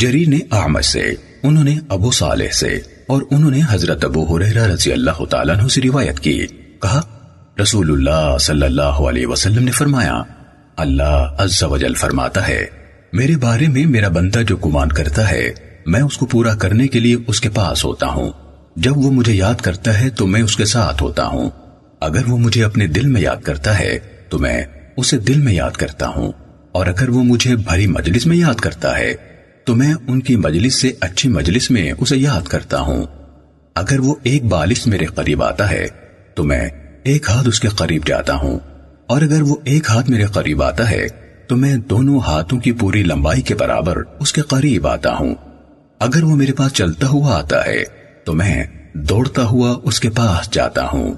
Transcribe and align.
جریر 0.00 0.28
نے 0.28 0.38
احمد 0.52 0.80
سے، 0.80 1.14
انہوں 1.42 1.64
نے 1.64 1.76
ابو 1.88 2.10
صالح 2.10 2.48
سے 2.48 2.80
اور 3.06 3.22
انہوں 3.30 3.50
نے 3.50 3.60
حضرت 3.70 4.04
ابو 4.04 4.36
حریرہ 4.36 4.66
رضی 4.66 4.92
اللہ 4.92 5.24
تعالیٰ 5.24 5.58
عنہ 5.58 5.68
سے 5.68 5.80
روایت 5.80 6.20
کی۔ 6.20 6.46
کہا، 6.82 7.00
رسول 7.62 7.90
اللہ 7.90 8.38
صلی 8.38 8.66
اللہ 8.66 8.82
علیہ 8.82 9.26
وسلم 9.26 9.64
نے 9.64 9.70
فرمایا، 9.70 10.22
اللہ 10.76 11.34
عز 11.38 11.62
و 11.62 11.76
جل 11.76 11.94
فرماتا 11.94 12.48
ہے، 12.48 12.66
میرے 13.12 13.36
بارے 13.36 13.68
میں 13.68 13.86
میرا 13.86 14.08
بندہ 14.08 14.38
جو 14.38 14.56
گمان 14.56 14.88
کرتا 14.88 15.30
ہے، 15.30 15.52
میں 15.86 16.00
اس 16.00 16.18
کو 16.18 16.26
پورا 16.26 16.54
کرنے 16.54 16.88
کے 16.88 17.00
لیے 17.00 17.16
اس 17.26 17.40
کے 17.40 17.48
پاس 17.48 17.84
ہوتا 17.84 18.06
ہوں۔ 18.06 18.30
جب 18.76 18.98
وہ 18.98 19.10
مجھے 19.10 19.34
یاد 19.34 19.54
کرتا 19.54 20.00
ہے 20.00 20.10
تو 20.10 20.26
میں 20.26 20.42
اس 20.42 20.56
کے 20.56 20.64
ساتھ 20.64 21.02
ہوتا 21.02 21.26
ہوں۔ 21.26 21.50
اگر 22.00 22.28
وہ 22.28 22.38
مجھے 22.38 22.64
اپنے 22.64 22.86
دل 22.86 23.06
میں 23.06 23.20
یاد 23.20 23.42
کرتا 23.42 23.78
ہے 23.78 23.98
تو 24.28 24.38
میں 24.38 24.64
اسے 24.96 25.18
دل 25.18 25.38
میں 25.38 25.52
یاد 25.52 25.70
کرتا 25.70 26.08
ہوں۔ 26.08 26.32
اور 26.72 26.86
اگر 26.86 27.08
وہ 27.08 27.24
مجھے 27.24 27.56
بھری 27.56 27.86
مجلس 27.86 28.26
میں 28.26 28.36
یاد 28.36 28.54
کرتا 28.54 28.98
ہے 28.98 29.14
تو 29.68 29.74
میں 29.74 29.94
ان 30.06 30.20
کی 30.20 30.36
مجلس 30.36 30.80
سے 30.80 30.92
اچھی 31.00 31.28
مجلس 31.28 31.70
میں 31.70 31.92
اسے 31.98 32.16
یاد 32.16 32.40
کرتا 32.40 32.80
ہوں۔ 32.80 33.04
اگر 33.74 34.00
وہ 34.00 34.14
ایک 34.22 34.44
بالش 34.44 34.86
میرے 34.86 35.06
قریب 35.06 35.42
آتا 35.42 35.70
ہے، 35.70 35.88
تو 36.34 36.44
میں 36.44 36.68
ایک 37.02 37.30
ہاتھ 37.30 37.48
اس 37.48 37.60
کے 37.60 37.68
قریب 37.68 38.06
جاتا 38.06 38.34
ہوں۔ 38.34 38.58
اور 39.06 39.22
اگر 39.22 39.42
وہ 39.42 39.56
ایک 39.64 39.90
ہاتھ 39.90 40.10
میرے 40.10 40.24
قریب 40.24 40.62
آتا 40.62 40.90
ہے، 40.90 41.06
تو 41.48 41.56
میں 41.56 41.76
دونوں 41.76 42.20
ہاتھوں 42.20 42.60
کی 42.60 42.72
پوری 42.72 43.02
لمبائی 43.02 43.42
کے 43.42 43.54
برابر 43.54 43.96
اس 44.20 44.32
کے 44.32 44.40
قریب 44.40 44.86
آتا 44.86 45.14
ہوں۔ 45.14 45.34
اگر 45.98 46.22
وہ 46.22 46.36
میرے 46.36 46.52
پاس 46.52 46.72
چلتا 46.72 47.06
ہوا 47.06 47.38
آتا 47.38 47.66
ہے، 47.66 47.84
تو 48.24 48.34
میں 48.34 48.64
دوڑتا 48.94 49.44
ہوا 49.44 49.80
اس 49.82 50.00
کے 50.00 50.10
پاس 50.10 50.50
جاتا 50.50 50.86
ہوں۔ 50.92 51.14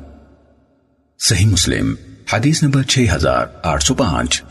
صحیح 1.18 1.46
مسلم، 1.46 1.94
حدیث 2.32 2.62
نمبر 2.62 2.82
6805 2.82 4.42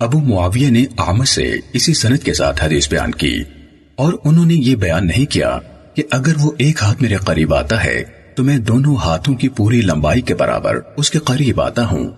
ابو 0.00 0.18
معاویہ 0.18 0.68
نے 0.70 0.84
آمد 0.96 1.24
سے 1.24 1.52
اسی 1.72 1.94
سنت 1.94 2.24
کے 2.24 2.34
ساتھ 2.34 2.64
حدیث 2.64 2.88
بیان 2.88 3.12
کی 3.12 3.42
اور 3.94 4.12
انہوں 4.24 4.46
نے 4.46 4.54
یہ 4.54 4.76
بیان 4.76 5.06
نہیں 5.06 5.26
کیا 5.26 5.58
کہ 5.94 6.02
اگر 6.10 6.32
وہ 6.40 6.50
ایک 6.58 6.82
ہاتھ 6.82 7.02
میرے 7.02 7.16
قریب 7.16 7.54
آتا 7.54 7.84
ہے 7.84 8.04
تو 8.34 8.44
میں 8.44 8.58
دونوں 8.58 8.96
ہاتھوں 8.96 9.34
کی 9.34 9.48
پوری 9.48 9.80
لمبائی 9.80 10.20
کے 10.20 10.34
برابر 10.34 10.78
اس 10.96 11.10
کے 11.10 11.18
قریب 11.18 11.60
آتا 11.60 11.86
ہوں۔ 11.86 12.10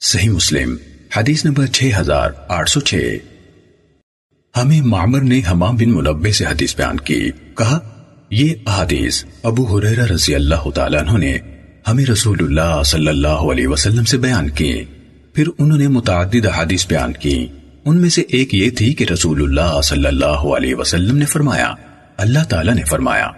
صحیح 0.00 0.30
مسلم، 0.30 0.76
حدیث 1.16 1.44
نمبر 1.44 1.66
6806 1.66 3.18
ہمیں 4.56 4.80
معمر 4.80 5.20
نے 5.20 5.40
حمام 5.50 5.76
بن 5.76 5.90
منبع 5.90 6.30
سے 6.30 6.44
حدیث 6.44 6.76
بیان 6.76 7.00
کی، 7.00 7.30
کہا، 7.54 7.78
یہ 8.30 8.54
احادیث 8.66 9.24
ابو 9.42 9.64
حریرہ 9.64 10.04
رضی 10.04 10.34
اللہ 10.34 10.70
تعالیٰ 10.70 11.00
عنہ 11.00 11.18
نے 11.18 11.38
ہمیں 11.88 12.04
رسول 12.06 12.38
اللہ 12.40 12.82
صلی 12.82 13.08
اللہ 13.08 13.44
علیہ 13.52 13.68
وسلم 13.68 14.04
سے 14.04 14.18
بیان 14.18 14.50
کی 14.50 14.84
پھر 15.38 15.48
انہوں 15.58 15.78
نے 15.78 15.88
متعدد 15.88 16.46
حدیث 16.46 16.86
بیان 16.86 17.12
کی۔ 17.12 17.46
ان 17.84 18.00
میں 18.00 18.08
سے 18.08 18.22
ایک 18.28 18.54
یہ 18.54 18.70
تھی 18.70 18.94
کہ 18.94 19.04
رسول 19.12 19.42
اللہ 19.42 19.80
صلی 19.80 20.06
اللہ 20.06 20.24
علیہ 20.24 20.74
وسلم 20.74 21.16
نے 21.16 21.24
فرمایا، 21.24 21.74
اللہ 22.16 22.38
تعالیٰ 22.48 22.74
نے 22.74 22.82
فرمایا، 22.82 23.30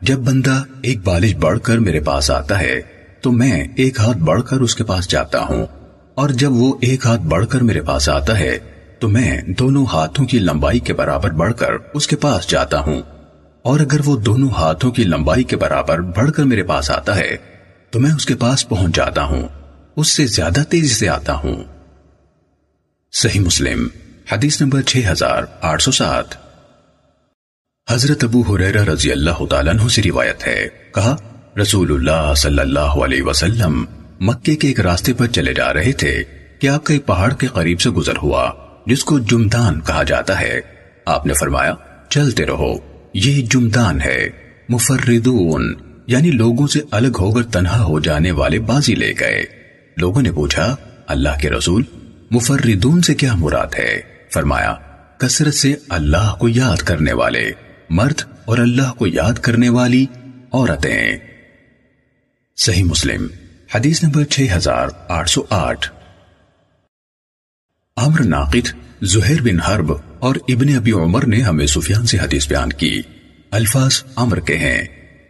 جب 0.00 0.18
بندہ 0.18 0.62
ایک 0.82 0.98
بالش 1.04 1.34
بڑھ 1.34 1.58
کر 1.60 1.78
میرے 1.78 2.00
پاس 2.00 2.30
آتا 2.30 2.60
ہے، 2.60 2.80
تو 3.20 3.32
میں 3.32 3.68
ایک 3.76 4.00
ہاتھ 4.00 4.18
بڑھ 4.18 4.42
کر 4.42 4.60
اس 4.60 4.74
کے 4.74 4.84
پاس 4.84 5.08
جاتا 5.08 5.40
ہوں۔ 5.40 5.66
اور 6.14 6.28
جب 6.28 6.52
وہ 6.52 6.74
ایک 6.80 7.06
ہاتھ 7.06 7.22
بڑھ 7.22 7.46
کر 7.46 7.60
میرے 7.60 7.80
پاس 7.80 8.08
آتا 8.08 8.38
ہے، 8.38 8.58
تو 8.98 9.08
میں 9.08 9.40
دونوں 9.58 9.86
ہاتھوں 9.92 10.26
کی 10.26 10.38
لمبائی 10.38 10.78
کے 10.78 10.92
برابر 10.92 11.30
بڑھ 11.30 11.54
کر 11.54 11.70
اس 11.94 12.06
کے 12.06 12.16
پاس 12.16 12.50
جاتا 12.50 12.80
ہوں۔ 12.80 13.02
اور 13.62 13.80
اگر 13.80 14.00
وہ 14.04 14.16
دونوں 14.16 14.48
ہاتھوں 14.48 14.90
کی 14.90 15.02
لمبائی 15.02 15.44
کے 15.44 15.56
برابر 15.56 15.98
بڑھ 15.98 16.32
کر 16.32 16.44
میرے 16.44 16.62
پاس 16.62 16.90
آتا 16.90 17.16
ہے، 17.16 17.36
تو 17.90 18.00
میں 18.00 18.10
اس 18.10 18.26
کے 18.26 18.34
پاس 18.34 18.68
پہنچ 18.68 18.96
جاتا 18.96 19.24
ہوں۔ 19.24 19.48
اس 19.96 20.08
سے 20.08 20.26
زیادہ 20.26 20.62
تیزی 20.68 20.88
سے 20.88 21.08
آتا 21.08 21.34
ہوں۔ 21.34 21.64
صحیح 23.12 23.40
مسلم، 23.40 23.88
حدیث 24.32 24.60
نمبر 24.60 24.82
6807 24.82 26.36
حضرت 27.90 28.24
ابو 28.24 28.40
حریرہ 28.40 28.84
رضی 28.84 29.12
اللہ 29.12 29.46
تعالیٰ 29.50 29.74
عنہ 29.74 29.88
سے 29.88 30.02
روایت 30.02 30.46
ہے۔ 30.46 30.68
کہا 30.94 31.16
رسول 31.62 31.92
اللہ 31.92 32.34
صلی 32.34 32.58
اللہ 32.58 32.80
علیہ 32.80 33.22
وسلم 33.22 33.84
مکے 34.20 34.56
کے 34.56 34.68
ایک 34.68 34.80
راستے 34.80 35.12
پر 35.12 35.26
چلے 35.26 35.54
جا 35.54 35.74
رہے 35.74 35.92
تھے۔ 35.92 36.24
کہ 36.58 36.68
آپ 36.68 36.84
کا 36.84 36.94
ایک 36.94 37.06
پہاڑ 37.06 37.34
کے 37.34 37.46
قریب 37.46 37.80
سے 37.80 37.90
گزر 37.90 38.16
ہوا، 38.16 38.50
جس 38.86 39.04
کو 39.04 39.18
جمدان 39.18 39.80
کہا 39.80 40.02
جاتا 40.02 40.40
ہے؟ 40.40 40.60
آپ 41.06 41.26
نے 41.26 41.32
فرمایا، 41.34 41.74
چلتے 42.08 42.46
رہو، 42.46 42.74
یہ 43.14 43.46
جمدان 43.50 44.00
ہے۔ 44.00 44.28
مفردون 44.68 45.74
یعنی 46.06 46.30
لوگوں 46.30 46.66
سے 46.66 46.80
الگ 46.90 47.16
ہو 47.20 47.32
کر 47.32 47.42
تنہا 47.42 47.82
ہو 47.82 48.00
جانے 48.00 48.30
والے 48.30 48.58
بازی 48.58 48.94
لے 48.94 49.12
گئے۔ 49.20 49.59
لوگوں 50.00 50.22
نے 50.22 50.32
پوچھا، 50.32 50.76
اللہ 51.06 51.28
کے 51.40 51.50
رسول، 51.50 51.82
مفردون 52.30 53.02
سے 53.02 53.14
کیا 53.14 53.34
مراد 53.34 53.66
ہے؟ 53.78 54.00
فرمایا، 54.32 54.74
کثرت 55.18 55.54
سے 55.54 55.74
اللہ 55.88 56.34
کو 56.38 56.48
یاد 56.48 56.76
کرنے 56.76 57.12
والے، 57.12 57.52
مرد 57.90 58.22
اور 58.44 58.58
اللہ 58.58 58.92
کو 58.92 59.06
یاد 59.06 59.32
کرنے 59.32 59.68
والی 59.68 60.06
عورتیں۔ 60.52 61.16
صحیح 62.56 62.84
مسلم، 62.84 63.26
حدیث 63.74 64.02
نمبر 64.02 64.24
6808 64.24 65.90
عمر 67.96 68.20
ناقد 68.20 68.68
زہر 69.02 69.42
بن 69.42 69.60
حرب 69.60 69.92
اور 70.18 70.34
ابن 70.48 70.76
ابی 70.76 70.92
عمر 70.92 71.26
نے 71.26 71.40
ہمیں 71.40 71.66
سفیان 71.66 72.06
سے 72.06 72.18
حدیث 72.18 72.48
بیان 72.48 72.72
کی۔ 72.72 73.02
الفاظ 73.50 74.04
عمر 74.16 74.40
کے 74.40 74.56
ہیں۔ 74.56 74.82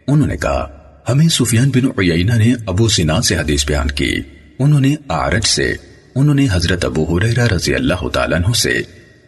انہوں 0.07 0.27
نے 0.27 0.37
کہا، 0.37 0.77
ہمیں 1.09 1.27
سفیان 1.27 1.69
بن 1.69 1.85
عیینہ 1.85 2.33
نے 2.33 2.53
ابو 2.67 2.87
سنان 2.87 3.21
سے 3.21 3.37
حدیث 3.37 3.65
بیان 3.65 3.91
کی۔ 3.91 4.19
انہوں 4.61 4.79
نے 4.79 4.93
آرج 5.15 5.45
سے، 5.47 5.71
انہوں 6.15 6.35
نے 6.35 6.47
حضرت 6.51 6.85
ابو 6.85 7.03
حریرہ 7.07 7.45
رضی 7.47 7.73
اللہ 7.75 8.07
تعالیٰ 8.09 8.39
عنہ 8.39 8.53
سے، 8.53 8.77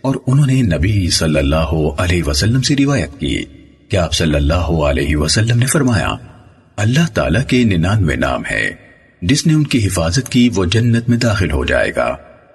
اور 0.01 0.15
انہوں 0.27 0.45
نے 0.45 0.61
نبی 0.67 1.09
صلی 1.09 1.37
اللہ 1.39 1.73
علیہ 1.97 2.23
وسلم 2.23 2.61
سے 2.61 2.75
روایت 2.75 3.19
کی 3.19 3.43
کہ 3.89 3.97
آپ 3.97 4.13
صلی 4.13 4.35
اللہ 4.35 4.71
علیہ 4.87 5.15
وسلم 5.17 5.59
نے 5.59 5.65
فرمایا، 5.65 6.15
اللہ 6.77 7.07
تعالیٰ 7.13 7.43
کے 7.47 7.63
ننانوے 7.63 8.15
نام 8.15 8.45
ہے 8.51 8.69
جس 9.21 9.45
نے 9.47 9.53
ان 9.53 9.63
کی 9.63 9.85
حفاظت 9.87 10.29
کی 10.29 10.49
وہ 10.55 10.65
جنت 10.71 11.09
میں 11.09 11.17
داخل 11.17 11.51
ہو 11.51 11.63
جائے 11.65 11.91
گا، 11.95 12.07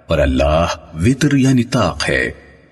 اور 0.07 0.19
اللہ 0.19 0.75
وطر 1.05 1.35
یعنی 1.35 1.63
طاق 1.71 2.09
ہے، 2.09 2.23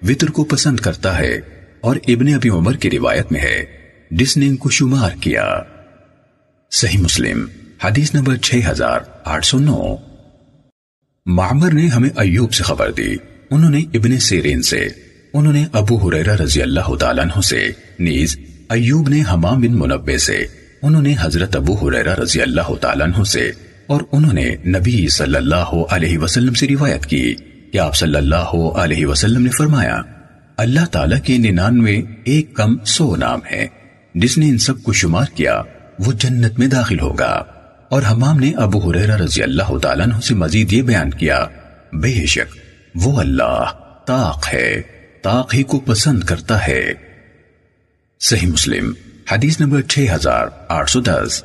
وطر 0.02 0.30
کو 0.30 0.44
پسند 0.46 0.80
کرتا 0.80 1.18
ہے، 1.20 1.34
اور 1.82 1.96
ابن 2.08 2.34
ابی 2.34 2.50
عمر 2.50 2.76
کی 2.76 2.92
روایت 2.92 3.32
میں 3.32 3.42
ہے، 3.42 3.64
جس 4.12 4.38
نے 4.38 4.48
ان 4.48 4.56
کو 4.56 4.70
شمار 4.70 5.18
کیا۔ 5.22 5.46
صحیح 6.72 7.00
مسلم۔ 7.00 7.46
حدیث 7.84 8.14
نمبر 8.14 8.36
6809 8.36 9.98
معمر 11.26 11.72
نے 11.72 11.88
ہمیں 11.88 12.10
ایوب 12.16 12.54
سے 12.54 12.64
خبر 12.64 12.92
دی۔ 12.92 13.16
انہوں 13.52 13.70
نے 13.70 13.80
ابن 13.94 14.20
سیرین 14.20 14.62
سے۔ 14.62 14.88
انہوں 15.34 15.54
نے 15.54 15.66
ابو 15.72 15.96
حریرہ 15.96 16.36
رضی 16.36 16.62
اللہ 16.62 16.96
تعالیٰ 16.96 17.24
عنہ 17.24 17.42
سے۔ 17.42 17.70
نیز 18.00 18.38
ایوب 18.70 19.10
نے 19.10 19.22
حمام 19.34 19.62
بن 19.62 19.72
منبع 19.72 20.18
سے۔ 20.18 20.46
انہوں 20.82 21.02
نے 21.02 21.16
حضرت 21.20 21.56
ابو 21.56 21.74
حریرہ 21.74 22.16
رضی 22.16 22.42
اللہ 22.42 22.76
تعالیٰ 22.82 23.08
عنہ 23.08 23.24
سے۔ 23.24 23.52
اور 23.88 24.02
انہوں 24.12 24.34
نے 24.34 24.56
نبی 24.66 25.08
صلی 25.08 25.36
اللہ 25.36 25.84
علیہ 25.90 26.18
وسلم 26.18 26.54
سے 26.54 26.68
روایت 26.68 27.06
کی 27.06 27.36
کہ 27.74 27.78
آپ 27.78 27.96
صلی 27.96 28.16
اللہ 28.16 28.74
علیہ 28.76 29.06
وسلم 29.06 29.42
نے 29.42 29.50
فرمایا، 29.50 30.02
اللہ 30.58 30.86
تعالیٰ 30.86 31.22
کے 31.24 31.38
ننانوے 31.38 32.02
ایک 32.24 32.54
کم 32.54 32.78
سو 32.86 33.16
نام 33.16 33.40
ہے 33.52 33.68
جس 34.16 34.38
نے 34.38 34.50
ان 34.50 34.58
سب 34.58 34.84
کو 34.84 34.94
شمار 34.94 35.26
کیا، 35.36 35.62
وہ 36.00 36.12
جنت 36.12 36.60
میں 36.60 36.68
داخل 36.68 37.00
ہوگا۔ 37.00 37.44
اور 37.90 38.02
حمام 38.12 38.40
نے 38.40 38.52
ابو 38.52 38.92
حریرہ 38.92 39.18
رضی 39.18 39.44
اللہ 39.44 39.78
تعالیٰ 39.78 40.06
عنہ 40.06 40.20
سے 40.20 40.36
مزید 40.36 40.74
یہ 40.74 40.82
بیان 40.82 41.10
کیا، 41.12 41.46
بے 41.94 42.26
شک 42.26 42.56
وہ 42.96 43.20
اللہ 43.20 43.64
طاق 44.08 44.48
ہے، 44.54 44.82
طاق 45.22 45.54
ہی 45.54 45.64
کو 45.64 45.80
پسند 45.80 46.24
کرتا 46.24 46.68
ہے۔ 46.68 46.94
صحیح 48.20 48.48
مسلم، 48.48 48.94
حدیث 49.32 49.60
نمبر 49.60 49.82
6810 49.82 51.44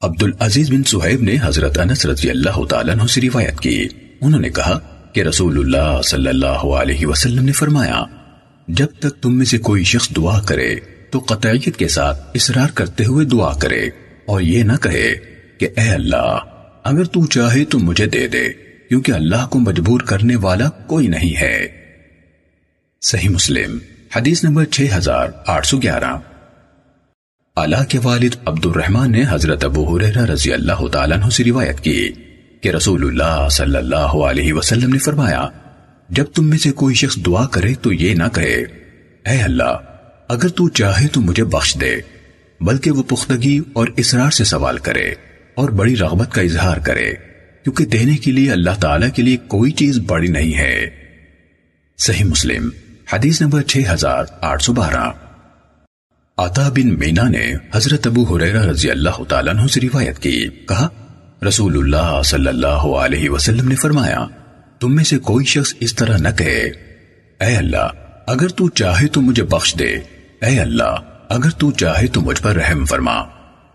عبد 0.00 0.22
العزیز 0.22 0.70
بن 0.70 0.84
سہیب 0.84 1.22
نے 1.22 1.36
حضرت 1.42 1.78
انس 1.78 2.06
رضی 2.06 2.30
اللہ 2.30 2.64
تعالیٰ 2.64 2.94
عنہ 2.94 3.06
سے 3.06 3.20
روایت 3.20 3.60
کی۔ 3.60 3.88
انہوں 4.20 4.40
نے 4.40 4.50
کہا 4.50 4.78
کہ 5.12 5.20
رسول 5.20 5.58
اللہ 5.58 6.02
صلی 6.02 6.28
اللہ 6.28 6.64
علیہ 6.80 7.06
وسلم 7.06 7.44
نے 7.44 7.52
فرمایا، 7.52 8.04
جب 8.68 8.86
تک 8.98 9.22
تم 9.22 9.34
میں 9.34 9.46
سے 9.46 9.58
کوئی 9.58 9.84
شخص 9.84 10.08
دعا 10.16 10.40
کرے، 10.40 10.76
تو 11.10 11.18
قطعیت 11.18 11.76
کے 11.76 11.88
ساتھ 11.88 12.22
اصرار 12.34 12.68
کرتے 12.74 13.04
ہوئے 13.04 13.26
دعا 13.26 13.52
کرے۔ 13.54 13.88
اور 14.28 14.40
یہ 14.40 14.62
نہ 14.62 14.72
کہے 14.82 15.14
کہ 15.58 15.68
اے 15.76 15.88
اللہ، 15.90 16.38
اگر 16.84 17.04
تو 17.04 17.26
چاہے 17.26 17.64
تو 17.64 17.78
مجھے 17.78 18.06
دے 18.06 18.26
دے، 18.28 18.48
کیونکہ 18.88 19.12
اللہ 19.12 19.46
کو 19.46 19.58
مجبور 19.58 20.00
کرنے 20.00 20.36
والا 20.36 20.68
کوئی 20.86 21.06
نہیں 21.06 21.40
ہے۔ 21.40 21.68
صحیح 23.02 23.28
مسلم، 23.28 23.78
حدیث 24.16 24.44
نمبر 24.44 24.64
6811 24.64 26.18
اللہ 27.56 27.84
کے 27.88 27.98
والد 28.02 28.34
عبد 28.44 28.66
الرحمن 28.66 29.12
نے 29.12 29.22
حضرت 29.30 29.64
ابو 29.64 29.84
حریرہ 29.84 30.24
رضی 30.24 30.52
اللہ 30.52 30.86
تعالیٰ 30.92 31.16
عنہ 31.18 31.30
سے 31.30 31.44
روایت 31.44 31.80
کی 31.80 32.08
کہ 32.60 32.68
رسول 32.68 33.06
اللہ 33.06 33.48
صلی 33.48 33.76
اللہ 33.76 34.14
علیہ 34.28 34.52
وسلم 34.52 34.92
نے 34.92 34.98
فرمایا، 34.98 35.48
جب 36.08 36.24
تم 36.34 36.48
میں 36.48 36.58
سے 36.58 36.72
کوئی 36.72 36.94
شخص 36.94 37.18
دعا 37.26 37.46
کرے 37.46 37.74
تو 37.74 37.92
یہ 37.92 38.14
نہ 38.14 38.28
کہے، 38.34 38.54
اے 39.26 39.42
اللہ، 39.42 39.76
اگر 40.28 40.48
تو 40.48 40.68
چاہے 40.68 41.08
تو 41.08 41.20
مجھے 41.20 41.44
بخش 41.44 41.76
دے۔ 41.80 41.94
بلکہ 42.60 42.90
وہ 42.90 43.02
پختگی 43.02 43.60
اور 43.72 43.88
اسرار 43.96 44.30
سے 44.30 44.44
سوال 44.44 44.78
کرے 44.78 45.14
اور 45.54 45.68
بڑی 45.68 45.96
رغبت 45.96 46.32
کا 46.32 46.40
اظہار 46.40 46.76
کرے، 46.76 47.12
کیونکہ 47.64 47.84
دینے 47.84 48.16
کے 48.16 48.30
لیے 48.30 48.52
اللہ 48.52 48.80
تعالیٰ 48.80 49.08
کے 49.14 49.22
لیے 49.22 49.36
کوئی 49.36 49.70
چیز 49.70 49.98
بڑی 49.98 50.28
نہیں 50.28 50.54
ہے۔ 50.58 50.86
صحیح 51.98 52.24
مسلم، 52.24 52.68
حدیث 53.12 53.40
نمبر 53.42 53.62
6812 53.62 55.12
عطا 56.38 56.68
بن 56.68 56.98
مینا 56.98 57.28
نے 57.28 57.54
حضرت 57.74 58.06
ابو 58.06 58.36
حریرہ 58.36 58.62
رضی 58.62 58.90
اللہ 58.90 59.24
تعالیٰ 59.28 59.54
عنہ 59.54 59.66
سے 59.66 59.80
روایت 59.80 60.18
کی، 60.18 60.48
کہا، 60.68 60.88
رسول 61.48 61.76
اللہ 61.78 62.22
صلی 62.24 62.48
اللہ 62.48 62.86
علیہ 62.98 63.30
وسلم 63.30 63.68
نے 63.68 63.74
فرمایا، 63.74 64.26
تم 64.80 64.94
میں 64.94 65.04
سے 65.04 65.18
کوئی 65.18 65.46
شخص 65.46 65.74
اس 65.80 65.94
طرح 65.94 66.16
نہ 66.16 66.28
کہے، 66.38 66.62
اے 67.40 67.56
اللہ، 67.56 67.88
اگر 68.26 68.48
تو 68.48 68.68
چاہے 68.68 69.06
تو 69.06 69.20
مجھے 69.20 69.42
بخش 69.42 69.74
دے، 69.78 69.92
اے 70.42 70.60
اللہ 70.60 70.94
اگر 71.28 71.50
تو 71.50 71.72
چاہے 71.72 72.06
تو 72.06 72.20
مجھ 72.20 72.42
پر 72.42 72.56
رحم 72.56 72.84
فرما۔ 72.84 73.14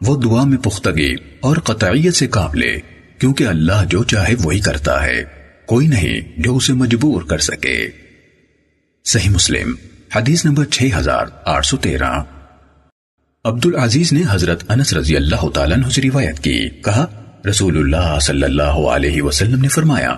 وہ 0.01 0.21
دعا 0.21 0.43
میں 0.43 0.57
پختگی 0.57 1.15
اور 1.39 1.57
قطعیت 1.57 2.13
سے 2.13 2.27
کام 2.27 2.53
لے، 2.53 2.77
کیونکہ 3.19 3.47
اللہ 3.47 3.85
جو 3.89 4.03
چاہے 4.03 4.33
وہی 4.43 4.59
کرتا 4.59 5.05
ہے۔ 5.05 5.23
کوئی 5.65 5.87
نہیں 5.87 6.21
جو 6.37 6.55
اسے 6.55 6.73
مجبور 6.73 7.21
کر 7.21 7.37
سکے۔ 7.37 7.87
صحیح 9.05 9.29
مسلم، 9.29 9.73
حدیث 10.15 10.45
نمبر 10.45 10.65
6813 10.71 12.23
عبد 13.43 13.65
العزیز 13.65 14.13
نے 14.13 14.21
حضرت 14.29 14.71
انس 14.71 14.93
رضی 14.93 15.15
اللہ 15.15 15.49
تعالیٰ 15.49 15.77
عنہ 15.77 15.87
سے 15.87 16.01
روایت 16.01 16.39
کی۔ 16.39 16.69
کہا، 16.69 17.05
رسول 17.49 17.77
اللہ 17.77 18.19
صلی 18.19 18.43
اللہ 18.43 18.63
علیہ 18.63 19.21
وسلم 19.21 19.61
نے 19.61 19.67
فرمایا، 19.67 20.15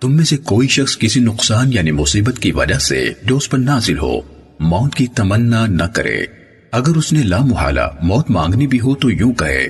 تم 0.00 0.16
میں 0.16 0.24
سے 0.24 0.36
کوئی 0.36 0.68
شخص 0.68 0.98
کسی 0.98 1.20
نقصان 1.20 1.72
یعنی 1.72 1.90
مصیبت 1.90 2.38
کی 2.38 2.52
وجہ 2.52 2.78
سے 2.78 3.12
جو 3.22 3.36
اس 3.36 3.50
پر 3.50 3.58
نازل 3.58 3.98
ہو، 3.98 4.20
موت 4.60 4.94
کی 4.94 5.06
تمنا 5.06 5.66
نہ 5.66 5.82
کرے۔ 5.82 6.45
اگر 6.72 6.96
اس 6.96 7.12
نے 7.12 7.22
لا 7.22 7.38
محالہ 7.38 7.88
موت 8.02 8.30
مانگنی 8.30 8.66
بھی 8.66 8.80
ہو 8.80 8.94
تو 8.94 9.10
یوں 9.10 9.32
کہے، 9.32 9.62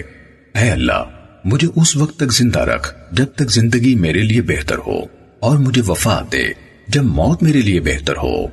اے 0.55 0.71
اللہ، 0.71 1.05
مجھے 1.45 1.69
اس 1.77 1.97
وقت 1.97 2.17
تک 2.17 2.33
زندہ 2.33 2.61
رکھ 2.61 2.93
جب 3.13 3.27
تک 3.35 3.51
زندگی 3.51 3.95
میرے 3.95 4.23
لیے 4.23 4.43
بہتر 4.43 4.79
ہو، 4.79 4.99
اور 5.39 5.59
مجھے 5.59 5.83
وفات 5.89 6.33
دے 6.33 6.45
جب 6.89 7.03
موت 7.03 7.43
میرے 7.43 7.61
لیے 7.61 7.81
بہتر 7.81 8.17
ہو۔ 8.17 8.47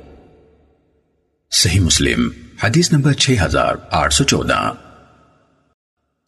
صحیح 1.52 1.80
مسلم، 1.80 2.28
حدیث 2.62 2.92
نمبر 2.92 3.12
6814 3.18 4.72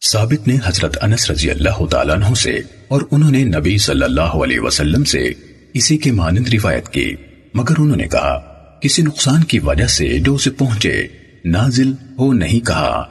ثابت 0.01 0.47
نے 0.47 0.57
حضرت 0.65 0.97
انس 1.01 1.29
رضی 1.31 1.49
اللہ 1.49 1.85
تعالیٰ 1.85 2.15
عنہ 2.15 2.33
سے 2.33 2.59
اور 2.87 3.01
انہوں 3.11 3.31
نے 3.31 3.43
نبی 3.43 3.77
صلی 3.77 4.03
اللہ 4.03 4.35
علیہ 4.43 4.59
وسلم 4.59 5.03
سے 5.03 5.29
اسی 5.73 5.97
کے 5.97 6.11
مانند 6.11 6.47
روایت 6.53 6.89
کی، 6.89 7.15
مگر 7.53 7.79
انہوں 7.79 7.97
نے 7.97 8.07
کہا، 8.07 8.37
کسی 8.81 9.01
نقصان 9.01 9.43
کی 9.43 9.59
وجہ 9.59 9.87
سے 9.87 10.07
جو 10.19 10.35
اسے 10.35 10.49
پہنچے 10.49 11.07
نازل 11.51 11.93
ہو 12.19 12.33
نہیں 12.33 12.65
کہا۔ 12.65 13.03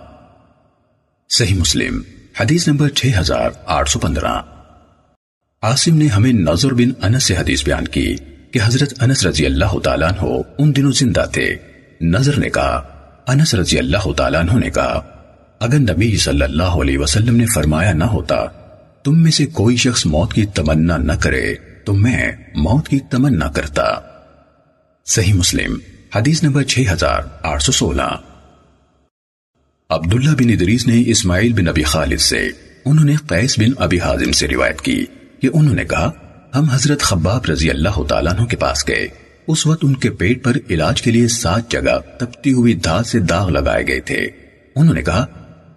صحیح 1.28 1.54
مسلم، 1.54 2.00
حدیث 2.40 2.68
نمبر 2.68 2.88
6815 2.88 4.42
عاصم 5.62 5.96
نے 5.96 6.06
ہمیں 6.06 6.32
نظر 6.32 6.74
بن 6.74 7.04
انس 7.04 7.24
سے 7.24 7.36
حدیث 7.36 7.64
بیان 7.64 7.88
کی 7.88 8.16
کہ 8.50 8.60
حضرت 8.64 9.02
انس 9.02 9.26
رضی 9.26 9.46
اللہ 9.46 9.78
تعالیٰ 9.78 10.08
عنہ 10.08 10.40
ان 10.58 10.76
دنوں 10.76 10.92
زندہ 10.92 11.24
تھے۔ 11.32 11.56
نظر 12.00 12.38
نے 12.38 12.48
کہا، 12.48 12.76
انس 13.28 13.54
رضی 13.54 13.78
اللہ 13.78 14.12
تعالیٰ 14.12 14.40
عنہ 14.40 14.52
نے 14.52 14.70
کہا، 14.70 15.00
اگر 15.60 15.78
نبی 15.78 16.16
صلی 16.16 16.42
اللہ 16.42 16.62
علیہ 16.62 16.98
وسلم 16.98 17.36
نے 17.36 17.46
فرمایا 17.46 17.92
نہ 17.92 18.04
ہوتا، 18.04 18.46
تم 19.04 19.22
میں 19.22 19.30
سے 19.30 19.46
کوئی 19.46 19.76
شخص 19.76 20.06
موت 20.06 20.32
کی 20.32 20.46
تمنا 20.46 20.96
نہ 20.96 21.12
کرے 21.12 21.54
تو 21.84 21.94
میں 21.94 22.32
موت 22.54 22.88
کی 22.88 23.00
تمنا 23.00 23.48
کرتا۔ 23.48 23.84
صحیح 25.06 25.34
مسلم، 25.34 25.78
حدیث 26.16 26.42
نمبر 26.42 26.64
6816 26.64 28.16
عبداللہ 29.90 30.30
بن 30.30 30.50
ادریس 30.50 30.86
نے 30.86 31.02
اسماعیل 31.06 31.52
بن 31.52 31.68
ابی 31.68 31.82
خالد 31.82 32.20
سے، 32.20 32.48
انہوں 32.84 33.04
نے 33.04 33.14
قیس 33.26 33.58
بن 33.58 33.70
ابی 33.78 34.00
حازم 34.00 34.32
سے 34.32 34.48
روایت 34.48 34.80
کی 34.80 35.06
کہ 35.40 35.48
انہوں 35.52 35.74
نے 35.74 35.84
کہا، 35.84 36.10
ہم 36.54 36.64
حضرت 36.64 37.00
خباب 37.00 37.50
رضی 37.50 37.70
اللہ 37.70 38.02
تعالیٰ 38.02 38.32
عنہ 38.32 38.44
کے 38.44 38.56
پاس 38.56 38.88
گئے۔ 38.88 39.08
اس 39.48 39.66
وقت 39.66 39.84
ان 39.84 39.94
کے 39.94 40.10
پیٹ 40.10 40.44
پر 40.44 40.56
علاج 40.70 41.02
کے 41.02 41.10
لیے 41.10 41.28
سات 41.28 41.70
جگہ 41.70 41.98
تپتی 42.18 42.52
ہوئی 42.52 42.74
دھات 42.74 43.06
سے 43.06 43.18
داغ 43.18 43.48
لگائے 43.48 43.86
گئے 43.86 44.00
تھے۔ 44.00 44.28
انہوں 44.76 44.94
نے 44.94 45.02
کہا، 45.02 45.26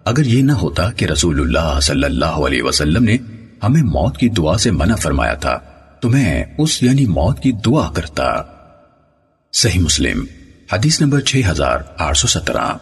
اگر 0.04 0.24
یہ 0.24 0.42
نہ 0.42 0.52
ہوتا 0.52 0.90
کہ 0.90 1.04
رسول 1.04 1.40
اللہ 1.40 1.80
صلی 1.80 2.04
اللہ 2.04 2.24
علیہ 2.24 2.62
وسلم 2.62 3.04
نے 3.04 3.16
ہمیں 3.62 3.82
موت 3.82 4.18
کی 4.18 4.28
دعا 4.28 4.58
سے 4.58 4.70
منع 4.70 4.94
فرمایا 4.94 5.34
تھا، 5.34 5.58
تو 6.00 6.08
میں 6.08 6.44
اس 6.58 6.82
یعنی 6.82 7.06
موت 7.06 7.40
کی 7.40 7.52
دعا 7.52 7.90
کرتا۔ 7.92 8.42
صحیح 9.52 9.80
مسلم، 9.80 10.24
حدیث 10.72 11.00
نمبر 11.00 11.20
6817 11.20 12.76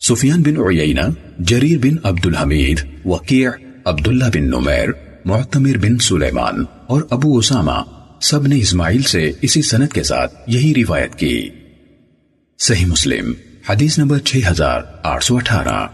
سفیان 0.00 0.42
بن 0.42 0.56
عیینہ، 0.56 1.00
جریر 1.38 1.78
بن 1.78 1.96
عبد 2.02 2.26
الحمید 2.26 2.80
وقیع 3.04 3.50
عبداللہ 3.84 4.24
بن 4.34 4.44
نمیر، 4.44 4.88
معتمر 5.24 5.76
بن 5.76 5.98
سلیمان 5.98 6.64
اور 6.86 7.02
ابو 7.10 7.38
اسامہ 7.38 7.82
سب 8.20 8.46
نے 8.46 8.58
اسماعیل 8.58 9.02
سے 9.02 9.32
اسی 9.42 9.62
سنت 9.62 9.92
کے 9.92 10.02
ساتھ 10.02 10.34
یہی 10.46 10.84
روایت 10.84 11.14
کی۔ 11.14 11.48
صحیح 12.58 12.86
مسلم، 12.86 13.32
حدیث 13.68 13.98
نمبر 13.98 14.18
6818 14.18 15.86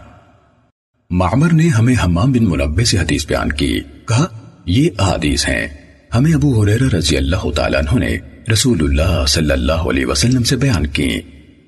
معمر 1.09 1.53
نے 1.53 1.67
ہمیں 1.67 1.95
حمام 2.05 2.31
بن 2.31 2.43
منبع 2.43 2.83
سے 2.83 2.97
حدیث 2.97 3.27
بیان 3.27 3.51
کی، 3.51 3.79
کہا، 4.07 4.25
یہ 4.65 4.89
احادیث 4.99 5.47
ہیں۔ 5.49 5.67
ہمیں 6.15 6.33
ابو 6.33 6.63
حریرہ 6.63 6.95
رضی 6.95 7.17
اللہ 7.17 7.51
تعالیٰ 7.55 7.79
عنہ 7.79 7.99
نے 7.99 8.17
رسول 8.51 8.77
اللہ 8.81 9.25
صلی 9.27 9.51
اللہ 9.51 9.71
علیہ 9.71 10.05
وسلم 10.05 10.43
سے 10.43 10.55
بیان 10.55 10.87
کی۔ 10.87 11.19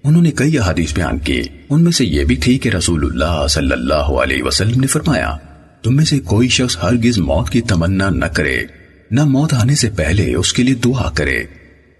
انہوں 0.03 0.21
نے 0.21 0.31
کئی 0.31 0.57
احادیث 0.57 0.93
بیان 0.93 1.19
کی۔ 1.19 1.41
ان 1.69 1.83
میں 1.83 1.91
سے 1.91 2.05
یہ 2.05 2.23
بھی 2.23 2.35
تھی 2.35 2.57
کہ 2.57 2.69
رسول 2.69 3.05
اللہ 3.05 3.45
صلی 3.47 3.71
اللہ 3.71 4.11
علیہ 4.23 4.43
وسلم 4.43 4.79
نے 4.79 4.87
فرمایا، 4.87 5.35
تم 5.81 5.95
میں 5.95 6.05
سے 6.05 6.19
کوئی 6.19 6.49
شخص 6.49 6.77
ہرگز 6.83 7.17
موت 7.19 7.49
کی 7.49 7.61
تمنا 7.61 8.09
نہ 8.09 8.25
کرے، 8.25 8.57
نہ 9.11 9.23
موت 9.25 9.53
آنے 9.53 9.75
سے 9.75 9.89
پہلے 9.89 10.33
اس 10.35 10.53
کے 10.53 10.63
لیے 10.63 10.75
دعا 10.75 11.09
کرے، 11.15 11.43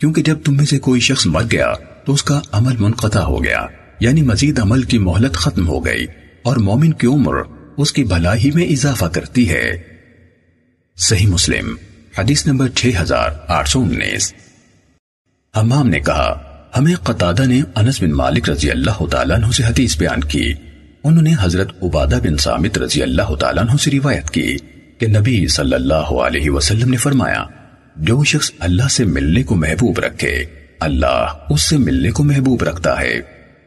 کیونکہ 0.01 0.21
جب 0.21 0.41
تم 0.45 0.57
میں 0.57 0.65
سے 0.65 0.79
کوئی 0.79 1.01
شخص 1.01 1.25
مر 1.27 1.43
گیا، 1.51 1.73
تو 2.05 2.13
اس 2.13 2.23
کا 2.23 2.39
عمل 2.51 2.77
منقطع 2.77 3.21
ہو 3.21 3.43
گیا 3.43 3.65
یعنی 3.99 4.21
مزید 4.21 4.59
عمل 4.59 4.83
کی 4.83 4.97
مہلت 4.99 5.35
ختم 5.35 5.67
ہو 5.67 5.85
گئی، 5.85 6.05
اور 6.43 6.57
مومن 6.57 6.93
کی 6.93 7.07
عمر 7.07 7.41
اس 7.77 7.93
کی 7.93 8.03
بھلائی 8.03 8.51
میں 8.51 8.65
اضافہ 8.65 9.05
کرتی 9.05 9.49
ہے۔ 9.49 9.65
صحیح 10.97 11.27
مسلم، 11.27 11.75
حدیث 12.17 12.45
نمبر 12.47 12.69
6819 12.75 14.33
حمام 15.53 15.87
نے 15.87 15.99
کہا 15.99 16.33
ہمیں 16.77 16.95
قطادہ 16.95 17.45
نے 17.45 17.61
انس 17.75 18.03
بن 18.03 18.11
مالک 18.11 18.49
رضی 18.49 18.71
اللہ 18.71 19.05
تعالیٰ 19.05 19.35
عنہ 19.35 19.51
سے 19.51 19.63
حدیث 19.63 19.97
بیان 19.97 20.19
کی۔ 20.19 20.53
انہوں 21.03 21.21
نے 21.21 21.33
حضرت 21.41 21.83
عبادہ 21.83 22.19
بن 22.23 22.37
سامت 22.37 22.77
رضی 22.77 23.03
اللہ 23.03 23.35
تعالیٰ 23.35 23.63
عنہ 23.63 23.77
سے 23.77 23.91
روایت 23.91 24.29
کی 24.29 24.57
کہ 24.97 25.07
نبی 25.07 25.47
صلی 25.47 25.73
اللہ 25.73 25.93
علیہ 25.93 26.49
وسلم 26.49 26.89
نے 26.89 26.97
فرمایا، 26.97 27.43
جو 27.95 28.23
شخص 28.23 28.51
اللہ 28.59 28.87
سے 28.87 29.05
ملنے 29.05 29.43
کو 29.43 29.55
محبوب 29.55 29.99
رکھے، 29.99 30.45
اللہ 30.79 31.27
اس 31.49 31.61
سے 31.61 31.77
ملنے 31.77 32.11
کو 32.11 32.23
محبوب 32.23 32.63
رکھتا 32.63 32.99
ہے۔ 32.99 33.13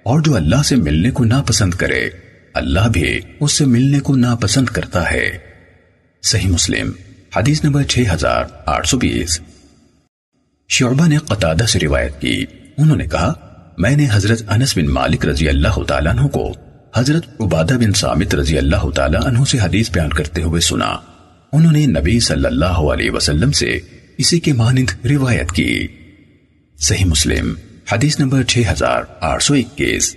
اور 0.03 0.21
جو 0.21 0.37
اللہ 0.37 0.63
سے 0.65 0.77
ملنے 0.77 1.11
کو 1.11 1.25
ناپسند 1.25 1.75
کرے، 1.75 2.11
اللہ 2.55 2.89
بھی 2.89 3.21
اس 3.41 3.53
سے 3.53 3.65
ملنے 3.65 4.01
کو 4.01 4.17
ناپسند 4.17 4.67
کرتا 4.67 5.11
ہے۔ 5.11 5.39
صحیح 6.23 6.51
مسلم، 6.51 6.91
حدیث 7.37 7.65
نمبر 7.65 7.83
6820 7.83 9.41
شعبہ 10.69 11.07
نے 11.07 11.17
قطادہ 11.17 11.65
سے 11.65 11.79
روایت 11.83 12.21
کی۔ 12.21 12.45
انہوں 12.79 12.97
نے 12.97 13.07
کہا، 13.07 13.33
میں 13.79 13.97
نے 13.97 14.07
حضرت 14.13 14.43
انس 14.49 14.79
بن 14.79 14.87
مالک 14.87 15.27
رضی 15.27 15.49
اللہ 15.49 15.83
تعالیٰ 15.83 16.13
عنہ 16.13 16.27
کو 16.27 16.53
حضرت 16.97 17.27
عبادہ 17.41 17.75
بن 17.75 17.93
سامت 17.93 18.35
رضی 18.35 18.59
اللہ 18.59 18.91
تعالیٰ 18.91 19.27
عنہ 19.27 19.45
سے 19.45 19.59
حدیث 19.59 19.91
بیان 19.91 20.11
کرتے 20.11 20.43
ہوئے 20.43 20.61
سنا۔ 20.61 20.97
انہوں 21.53 21.73
نے 21.73 21.87
نبی 21.87 22.21
صلی 22.21 22.45
اللہ 22.45 22.65
علیہ 22.65 23.11
وسلم 23.11 23.53
سے 23.53 23.79
اسی 24.19 24.41
کے 24.41 24.53
مانند 24.53 25.07
روایت 25.07 25.53
کی۔ 25.53 25.87
صحیح 26.79 27.05
مسلم، 27.05 27.55
حدیث 27.93 28.21
نمبر 28.21 28.43
6821 28.43 30.17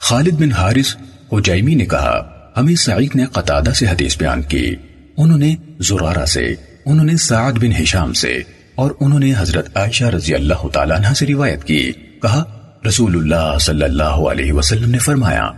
خالد 0.00 0.32
بن 0.32 0.52
حارث 0.52 0.96
حجیمی 1.32 1.74
نے 1.74 1.86
کہا، 1.86 2.44
ہمیں 2.56 2.74
سعید 2.74 3.16
نے 3.16 3.24
قطادہ 3.32 3.70
سے 3.70 3.86
حدیث 3.86 4.18
بیان 4.18 4.42
کی۔ 4.42 4.76
انہوں 5.16 5.38
نے 5.38 5.56
زرارہ 5.80 6.26
سے، 6.26 6.54
انہوں 6.86 7.06
نے 7.06 7.16
سعد 7.16 7.52
بن 7.52 7.72
حشام 7.72 8.12
سے۔ 8.12 8.38
اور 8.82 8.90
انہوں 9.00 9.20
نے 9.20 9.32
حضرت 9.38 9.76
عائشہ 9.76 10.04
رضی 10.04 10.34
اللہ 10.34 10.68
تعالیٰ 10.68 10.96
عنہ 10.96 11.14
سے 11.14 11.26
روایت 11.26 11.64
کی۔ 11.64 11.92
کہا، 12.22 12.44
رسول 12.88 13.16
اللہ 13.16 13.58
صلی 13.58 13.82
اللہ 13.82 14.02
علیہ 14.02 14.52
وسلم 14.52 14.90
نے 14.90 14.98
فرمایا، 14.98 15.48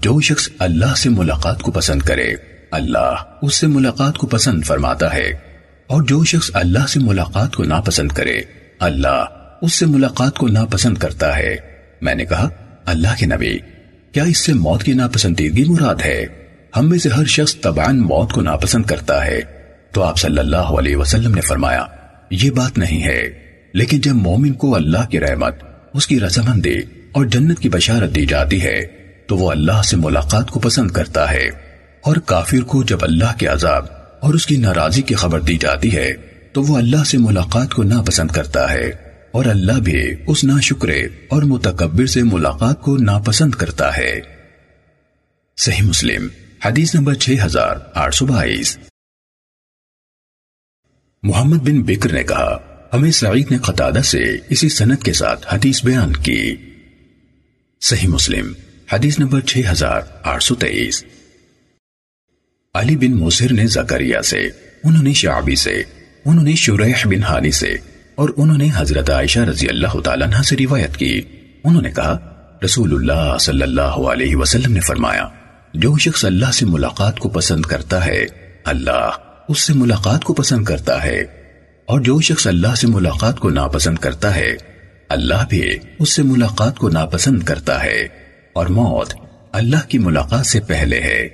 جو 0.00 0.20
شخص 0.20 0.48
اللہ 0.58 0.94
سے 0.96 1.10
ملاقات 1.10 1.62
کو 1.62 1.72
پسند 1.72 2.02
کرے، 2.02 2.34
اللہ 2.70 3.14
اس 3.42 3.54
سے 3.54 3.66
ملاقات 3.66 4.18
کو 4.18 4.26
پسند 4.26 4.64
فرماتا 4.64 5.14
ہے۔ 5.14 5.32
اور 5.86 6.02
جو 6.02 6.24
شخص 6.24 6.50
اللہ 6.54 6.86
سے 6.88 7.00
ملاقات 7.00 7.56
کو 7.56 7.64
ناپسند 7.64 8.12
کرے، 8.12 8.40
اللہ 8.80 9.24
اس 9.62 9.72
سے 9.72 9.86
ملاقات 9.86 10.36
کو 10.36 10.48
ناپسند 10.48 10.98
کرتا 10.98 11.38
ہے۔ 11.38 11.56
میں 12.00 12.14
نے 12.14 12.24
کہا، 12.24 12.48
اللہ 12.86 13.08
کے 13.18 13.26
نبی، 13.26 13.58
کیا 14.12 14.24
اس 14.24 14.38
سے 14.38 14.52
موت 14.52 14.82
کی 14.82 14.92
ناپسندیدگی 14.92 15.64
مراد 15.64 16.02
ہے؟ 16.04 16.24
ہم 16.76 16.88
میں 16.88 16.98
سے 16.98 17.08
ہر 17.08 17.24
شخص 17.24 17.60
طبعاً 17.60 17.98
موت 17.98 18.32
کو 18.32 18.40
ناپسند 18.40 18.82
کرتا 18.82 19.26
ہے۔ 19.26 19.40
تو 19.92 20.02
آپ 20.02 20.18
صلی 20.18 20.38
اللہ 20.38 20.56
علیہ 20.56 20.96
وسلم 20.96 21.34
نے 21.34 21.40
فرمایا 21.40 21.86
یہ 22.42 22.50
بات 22.50 22.78
نہیں 22.78 23.04
ہے۔ 23.04 23.30
لیکن 23.72 24.00
جب 24.00 24.14
مومن 24.14 24.52
کو 24.52 24.76
اللہ 24.76 25.10
کی 25.10 25.20
رحمت، 25.20 25.54
اس 25.94 26.06
کی 26.06 26.20
رضامندی 26.20 26.78
اور 27.12 27.24
جنت 27.24 27.58
کی 27.58 27.68
بشارت 27.68 28.14
دی 28.14 28.26
جاتی 28.26 28.62
ہے، 28.62 28.86
تو 29.26 29.36
وہ 29.36 29.50
اللہ 29.50 29.82
سے 29.82 29.96
ملاقات 29.96 30.50
کو 30.50 30.60
پسند 30.60 30.90
کرتا 30.90 31.30
ہے۔ 31.30 31.48
اور 32.00 32.16
کافر 32.16 32.60
کو 32.60 32.82
جب 32.82 32.98
اللہ 33.02 33.38
کے 33.38 33.46
عذاب 33.46 33.86
اور 34.20 34.34
اس 34.34 34.46
کی 34.46 34.56
ناراضی 34.56 35.02
کی 35.02 35.14
خبر 35.14 35.40
دی 35.40 35.56
جاتی 35.56 35.96
ہے، 35.96 36.12
تو 36.52 36.62
وہ 36.62 36.76
اللہ 36.76 37.04
سے 37.04 37.18
ملاقات 37.18 37.74
کو 37.74 37.82
ناپسند 37.82 38.30
کرتا 38.30 38.72
ہے۔ 38.72 38.90
اور 39.30 39.44
اللہ 39.44 39.72
بھی 39.72 40.14
اس 40.26 40.44
ناشکرے 40.44 41.02
اور 41.28 41.42
متکبر 41.42 42.06
سے 42.06 42.22
ملاقات 42.22 42.82
کو 42.82 42.96
ناپسند 42.96 43.50
کرتا 43.50 43.96
ہے۔ 43.96 44.20
صحیح 45.56 45.82
مسلم، 45.82 46.26
حدیث 46.64 46.94
نمبر 46.94 47.14
6822 47.14 48.78
محمد 51.24 51.56
بن 51.56 51.82
بکر 51.82 52.12
نے 52.12 52.22
کہا، 52.22 52.58
ہمیں 52.92 53.10
سعید 53.10 53.50
نے 53.50 53.58
قطادہ 53.58 54.00
سے 54.04 54.24
اسی 54.48 54.68
سنت 54.68 55.02
کے 55.02 55.12
ساتھ 55.12 55.54
حدیث 55.54 55.84
بیان 55.84 56.12
کی۔ 56.12 56.56
صحیح 57.80 58.08
مسلم، 58.08 58.52
حدیث 58.92 59.18
نمبر 59.18 59.40
6823 59.40 61.04
علی 62.74 62.96
بن 62.96 63.16
موسر 63.16 63.52
نے 63.52 63.66
زکریہ 63.66 64.18
سے، 64.24 64.48
انہوں 64.84 65.02
نے 65.02 65.12
شعبی 65.12 65.56
سے، 65.56 65.82
انہوں 66.24 66.44
نے 66.44 66.54
شریح 66.54 67.06
بن 67.06 67.22
حالی 67.22 67.50
سے، 67.50 67.76
اور 68.14 68.28
انہوں 68.36 68.58
نے 68.58 68.68
حضرت 68.74 69.10
عائشہ 69.10 69.40
رضی 69.40 69.68
اللہ 69.68 70.00
تعالیٰ 70.00 70.26
عنہ 70.26 70.42
سے 70.42 70.56
روایت 70.56 70.96
کی۔ 70.96 71.20
انہوں 71.64 71.82
نے 71.82 71.90
کہا، 71.90 72.18
رسول 72.64 72.92
اللہ 72.94 73.38
صلی 73.38 73.62
اللہ 73.62 73.82
علیہ 73.82 74.36
وسلم 74.36 74.72
نے 74.72 74.80
فرمایا، 74.80 75.28
جو 75.74 75.98
شخص 75.98 76.24
اللہ 76.24 76.50
سے 76.52 76.66
ملاقات 76.66 77.18
کو 77.18 77.28
پسند 77.28 77.62
کرتا 77.62 78.06
ہے، 78.06 78.26
اللہ 78.64 79.10
اس 79.48 79.60
سے 79.60 79.72
ملاقات 79.72 80.24
کو 80.24 80.34
پسند 80.34 80.64
کرتا 80.64 81.04
ہے 81.04 81.20
اور 81.86 82.00
جو 82.00 82.20
شخص 82.20 82.46
اللہ 82.46 82.74
سے 82.74 82.86
ملاقات 82.86 83.38
کو 83.38 83.50
ناپسند 83.50 83.98
کرتا 83.98 84.34
ہے، 84.34 84.56
اللہ 85.08 85.46
بھی 85.48 85.76
اس 85.98 86.16
سے 86.16 86.22
ملاقات 86.22 86.78
کو 86.78 86.88
ناپسند 86.88 87.42
کرتا 87.42 87.82
ہے 87.82 88.08
اور 88.52 88.66
موت 88.66 89.14
اللہ 89.52 89.88
کی 89.88 89.98
ملاقات 89.98 90.46
سے 90.46 90.60
پہلے 90.60 91.00
ہے 91.00 91.28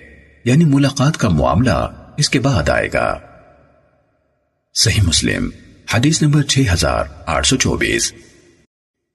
یعنی 0.45 0.65
ملاقات 0.65 1.17
کا 1.17 1.29
معاملہ 1.29 1.89
اس 2.19 2.29
کے 2.29 2.41
بعد 2.41 2.69
آئے 2.69 2.89
گا۔ 2.93 3.19
صحیح 4.75 5.03
مسلم، 5.03 5.51
حدیث 5.95 6.23
نمبر 6.23 6.43
6824 6.43 8.13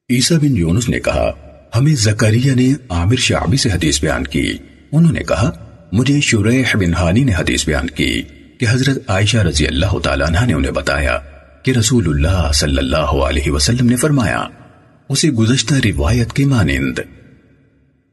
عیسیٰ 0.09 0.37
بن 0.37 0.57
یونس 0.57 0.89
نے 0.89 0.99
کہا، 0.99 1.31
ہمیں 1.75 1.95
زکریہ 1.95 2.51
نے 2.51 2.73
عامر 2.89 3.15
شعبی 3.15 3.57
سے 3.57 3.71
حدیث 3.71 4.01
بیان 4.01 4.23
کی۔ 4.23 4.57
انہوں 4.91 5.11
نے 5.11 5.23
کہا، 5.23 5.51
مجھے 5.91 6.21
شریح 6.21 6.63
بن 6.73 6.93
حانی 6.93 7.23
نے 7.23 7.33
حدیث 7.33 7.65
بیان 7.65 7.89
کی۔ 7.89 8.21
کہ 8.59 8.65
حضرت 8.69 8.97
عائشہ 9.07 9.37
رضی 9.37 9.67
اللہ 9.67 9.99
تعالیٰ 9.99 10.27
عنہ 10.27 10.45
نے 10.45 10.53
انہیں 10.53 10.71
بتایا 10.71 11.17
کہ 11.63 11.71
رسول 11.71 12.09
اللہ 12.09 12.51
صلی 12.51 12.77
اللہ 12.77 13.13
علیہ 13.27 13.51
وسلم 13.51 13.85
نے 13.85 13.95
فرمایا، 13.95 14.43
اسے 15.09 15.29
گزشتہ 15.29 15.73
روایت 15.85 16.33
کے 16.33 16.45
مانند۔ 16.45 16.99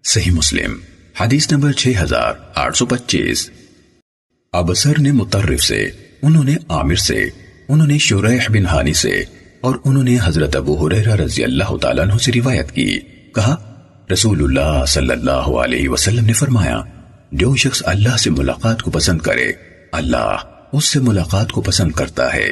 صحیح 0.05 0.33
مسلم، 0.33 0.75
حدیث 1.21 1.53
نمبر 1.53 1.73
6825 1.73 3.51
ابسر 4.53 4.99
نے 4.99 5.13
مترف 5.13 5.61
سے، 5.61 5.91
انہوں 6.23 6.45
نے 6.45 6.57
عامر 6.69 6.95
سے، 6.95 7.25
انہوں 7.69 7.87
نے 7.87 7.99
شریح 7.99 8.49
بن 8.49 8.67
حانی 8.67 8.93
سے، 8.93 9.25
اور 9.61 9.77
انہوں 9.85 10.03
نے 10.03 10.19
حضرت 10.23 10.57
ابو 10.57 10.87
حریرہ 10.87 11.15
رضی 11.15 11.45
اللہ 11.45 11.77
تعالیٰ 11.77 12.05
عنہ 12.05 12.19
سے 12.19 12.33
روایت 12.33 12.73
کی۔ 12.73 12.99
کہا، 13.35 13.57
رسول 14.13 14.43
اللہ 14.43 14.85
صلی 14.85 15.11
اللہ 15.11 15.53
علیہ 15.65 15.89
وسلم 15.89 16.25
نے 16.25 16.33
فرمایا، 16.33 16.81
جو 17.33 17.57
شخص 17.57 17.83
اللہ 17.87 18.17
سے 18.17 18.31
ملاقات 18.31 18.83
کو 18.83 18.91
پسند 18.91 19.21
کرے 19.21 19.53
اللہ 19.93 20.37
اس 20.73 20.85
سے 20.85 21.01
ملاقات 21.01 21.53
کو 21.53 21.61
پسند 21.61 21.93
کرتا 21.93 22.35
ہے 22.35 22.47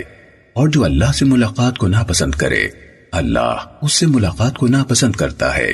اور 0.53 0.69
جو 0.69 0.85
اللہ 0.85 1.13
سے 1.13 1.25
ملاقات 1.25 1.79
کو 1.79 1.89
ناپسند 1.89 2.35
کرے، 2.35 2.69
اللہ 3.13 3.57
اس 3.83 3.93
سے 3.93 4.07
ملاقات 4.07 4.59
کو 4.59 4.67
ناپسند 4.67 5.13
کرتا 5.13 5.57
ہے۔ 5.57 5.71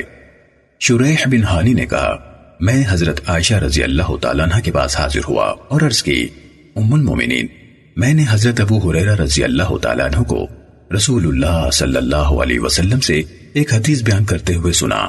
شریح 0.79 1.15
بن 1.25 1.43
حانی 1.43 1.73
نے 1.73 1.85
کہا، 1.85 2.15
میں 2.59 2.83
حضرت 2.89 3.21
عائشہ 3.27 3.53
رضی 3.53 3.83
اللہ 3.83 4.15
تعالیٰ 4.21 4.45
عنہ 4.45 4.61
کے 4.61 4.71
پاس 4.71 4.99
حاضر 4.99 5.19
ہوا 5.29 5.45
اور 5.45 5.81
عرض 5.81 6.03
کی، 6.03 6.27
ام 6.75 6.93
المومنین، 6.93 7.47
میں 7.95 8.13
نے 8.13 8.25
حضرت 8.29 8.61
ابو 8.61 8.89
حریرہ 8.89 9.15
رضی 9.15 9.43
اللہ 9.43 9.77
تعالیٰ 9.77 10.05
عنہ 10.05 10.23
کو 10.23 10.47
رسول 10.95 11.27
اللہ 11.27 11.69
صلی 11.73 11.97
اللہ 11.97 12.15
علیہ 12.15 12.59
وسلم 12.59 12.99
سے 12.99 13.21
ایک 13.53 13.73
حدیث 13.73 14.03
بیان 14.03 14.25
کرتے 14.25 14.55
ہوئے 14.55 14.73
سنا۔ 14.73 15.07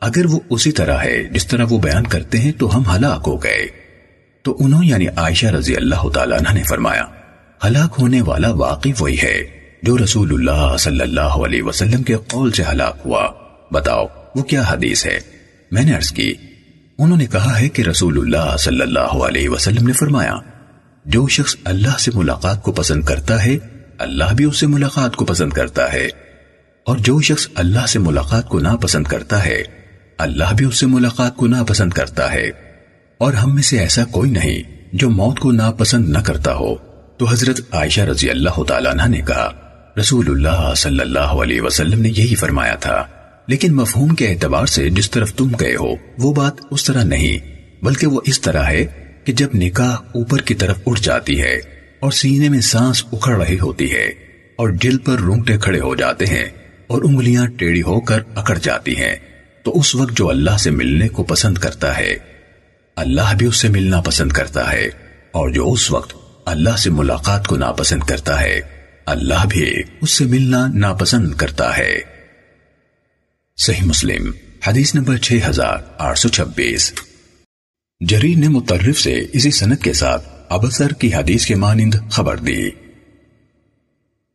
اگر 0.00 0.26
وہ 0.26 0.40
اسی 0.50 0.72
طرح 0.72 0.96
ہے 0.96 1.24
جس 1.24 1.46
طرح 1.46 1.64
وہ 1.70 1.78
بیان 1.78 2.04
کرتے 2.04 2.38
ہیں 2.38 2.52
تو 2.52 2.76
ہم 2.76 2.82
ہلاک 2.96 3.24
ہو 3.26 3.42
گئے۔ 3.42 3.79
تو 4.42 4.56
انہوں 4.60 4.84
یعنی 4.84 5.06
عائشہ 5.06 5.46
رضی 5.46 5.76
اللہ 5.76 6.08
تعالیٰ 6.14 6.38
عنہ 6.38 6.58
نے 6.58 6.62
فرمایا، 6.62 7.04
ہلاک 7.64 7.94
ہونے 7.98 8.22
والا 8.22 8.50
واقعی 8.50 8.92
وہی 8.98 9.16
ہے 9.22 9.44
جو 9.82 9.98
رسول 9.98 10.32
اللہ 10.32 10.76
صلی 10.76 11.00
اللہ 11.00 11.20
علیہ 11.20 11.62
وسلم 11.62 12.02
کے 12.02 12.16
قول 12.28 12.52
سے 12.52 12.62
ہلاک 12.72 12.96
ہوا۔ 13.04 13.28
بتاؤ، 13.72 14.06
وہ 14.34 14.42
کیا 14.42 14.62
حدیث 14.66 15.06
ہے؟ 15.06 15.18
میں 15.70 15.82
نے 15.82 15.92
عرض 15.92 16.12
کی، 16.12 16.34
انہوں 16.98 17.18
نے 17.18 17.26
کہا 17.26 17.60
ہے 17.60 17.68
کہ 17.68 17.82
رسول 17.82 18.18
اللہ 18.18 18.56
صلی 18.56 18.80
اللہ 18.80 18.98
علیہ 19.00 19.48
وسلم 19.48 19.86
نے 19.86 19.92
فرمایا، 19.92 20.34
جو 21.04 21.28
شخص 21.28 21.56
اللہ 21.64 21.98
سے 21.98 22.10
ملاقات 22.14 22.62
کو 22.62 22.72
پسند 22.72 23.04
کرتا 23.04 23.44
ہے، 23.44 23.56
اللہ 23.98 24.34
بھی 24.34 24.44
اس 24.44 24.60
سے 24.60 24.66
ملاقات 24.66 25.16
کو 25.16 25.24
پسند 25.24 25.50
کرتا 25.50 25.92
ہے۔ 25.92 26.08
اور 26.86 26.96
جو 26.96 27.20
شخص 27.20 27.48
اللہ 27.54 27.86
سے 27.86 27.98
ملاقات 27.98 28.48
کو 28.48 28.58
ناپسند 28.58 29.04
کرتا 29.04 29.44
ہے، 29.44 29.62
اللہ 30.18 30.52
بھی 30.56 30.66
اس 30.66 30.78
سے 30.78 30.86
ملاقات 30.86 31.36
کو 31.36 31.46
ناپسند 31.46 31.90
کرتا 31.90 32.32
ہے۔ 32.32 32.69
اور 33.20 33.32
ہم 33.32 33.54
میں 33.54 33.62
سے 33.62 33.78
ایسا 33.78 34.04
کوئی 34.04 34.30
نہیں 34.30 34.62
جو 34.92 35.10
موت 35.10 35.38
کو 35.38 35.52
ناپسند 35.52 36.08
نہ 36.08 36.18
کرتا 36.18 36.54
ہو۔ 36.54 36.74
تو 37.18 37.24
حضرت 37.24 37.60
عائشہ 37.72 38.00
رضی 38.00 38.30
اللہ 38.30 38.62
تعالیٰ 38.62 38.92
عنہ 38.92 39.16
نے 39.16 39.20
کہا، 39.20 39.52
رسول 40.00 40.28
اللہ 40.28 40.74
صلی 40.76 41.00
اللہ 41.00 41.18
علیہ 41.18 41.60
وسلم 41.60 42.00
نے 42.00 42.08
یہی 42.08 42.34
فرمایا 42.34 42.74
تھا۔ 42.74 43.04
لیکن 43.46 43.74
مفہوم 43.74 44.14
کے 44.14 44.28
اعتبار 44.28 44.66
سے 44.66 44.90
جس 44.90 45.10
طرف 45.10 45.34
تم 45.34 45.48
گئے 45.60 45.74
ہو، 45.74 45.94
وہ 46.18 46.32
بات 46.32 46.52
اس 46.70 46.84
طرح 46.84 47.04
نہیں، 47.04 47.38
بلکہ 47.84 48.06
وہ 48.06 48.20
اس 48.24 48.40
طرح 48.40 48.62
ہے 48.62 48.86
کہ 49.24 49.32
جب 49.32 49.48
نکاح 49.54 49.92
اوپر 49.92 50.38
کی 50.38 50.54
طرف 50.54 50.78
اٹھ 50.86 51.02
جاتی 51.02 51.40
ہے 51.40 51.54
اور 52.00 52.10
سینے 52.10 52.48
میں 52.48 52.60
سانس 52.60 53.04
اکھڑ 53.12 53.42
رہی 53.42 53.58
ہوتی 53.60 53.92
ہے 53.92 54.06
اور 54.56 54.68
دل 54.68 54.98
پر 54.98 55.18
رونگٹے 55.18 55.58
کھڑے 55.58 55.80
ہو 55.80 55.94
جاتے 55.94 56.26
ہیں 56.26 56.48
اور 56.86 57.02
انگلیاں 57.02 57.46
ٹیڑھی 57.46 57.82
ہو 57.82 58.00
کر 58.00 58.18
اکڑ 58.34 58.58
جاتی 58.62 58.96
ہیں، 58.96 59.16
تو 59.62 59.78
اس 59.78 59.94
وقت 59.94 60.16
جو 60.16 60.28
اللہ 60.28 60.56
سے 60.58 60.70
ملنے 60.70 61.08
کو 61.08 61.22
پسند 61.22 61.58
کرتا 61.58 61.98
ہے 61.98 62.29
اللہ 63.00 63.34
بھی 63.38 63.46
اس 63.46 63.56
سے 63.56 63.68
ملنا 63.68 64.00
پسند 64.00 64.32
کرتا 64.32 64.72
ہے 64.72 64.86
اور 65.32 65.50
جو 65.50 65.72
اس 65.72 65.90
وقت 65.90 66.16
اللہ 66.44 66.76
سے 66.76 66.90
ملاقات 66.90 67.46
کو 67.46 67.56
ناپسند 67.56 68.02
کرتا 68.02 68.40
ہے، 68.40 68.60
اللہ 69.06 69.46
بھی 69.50 69.82
اس 70.00 70.10
سے 70.10 70.24
ملنا 70.24 70.66
ناپسند 70.74 71.34
کرتا 71.34 71.76
ہے۔ 71.76 72.00
صحیح 73.56 73.82
مسلم، 73.82 74.32
حدیث 74.66 74.94
نمبر 74.94 75.16
6826 75.16 76.92
جریر 78.00 78.38
نے 78.38 78.48
مترف 78.48 79.00
سے 79.00 79.26
اسی 79.32 79.50
سنت 79.50 79.82
کے 79.82 79.92
ساتھ 79.92 80.28
ابسر 80.48 80.92
کی 80.92 81.14
حدیث 81.14 81.46
کے 81.46 81.54
مانند 81.54 81.94
خبر 82.10 82.36
دی۔ 82.36 82.70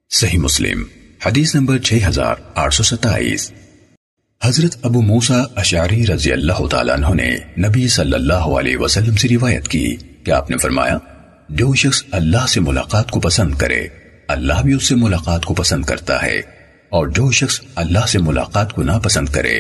صحیح 0.10 0.40
مسلم، 0.40 0.84
حدیث 1.26 1.56
نمبر 1.56 1.78
6827 1.78 3.52
حضرت 4.42 4.76
ابو 4.82 5.02
موسیٰ 5.02 5.42
اشعری 5.56 6.06
رضی 6.08 6.32
اللہ 6.32 6.66
تعالیٰ 6.72 6.96
عنہ 6.96 7.14
نے 7.14 7.30
نبی 7.60 7.88
صلی 7.88 8.14
اللہ 8.14 8.48
علیہ 8.60 8.78
وسلم 8.78 9.16
سے 9.16 9.28
روایت 9.30 9.68
کی 9.68 9.86
کہ 10.26 10.32
آپ 10.32 10.50
نے 10.52 10.58
فرمایا، 10.58 10.98
جو 11.52 11.74
شخص 11.74 12.04
اللہ 12.12 12.46
سے 12.48 12.60
ملاقات 12.60 13.12
کو 13.12 13.20
پسند 13.20 13.56
کرے، 13.56 13.88
اللہ 14.28 14.62
بھی 14.64 14.74
اس 14.74 14.88
سے 14.90 14.96
ملاقات 14.96 15.46
کو 15.46 15.54
پسند 15.54 15.86
کرتا 15.86 16.22
ہے، 16.22 16.38
اور 16.92 17.08
جو 17.08 17.32
شخص 17.32 17.60
اللہ 17.76 18.06
سے 18.08 18.20
ملاقات 18.20 18.74
کو 18.74 18.84
ناپسند 18.84 19.30
کرے، 19.30 19.60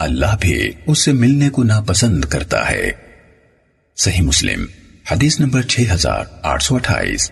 اللہ 0.00 0.36
بھی 0.40 0.58
اس 0.86 1.04
سے 1.04 1.12
ملنے 1.14 1.50
کو 1.50 1.62
ناپسند 1.64 2.24
کرتا 2.26 2.68
ہے۔ 2.70 2.90
صحیح 3.98 4.22
مسلم، 4.22 4.66
حدیث 5.06 5.40
نمبر 5.40 5.62
6828 5.70 7.30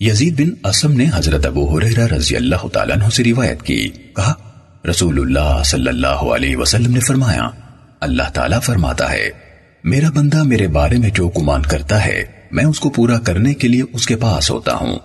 یزید 0.00 0.40
بن 0.40 0.54
اسم 0.66 0.92
نے 0.92 1.10
حضرت 1.14 1.46
ابو 1.46 1.68
حریرہ 1.68 2.06
رضی 2.14 2.36
اللہ 2.36 2.66
تعالیٰ 2.68 2.96
عنہ 2.96 3.08
سے 3.08 3.24
روایت 3.24 3.62
کی، 3.62 3.88
کہا 4.16 4.32
رسول 4.84 5.18
اللہ 5.18 5.62
صلی 5.64 5.88
اللہ 5.88 6.22
علیہ 6.34 6.56
وسلم 6.56 6.92
نے 6.92 7.00
فرمایا، 7.00 7.48
اللہ 8.00 8.28
تعالیٰ 8.34 8.60
فرماتا 8.62 9.10
ہے، 9.10 9.28
میرا 9.84 10.10
بندہ 10.10 10.42
میرے 10.42 10.66
بارے 10.68 10.96
میں 10.96 11.10
جو 11.10 11.28
گمان 11.28 11.62
کرتا 11.62 12.04
ہے، 12.06 12.24
میں 12.50 12.64
اس 12.64 12.80
کو 12.80 12.90
پورا 12.90 13.18
کرنے 13.18 13.54
کے 13.54 13.68
لیے 13.68 13.82
اس 13.92 14.06
کے 14.06 14.16
پاس 14.16 14.50
ہوتا 14.50 14.74
ہوں، 14.74 14.96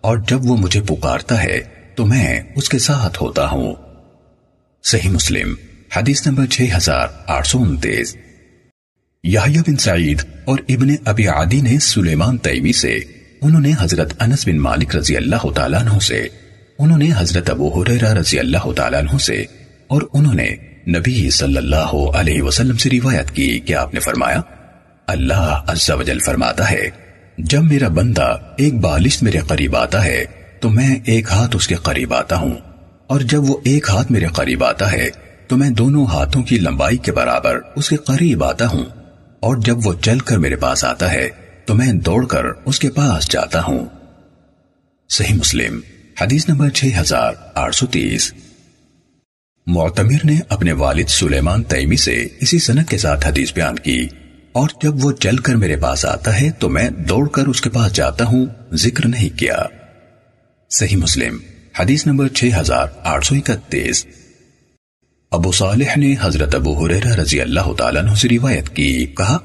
اور 0.00 0.18
جب 0.28 0.46
وہ 0.46 0.56
مجھے 0.56 0.80
پکارتا 0.80 1.42
ہے، 1.42 1.60
تو 1.94 2.06
میں 2.06 2.40
اس 2.56 2.68
کے 2.68 2.78
ساتھ 2.78 3.22
ہوتا 3.22 3.48
ہوں۔ 3.48 3.74
صحیح 4.84 5.10
مسلم، 5.10 5.54
حدیث 5.96 6.26
نمبر 6.26 6.46
6829 6.50 8.16
یحییٰ 9.24 9.62
بن 9.66 9.76
سعید 9.76 10.22
اور 10.44 10.58
ابن 10.68 10.94
ابی 11.04 11.26
عادی 11.28 11.60
نے 11.60 11.78
سلیمان 11.78 12.38
تیمی 12.38 12.72
سے، 12.72 12.94
انہوں 13.42 13.60
نے 13.60 13.72
حضرت 13.80 14.12
انس 14.20 14.46
بن 14.48 14.58
مالک 14.58 14.96
رضی 14.96 15.16
اللہ 15.16 15.50
تعالیٰ 15.54 15.80
عنہ 15.80 15.98
سے 15.98 16.26
انہوں 16.82 16.98
نے 16.98 17.08
حضرت 17.16 17.50
ابو 17.50 17.68
حریرہ 17.72 18.12
رضی 18.14 18.38
اللہ 18.38 18.70
تعالیٰ 18.76 19.00
عنہ 19.00 19.18
سے 19.18 19.44
اور 19.88 20.02
انہوں 20.12 20.34
نے 20.34 20.48
نبی 20.88 21.30
صلی 21.30 21.56
اللہ 21.56 21.94
علیہ 22.14 22.42
وسلم 22.42 22.76
سے 22.76 22.90
روایت 22.90 23.30
کی 23.30 23.48
کہ 23.60 23.74
آپ 23.74 23.94
نے 23.94 24.00
فرمایا، 24.00 24.40
اللہ 25.08 25.62
عز 25.66 25.90
و 25.90 26.02
جل 26.02 26.18
فرماتا 26.18 26.70
ہے، 26.70 26.88
جب 27.38 27.62
میرا 27.62 27.88
بندہ 27.88 28.36
ایک 28.56 28.80
بالش 28.80 29.22
میرے 29.22 29.38
قریب 29.46 29.76
آتا 29.76 30.04
ہے، 30.04 30.24
تو 30.60 30.70
میں 30.70 30.94
ایک 31.04 31.30
ہاتھ 31.30 31.56
اس 31.56 31.68
کے 31.68 31.74
قریب 31.82 32.14
آتا 32.14 32.36
ہوں، 32.36 32.54
اور 33.06 33.20
جب 33.26 33.50
وہ 33.50 33.56
ایک 33.64 33.90
ہاتھ 33.90 34.12
میرے 34.12 34.26
قریب 34.32 34.64
آتا 34.64 34.90
ہے، 34.92 35.08
تو 35.48 35.56
میں 35.56 35.70
دونوں 35.70 36.06
ہاتھوں 36.06 36.42
کی 36.42 36.58
لمبائی 36.58 36.96
کے 36.98 37.12
برابر 37.12 37.58
اس 37.76 37.88
کے 37.88 37.96
قریب 38.06 38.44
آتا 38.44 38.66
ہوں، 38.66 38.84
اور 39.42 39.56
جب 39.56 39.86
وہ 39.86 39.92
چل 40.02 40.18
کر 40.18 40.38
میرے 40.38 40.56
پاس 40.56 40.84
آتا 40.84 41.12
ہے، 41.12 41.28
تو 41.66 41.74
میں 41.74 41.92
دوڑ 42.02 42.24
کر 42.26 42.46
اس 42.64 42.80
کے 42.80 42.90
پاس 42.90 43.30
جاتا 43.30 43.62
ہوں۔ 43.62 43.84
صحیح 45.10 45.34
مسلم۔ 45.34 45.80
حدیث 46.22 46.48
نمبر 46.48 46.68
6830 46.70 48.30
معتمر 49.66 50.24
نے 50.24 50.38
اپنے 50.48 50.72
والد 50.72 51.08
سلیمان 51.08 51.62
تیمی 51.62 51.96
سے 51.96 52.14
اسی 52.40 52.58
سنت 52.58 52.88
کے 52.90 52.98
ساتھ 52.98 53.26
حدیث 53.26 53.52
بیان 53.54 53.78
کی، 53.78 54.06
اور 54.52 54.68
جب 54.82 55.04
وہ 55.04 55.12
چل 55.12 55.36
کر 55.36 55.54
میرے 55.54 55.76
پاس 55.76 56.04
آتا 56.06 56.40
ہے 56.40 56.50
تو 56.50 56.68
میں 56.68 56.88
دوڑ 57.08 57.28
کر 57.28 57.46
اس 57.46 57.60
کے 57.60 57.70
پاس 57.70 57.92
جاتا 57.92 58.24
ہوں، 58.24 58.46
ذکر 58.72 59.06
نہیں 59.06 59.38
کیا۔ 59.38 59.56
صحیح 60.70 60.96
مسلم، 60.96 61.38
حدیث 61.78 62.06
نمبر 62.06 62.28
6831 62.34 64.04
ابو 65.32 65.52
صالح 65.52 65.96
نے 65.96 66.14
حضرت 66.20 66.54
ابو 66.54 66.74
حریرہ 66.74 67.14
رضی 67.14 67.40
اللہ 67.40 67.72
تعالیٰ 67.78 68.02
عنہ 68.02 68.14
سے 68.14 68.28
روایت 68.28 68.68
کی، 68.76 69.06
کہا، 69.06 69.38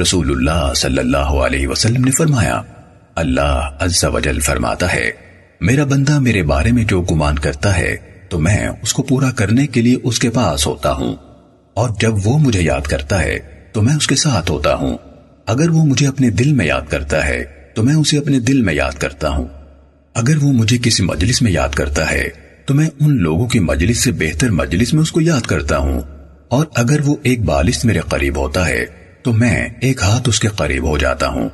رسول 0.00 0.30
اللہ 0.30 0.72
صلی 0.74 0.98
اللہ 0.98 1.36
علیہ 1.42 1.68
وسلم 1.68 2.04
نے 2.04 2.10
فرمایا، 2.10 2.62
اللہ 3.16 3.68
عز 3.80 4.04
و 4.04 4.20
جل 4.20 4.40
فرماتا 4.40 4.92
ہے 4.92 5.10
میرا 5.62 5.84
بندہ 5.84 6.18
میرے 6.18 6.42
بارے 6.42 6.72
میں 6.72 6.84
جو 6.84 7.02
گمان 7.02 7.38
کرتا 7.38 7.78
ہے، 7.78 7.96
تو 8.28 8.38
میں 8.38 8.68
اس 8.82 8.92
کو 8.92 9.02
پورا 9.02 9.30
کرنے 9.30 9.66
کے 9.66 9.82
لیے 9.82 9.96
اس 10.02 10.18
کے 10.18 10.30
پاس 10.30 10.66
ہوتا 10.66 10.92
ہوں۔ 10.92 11.16
اور 11.74 11.90
جب 12.00 12.12
وہ 12.24 12.38
مجھے 12.38 12.62
یاد 12.62 12.80
کرتا 12.80 13.22
ہے، 13.22 13.38
تو 13.72 13.82
میں 13.82 13.94
اس 13.94 14.06
کے 14.06 14.14
ساتھ 14.14 14.50
ہوتا 14.50 14.74
ہوں۔ 14.74 14.98
اگر 15.46 15.70
وہ 15.70 15.84
مجھے 15.84 16.06
اپنے 16.06 16.30
دل 16.30 16.52
میں 16.52 16.66
یاد 16.66 16.80
کرتا 16.88 17.26
ہے، 17.26 17.44
تو 17.74 17.82
میں 17.82 17.94
اسے 17.94 18.18
اپنے 18.18 18.40
دل 18.40 18.62
میں 18.62 18.74
یاد 18.74 18.92
کرتا 18.92 19.28
ہوں۔ 19.28 19.48
اگر 20.14 20.36
وہ 20.36 20.52
مجھے 20.52 20.78
کسی 20.82 21.02
مجلس 21.02 21.42
میں 21.42 21.52
یاد 21.52 21.68
کرتا 21.68 22.10
ہے، 22.10 22.28
تو 22.66 22.74
میں 22.74 22.90
ان 23.00 23.16
لوگوں 23.16 23.46
کی 23.46 23.58
مجلس 23.58 23.98
سے 23.98 24.12
بہتر 24.12 24.50
مجلس 24.50 24.94
میں 24.94 25.02
اس 25.02 25.12
کو 25.12 25.20
یاد 25.20 25.40
کرتا 25.40 25.78
ہوں۔ 25.78 26.00
اور 26.48 26.66
اگر 26.74 27.00
وہ 27.06 27.16
ایک 27.22 27.42
بالش 27.42 27.84
میرے 27.84 28.00
قریب 28.00 28.36
ہوتا 28.36 28.68
ہے، 28.68 28.84
تو 29.22 29.32
میں 29.32 29.68
ایک 29.80 30.02
ہاتھ 30.02 30.28
اس 30.28 30.40
کے 30.40 30.48
قریب 30.48 30.84
ہو 30.84 30.98
جاتا 30.98 31.28
ہوں۔ 31.28 31.48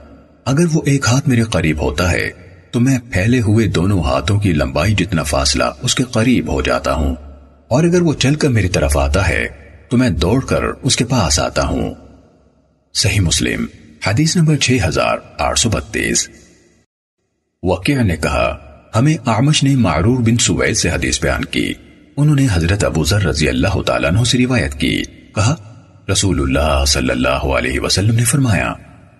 اگر 0.45 0.65
وہ 0.73 0.81
ایک 0.85 1.07
ہاتھ 1.09 1.29
میرے 1.29 1.43
قریب 1.43 1.83
ہوتا 1.83 2.13
ہے 2.13 2.48
تو 2.73 2.81
میں 2.81 2.99
پھیلے 3.13 3.41
ہوئے 3.41 3.67
دونوں 3.67 4.03
ہاتھوں 4.03 4.39
کی 4.41 4.53
لمبائی 4.53 4.95
جتنا 4.95 5.23
فاصلہ 5.23 5.65
اس 5.83 5.95
کے 5.95 6.05
قریب 6.05 6.53
ہو 6.53 6.61
جاتا 6.63 6.95
ہوں، 6.95 7.15
اور 7.71 7.85
اگر 7.85 8.03
وہ 8.03 8.15
چل 8.15 8.35
کر 8.35 8.49
میری 8.49 8.69
طرف 8.69 8.97
آتا 8.97 9.29
ہے، 9.29 9.47
تو 9.91 9.97
میں 9.97 10.11
دوڑ 10.11 10.41
کر 10.45 10.65
اس 10.83 10.97
کے 10.97 11.05
پاس 11.05 11.39
آتا 11.41 11.67
ہوں۔ 11.67 11.95
صحیح 12.95 13.21
مسلم، 13.21 13.67
حدیث 14.07 14.37
نمبر 14.37 14.57
6832 14.59 16.29
وقیع 17.63 18.03
نے 18.03 18.17
کہا، 18.17 18.57
ہمیں 18.97 19.17
آمش 19.27 19.63
نے 19.65 19.75
معرور 19.77 20.19
بن 20.19 20.37
سویل 20.39 20.75
سے 20.75 20.91
حدیث 20.91 21.21
بیان 21.23 21.45
کی۔ 21.45 21.73
انہوں 22.17 22.37
نے 22.37 22.47
حضرت 22.53 22.85
ابو 22.85 23.05
ذر 23.05 23.23
رضی 23.23 23.49
اللہ 23.49 23.81
تعالیٰ 23.87 24.11
عنہ 24.11 24.25
سے 24.25 24.39
روایت 24.39 24.75
کی۔ 24.75 25.03
کہا، 25.35 25.55
رسول 26.13 26.41
اللہ 26.41 26.85
صلی 26.87 27.11
اللہ 27.11 27.47
علیہ 27.57 27.81
وسلم 27.81 28.15
نے 28.15 28.25
فرمایا، 28.25 28.73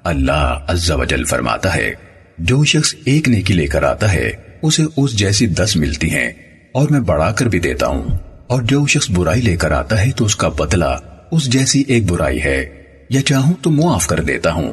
اللہ 0.05 0.59
عز 0.69 0.91
و 0.91 1.05
جل 1.05 1.25
فرماتا 1.25 1.75
ہے 1.75 1.93
جو 2.39 2.65
شخص 2.65 2.95
ایک 3.05 3.29
نیکی 3.29 3.55
لے 3.55 3.67
کر 3.67 3.83
آتا 3.83 4.13
ہے، 4.13 4.31
اسے 4.63 4.83
اس 4.97 5.13
جیسی 5.13 5.47
دس 5.47 5.77
ملتی 5.77 6.11
ہیں، 6.11 6.31
اور 6.73 6.89
میں 6.89 7.01
بڑھا 7.01 7.33
کر 7.33 7.47
بھی 7.47 7.59
دیتا 7.59 7.87
ہوں۔ 7.87 8.19
اور 8.47 8.63
جو 8.63 8.87
شخص 8.87 9.11
برائی 9.11 9.41
لے 9.41 9.57
کر 9.57 9.71
آتا 9.71 10.07
ہے 10.07 10.11
تو 10.17 10.25
اس 10.25 10.37
کا 10.37 10.49
بدلہ 10.49 10.99
اس 11.31 11.45
جیسی 11.45 11.85
ایک 11.89 12.11
برائی 12.11 12.43
ہے۔ 12.43 12.83
یا 13.11 13.23
چاہوں 13.23 13.55
تو 13.63 13.71
معاف 13.71 14.07
کر 14.07 14.21
دیتا 14.21 14.53
ہوں۔ 14.53 14.73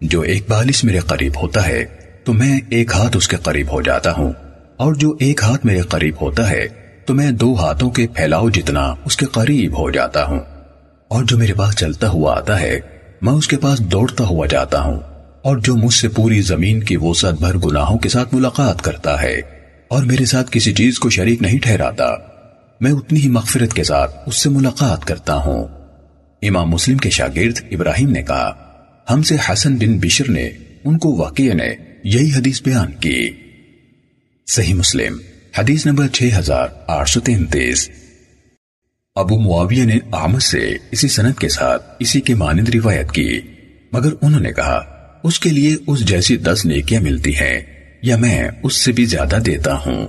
جو 0.00 0.20
ایک 0.20 0.42
بالش 0.48 0.84
میرے 0.84 0.98
قریب 0.98 1.32
ہوتا 1.42 1.66
ہے، 1.66 1.84
تو 2.24 2.32
میں 2.32 2.60
ایک 2.70 2.92
ہاتھ 2.94 3.16
اس 3.16 3.28
کے 3.28 3.36
قریب 3.36 3.72
ہو 3.72 3.82
جاتا 3.82 4.12
ہوں۔ 4.12 4.32
اور 4.76 4.94
جو 4.94 5.16
ایک 5.20 5.42
ہاتھ 5.42 5.66
میرے 5.66 5.80
قریب 5.80 6.14
ہوتا 6.20 6.50
ہے، 6.50 6.66
تو 7.06 7.14
میں 7.14 7.30
دو 7.30 7.54
ہاتھوں 7.54 7.90
کے 7.90 8.06
پھیلاؤ 8.06 8.50
جتنا 8.50 8.94
اس 9.04 9.16
کے 9.16 9.26
قریب 9.26 9.78
ہو 9.78 9.90
جاتا 9.90 10.24
ہوں۔ 10.24 10.40
اور 11.08 11.24
جو 11.24 11.38
میرے 11.38 11.54
پاس 11.54 11.74
چلتا 11.74 12.08
ہوا 12.08 12.36
آتا 12.36 12.60
ہے، 12.60 12.80
میں 13.22 13.32
اس 13.32 13.48
کے 13.48 13.56
پاس 13.56 13.78
دوڑتا 13.78 14.24
ہوا 14.24 14.46
جاتا 14.46 14.80
ہوں۔ 14.80 15.00
اور 15.42 15.56
جو 15.56 15.76
مجھ 15.76 15.94
سے 15.94 16.08
پوری 16.08 16.40
زمین 16.40 16.80
کی 16.80 16.96
وسعت 16.96 17.34
بھر 17.34 17.56
گناہوں 17.56 17.98
کے 17.98 18.08
ساتھ 18.08 18.34
ملاقات 18.34 18.82
کرتا 18.82 19.22
ہے 19.22 19.40
اور 19.88 20.02
میرے 20.02 20.24
ساتھ 20.24 20.50
کسی 20.50 20.74
چیز 20.74 20.98
کو 20.98 21.10
شریک 21.10 21.42
نہیں 21.42 21.58
ٹھہراتا، 21.58 22.10
میں 22.80 22.92
اتنی 22.92 23.20
ہی 23.20 23.28
مغفرت 23.28 23.74
کے 23.74 23.84
ساتھ 23.84 24.16
اس 24.26 24.36
سے 24.36 24.50
ملاقات 24.50 25.04
کرتا 25.04 25.34
ہوں۔ 25.34 25.64
امام 26.42 26.70
مسلم 26.70 26.96
کے 26.96 27.10
شاگرد 27.10 27.58
ابراہیم 27.70 28.10
نے 28.10 28.22
کہا، 28.22 28.52
ہم 29.10 29.22
سے 29.22 29.36
حسن 29.48 29.76
بن 29.76 29.98
بشر 29.98 30.30
نے 30.30 30.50
ان 30.84 30.98
کو 30.98 31.16
واقع 31.16 31.42
نے 31.42 31.74
یہی 32.04 32.30
حدیث 32.36 32.62
بیان 32.62 32.92
کی۔ 32.92 33.30
صحیح 34.46 34.74
مسلم، 34.74 35.16
حدیث 35.58 35.86
نمبر 35.86 36.08
6833 36.12 37.90
ابو 39.14 39.38
معاویہ 39.38 39.84
نے 39.84 39.98
آمد 40.12 40.42
سے 40.42 40.76
اسی 40.90 41.08
سنت 41.08 41.38
کے 41.38 41.48
ساتھ 41.48 41.96
اسی 41.98 42.20
کے 42.20 42.34
مانند 42.34 42.68
روایت 42.68 43.10
کی، 43.12 43.40
مگر 43.92 44.12
انہوں 44.22 44.40
نے 44.40 44.52
کہا 44.52 44.91
اس 45.24 45.40
کے 45.40 45.50
لیے 45.50 45.76
اس 45.86 46.00
جیسی 46.00 46.36
دس 46.36 46.66
نیکیاں 46.66 47.02
ملتی 47.02 47.34
ہیں 47.34 47.60
یا 48.02 48.16
میں 48.16 48.48
اس 48.62 48.84
سے 48.84 48.92
بھی 48.92 49.04
زیادہ 49.04 49.38
دیتا 49.46 49.74
ہوں۔ 49.74 50.06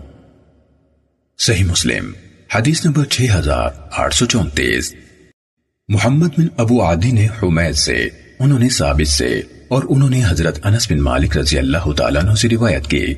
صحیح 1.40 1.64
مسلم، 1.64 2.12
حدیث 2.56 2.86
نمبر 2.86 3.04
6834 3.06 4.96
محمد 5.88 6.28
بن 6.38 6.48
ابو 6.58 6.84
عادی 6.84 7.12
نے 7.12 7.28
حمید 7.44 7.76
سے، 7.76 8.08
انہوں 8.40 8.60
نے 8.60 8.70
ثابت 8.70 9.08
سے 9.08 9.42
اور 9.68 9.84
انہوں 9.90 10.10
نے 10.10 10.22
حضرت 10.28 10.60
انس 10.64 10.92
بن 10.92 11.00
مالک 11.00 11.38
رضی 11.38 11.58
اللہ 11.58 11.92
تعالیٰ 11.92 12.24
عنہ 12.24 12.34
سے 12.34 12.50
روایت 12.50 12.88
کی 12.88 13.14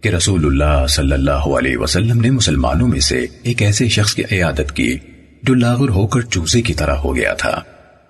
کہ 0.00 0.08
رسول 0.08 0.46
اللہ 0.46 0.86
صلی 0.86 1.12
اللہ 1.12 1.30
علیہ 1.30 1.76
وسلم 1.76 2.20
نے 2.20 2.30
مسلمانوں 2.30 2.88
میں 2.88 3.00
سے 3.00 3.26
ایک 3.42 3.62
ایسے 3.62 3.88
شخص 3.88 4.14
کی 4.14 4.22
عیادت 4.32 4.72
کی 4.72 4.98
جو 5.42 5.54
لاغر 5.54 5.88
ہو 5.88 6.06
کر 6.06 6.20
چوزے 6.20 6.62
کی 6.62 6.74
طرح 6.74 6.94
ہو 6.94 7.16
گیا 7.16 7.34
تھا۔ 7.34 7.60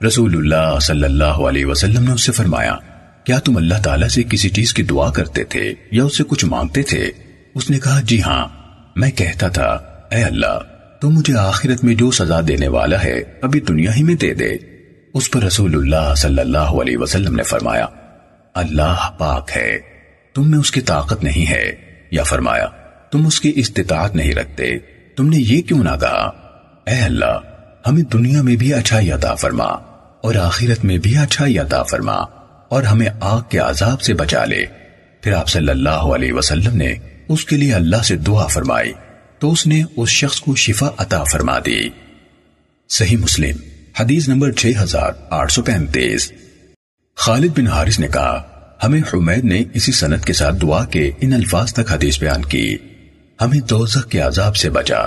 رسول 0.06 0.36
اللہ 0.36 0.78
صلی 0.78 1.04
اللہ 1.04 1.24
علیہ 1.24 1.66
وسلم 1.66 2.04
نے 2.04 2.12
اس 2.12 2.20
سے 2.20 2.32
فرمایا 2.32 2.74
کیا 3.24 3.38
تم 3.38 3.56
اللہ 3.56 3.74
تعالیٰ 3.85 4.09
سے 4.09 4.22
کسی 4.22 4.48
چیز 4.48 4.74
کی 4.74 4.83
دعا 4.83 5.11
کرتے 5.11 5.44
تھے 5.44 5.74
یا 5.90 6.04
اس 6.04 6.18
سے 6.18 6.24
کچھ 6.28 6.44
مانگتے 6.44 6.83
تھے؟ 6.83 7.11
اس 7.54 7.70
نے 7.70 7.78
کہا 7.78 8.00
جی 8.00 8.22
ہاں 8.22 8.48
میں 8.96 9.11
کہتا 9.11 9.48
تھا، 9.48 9.68
اے 10.12 10.22
اللہ، 10.22 10.59
تو 11.00 11.11
مجھے 11.11 11.35
آخرت 11.35 11.85
میں 11.85 11.94
جو 11.94 12.11
سزا 12.11 12.40
دینے 12.48 12.68
والا 12.68 13.04
ہے، 13.04 13.22
ابھی 13.42 13.61
دنیا 13.61 13.94
ہی 13.96 14.02
میں 14.02 14.14
دے 14.14 14.35
دے۔ 14.35 14.50
اس 15.14 15.30
پر 15.30 15.42
رسول 15.42 15.74
اللہ 15.74 16.14
صلی 16.14 16.40
اللہ 16.40 16.59
علیہ 16.59 16.96
وسلم 16.98 17.37
نے 17.37 17.42
فرمایا، 17.42 17.87
اللہ 18.54 19.11
پاک 19.18 19.50
ہے، 19.56 19.78
تم 20.35 20.50
میں 20.50 20.59
اس 20.59 20.70
کی 20.70 20.80
طاقت 20.80 21.24
نہیں 21.24 21.50
ہے۔ 21.50 21.72
یا 22.11 22.22
فرمایا، 22.22 22.66
تم 23.12 23.26
اس 23.26 23.40
کی 23.40 23.52
استطاعت 23.56 24.16
نہیں 24.16 24.33
رکھتے۔ 24.33 24.78
تم 25.16 25.28
نے 25.28 25.37
یہ 25.38 25.62
کیوں 25.62 25.85
نہ 25.85 25.96
کہا؟ 26.00 26.30
اے 26.87 27.00
اللہ، 27.00 27.38
ہمیں 27.87 28.02
دنیا 28.02 28.42
میں 28.42 28.56
بھی 28.56 28.74
اچھائی 28.74 29.12
عطا 29.12 29.35
فرما 29.35 29.64
اور 30.22 30.35
آخرت 30.35 30.85
میں 30.85 30.98
بھی 30.98 31.16
اچھائی 31.16 31.59
عطا 31.59 31.83
فرما۔ 31.83 32.39
اور 32.70 32.83
ہمیں 32.83 33.09
آگ 33.20 33.40
کے 33.48 33.59
عذاب 33.59 34.00
سے 34.00 34.14
بچا 34.14 34.44
لے۔ 34.44 34.66
پھر 35.20 35.33
آپ 35.33 35.48
صلی 35.48 35.68
اللہ 35.68 36.02
علیہ 36.14 36.33
وسلم 36.33 36.76
نے 36.76 36.94
اس 37.28 37.44
کے 37.44 37.56
لیے 37.56 37.74
اللہ 37.74 38.02
سے 38.04 38.16
دعا 38.16 38.46
فرمائی۔ 38.46 38.92
تو 39.38 39.52
اس 39.52 39.66
نے 39.66 39.83
اس 39.96 40.09
شخص 40.09 40.40
کو 40.40 40.56
شفا 40.56 40.88
عطا 40.98 41.24
فرما 41.24 41.59
دی۔ 41.66 41.88
صحیح 42.88 43.16
مسلم، 43.16 43.56
حدیث 44.00 44.28
نمبر 44.28 44.52
6835 44.52 46.33
خالد 47.16 47.59
بن 47.59 47.66
حارث 47.66 48.00
نے 48.00 48.09
کہا، 48.09 48.50
ہمیں 48.83 49.00
حمید 49.14 49.44
نے 49.44 49.62
اسی 49.74 49.92
سنت 49.92 50.24
کے 50.24 50.33
ساتھ 50.33 50.56
دعا 50.62 50.85
کے 50.85 51.11
ان 51.20 51.33
الفاظ 51.33 51.72
تک 51.72 51.92
حدیث 51.92 52.20
بیان 52.20 52.44
کی۔ 52.44 52.76
ہمیں 53.40 53.61
دوزخ 53.61 54.09
کے 54.09 54.18
عذاب 54.18 54.56
سے 54.56 54.70
بچا 54.70 55.00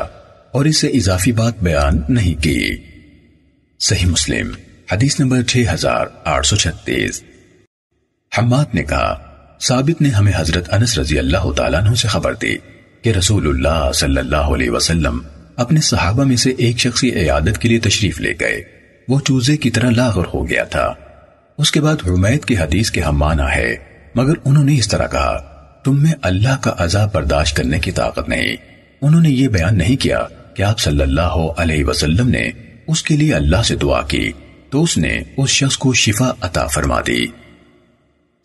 اور 0.51 0.65
اس 0.65 0.77
سے 0.77 0.87
اضافی 0.87 1.31
بات 1.31 1.63
بیان 1.63 2.01
نہیں 2.09 2.43
کی۔ 2.43 2.75
صحیح 3.79 4.05
مسلم، 4.05 4.51
حدیث 4.91 5.19
نمبر 5.19 5.41
6836 5.47 7.21
حماد 8.37 8.65
نے 8.73 8.83
کہا، 8.83 9.19
ثابت 9.61 10.01
نے 10.01 10.09
ہمیں 10.09 10.33
حضرت 10.35 10.73
انس 10.73 10.97
رضی 10.97 11.19
اللہ 11.19 11.51
تعالیٰ 11.51 11.81
عنہ 11.81 11.95
سے 11.95 12.07
خبر 12.07 12.33
دی 12.33 12.55
کہ 13.01 13.09
رسول 13.09 13.47
اللہ 13.47 13.91
صلی 13.91 14.17
اللہ 14.17 14.35
علیہ 14.35 14.69
وسلم 14.69 15.21
اپنے 15.55 15.81
صحابہ 15.81 16.23
میں 16.23 16.35
سے 16.35 16.49
ایک 16.57 16.77
شخصی 16.79 17.11
عیادت 17.11 17.57
کے 17.57 17.69
لیے 17.69 17.79
تشریف 17.79 18.21
لے 18.21 18.33
گئے۔ 18.39 18.63
وہ 19.07 19.19
چوزے 19.19 19.57
کی 19.57 19.69
طرح 19.69 19.89
لاغر 19.89 20.23
ہو 20.33 20.49
گیا 20.49 20.63
تھا۔ 20.63 20.93
اس 21.57 21.71
کے 21.71 21.81
بعد 21.81 21.95
حمید 22.07 22.45
کی 22.45 22.57
حدیث 22.57 22.91
کے 22.91 23.01
ہم 23.01 23.17
مانا 23.17 23.55
ہے، 23.55 23.75
مگر 24.15 24.33
انہوں 24.45 24.63
نے 24.63 24.77
اس 24.77 24.87
طرح 24.87 25.07
کہا، 25.07 25.37
تم 25.85 26.03
میں 26.03 26.13
اللہ 26.21 26.57
کا 26.61 26.73
عذاب 26.77 27.09
برداشت 27.13 27.57
کرنے 27.57 27.79
کی 27.79 27.91
طاقت 27.91 28.29
نہیں۔ 28.29 28.55
انہوں 29.01 29.21
نے 29.21 29.29
یہ 29.29 29.47
بیان 29.47 29.77
نہیں 29.77 29.95
کیا 29.95 30.25
کہ 30.55 30.63
آپ 30.63 30.79
صلی 30.79 31.01
اللہ 31.01 31.37
علیہ 31.57 31.85
وسلم 31.85 32.29
نے 32.29 32.49
اس 32.87 33.03
کے 33.03 33.15
لیے 33.15 33.33
اللہ 33.33 33.63
سے 33.65 33.75
دعا 33.75 34.01
کی، 34.01 34.31
تو 34.69 34.83
اس 34.83 34.97
نے 34.97 35.21
اس 35.37 35.49
شخص 35.49 35.77
کو 35.77 35.93
شفا 35.93 36.31
عطا 36.41 36.67
فرما 36.67 37.01
دی۔ 37.07 37.25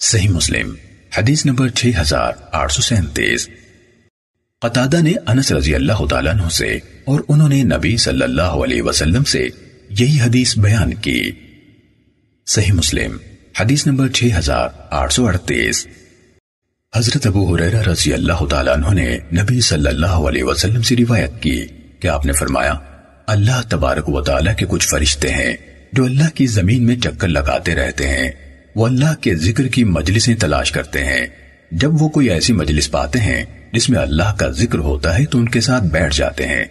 صحیح 0.00 0.28
مسلم، 0.28 0.74
حدیث 1.18 1.46
نمبر 1.46 1.68
6837 1.68 3.48
قطادہ 4.61 5.02
نے 5.02 5.12
انس 5.26 5.52
رضی 5.52 5.74
اللہ 5.74 6.06
تعالیٰ 6.06 6.32
عنہ 6.32 6.48
سے 6.48 6.78
اور 7.04 7.20
انہوں 7.28 7.48
نے 7.48 7.62
نبی 7.62 7.96
صلی 7.96 8.22
اللہ 8.22 8.42
علیہ 8.42 8.82
وسلم 8.82 9.24
سے 9.24 9.48
یہی 9.90 10.20
حدیث 10.20 10.58
بیان 10.58 10.94
کی۔ 10.94 11.30
صحیح 12.46 12.72
مسلم، 12.72 13.16
حدیث 13.61 13.87
نمبر 13.87 14.08
6838 14.08 15.87
حضرت 16.96 17.26
ابو 17.26 17.54
حریرہ 17.54 17.82
رضی 17.82 18.12
اللہ 18.12 18.46
تعالیٰ 18.50 18.74
عنہ 18.74 18.94
نے 18.94 19.18
نبی 19.42 19.61
صلی 19.61 19.88
اللہ 19.88 20.18
علیہ 20.28 20.44
وسلم 20.44 20.82
سے 20.82 20.96
روایت 20.96 21.42
کی 21.42 21.66
کہ 22.00 22.08
آپ 22.08 22.26
نے 22.26 22.32
فرمایا، 22.32 22.74
اللہ 23.26 23.62
تبارک 23.68 24.08
و 24.08 24.22
تعالیٰ 24.22 24.56
کے 24.56 24.66
کچھ 24.68 24.88
فرشتے 24.88 25.28
ہیں 25.28 25.56
جو 25.92 26.04
اللہ 26.04 26.37
کی 26.37 26.46
زمین 26.46 26.87
میں 26.87 26.96
چکر 26.96 27.28
لگاتے 27.28 27.74
رہتے 27.74 28.08
ہیں۔ 28.08 28.47
وہ 28.74 28.87
اللہ 28.87 29.14
کے 29.20 29.35
ذکر 29.35 29.68
کی 29.68 29.85
مجلسیں 29.85 30.35
تلاش 30.35 30.72
کرتے 30.72 31.04
ہیں۔ 31.04 31.26
جب 31.70 32.02
وہ 32.02 32.09
کوئی 32.09 32.31
ایسی 32.31 32.52
مجلس 32.52 32.90
پاتے 32.90 33.18
ہیں 33.18 33.44
جس 33.72 33.90
میں 33.90 33.98
اللہ 33.98 34.37
کا 34.38 34.50
ذکر 34.50 34.78
ہوتا 34.78 35.18
ہے 35.18 35.24
تو 35.24 35.38
ان 35.38 35.48
کے 35.48 35.61
ساتھ 35.61 35.85
بیٹھ 35.85 36.16
جاتے 36.16 36.46
ہیں۔ 36.46 36.64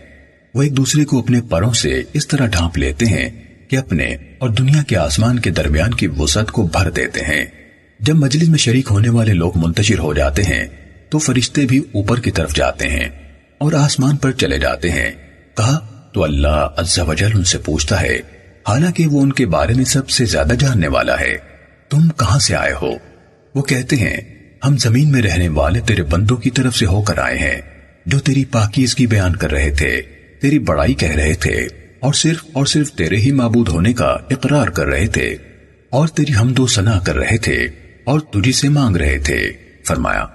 وہ 0.53 0.63
ایک 0.63 0.77
دوسرے 0.77 1.05
کو 1.05 1.19
اپنے 1.19 1.41
پروں 1.41 1.73
سے 1.73 2.01
اس 2.13 2.27
طرح 2.27 2.45
ڈھانپ 2.45 2.77
لیتے 2.77 3.05
ہیں 3.05 3.29
کہ 3.67 3.75
اپنے 3.75 4.15
اور 4.37 4.49
دنیا 4.49 4.83
کے 4.83 4.97
آسمان 4.97 5.39
کے 5.39 5.49
درمیان 5.49 5.93
کی 5.93 6.07
وسعت 6.07 6.51
کو 6.51 6.67
بھر 6.67 6.89
دیتے 6.89 7.19
ہیں۔ 7.19 7.45
جب 7.99 8.15
مجلس 8.15 8.49
میں 8.49 8.57
شریک 8.57 8.87
ہونے 8.91 9.09
والے 9.09 9.33
لوگ 9.33 9.51
منتشر 9.55 9.99
ہو 9.99 10.13
جاتے 10.13 10.43
ہیں 10.43 10.67
تو 11.09 11.17
فرشتے 11.17 11.65
بھی 11.65 11.77
اوپر 11.77 12.19
کی 12.19 12.31
طرف 12.31 12.55
جاتے 12.55 12.89
ہیں 12.89 13.09
اور 13.57 13.73
آسمان 13.73 14.15
پر 14.15 14.31
چلے 14.31 14.57
جاتے 14.59 14.91
ہیں۔ 14.91 15.11
کہا، 15.57 15.79
تو 16.13 16.23
اللہ 16.23 16.67
عز 16.77 16.99
و 16.99 17.13
جل 17.13 17.29
ان 17.35 17.43
سے 17.43 17.57
پوچھتا 17.57 18.01
ہے، 18.01 18.15
حالانکہ 18.67 19.07
وہ 19.07 19.21
ان 19.21 19.33
کے 19.33 19.45
بارے 19.45 19.73
میں 19.73 19.85
سب 19.85 20.09
سے 20.09 20.25
زیادہ 20.25 20.53
جاننے 20.59 20.87
والا 20.87 21.19
ہے۔ 21.19 21.56
تم 21.89 22.07
کہاں 22.09 22.39
سے 22.39 22.55
آئے 22.55 22.73
ہو؟ 22.81 22.91
وہ 23.55 23.61
کہتے 23.61 23.95
ہیں، 23.95 24.17
ہم 24.65 24.77
زمین 24.77 25.11
میں 25.11 25.21
رہنے 25.21 25.49
والے 25.49 25.81
تیرے 25.81 26.03
بندوں 26.03 26.37
کی 26.37 26.49
طرف 26.49 26.75
سے 26.75 26.85
ہو 26.85 27.01
کر 27.01 27.17
آئے 27.17 27.37
ہیں، 27.37 27.61
جو 28.05 28.19
تیری 28.19 28.45
پاکیزگی 28.45 29.07
بیان 29.07 29.35
کر 29.35 29.51
رہے 29.51 29.71
تھے، 29.71 30.01
تیری 30.41 30.59
بڑائی 30.59 30.93
کہہ 30.93 31.11
رہے 31.11 31.33
تھے، 31.33 31.67
اور 31.99 32.13
صرف 32.13 32.45
اور 32.53 32.65
صرف 32.65 32.91
تیرے 32.91 33.17
ہی 33.17 33.31
معبود 33.31 33.67
ہونے 33.67 33.93
کا 33.93 34.17
اقرار 34.31 34.67
کر 34.67 34.85
رہے 34.85 35.07
تھے، 35.07 35.35
اور 35.89 36.07
تیری 36.07 36.33
حمد 36.41 36.59
و 36.59 36.67
سنا 36.67 36.99
کر 36.99 37.15
رہے 37.15 37.37
تھے، 37.37 37.67
اور 38.03 38.19
تجھی 38.19 38.51
سے 38.51 38.69
مانگ 38.69 38.95
رہے 38.95 39.17
تھے۔ 39.19 39.51
فرمایا، 39.87 40.25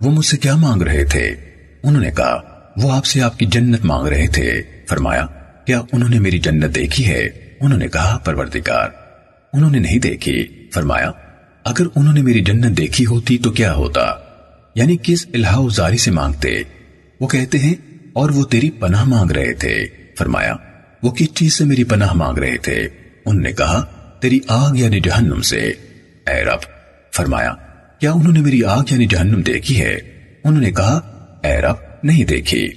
وہ 0.00 0.10
مجھ 0.10 0.26
سے 0.26 0.36
کیا 0.36 0.56
مانگ 0.56 0.82
رہے 0.82 1.04
تھے؟ 1.04 1.34
انہوں 1.82 2.02
نے 2.02 2.10
کہا، 2.10 2.40
وہ 2.76 2.92
آپ 2.92 3.04
سے 3.04 3.20
آپ 3.20 3.38
کی 3.38 3.46
جنت 3.46 3.84
مانگ 3.84 4.06
رہے 4.06 4.26
تھے۔ 4.26 4.62
فرمایا، 4.88 5.26
کیا 5.66 5.80
انہوں 5.92 6.08
نے 6.08 6.18
میری 6.18 6.38
جنت 6.38 6.74
دیکھی 6.74 7.06
ہے؟ 7.06 7.28
انہوں 7.60 7.78
نے 7.78 7.88
کہا، 7.88 8.18
پروردگار، 8.18 8.88
انہوں 9.52 9.70
نے 9.70 9.78
نہیں 9.78 9.98
دیکھی۔ 9.98 10.55
فرمایا، 10.74 11.10
اگر 11.64 11.86
انہوں 11.96 12.14
نے 12.14 12.22
میری 12.22 12.40
جنت 12.40 12.78
دیکھی 12.78 13.06
ہوتی 13.06 13.38
تو 13.38 13.50
کیا 13.50 13.74
ہوتا؟ 13.74 14.14
یعنی 14.74 14.96
کس 15.02 15.26
الہا 15.34 15.60
زاری 15.74 15.96
سے 15.96 16.10
مانگتے؟ 16.10 16.62
وہ 17.20 17.26
کہتے 17.26 17.58
ہیں، 17.58 17.74
اور 18.12 18.30
وہ 18.30 18.44
تیری 18.44 18.70
پناہ 18.70 19.04
مانگ 19.04 19.30
رہے 19.30 19.52
تھے۔ 19.52 19.86
فرمایا، 20.18 20.56
وہ 21.02 21.10
کس 21.10 21.34
چیز 21.34 21.54
سے 21.54 21.64
میری 21.64 21.84
پناہ 21.84 22.12
مانگ 22.12 22.38
رہے 22.38 22.56
تھے؟ 22.56 22.88
انہوں 23.26 23.42
نے 23.42 23.52
کہا، 23.52 23.84
تیری 24.20 24.40
آگ 24.48 24.76
یعنی 24.76 25.00
جہنم 25.00 25.40
سے۔ 25.40 25.58
اے 26.26 26.44
رب، 26.44 26.58
فرمایا، 27.12 27.54
کیا 28.00 28.12
انہوں 28.12 28.32
نے 28.32 28.40
میری 28.40 28.64
آگ 28.64 28.82
یعنی 28.90 29.06
جہنم 29.06 29.40
دیکھی 29.40 29.80
ہے؟ 29.80 29.94
انہوں 30.44 30.62
نے 30.62 30.72
کہا، 30.72 30.94
اے 31.44 31.60
رب، 31.60 31.76
نہیں 32.02 32.24
دیکھی۔ 32.24 32.68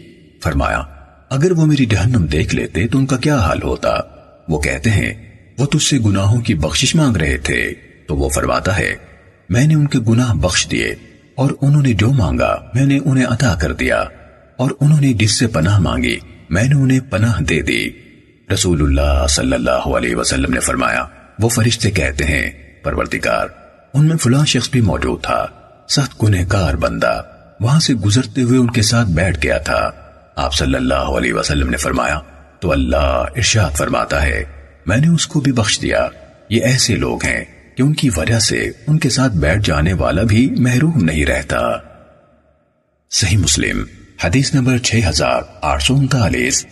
فرمایا، 0.43 0.81
اگر 1.29 1.51
وہ 1.51 1.65
میری 1.65 1.85
جہنم 1.85 2.25
دیکھ 2.25 2.55
لیتے 2.55 2.87
تو 2.87 2.97
ان 2.97 3.05
کا 3.05 3.17
کیا 3.17 3.35
حال 3.35 3.61
ہوتا؟ 3.63 3.89
وہ 4.47 4.59
کہتے 4.59 4.89
ہیں 4.89 5.28
وہ 5.59 5.65
تجھ 5.65 5.83
سے 5.83 5.97
گناہوں 5.97 6.41
کی 6.41 6.53
بخشش 6.53 6.95
مانگ 6.95 7.17
رہے 7.17 7.37
تھے۔ 7.37 7.73
تو 8.07 8.15
وہ 8.15 8.29
فرماتا 8.29 8.77
ہے، 8.77 8.95
میں 9.49 9.67
نے 9.67 9.75
ان 9.75 9.87
کے 9.87 9.99
گناہ 9.99 10.33
بخش 10.33 10.67
دیے 10.71 10.95
اور 11.35 11.51
انہوں 11.61 11.81
نے 11.81 11.93
جو 11.93 12.09
مانگا، 12.09 12.71
میں 12.73 12.85
نے 12.85 12.99
انہیں 13.05 13.25
عطا 13.25 13.55
کر 13.55 13.73
دیا 13.73 13.99
اور 14.57 14.71
انہوں 14.81 15.01
نے 15.01 15.13
جس 15.13 15.39
سے 15.39 15.47
پناہ 15.47 15.79
مانگی، 15.79 16.19
میں 16.49 16.63
نے 16.63 16.75
انہیں 16.75 16.99
پناہ 16.99 17.41
دے 17.41 17.61
دی۔ 17.61 17.89
رسول 18.53 18.81
اللہ 18.81 19.27
صلی 19.27 19.53
اللہ 19.53 19.87
علیہ 19.97 20.15
وسلم 20.15 20.53
نے 20.53 20.59
فرمایا، 20.59 21.05
وہ 21.39 21.49
فرشتے 21.49 21.91
کہتے 21.91 22.23
ہیں، 22.23 22.51
پروردگار، 22.83 23.47
ان 23.93 24.05
میں 24.05 24.17
فلاں 24.17 24.45
شخص 24.45 24.69
بھی 24.69 24.81
موجود 24.81 25.21
تھا، 25.21 25.45
سخت 25.89 26.23
گنہگار 26.23 26.73
بندہ، 26.73 27.21
وہاں 27.59 27.79
سے 27.79 27.93
گزرتے 27.93 28.41
ہوئے 28.41 28.59
ان 28.59 28.71
کے 28.71 28.81
ساتھ 28.81 29.09
بیٹھ 29.09 29.39
گیا 29.43 29.57
تھا۔ 29.57 29.89
آپ 30.35 30.53
صلی 30.53 30.75
اللہ 30.75 31.17
علیہ 31.17 31.33
وسلم 31.33 31.69
نے 31.69 31.77
فرمایا، 31.77 32.19
تو 32.59 32.71
اللہ 32.71 33.25
ارشاد 33.35 33.71
فرماتا 33.71 34.23
ہے 34.23 34.43
میں 34.89 34.97
نے 34.97 35.07
اس 35.07 35.27
کو 35.27 35.39
بھی 35.39 35.51
بخش 35.51 35.81
دیا۔ 35.81 36.07
یہ 36.49 36.63
ایسے 36.63 36.95
لوگ 36.95 37.25
ہیں 37.25 37.45
کہ 37.77 37.81
ان 37.81 37.93
کی 37.93 38.09
وجہ 38.17 38.39
سے 38.39 38.71
ان 38.87 38.99
کے 38.99 39.09
ساتھ 39.09 39.33
بیٹھ 39.33 39.67
جانے 39.67 39.93
والا 39.93 40.23
بھی 40.23 40.49
محروم 40.59 41.03
نہیں 41.03 41.25
رہتا۔ 41.25 41.61
صحیح 43.11 43.37
مسلم، 43.37 43.83
حدیث 44.23 44.53
نمبر 44.53 44.77
6839 44.77 46.65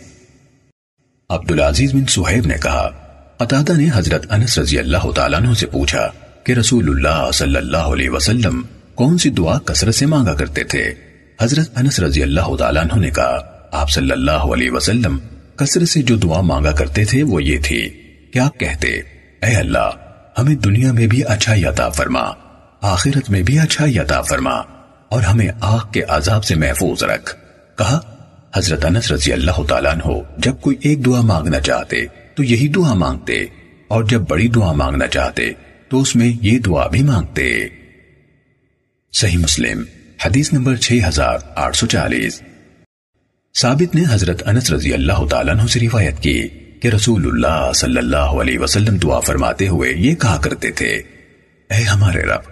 عبدالعزیز 1.30 1.94
بن 1.94 2.06
سہیب 2.06 2.46
نے 2.46 2.54
کہا، 2.62 2.88
قطادہ 3.36 3.72
نے 3.72 3.88
حضرت 3.94 4.32
انس 4.32 4.58
رضی 4.58 4.78
اللہ 4.78 5.10
تعالیٰ 5.14 5.40
عنہ 5.40 5.54
سے 5.54 5.66
پوچھا 5.66 6.10
کہ 6.44 6.52
رسول 6.52 6.88
اللہ 6.88 7.30
صلی 7.30 7.56
اللہ 7.56 7.92
علیہ 7.94 8.10
وسلم 8.10 8.62
کون 8.94 9.18
سی 9.18 9.30
دعا 9.30 9.58
کثرت 9.58 9.94
سے 9.94 10.06
مانگا 10.06 10.34
کرتے 10.34 10.64
تھے؟ 10.64 10.94
حضرت 11.40 11.78
انس 11.78 12.00
رضی 12.00 12.22
اللہ 12.22 12.56
تعالیٰ 12.56 12.82
عنہ 12.82 13.00
نے 13.00 13.10
کہا، 13.10 13.38
آپ 13.72 13.90
صلی 13.90 14.10
اللہ 14.10 14.46
علیہ 14.52 14.70
وسلم 14.70 15.18
کثرت 15.56 15.88
سے 15.88 16.02
جو 16.02 16.16
دعا 16.16 16.40
مانگا 16.40 16.72
کرتے 16.72 17.04
تھے 17.04 17.22
وہ 17.22 17.42
یہ 17.42 17.58
تھی۔ 17.64 17.97
کہ 18.32 18.38
آپ 18.38 18.58
کہتے؟ 18.58 18.88
اے 19.42 19.54
اللہ، 19.54 19.90
ہمیں 20.38 20.54
دنیا 20.54 20.92
میں 20.92 21.06
بھی 21.06 21.24
اچھائی 21.24 21.64
عطا 21.64 21.88
فرما، 21.88 22.30
آخرت 22.82 23.30
میں 23.30 23.42
بھی 23.42 23.58
اچھائی 23.58 23.98
عطا 23.98 24.22
فرما، 24.22 24.54
اور 25.08 25.22
ہمیں 25.22 25.48
آگ 25.60 25.92
کے 25.92 26.02
عذاب 26.02 26.44
سے 26.44 26.54
محفوظ 26.54 27.02
رکھ۔ 27.02 27.36
کہا، 27.78 28.00
حضرت 28.54 28.84
انس 28.84 29.12
رضی 29.12 29.32
اللہ 29.32 29.62
تعالیٰ 29.68 29.92
عنہ، 29.92 30.18
جب 30.38 30.60
کوئی 30.60 30.76
ایک 30.80 31.06
دعا 31.06 31.20
مانگنا 31.20 31.60
چاہتے، 31.60 31.96
تو 32.34 32.42
یہی 32.42 32.68
دعا 32.68 32.94
مانگتے، 32.94 33.46
اور 33.88 34.04
جب 34.04 34.20
بڑی 34.28 34.48
دعا 34.48 34.72
مانگنا 34.72 35.06
چاہتے، 35.06 35.52
تو 35.88 36.00
اس 36.00 36.16
میں 36.16 36.32
یہ 36.42 36.58
دعا 36.58 36.86
بھی 36.86 37.02
مانگتے۔ 37.02 37.68
صحیح 39.12 39.38
مسلم، 39.38 39.82
حدیث 40.26 40.52
نمبر 40.52 40.76
6840 40.76 42.42
ثابت 43.54 43.94
نے 43.94 44.02
حضرت 44.10 44.42
انس 44.46 44.70
رضی 44.70 44.92
اللہ 44.92 45.26
تعالیٰ 45.30 45.54
عنہ 45.54 45.66
سے 45.66 45.80
روایت 45.80 46.20
کی۔ 46.20 46.48
کہ 46.82 46.88
رسول 46.88 47.26
اللہ 47.26 47.72
صلی 47.72 47.98
اللہ 47.98 48.34
علیہ 48.42 48.58
وسلم 48.58 48.96
دعا 48.96 49.20
فرماتے 49.20 49.68
ہوئے 49.68 49.92
یہ 49.92 50.14
کہا 50.14 50.36
کرتے 50.36 50.70
تھے، 50.70 50.90
اے 51.70 51.82
ہمارے 51.82 52.22
رب، 52.22 52.42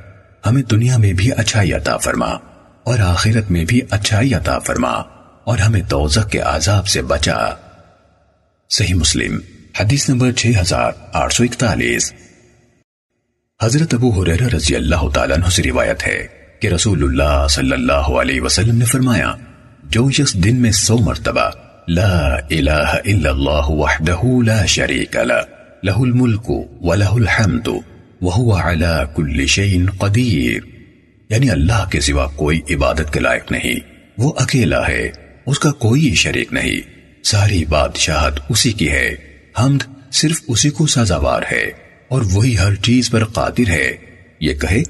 ہمیں 0.46 0.62
دنیا 0.62 0.96
میں 0.96 1.12
بھی 1.12 1.30
اچھائی 1.32 1.72
عطا 1.72 1.96
فرما 1.96 2.30
اور 2.86 2.98
آخرت 2.98 3.50
میں 3.50 3.64
بھی 3.64 3.80
اچھائی 3.90 4.34
عطا 4.34 4.58
فرما 4.58 4.92
اور 5.44 5.58
ہمیں 5.58 5.80
دوزخ 5.80 6.30
کے 6.30 6.38
عذاب 6.38 6.86
سے 6.86 7.02
بچا۔ 7.02 7.38
صحیح 8.70 8.94
مسلم، 8.94 9.38
حدیث 9.80 10.08
نمبر 10.08 10.30
6841 10.32 12.12
حضرت 13.60 13.94
ابو 13.94 14.10
حریرہ 14.10 14.48
رضی 14.54 14.76
اللہ 14.76 15.08
تعالیٰ 15.14 15.36
عنہ 15.36 15.48
سے 15.48 15.62
روایت 15.62 16.06
ہے 16.06 16.26
کہ 16.60 16.68
رسول 16.68 17.04
اللہ 17.04 17.46
صلی 17.50 17.72
اللہ 17.72 18.10
علیہ 18.20 18.40
وسلم 18.40 18.76
نے 18.76 18.84
فرمایا، 18.84 19.32
جو 19.84 20.10
شخص 20.10 20.34
دن 20.34 20.56
میں 20.56 20.70
سو 20.70 20.98
مرتبہ 20.98 21.50
لا 21.88 22.34
الہ 22.50 22.70
الا 22.70 23.30
اللہ 23.30 23.68
وحدہ 23.68 24.44
لا 24.46 24.64
شریک 24.64 25.16
لہ 25.16 25.32
لہ 25.82 25.90
الملک 25.90 26.50
ولہ 26.80 27.04
الحمد 27.04 27.68
وَهُوَ 28.20 28.58
عَلَى 28.60 29.04
كُلِّ 29.14 29.46
شَيْءٍ 29.46 29.86
قَدِيرٍ. 29.98 30.66
یعنی 31.30 31.50
اللہ 31.50 31.88
کے 31.90 32.00
سوا 32.00 32.26
کوئی 32.26 32.60
عبادت 32.70 33.12
کے 33.12 33.20
لائق 33.20 33.52
نہیں. 33.52 33.74
وہ 34.18 34.32
اکیلا 34.36 34.88
ہے، 34.88 35.10
اس 35.46 35.58
کا 35.58 35.72
کوئی 35.72 36.14
شریک 36.14 36.52
نہیں. 36.52 36.80
ساری 37.24 37.64
بادشاہت 37.64 38.40
اسی 38.48 38.72
کی 38.72 38.90
ہے، 38.90 39.14
حمد 39.60 40.12
صرف 40.12 40.40
اسی 40.48 40.70
کو 40.70 40.86
سازاوار 40.86 41.42
ہے، 41.52 41.70
اور 42.08 42.22
وہی 42.32 42.58
ہر 42.58 42.74
چیز 42.74 43.10
پر 43.10 43.24
قادر 43.24 43.70
ہے۔ 43.70 43.96
یہ 44.40 44.54
کہے، 44.54 44.82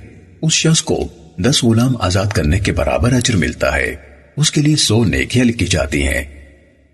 اس 0.43 0.53
شخص 0.53 0.83
کو 0.83 1.09
دس 1.39 1.65
غلام 1.65 1.97
آزاد 2.01 2.27
کرنے 2.27 2.59
کے 2.59 2.73
برابر 2.73 3.13
اجر 3.13 3.37
ملتا 3.37 3.77
ہے۔ 3.77 3.95
اس 4.37 4.51
کے 4.51 4.61
لیے 4.61 4.77
سو 4.77 5.05
نیکیاں 5.05 5.45
لکھی 5.45 5.67
جاتی 5.67 6.07
ہیں۔ 6.07 6.36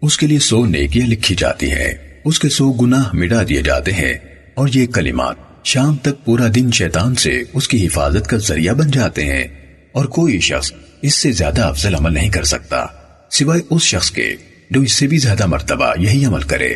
اس 0.03 0.17
کے 0.17 0.27
لیے 0.27 0.39
سو 0.39 0.67
نیکیاں 0.67 1.07
لکھی 1.07 1.35
جاتی 1.35 1.71
ہیں۔ 1.71 1.93
اس 2.25 2.39
کے 2.39 2.49
سو 2.49 2.73
گناہ 2.73 3.03
مٹا 3.13 3.43
دیے 3.49 3.63
جاتے 3.63 3.93
ہیں۔ 3.93 4.15
اور 4.55 4.69
یہ 4.75 4.87
کلمات 4.87 5.35
شام 5.65 5.97
تک 5.97 6.25
پورا 6.25 6.47
دن 6.55 6.71
شیطان 6.73 7.15
سے 7.15 7.43
اس 7.53 7.69
کی 7.69 7.87
حفاظت 7.87 8.27
کا 8.27 8.37
ذریعہ 8.37 8.75
بن 8.75 8.91
جاتے 8.91 9.25
ہیں۔ 9.25 9.45
اور 9.93 10.05
کوئی 10.05 10.41
شخص 10.41 10.73
اس 11.03 11.15
سے 11.15 11.33
زیادہ 11.33 11.63
افضل 11.63 11.95
عمل 11.95 12.15
نہیں 12.15 12.31
کر 12.31 12.45
سکتا۔ 12.45 12.87
سوائے 13.31 13.61
اس 13.71 13.83
شخص 13.83 14.11
کے 14.11 14.37
جو 14.71 14.81
اس 14.81 14.93
سے 14.93 15.07
بھی 15.07 15.19
زیادہ 15.19 15.47
مرتبہ 15.47 15.95
یہی 15.99 16.25
عمل 16.25 16.43
کرے۔ 16.43 16.71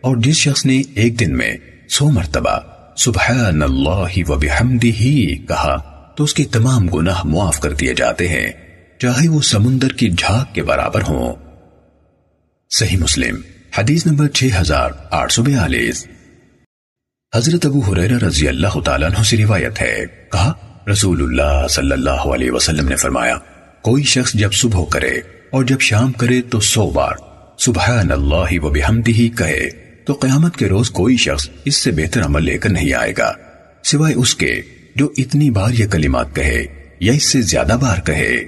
اور 0.00 0.16
جس 0.16 0.36
شخص 0.36 0.66
نے 0.66 0.82
ایک 0.94 1.20
دن 1.20 1.36
میں 1.36 1.52
سو 1.88 2.10
مرتبہ 2.10 2.58
سبحان 2.96 3.62
اللہ 3.62 4.28
و 4.28 4.38
بحمدہ 4.38 4.86
ہی 4.86 5.36
کہا، 5.36 5.76
تو 6.16 6.24
اس 6.24 6.34
کے 6.34 6.44
تمام 6.44 6.88
گناہ 6.88 7.20
معاف 7.24 7.60
کر 7.60 7.72
دیے 7.72 7.94
جاتے 7.94 8.28
ہیں۔ 8.28 8.52
چاہے 8.98 9.28
وہ 9.28 9.40
سمندر 9.40 9.88
کی 9.88 10.10
جھاگ 10.10 10.44
کے 10.54 10.62
برابر 10.62 11.02
ہوں۔ 11.02 11.49
صحیح 12.72 12.98
مسلم، 12.98 13.40
حدیث 13.78 14.06
نمبر 14.06 14.28
6842 14.28 16.06
حضرت 17.36 17.66
ابو 17.66 17.80
حریرہ 17.80 18.18
رضی 18.18 18.48
اللہ 18.48 18.80
تعالیٰ 18.80 19.08
عنہ 19.08 19.22
سے 19.22 19.36
روایت 19.36 19.80
ہے، 19.80 19.96
کہا، 20.32 20.52
رسول 20.92 21.22
اللہ 21.22 21.66
صلی 21.68 21.92
اللہ 21.92 22.10
علیہ 22.10 22.50
وسلم 22.50 22.88
نے 22.88 22.96
فرمایا، 22.96 23.36
کوئی 23.82 24.02
شخص 24.02 24.32
جب 24.32 24.52
صبح 24.52 24.84
کرے 24.84 25.12
اور 25.50 25.64
جب 25.64 25.80
شام 25.80 26.12
کرے 26.12 26.42
تو 26.42 26.60
سو 26.60 26.90
بار 26.90 27.12
سبحان 27.58 28.12
اللہ 28.12 28.64
و 28.64 28.70
بحمدہ 28.70 29.38
کہے، 29.38 29.70
تو 30.04 30.12
قیامت 30.12 30.56
کے 30.56 30.68
روز 30.68 30.90
کوئی 30.90 31.16
شخص 31.16 31.48
اس 31.64 31.74
سے 31.76 31.90
بہتر 31.90 32.22
عمل 32.22 32.44
لے 32.44 32.58
کر 32.58 32.70
نہیں 32.70 32.94
آئے 32.94 33.12
گا۔ 33.18 33.32
سوائے 33.84 34.14
اس 34.14 34.34
کے، 34.34 34.62
جو 34.96 35.12
اتنی 35.16 35.50
بار 35.50 35.70
یہ 35.72 35.86
کلمات 35.86 36.34
کہے 36.34 36.66
یا 37.00 37.12
اس 37.12 37.24
سے 37.24 37.42
زیادہ 37.42 37.76
بار 37.80 37.98
کہے۔ 37.98 38.44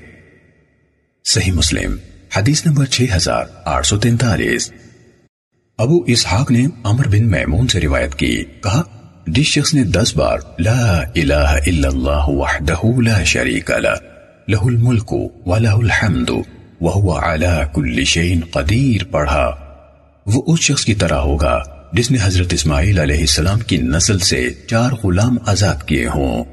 صحیح 1.24 1.52
مسلم 1.52 1.96
حدیث 2.36 2.66
نمبر 2.66 2.84
6843 2.90 4.70
ابو 5.78 6.04
اسحاق 6.06 6.50
نے 6.50 6.66
عمر 6.84 7.08
بن 7.08 7.30
میمون 7.30 7.68
سے 7.68 7.80
روایت 7.80 8.14
کی، 8.14 8.44
کہا، 8.62 8.82
جس 9.26 9.46
شخص 9.46 9.74
نے 9.74 9.84
دس 9.84 10.16
بار 10.16 10.38
لا 10.58 11.04
الہ 11.16 11.58
الا 11.66 11.88
اللہ 11.88 12.24
وحدہ 12.26 13.00
لا 13.00 13.22
شریک 13.22 13.70
لہ 13.70 13.96
لہ 14.48 14.62
الملک 14.62 15.12
ولہ 15.46 15.68
الحمد، 15.68 16.30
وہو 16.80 17.18
علا 17.18 17.64
کل 17.64 18.04
شین 18.04 18.40
قدیر 18.40 19.04
پڑھا۔ 19.04 19.56
وہ 20.26 20.42
اس 20.46 20.60
شخص 20.60 20.84
کی 20.84 20.94
طرح 20.94 21.18
ہوگا 21.18 21.62
جس 21.92 22.10
نے 22.10 22.18
حضرت 22.22 22.52
اسماعیل 22.52 22.98
علیہ 22.98 23.20
السلام 23.20 23.60
کی 23.60 23.76
نسل 23.76 24.18
سے 24.18 24.50
چار 24.66 24.92
غلام 25.04 25.36
آزاد 25.46 25.76
کیے 25.86 26.06
ہوں۔ 26.06 26.44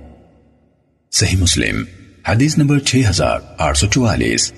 صحیح 1.12 1.38
مسلم، 1.38 1.84
حدیث 2.28 2.58
نمبر 2.58 2.80
6844 2.80 4.52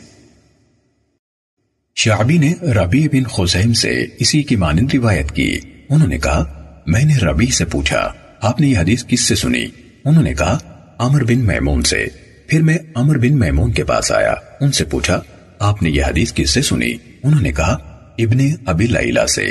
شعبی 2.04 2.38
نے 2.38 2.54
ربی 2.62 3.08
بن 3.08 3.24
خزیم 3.24 3.74
سے 3.74 4.06
اسی 4.20 4.44
کی 4.44 4.56
مانند 4.56 4.88
روایت 4.94 5.32
کی۔ 5.32 5.60
انہوں 5.90 6.08
نے 6.08 6.18
کہا، 6.18 6.64
میں 6.86 7.06
نے 7.06 7.18
ربی 7.18 7.46
سے 7.46 7.66
پوچھا، 7.66 8.14
آپ 8.42 8.62
نے 8.62 8.68
یہ 8.68 8.78
حدیث 8.78 9.06
کس 9.08 9.22
سے 9.22 9.36
سنی؟ 9.36 9.66
انہوں 10.06 10.24
نے 10.24 10.34
کہا، 10.34 10.58
عمر 10.98 11.24
بن 11.24 11.40
میمون 11.40 11.82
سے۔ 11.82 12.06
پھر 12.48 12.62
میں 12.62 12.78
عمر 12.96 13.18
بن 13.18 13.40
میمون 13.40 13.72
کے 13.72 13.84
پاس 13.84 14.12
آیا، 14.12 14.34
ان 14.62 14.72
سے 14.72 14.86
پوچھا، 14.86 15.22
آپ 15.60 15.84
نے 15.84 15.90
یہ 15.90 16.04
حدیث 16.04 16.34
کس 16.34 16.50
سے 16.50 16.62
سنی؟ 16.62 16.94
انہوں 17.24 17.42
نے 17.42 17.52
کہا، 17.52 17.74
ابن 18.18 18.38
ابی 18.66 18.88
لیلہ 18.88 19.26
سے۔ 19.26 19.46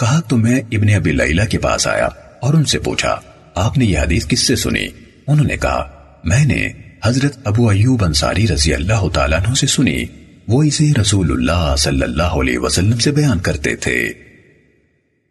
کہا، 0.00 0.20
تو 0.20 0.36
میں 0.36 0.60
ابن 0.72 0.94
ابی 0.94 1.12
لیلہ 1.12 1.44
کے 1.44 1.58
پاس 1.58 1.86
آیا 1.86 2.08
اور 2.40 2.54
ان 2.54 2.64
سے 2.64 2.78
پوچھا، 2.78 3.20
آپ 3.54 3.78
نے 3.78 3.84
یہ 3.84 3.98
حدیث 3.98 4.26
کس 4.26 4.46
سے 4.46 4.56
سنی؟ 4.56 4.86
انہوں 5.26 5.46
نے 5.46 5.56
کہا، 5.56 5.90
میں 6.24 6.44
نے 6.44 6.68
حضرت 7.04 7.38
ابو 7.44 7.68
ایوب 7.68 8.04
انصاری 8.04 8.48
رضی 8.48 8.74
اللہ 8.74 9.08
تعالیٰ 9.08 9.38
عنہ 9.38 9.54
سے 9.54 9.66
سنی۔ 9.66 10.04
وہ 10.48 10.62
اسے 10.62 11.00
رسول 11.00 11.30
اللہ 11.30 11.74
صلی 11.78 12.02
اللہ 12.02 12.22
علیہ 12.22 12.58
وسلم 12.58 12.98
سے 12.98 13.12
بیان 13.12 13.38
کرتے 13.38 13.76
تھے۔ 13.76 14.12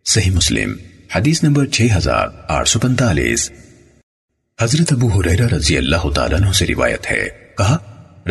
صحیح 0.05 0.31
مسلم، 0.31 0.73
حدیث 1.15 1.43
نمبر 1.43 1.65
6845 1.65 3.51
حضرت 4.61 4.93
ابو 4.93 5.07
حریرہ 5.07 5.47
رضی 5.47 5.77
اللہ 5.77 6.09
تعالیٰ 6.15 6.41
عنہ 6.41 6.51
سے 6.51 6.65
روایت 6.65 7.11
ہے۔ 7.11 7.29
کہا 7.57 7.77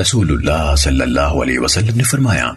رسول 0.00 0.30
اللہ 0.30 0.74
صلی 0.76 1.00
اللہ 1.00 1.20
علیہ 1.20 1.58
وسلم 1.58 1.96
نے 1.96 2.02
فرمایا، 2.02 2.52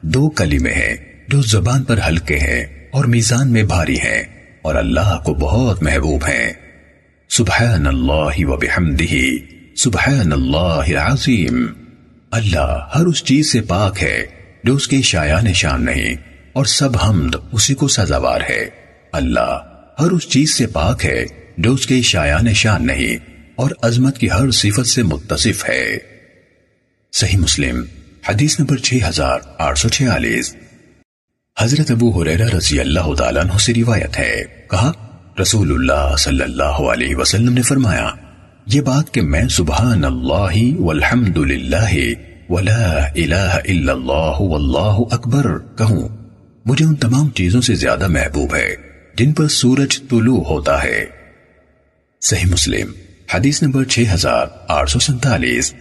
دو 0.00 0.28
کلمے 0.28 0.70
ہیں 0.70 0.96
جو 1.28 1.42
زبان 1.42 1.84
پر 1.84 1.98
ہلکے 2.08 2.38
ہیں 2.38 2.88
اور 2.90 3.04
میزان 3.04 3.52
میں 3.52 3.62
بھاری 3.62 3.96
ہیں 3.96 4.22
اور 4.62 4.74
اللہ 4.74 5.22
کو 5.24 5.34
بہت 5.34 5.82
محبوب 5.82 6.24
ہیں۔ 6.24 6.52
سبحان 7.28 7.86
اللہ 7.86 8.44
و 8.44 8.56
بحمدہ، 8.56 9.14
سبحان 9.76 10.32
اللہ 10.32 10.96
العظیم۔ 10.96 11.66
اللہ 12.32 12.88
ہر 12.94 13.06
اس 13.06 13.24
چیز 13.24 13.52
سے 13.52 13.60
پاک 13.60 14.02
ہے 14.02 14.26
جو 14.64 14.74
اس 14.74 14.88
کے 14.88 15.00
شایع 15.02 15.40
نشان 15.40 15.84
نہیں، 15.84 16.14
اور 16.52 16.64
سب 16.64 16.96
حمد 16.96 17.34
اسی 17.52 17.74
کو 17.74 17.88
سزاوار 17.88 18.40
ہے۔ 18.40 18.68
اللہ 19.12 19.58
ہر 20.00 20.10
اس 20.10 20.28
چیز 20.28 20.54
سے 20.54 20.66
پاک 20.66 21.04
ہے 21.04 21.24
جو 21.58 21.72
اس 21.72 21.86
کے 21.86 22.02
شایع 22.02 22.38
نشان 22.42 22.86
نہیں، 22.86 23.16
اور 23.54 23.70
عظمت 23.82 24.18
کی 24.18 24.30
ہر 24.30 24.50
صفت 24.50 24.86
سے 24.86 25.02
متصف 25.02 25.64
ہے۔ 25.68 25.98
صحیح 27.12 27.38
مسلم، 27.38 27.82
حدیث 28.28 28.58
نمبر 28.60 28.76
6846 28.76 30.54
حضرت 31.56 31.90
ابو 31.90 32.10
حریرہ 32.10 32.48
رضی 32.56 32.80
اللہ 32.80 33.14
تعالیٰ 33.14 33.42
عنہ 33.42 33.58
سے 33.58 33.74
روایت 33.74 34.18
ہے۔ 34.18 34.44
کہا، 34.70 34.92
رسول 35.40 35.72
اللہ 35.72 36.16
صلی 36.16 36.42
اللہ 36.42 36.80
علیہ 36.92 37.16
وسلم 37.16 37.52
نے 37.52 37.62
فرمایا 37.62 38.08
یہ 38.72 38.80
بات 38.80 39.14
کہ 39.14 39.20
میں 39.20 39.48
سبحان 39.48 40.04
اللہ 40.04 40.80
والحمد 40.80 41.36
للہ 41.36 41.94
ولا 42.48 43.06
الہ 43.16 43.58
الا 43.68 43.92
اللہ 43.92 44.40
واللہ 44.40 44.98
اکبر 45.10 45.58
کہوں، 45.58 46.08
مجھے 46.66 46.84
ان 46.84 46.94
تمام 46.94 47.30
چیزوں 47.30 47.60
سے 47.60 47.74
زیادہ 47.74 48.08
محبوب 48.08 48.54
ہے، 48.54 48.74
جن 49.16 49.32
پر 49.32 49.48
سورج 49.48 50.00
طلوع 50.10 50.44
ہوتا 50.44 50.82
ہے۔ 50.82 51.06
صحیح 52.20 52.50
مسلم، 52.50 52.92
حدیث 53.34 53.62
نمبر 53.62 53.84
6847 53.84 55.74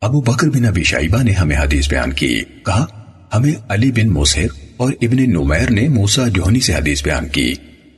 ابو 0.00 0.20
بکر 0.20 0.48
بن 0.48 0.64
ابی 0.64 0.82
شائبہ 0.82 1.22
نے 1.22 1.32
ہمیں 1.32 1.56
حدیث 1.56 1.88
بیان 1.88 2.12
کی، 2.12 2.42
کہا، 2.66 2.86
ہمیں 3.34 3.54
علی 3.68 3.92
بن 3.92 4.08
موسر 4.08 4.46
اور 4.76 4.92
ابن 5.02 5.16
نمیر 5.16 5.70
نے 5.70 5.88
موسیٰ 5.88 6.28
جوہنی 6.28 6.60
سے 6.60 6.74
حدیث 6.74 7.04
بیان 7.04 7.28
کی۔ 7.28 7.54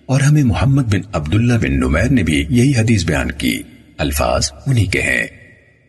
اور 0.09 0.21
ہمیں 0.21 0.45
محمد 0.45 0.83
بن 0.83 1.01
عبداللہ 1.13 1.55
بن 1.55 1.73
نمیر 1.73 2.09
نے 2.11 2.23
بھی 2.23 2.47
یہی 2.51 2.73
حدیث 2.77 3.05
بیان 3.05 3.31
کی۔ 3.31 3.63
الفاظ 3.99 4.53
انہی 4.67 4.87
کے 4.87 5.03
ہیں۔ 5.03 5.27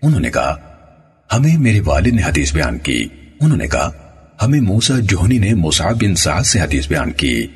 انہوں 0.01 0.19
نے 0.19 0.29
کہا، 0.29 0.55
ہمیں 1.34 1.58
میرے 1.58 1.79
والد 1.79 2.08
نے 2.08 2.21
حدیث 2.23 2.53
بیان 2.53 2.77
کی۔ 2.77 3.05
انہوں 3.39 3.58
نے 3.58 3.67
کہا، 3.67 3.91
ہمیں 4.41 4.62
موسیٰ 4.62 4.99
جوہنی 4.99 5.38
نے 5.38 5.53
مصعب 5.53 6.03
بن 6.03 6.15
سعد 6.15 6.43
سے 6.43 6.62
حدیث 6.62 6.88
بیان 6.88 7.12
کی۔ 7.12 7.47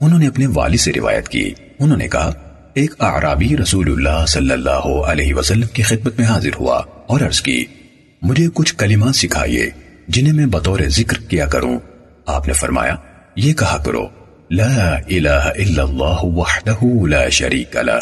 انہوں 0.00 0.18
نے 0.18 0.26
اپنے 0.26 0.46
والد 0.46 0.76
سے 0.76 0.92
روایت 0.96 1.28
کی۔ 1.28 1.50
انہوں 1.78 1.98
نے 1.98 2.08
کہا، 2.08 2.32
ایک 2.74 2.94
اعرابی 3.00 3.56
رسول 3.56 3.92
اللہ 3.92 4.26
صلی 4.26 4.50
اللہ 4.50 4.70
علیہ 4.70 5.34
وسلم 5.34 5.66
کی 5.72 5.82
خدمت 5.82 6.18
میں 6.18 6.26
حاضر 6.26 6.50
ہوا 6.60 6.82
اور 7.06 7.20
عرض 7.20 7.40
کی، 7.40 7.64
مجھے 8.22 8.46
کچھ 8.54 8.74
کلمات 8.74 9.16
سکھائیے 9.16 9.70
جنہیں 10.08 10.32
میں 10.32 10.46
بطور 10.46 10.80
ذکر 10.88 11.18
کیا 11.28 11.46
کروں۔ 11.46 11.78
آپ 12.26 12.46
نے 12.46 12.52
فرمایا، 12.52 12.96
یہ 13.36 13.52
کہا 13.52 13.82
کرو۔ 13.82 14.19
لا 14.50 14.94
الہ 14.94 15.30
الا 15.30 15.82
اللہ 15.82 16.24
وحدہ 16.36 16.84
لا 17.08 17.28
شریک 17.28 17.76
لا 17.76 17.98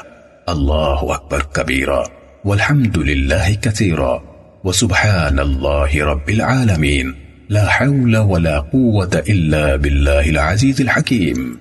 اللہ 0.47 1.05
اکبر 1.13 1.43
کبیرا 1.53 2.01
والحمد 2.45 2.97
للہ 2.97 3.55
کثیرا 3.61 4.13
وسبحان 4.65 5.39
اللہ 5.39 5.97
رب 6.13 6.29
العالمین 6.29 7.13
لا 7.51 7.67
حول 7.81 8.17
ولا 8.17 8.59
قوة 8.61 9.21
الا 9.29 9.75
باللہ 9.77 10.27
العزیز 10.27 10.81
الحکیم 10.81 11.55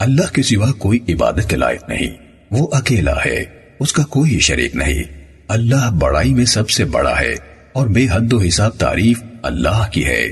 اللہ 0.00 0.32
کے 0.34 0.42
سوا 0.42 0.72
کوئی 0.78 0.98
عبادت 1.08 1.48
کے 1.50 1.56
لائق 1.56 1.88
نہیں. 1.88 2.16
وہ 2.50 2.66
اکیلا 2.72 3.14
ہے. 3.24 3.44
اس 3.80 3.92
کا 3.92 4.02
کوئی 4.02 4.38
شریک 4.40 4.76
نہیں. 4.76 5.02
اللہ 5.48 5.90
بڑائی 5.90 6.34
میں 6.34 6.44
سب 6.44 6.70
سے 6.70 6.84
بڑا 6.84 7.20
ہے. 7.20 7.34
اور 7.72 7.86
بے 7.86 8.06
حد 8.12 8.32
و 8.32 8.40
حساب 8.40 8.78
تعریف 8.78 9.22
اللہ 9.42 9.88
کی 9.92 10.06
ہے. 10.06 10.22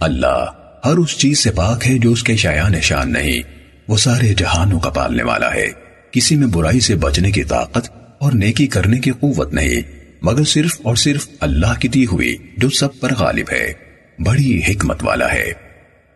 اللہ 0.00 0.59
ہر 0.84 0.96
اس 0.96 1.18
چیز 1.18 1.38
سے 1.38 1.50
پاک 1.50 1.88
ہے 1.88 1.98
جو 1.98 2.12
اس 2.12 2.22
کے 2.22 2.36
شایع 2.36 2.68
نشان 2.68 3.12
نہیں۔ 3.12 3.42
وہ 3.88 3.96
سارے 3.96 4.34
جہانوں 4.34 4.80
کا 4.80 4.90
پالنے 4.90 5.22
والا 5.22 5.54
ہے۔ 5.54 5.68
کسی 6.10 6.36
میں 6.36 6.46
برائی 6.46 6.80
سے 6.80 6.94
بچنے 6.94 7.30
کی 7.30 7.44
طاقت 7.44 7.90
اور 8.18 8.32
نیکی 8.32 8.66
کرنے 8.66 8.98
کی 8.98 9.10
قوت 9.10 9.54
نہیں، 9.54 9.82
مگر 10.22 10.44
صرف 10.44 10.80
اور 10.82 10.96
صرف 10.96 11.28
اللہ 11.40 11.80
کی 11.80 11.88
دی 11.88 12.06
ہوئی 12.06 12.36
جو 12.56 12.70
سب 12.70 13.00
پر 13.00 13.14
غالب 13.14 13.46
ہے۔ 13.52 13.72
بڑی 14.18 14.60
حکمت 14.68 15.04
والا 15.04 15.32
ہے۔ 15.32 15.52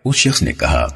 اس 0.05 0.17
شخص 0.17 0.43
نے 0.43 0.53
کہا، 0.53 0.87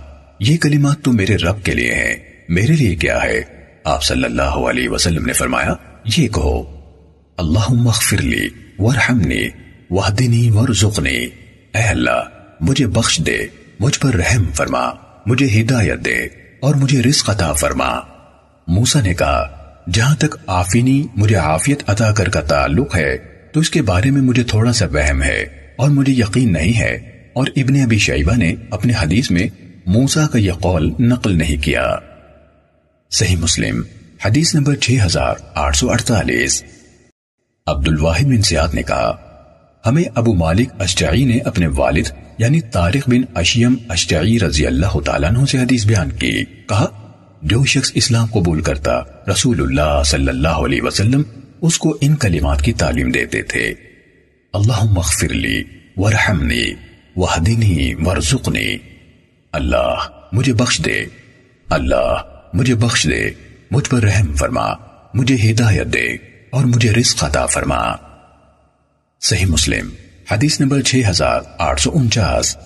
یہ 0.41 0.57
کلمات 0.57 1.03
تو 1.03 1.13
میرے 1.13 1.37
رب 1.37 1.65
کے 1.65 1.75
لیے 1.75 1.95
ہیں، 1.95 2.17
میرے 2.49 2.73
لیے 2.73 2.95
کیا 2.95 3.23
ہے؟ 3.23 3.43
آپ 3.85 4.05
صلی 4.05 4.25
اللہ 4.25 4.43
علیہ 4.43 4.89
وسلم 4.89 5.27
نے 5.27 5.33
فرمایا، 5.33 5.75
یہ 6.17 6.29
کہو، 6.29 6.63
اللہم 7.37 7.89
اغفر 7.89 8.23
لی 8.23 8.49
ورحمنی، 8.79 9.49
وحدنی 9.91 10.51
ورزقنی۔ 10.51 11.19
اے 11.75 11.89
اللہ، 11.89 12.25
مجھے 12.61 12.87
بخش 12.87 13.19
دے۔ 13.19 13.39
مجھ 13.81 14.01
پر 14.01 14.15
رحم 14.15 14.45
فرما، 14.53 14.91
مجھے 15.27 15.61
ہدایت 15.61 16.05
دے 16.05 16.19
اور 16.61 16.75
مجھے 16.75 17.03
رزق 17.03 17.31
عطا 17.31 17.53
فرما۔ 17.53 18.01
موسیٰ 18.67 19.03
نے 19.03 19.15
کہا، 19.15 19.73
جہاں 19.93 20.17
تک 20.17 20.37
آفینی 20.47 21.07
مجھے 21.17 21.37
عافیت 21.37 21.83
عطا 21.87 22.13
کر 22.13 22.29
کا 22.29 22.41
تعلق 22.41 22.97
ہے، 22.97 23.19
تو 23.53 23.61
اس 23.61 23.71
کے 23.71 23.83
بارے 23.83 24.11
میں 24.11 24.23
مجھے 24.23 24.45
تھوڑا 24.45 24.73
سا 24.73 24.87
وہم 24.87 25.23
ہے 25.23 25.43
اور 25.77 25.89
مجھے 25.89 26.13
یقین 26.13 26.53
نہیں 26.53 26.81
ہے۔ 26.81 27.19
اور 27.33 27.47
ابن 27.57 27.81
ابی 27.81 27.99
شیبہ 27.99 28.37
نے 28.37 28.55
اپنے 28.71 28.93
حدیث 29.03 29.31
میں 29.31 29.47
موسیٰ 29.87 30.31
کا 30.31 30.39
یہ 30.39 30.53
قول 30.53 30.93
نقل 31.01 31.39
نہیں 31.39 31.65
کیا۔ 31.65 31.97
صحیح 33.11 33.37
مسلم، 33.37 33.83
حدیث 34.25 34.55
نمبر 34.55 34.77
6848 34.77 36.65
عبد 37.67 37.89
الواحد 37.89 38.25
بن 38.25 38.43
سیاد 38.43 38.75
نے 38.75 38.83
کہا 38.83 39.28
ہمیں 39.87 40.05
ابو 40.15 40.35
مالک 40.35 40.69
اشجعی 40.79 41.25
نے 41.25 41.39
اپنے 41.39 41.67
والد 41.67 42.09
یعنی 42.39 42.61
طارق 42.61 43.09
بن 43.09 43.21
اشیم 43.35 43.75
اشجعی 43.89 44.39
رضی 44.41 44.67
اللہ 44.67 45.01
تعالیٰ 45.01 45.31
عنہ 45.31 45.45
سے 45.45 45.59
حدیث 45.59 45.87
بیان 45.87 46.11
کی۔ 46.11 46.45
کہا، 46.45 46.87
جو 47.43 47.65
شخص 47.65 47.93
اسلام 47.95 48.27
قبول 48.27 48.61
کرتا، 48.61 49.01
رسول 49.31 49.63
اللہ 49.63 50.03
صلی 50.05 50.29
اللہ 50.29 50.49
علیہ 50.49 50.83
وسلم 50.83 51.23
اس 51.61 51.79
کو 51.79 51.99
ان 52.01 52.17
کلمات 52.17 52.63
کی 52.63 52.73
تعلیم 52.73 53.11
دیتے 53.11 53.43
تھے۔ 53.43 53.75
اللہم 54.53 54.99
اغفر 54.99 55.29
لی 55.29 55.65
ورحمنی 55.97 56.75
وحدنی 57.17 57.95
ورزقنی۔ 57.95 58.77
اللہ 59.53 59.95
مجھے 60.33 60.53
بخش 60.53 60.81
دے۔ 60.85 61.05
اللہ 61.71 62.23
مجھے 62.55 62.75
بخش 62.75 63.05
دے۔ 63.05 63.31
مجھ 63.71 63.91
پر 63.91 64.03
رحم 64.03 64.35
فرما۔ 64.35 64.67
مجھے 65.15 65.51
ہدایت 65.51 65.87
دے 65.87 66.07
اور 66.51 66.65
مجھے 66.65 66.93
رزق 66.93 67.25
عطا 67.25 67.47
فرما۔ 67.47 68.08
صحیح 69.21 69.47
مسلم، 69.47 69.91
حدیث 70.31 70.61
نمبر 70.61 70.83
6849 70.83 72.57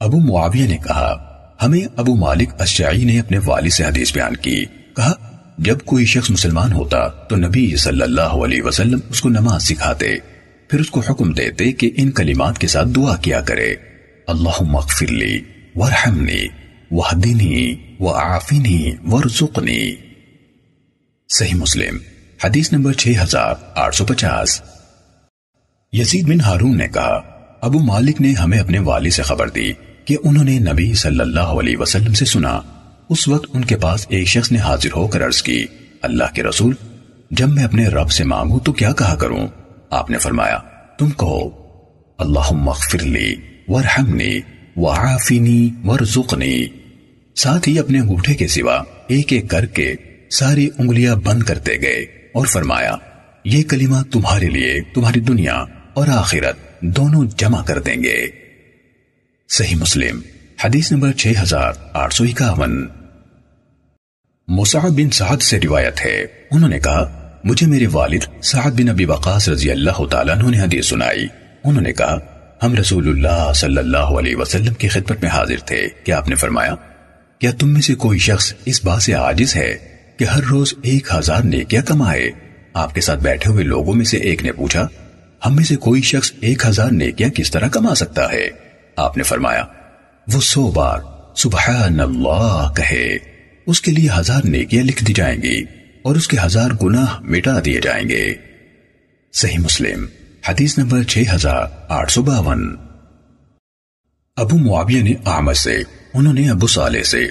ابو 0.00 0.20
معاویہ 0.20 0.66
نے 0.66 0.78
کہا، 0.78 1.32
ہمیں 1.62 1.80
ابو 1.96 2.16
مالک 2.16 2.48
اشعی 2.58 3.04
نے 3.04 3.20
اپنے 3.20 3.38
والد 3.46 3.70
سے 3.70 3.84
حدیث 3.84 4.12
بیان 4.12 4.36
کی۔ 4.36 4.64
کہا، 4.96 5.12
جب 5.58 5.78
کوئی 5.84 6.06
شخص 6.06 6.30
مسلمان 6.30 6.72
ہوتا 6.72 7.08
تو 7.08 7.36
نبی 7.36 7.76
صلی 7.76 8.02
اللہ 8.02 8.20
علیہ 8.20 8.62
وسلم 8.62 8.98
اس 9.08 9.20
کو 9.20 9.28
نماز 9.28 9.62
سکھاتے، 9.62 10.16
پھر 10.68 10.80
اس 10.80 10.90
کو 10.90 11.00
حکم 11.00 11.32
دیتے 11.32 11.72
کہ 11.72 11.90
ان 11.96 12.10
کلمات 12.10 12.58
کے 12.58 12.66
ساتھ 12.66 12.88
دعا 12.88 13.16
کیا 13.16 13.40
کرے۔ 13.40 13.74
اللہم 14.26 14.76
اغفر 14.76 15.06
لی 15.06 15.40
ورحمنی 15.74 16.48
وحدنی 16.90 17.74
وعافنی 18.00 18.92
ورزقنی۔ 19.10 19.94
صحیح 21.28 21.54
مسلم، 21.54 21.98
حدیث 22.44 22.72
نمبر 22.72 22.92
6850 22.92 24.75
یزید 25.98 26.28
بن 26.28 26.40
ہارون 26.40 26.76
نے 26.76 26.88
کہا، 26.88 27.20
ابو 27.60 27.78
مالک 27.78 28.20
نے 28.20 28.32
ہمیں 28.32 28.58
اپنے 28.58 28.78
والی 28.78 29.10
سے 29.10 29.22
خبر 29.22 29.48
دی 29.48 29.72
کہ 30.04 30.16
انہوں 30.24 30.44
نے 30.44 30.58
نبی 30.58 30.94
صلی 30.94 31.20
اللہ 31.20 31.40
علیہ 31.40 31.76
وسلم 31.76 32.12
سے 32.12 32.24
سنا۔ 32.24 32.60
اس 33.08 33.28
وقت 33.28 33.46
ان 33.52 33.64
کے 33.64 33.76
پاس 33.76 34.06
ایک 34.08 34.28
شخص 34.28 34.52
نے 34.52 34.58
حاضر 34.58 34.88
ہو 34.96 35.06
کر 35.06 35.26
عرض 35.26 35.42
کی، 35.42 35.64
اللہ 36.02 36.34
کے 36.34 36.42
رسول، 36.42 36.74
جب 37.30 37.48
میں 37.48 37.64
اپنے 37.64 37.88
رب 37.88 38.10
سے 38.10 38.24
مانگوں 38.24 38.60
تو 38.60 38.72
کیا 38.72 38.92
کہا 38.92 39.14
کروں؟ 39.14 39.46
آپ 39.90 40.10
نے 40.10 40.18
فرمایا، 40.18 40.58
تم 40.98 41.10
کہو، 41.10 41.48
اللہم 42.18 42.68
اغفر 42.68 42.98
لی 42.98 43.34
ورحمنی 43.68 44.40
وعافنی 44.76 45.70
ورزقنی۔ 45.84 46.66
ساتھ 47.36 47.68
ہی 47.68 47.78
اپنے 47.78 48.00
انگوٹھے 48.00 48.34
کے 48.34 48.48
سوا 48.48 48.82
ایک 49.06 49.32
ایک 49.32 49.50
کر 49.50 49.66
کے 49.66 49.94
ساری 50.30 50.68
انگلیاں 50.78 51.16
بند 51.16 51.42
کرتے 51.42 51.72
گئے 51.82 52.00
اور 52.34 52.46
فرمایا، 52.46 52.96
یہ 53.44 53.62
کلمہ 53.62 54.02
تمہارے 54.12 54.48
لیے، 54.48 54.80
تمہاری 54.94 55.20
دنیا 55.20 55.64
اور 55.96 56.08
آخرت 56.08 56.80
دونوں 56.80 57.24
جمع 57.36 57.62
کر 57.62 57.78
دیں 57.78 58.02
گے۔ 58.02 58.26
صحیح 59.48 59.76
مسلم، 59.76 60.20
حدیث 60.64 60.92
نمبر 60.92 61.12
6851 61.12 62.86
مصعب 64.48 64.90
بن 64.90 65.10
سعد 65.10 65.42
سے 65.42 65.58
روایت 65.64 66.04
ہے۔ 66.04 66.26
انہوں 66.50 66.68
نے 66.68 66.80
کہا، 66.80 67.32
مجھے 67.44 67.66
میرے 67.66 67.86
والد 67.92 68.42
سعد 68.42 68.70
بن 68.70 68.88
ابی 68.88 69.04
وقاص 69.04 69.48
رضی 69.48 69.70
اللہ 69.70 70.06
تعالیٰ 70.10 70.36
عنہ 70.36 70.48
نے 70.48 70.60
حدیث 70.60 70.86
سنائی۔ 70.86 71.26
انہوں 71.64 71.82
نے 71.82 71.92
کہا، 71.92 72.18
ہم 72.62 72.74
رسول 72.74 73.08
اللہ 73.08 73.52
صلی 73.54 73.78
اللہ 73.78 73.96
علیہ 73.96 74.36
وسلم 74.36 74.74
کی 74.74 74.88
خدمت 74.88 75.22
میں 75.22 75.30
حاضر 75.30 75.58
تھے۔ 75.66 75.88
کہ 76.04 76.12
آپ 76.12 76.28
نے 76.28 76.34
فرمایا، 76.34 76.74
کیا 77.38 77.50
تم 77.58 77.72
میں 77.72 77.80
سے 77.80 77.94
کوئی 77.94 78.18
شخص 78.18 78.54
اس 78.64 78.84
بات 78.84 79.02
سے 79.02 79.12
عاجز 79.12 79.56
ہے 79.56 79.78
کہ 80.16 80.24
ہر 80.24 80.42
روز 80.42 80.74
ایک 80.82 81.06
ہزار 81.18 81.42
نیکیاں 81.42 81.82
کمائے؟ 81.82 82.30
آپ 82.74 82.94
کے 82.94 83.00
ساتھ 83.00 83.20
بیٹھے 83.20 83.50
ہوئے 83.50 83.64
لوگوں 83.64 83.94
میں 83.94 84.04
سے 84.04 84.16
ایک 84.16 84.42
نے 84.42 84.52
پوچھا 84.52 84.88
ہم 85.44 85.56
میں 85.56 85.64
سے 85.64 85.76
کوئی 85.76 86.02
شخص 86.02 86.32
ایک 86.40 86.66
ہزار 86.66 86.90
نیکیاں 86.90 87.30
کس 87.30 87.50
طرح 87.50 87.68
کما 87.68 87.94
سکتا 87.94 88.32
ہے؟ 88.32 88.48
آپ 88.96 89.16
نے 89.16 89.22
فرمایا، 89.22 89.64
وہ 90.32 90.40
سو 90.40 90.70
بار 90.70 90.98
سبحان 91.36 92.00
اللہ 92.00 92.72
کہے۔ 92.76 93.18
اس 93.66 93.80
کے 93.80 93.90
لیے 93.90 94.08
ہزار 94.18 94.40
نیکیاں 94.44 94.84
لکھ 94.84 95.04
دی 95.04 95.12
جائیں 95.12 95.42
گی 95.42 95.64
اور 96.02 96.16
اس 96.16 96.28
کے 96.28 96.36
ہزار 96.44 96.70
گناہ 96.82 97.20
مٹا 97.20 97.58
دیے 97.64 97.80
جائیں 97.80 98.08
گے۔ 98.08 98.34
صحیح 99.32 99.58
مسلم، 99.58 100.06
حدیث 100.48 100.78
نمبر 100.78 101.02
6852 101.02 102.76
ابو 104.36 104.58
معاویہ 104.58 105.02
نے 105.02 105.12
آمد 105.24 105.54
سے، 105.54 105.82
انہوں 106.14 106.34
نے 106.34 106.50
ابو 106.50 106.66
صالح 106.66 107.02
سے 107.02 107.24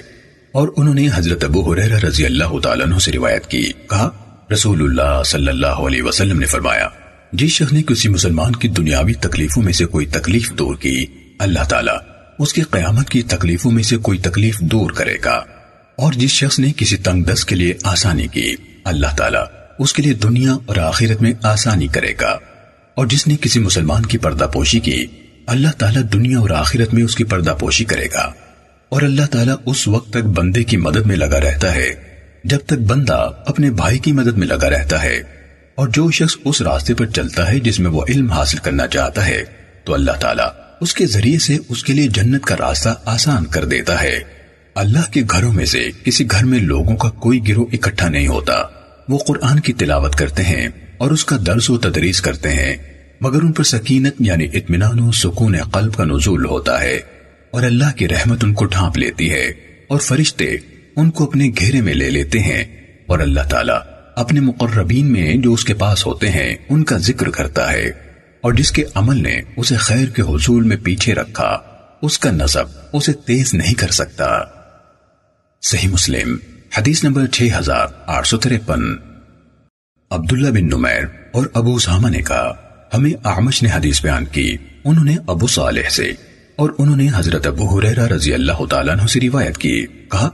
اور 0.52 0.68
انہوں 0.76 0.94
نے 0.94 1.08
حضرت 1.14 1.44
ابو 1.44 1.72
حریرہ 1.72 1.98
رضی 1.98 2.26
اللہ 2.26 2.60
تعالیٰ 2.62 2.86
عنہ 2.86 2.98
سے 2.98 3.12
روایت 3.12 3.46
کی۔ 3.46 3.72
کہا، 3.90 4.10
رسول 4.52 4.82
اللہ 4.82 5.22
صلی 5.22 5.48
اللہ 5.48 5.66
علیہ 5.66 6.02
وسلم 6.02 6.38
نے 6.38 6.46
فرمایا 6.46 6.88
جس 7.38 7.50
شخص 7.50 7.72
نے 7.72 7.82
کسی 7.82 8.08
مسلمان 8.08 8.52
کی 8.52 8.68
دنیاوی 8.68 9.12
تکلیفوں 9.12 9.62
میں 9.62 9.72
سے 9.72 9.84
کوئی 9.84 10.06
تکلیف 10.06 10.52
دور 10.52 10.76
کی، 10.76 11.06
اللہ 11.38 11.64
تعالیٰ 11.68 11.96
اس 12.38 12.52
کی 12.52 12.62
قیامت 12.62 13.10
کی 13.10 13.22
تکلیفوں 13.22 13.70
میں 13.72 13.82
سے 13.82 13.96
کوئی 13.96 14.18
تکلیف 14.18 14.60
دور 14.60 14.90
کرے 14.90 15.16
گا۔ 15.24 15.44
اور 15.96 16.12
جس 16.12 16.30
شخص 16.30 16.58
نے 16.58 16.72
کسی 16.76 16.96
تنگ 16.96 17.22
دس 17.22 17.44
کے 17.44 17.56
لیے 17.56 17.74
آسانی 17.82 18.26
کی، 18.26 18.54
اللہ 18.84 19.06
تعالیٰ 19.16 19.44
اس 19.78 19.92
کے 19.92 20.02
لیے 20.02 20.14
دنیا 20.14 20.56
اور 20.66 20.76
آخرت 20.76 21.22
میں 21.22 21.32
آسانی 21.42 21.86
کرے 21.86 22.12
گا۔ 22.20 22.38
اور 22.94 23.06
جس 23.06 23.26
نے 23.26 23.36
کسی 23.40 23.60
مسلمان 23.60 24.06
کی 24.06 24.18
پردہ 24.18 24.44
پوشی 24.44 24.80
کی، 24.80 25.06
اللہ 25.46 25.68
تعالیٰ 25.78 26.02
دنیا 26.12 26.38
اور 26.38 26.50
آخرت 26.50 26.94
میں 26.94 27.02
اس 27.02 27.16
کی 27.16 27.24
پردہ 27.24 27.54
پوشی 27.60 27.84
کرے 27.84 28.06
گا۔ 28.14 28.32
اور 28.88 29.02
اللہ 29.02 29.26
تعالیٰ 29.30 29.56
اس 29.66 29.88
وقت 29.88 30.10
تک 30.10 30.24
بندے 30.24 30.64
کی 30.64 30.76
مدد 30.76 31.06
میں 31.06 31.16
لگا 31.16 31.40
رہتا 31.40 31.74
ہے، 31.74 31.90
جب 32.44 32.58
تک 32.66 32.78
بندہ 32.86 33.30
اپنے 33.46 33.70
بھائی 33.70 33.98
کی 33.98 34.12
مدد 34.12 34.38
میں 34.38 34.46
لگا 34.46 34.70
رہتا 34.70 35.02
ہے۔ 35.02 35.45
اور 35.76 35.88
جو 35.88 36.10
شخص 36.10 36.36
اس 36.44 36.62
راستے 36.62 36.94
پر 36.94 37.06
چلتا 37.06 37.52
ہے 37.52 37.60
جس 37.60 37.80
میں 37.80 37.90
وہ 37.90 38.02
علم 38.08 38.32
حاصل 38.32 38.56
کرنا 38.56 38.86
چاہتا 38.86 39.26
ہے، 39.26 39.44
تو 39.84 39.94
اللہ 39.94 40.12
تعالیٰ 40.12 40.48
اس 40.80 40.94
کے 40.94 41.06
ذریعے 41.06 41.38
سے 41.38 41.58
اس 41.68 41.84
کے 41.84 41.92
لیے 41.92 42.06
جنت 42.08 42.44
کا 42.44 42.56
راستہ 42.56 42.88
آسان 43.04 43.44
کر 43.44 43.64
دیتا 43.64 44.02
ہے۔ 44.02 44.20
اللہ 44.74 45.12
کے 45.12 45.22
گھروں 45.30 45.52
میں 45.52 45.66
سے 45.66 45.88
کسی 46.04 46.30
گھر 46.30 46.44
میں 46.44 46.58
لوگوں 46.58 46.96
کا 46.96 47.10
کوئی 47.10 47.48
گروہ 47.48 47.66
اکٹھا 47.72 48.08
نہیں 48.08 48.26
ہوتا۔ 48.26 48.54
وہ 49.08 49.18
قرآن 49.18 49.60
کی 49.60 49.72
تلاوت 49.72 50.14
کرتے 50.16 50.42
ہیں 50.42 50.68
اور 50.98 51.10
اس 51.10 51.24
کا 51.24 51.36
درس 51.46 51.70
و 51.70 51.78
تدریس 51.78 52.20
کرتے 52.20 52.50
ہیں، 52.50 52.76
مگر 53.20 53.42
ان 53.42 53.52
پر 53.52 53.64
سکینت 53.64 54.14
یعنی 54.20 54.46
اطمینان 54.52 55.00
و 55.00 55.12
سکون 55.12 55.56
قلب 55.62 55.94
کا 55.94 56.04
نزول 56.04 56.44
ہوتا 56.44 56.82
ہے۔ 56.82 57.00
اور 57.50 57.62
اللہ 57.62 57.96
کی 57.96 58.08
رحمت 58.08 58.44
ان 58.44 58.54
کو 58.54 58.64
ڈھانپ 58.64 58.98
لیتی 58.98 59.30
ہے 59.30 59.44
اور 59.88 59.98
فرشتے 59.98 60.56
ان 60.96 61.10
کو 61.10 61.24
اپنے 61.24 61.50
گھیرے 61.58 61.80
میں 61.80 61.94
لے 61.94 62.10
لیتے 62.10 62.40
ہیں۔ 62.40 62.64
اور 63.06 63.18
اللہ 63.18 63.40
تعالیٰ 63.40 63.78
اپنے 64.16 64.40
مقربین 64.40 65.12
میں 65.12 65.34
جو 65.34 65.52
اس 65.52 65.64
کے 65.64 65.74
پاس 65.74 66.06
ہوتے 66.06 66.30
ہیں، 66.30 66.56
ان 66.68 66.84
کا 66.84 66.96
ذکر 66.96 67.30
کرتا 67.30 67.72
ہے۔ 67.72 67.84
اور 68.40 68.52
جس 68.52 68.72
کے 68.72 68.84
عمل 68.94 69.22
نے 69.22 69.40
اسے 69.56 69.76
خیر 69.76 70.08
کے 70.08 70.22
حصول 70.22 70.62
میں 70.62 70.76
پیچھے 70.76 71.14
رکھا، 71.14 71.58
اس 72.02 72.18
کا 72.18 72.30
نصب 72.30 72.64
اسے 72.92 73.12
تیز 73.12 73.54
نہیں 73.54 73.74
کر 73.74 73.90
سکتا۔ 73.90 74.28
صحیح 75.62 75.88
مسلم، 75.88 76.36
حدیث 76.78 77.04
نمبر 77.04 77.26
6853 77.26 78.96
عبداللہ 80.10 80.50
بن 80.50 80.66
نمیر 80.66 81.04
اور 81.32 81.46
ابو 81.54 81.78
سامہ 81.78 82.08
نے 82.08 82.22
کہا، 82.22 82.54
ہمیں 82.94 83.12
اعمش 83.24 83.62
نے 83.62 83.68
حدیث 83.74 84.02
بیان 84.02 84.24
کی۔ 84.24 84.56
انہوں 84.84 85.04
نے 85.04 85.16
ابو 85.26 85.46
صالح 85.46 85.88
سے 85.88 86.12
اور 86.56 86.70
انہوں 86.78 86.96
نے 86.96 87.08
حضرت 87.14 87.46
ابو 87.46 87.78
حریرہ 87.78 88.06
رضی 88.06 88.34
اللہ 88.34 88.66
تعالیٰ 88.70 88.98
عنہ 88.98 89.06
سے 89.06 89.20
روایت 89.20 89.58
کی۔ 89.58 89.86
کہا، 89.86 90.30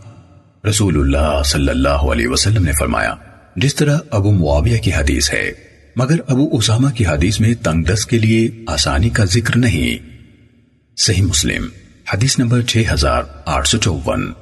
رسول 0.69 1.01
اللہ 1.01 1.43
صلی 1.43 1.69
اللہ 1.69 1.89
علیہ 1.89 2.29
وسلم 2.29 2.65
نے 2.65 2.73
فرمایا 2.73 3.15
جس 3.57 3.75
طرح 3.75 3.99
ابو 4.11 4.31
معاویہ 4.31 4.79
کی 4.79 4.93
حدیث 4.93 5.33
ہے، 5.33 5.53
مگر 5.97 6.17
ابو 6.29 6.57
اسامہ 6.57 6.89
کی 6.89 7.07
حدیث 7.07 7.41
میں 7.41 7.55
تنگ 7.55 7.85
دست 7.85 8.11
کے 8.11 8.19
لیے 8.19 8.49
آسانی 8.67 9.09
کا 9.09 9.25
ذکر 9.25 9.57
نہیں۔ 9.57 10.07
صحیح 10.97 11.23
مسلم، 11.23 11.67
حدیث 12.15 12.39
نمبر 12.39 12.63
6854 12.63 14.33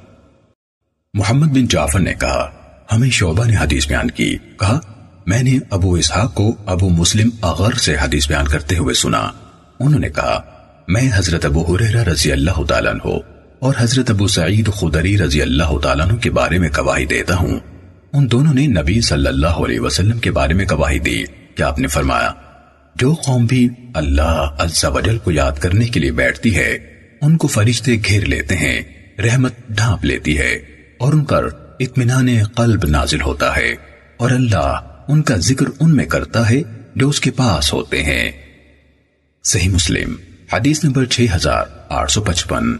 محمد 1.13 1.47
بن 1.47 1.67
جعفر 1.67 1.99
نے 1.99 2.13
کہا، 2.13 2.51
ہمیں 2.91 3.09
شعبہ 3.09 3.45
نے 3.45 3.55
حدیث 3.57 3.87
بیان 3.87 4.11
کی۔ 4.11 4.37
کہا، 4.59 4.79
میں 5.25 5.43
نے 5.43 5.57
ابو 5.69 5.93
اسحاق 5.93 6.33
کو 6.33 6.55
ابو 6.65 6.89
مسلم 6.89 7.29
اغر 7.41 7.73
سے 7.73 7.95
حدیث 8.01 8.27
بیان 8.27 8.45
کرتے 8.47 8.77
ہوئے 8.77 8.93
سنا۔ 8.93 9.29
انہوں 9.79 9.99
نے 9.99 10.09
کہا، 10.09 10.41
میں 10.87 11.09
حضرت 11.13 11.45
ابو 11.45 11.75
حریرہ 11.75 12.03
رضی 12.03 12.31
اللہ 12.31 12.63
تعالیٰ 12.63 12.91
عنہ 12.91 13.17
اور 13.59 13.73
حضرت 13.77 14.09
ابو 14.09 14.27
سعید 14.27 14.69
خدری 14.73 15.17
رضی 15.17 15.41
اللہ 15.41 15.77
تعالیٰ 15.83 16.07
عنہ 16.07 16.17
کے 16.17 16.29
بارے 16.31 16.57
میں 16.57 16.69
گواہی 16.77 17.05
دیتا 17.05 17.35
ہوں۔ 17.35 17.59
ان 18.13 18.31
دونوں 18.31 18.53
نے 18.53 18.67
نبی 18.67 19.01
صلی 19.01 19.27
اللہ 19.27 19.47
علیہ 19.47 19.79
وسلم 19.79 20.19
کے 20.19 20.31
بارے 20.31 20.53
میں 20.53 20.65
گواہی 20.71 20.99
دی۔ 20.99 21.23
کہ 21.55 21.63
آپ 21.63 21.79
نے 21.79 21.87
فرمایا؟ 21.87 22.33
جو 22.95 23.13
قوم 23.13 23.45
بھی 23.45 23.69
اللہ 23.93 24.55
عز 24.59 24.85
و 24.85 24.99
جل 24.99 25.17
کو 25.17 25.31
یاد 25.31 25.51
کرنے 25.51 25.85
کے 25.85 25.99
لیے 25.99 26.11
بیٹھتی 26.11 26.55
ہے، 26.55 26.77
ان 27.21 27.37
کو 27.37 27.47
فرشتے 27.47 27.95
گھیر 27.95 28.25
لیتے 28.25 28.55
ہیں، 28.57 28.81
رحمت 29.21 29.53
ڈھانپ 29.69 30.05
لیتی 30.05 30.37
ہے 30.37 30.51
اور 30.97 31.13
ان 31.13 31.23
پر 31.23 31.49
اطمینان 31.79 32.43
قلب 32.43 32.85
نازل 32.85 33.21
ہوتا 33.21 33.55
ہے۔ 33.55 33.75
اور 34.17 34.31
اللہ 34.31 34.95
ان 35.07 35.21
کا 35.21 35.35
ذکر 35.35 35.65
ان 35.79 35.95
میں 35.95 36.05
کرتا 36.05 36.49
ہے 36.49 36.61
جو 36.95 37.09
اس 37.09 37.19
کے 37.19 37.31
پاس 37.31 37.73
ہوتے 37.73 38.03
ہیں۔ 38.03 38.31
صحیح 39.43 39.69
مسلم، 39.69 40.15
حدیث 40.53 40.83
نمبر 40.83 41.05
6855 41.05 42.77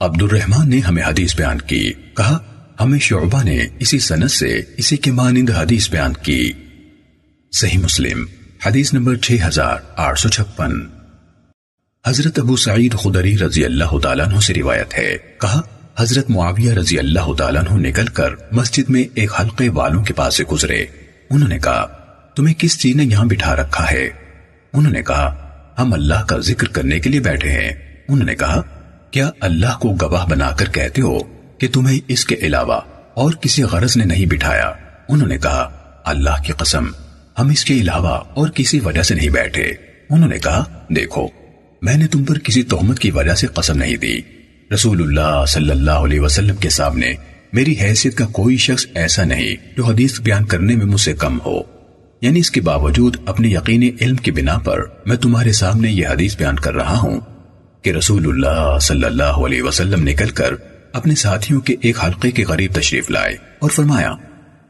عبد 0.00 0.22
الرحمن 0.22 0.70
نے 0.70 0.78
ہمیں 0.78 1.02
حدیث 1.02 1.36
بیان 1.36 1.60
کی، 1.60 1.92
کہا 2.16 2.38
ہمیں 2.82 2.98
شعبہ 2.98 3.42
نے 3.42 3.66
اسی 3.78 3.98
سنت 3.98 4.30
سے 4.30 4.60
اسی 4.76 4.96
کے 4.96 5.12
مانند 5.12 5.50
حدیث 5.50 5.90
بیان 5.90 6.12
کی۔ 6.12 6.52
صحیح 7.52 7.78
مسلم، 7.78 8.24
حدیث 8.66 8.92
نمبر 8.92 9.16
6856 9.16 10.88
حضرت 12.06 12.38
ابو 12.38 12.56
سعید 12.56 12.94
خدری 12.94 13.38
رضی 13.38 13.64
اللہ 13.64 13.98
تعالیٰ 13.98 14.26
عنہ 14.26 14.40
سے 14.40 14.54
روایت 14.54 14.98
ہے۔ 14.98 15.16
کہا، 15.40 15.60
حضرت 15.98 16.30
معاویہ 16.30 16.72
رضی 16.72 16.98
اللہ 16.98 17.34
تعالیٰ 17.38 17.62
عنہ 17.62 17.88
نکل 17.88 18.06
کر 18.06 18.30
مسجد 18.52 18.90
میں 18.90 19.04
ایک 19.14 19.30
حلقے 19.40 19.68
والوں 19.68 20.04
کے 20.04 20.14
پاس 20.14 20.36
سے 20.36 20.44
گزرے۔ 20.44 20.84
انہوں 21.30 21.48
نے 21.48 21.58
کہا، 21.58 21.86
تمہیں 22.36 22.54
کس 22.58 22.80
چیز 22.80 22.96
نے 22.96 23.04
یہاں 23.04 23.24
بٹھا 23.24 23.56
رکھا 23.56 23.90
ہے؟ 23.90 24.08
انہوں 24.72 24.92
نے 24.92 25.02
کہا، 25.02 25.48
ہم 25.78 25.92
اللہ 25.92 26.22
کا 26.28 26.38
ذکر 26.38 26.68
کرنے 26.68 27.00
کے 27.00 27.10
لیے 27.10 27.20
بیٹھے 27.20 27.50
ہیں۔ 27.50 27.70
انہوں 28.08 28.26
نے 28.26 28.34
کہا، 28.34 28.62
کیا 29.10 29.30
اللہ 29.40 29.78
کو 29.80 29.96
گواہ 30.02 30.26
بنا 30.26 30.50
کر 30.50 30.68
کہتے 30.68 31.02
ہو؟ 31.02 31.41
کہ 31.62 31.68
تمہیں 31.68 32.00
اس 32.08 32.24
کے 32.24 32.34
علاوہ 32.34 32.80
اور 33.14 33.32
کسی 33.32 33.62
غرض 33.62 33.96
نے 33.96 34.04
نہیں 34.04 34.26
بٹھایا۔ 34.26 34.72
انہوں 35.08 35.28
نے 35.28 35.38
کہا، 35.38 35.70
اللہ 36.04 36.42
کی 36.46 36.52
قسم، 36.52 36.84
ہم 37.38 37.48
اس 37.48 37.64
کے 37.64 37.74
علاوہ 37.74 38.20
اور 38.34 38.48
کسی 38.48 38.80
وجہ 38.80 39.02
سے 39.02 39.14
نہیں 39.14 39.28
بیٹھے۔ 39.28 39.72
انہوں 40.10 40.28
نے 40.28 40.38
کہا، 40.38 40.64
دیکھو، 40.96 41.26
میں 41.82 41.96
نے 41.96 42.06
تم 42.06 42.24
پر 42.24 42.38
کسی 42.38 42.62
تہمت 42.62 42.98
کی 42.98 43.10
وجہ 43.10 43.34
سے 43.34 43.46
قسم 43.46 43.78
نہیں 43.78 43.96
دی۔ 43.96 44.18
رسول 44.74 45.02
اللہ 45.02 45.44
صلی 45.48 45.70
اللہ 45.70 45.90
علیہ 45.90 46.20
وسلم 46.20 46.56
کے 46.56 46.68
سامنے 46.68 47.14
میری 47.52 47.74
حیثیت 47.80 48.16
کا 48.16 48.26
کوئی 48.26 48.56
شخص 48.56 48.86
ایسا 48.94 49.24
نہیں 49.24 49.56
جو 49.76 49.84
حدیث 49.84 50.20
بیان 50.20 50.44
کرنے 50.44 50.76
میں 50.76 50.86
مجھ 50.86 51.00
سے 51.00 51.12
کم 51.12 51.38
ہو۔ 51.46 51.60
یعنی 52.20 52.40
اس 52.40 52.50
کے 52.50 52.60
باوجود 52.60 53.16
اپنے 53.26 53.48
یقینی 53.48 53.90
علم 54.00 54.16
کی 54.16 54.30
بنا 54.30 54.58
پر 54.58 54.80
میں 55.06 55.16
تمہارے 55.16 55.52
سامنے 55.52 55.90
یہ 55.90 56.08
حدیث 56.08 56.36
بیان 56.36 56.56
کر 56.56 56.74
رہا 56.74 56.98
ہوں 56.98 57.20
کہ 57.82 57.90
رسول 57.90 58.26
اللہ 58.26 58.78
صلی 58.78 59.04
اللہ 59.04 59.22
علیہ 59.22 59.62
وسلم 59.62 60.08
نکل 60.08 60.28
کر 60.28 60.54
اپنے 60.92 61.14
ساتھیوں 61.14 61.60
کے 61.60 61.76
ایک 61.80 62.04
حلقے 62.04 62.30
کے 62.30 62.44
غریب 62.44 62.72
تشریف 62.74 63.10
لائے 63.10 63.36
اور 63.58 63.70
فرمایا، 63.70 64.12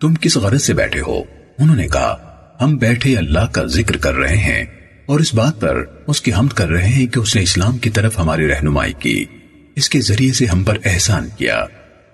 تم 0.00 0.14
کس 0.14 0.36
غرض 0.36 0.62
سے 0.62 0.74
بیٹھے 0.74 1.00
ہو؟ 1.00 1.22
انہوں 1.58 1.76
نے 1.76 1.88
کہا، 1.88 2.28
ہم 2.60 2.76
بیٹھے 2.76 3.16
اللہ 3.16 3.46
کا 3.52 3.64
ذکر 3.64 3.96
کر 3.96 4.14
رہے 4.14 4.36
ہیں 4.36 4.64
اور 5.06 5.20
اس 5.20 5.34
بات 5.34 5.60
پر 5.60 5.84
اس 6.06 6.20
کی 6.20 6.32
حمد 6.32 6.52
کر 6.52 6.68
رہے 6.68 6.88
ہیں 6.88 7.06
کہ 7.06 7.18
اس 7.18 7.36
نے 7.36 7.42
اسلام 7.42 7.78
کی 7.78 7.90
طرف 7.90 8.18
ہماری 8.18 8.48
رہنمائی 8.48 8.92
کی۔ 8.92 9.24
اس 9.76 9.88
کے 9.88 10.00
ذریعے 10.00 10.32
سے 10.32 10.46
ہم 10.46 10.64
پر 10.64 10.78
احسان 10.84 11.28
کیا۔ 11.36 11.64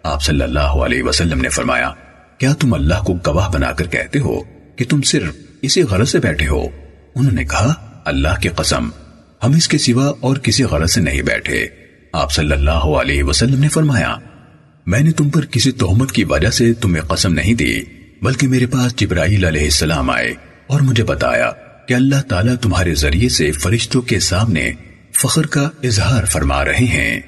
آپ 0.02 0.22
صلی 0.22 0.42
اللہ 0.42 0.58
علیہ 0.58 1.02
وسلم 1.02 1.40
نے 1.40 1.48
فرمایا، 1.48 1.92
کیا 2.38 2.52
تم 2.52 2.74
اللہ 2.74 3.02
کو 3.06 3.14
گواہ 3.26 3.48
بنا 3.48 3.72
کر 3.72 3.86
کہتے 3.86 4.18
ہو 4.18 4.40
کہ 4.76 4.84
تم 4.88 5.02
صرف 5.02 5.36
اسی 5.62 5.82
غرض 5.82 6.10
سے 6.10 6.18
بیٹھے 6.18 6.46
ہو؟ 6.46 6.66
انہوں 7.14 7.32
نے 7.32 7.44
کہا، 7.44 8.00
اللہ 8.04 8.40
کی 8.42 8.48
قسم، 8.48 8.88
ہم 9.42 9.52
اس 9.52 9.68
کے 9.68 9.78
سوا 9.78 10.12
اور 10.20 10.36
کسی 10.36 10.64
غرض 10.64 10.92
سے 10.92 11.00
نہیں 11.00 11.22
بیٹھے۔ 11.22 11.68
آپ 12.12 12.32
صلی 12.32 12.52
اللہ 12.52 12.86
علیہ 13.00 13.22
وسلم 13.22 13.60
نے 13.60 13.68
فرمایا، 13.68 14.16
میں 14.86 15.00
نے 15.00 15.12
تم 15.12 15.30
پر 15.30 15.44
کسی 15.44 15.72
تہمت 15.72 16.12
کی 16.12 16.24
وجہ 16.24 16.50
سے 16.50 16.72
تمہیں 16.72 17.02
قسم 17.02 17.32
نہیں 17.32 17.54
دی، 17.54 17.82
بلکہ 18.22 18.48
میرے 18.48 18.66
پاس 18.66 18.96
جبرائیل 18.96 19.44
علیہ 19.44 19.64
السلام 19.64 20.10
آئے 20.10 20.34
اور 20.66 20.80
مجھے 20.80 21.04
بتایا 21.04 21.50
کہ 21.88 21.94
اللہ 21.94 22.22
تعالیٰ 22.28 22.56
تمہارے 22.56 22.94
ذریعے 22.94 23.28
سے 23.28 23.52
فرشتوں 23.52 24.02
کے 24.02 24.20
سامنے 24.20 24.72
فخر 25.12 25.46
کا 25.46 25.68
اظہار 25.82 26.24
فرما 26.24 26.64
رہے 26.64 26.84
ہیں۔ 26.84 27.20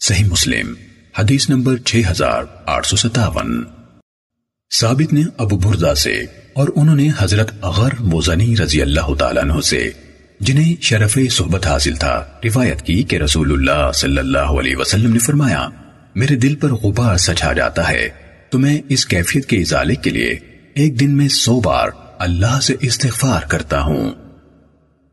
صحیح 0.00 0.24
مسلم، 0.24 0.74
حدیث 1.18 1.50
نمبر 1.50 1.76
6857 1.84 3.62
ثابت 4.70 5.12
نے 5.12 5.22
ابو 5.38 5.58
بردہ 5.58 5.94
سے 5.94 6.14
اور 6.52 6.68
انہوں 6.76 6.96
نے 6.96 7.08
حضرت 7.18 7.50
اغر 7.62 7.92
موزنی 8.00 8.56
رضی 8.56 8.82
اللہ 8.82 9.14
تعالیٰ 9.14 9.42
عنہ 9.42 9.60
سے 9.60 9.90
جنہیں 10.40 10.82
شرف 10.82 11.18
صحبت 11.30 11.66
حاصل 11.66 11.94
تھا، 11.94 12.24
روایت 12.44 12.82
کی 12.82 13.02
کہ 13.02 13.16
رسول 13.16 13.52
اللہ 13.52 13.92
صلی 13.92 14.18
اللہ 14.18 14.38
علیہ 14.38 14.76
وسلم 14.76 15.12
نے 15.12 15.18
فرمایا، 15.18 15.68
میرے 16.14 16.36
دل 16.36 16.54
پر 16.54 16.72
غبار 16.72 17.16
سچا 17.16 17.52
جاتا 17.52 17.88
ہے، 17.88 18.08
تو 18.50 18.58
میں 18.58 18.78
اس 18.88 19.06
کیفیت 19.06 19.46
کے 19.46 19.58
ازالے 19.58 19.94
کے 19.94 20.10
لیے 20.10 20.38
ایک 20.74 21.00
دن 21.00 21.16
میں 21.16 21.28
سو 21.28 21.60
بار 21.60 21.88
اللہ 22.18 22.60
سے 22.60 22.74
استغفار 22.80 23.40
کرتا 23.42 23.80
ہوں۔ 23.80 24.10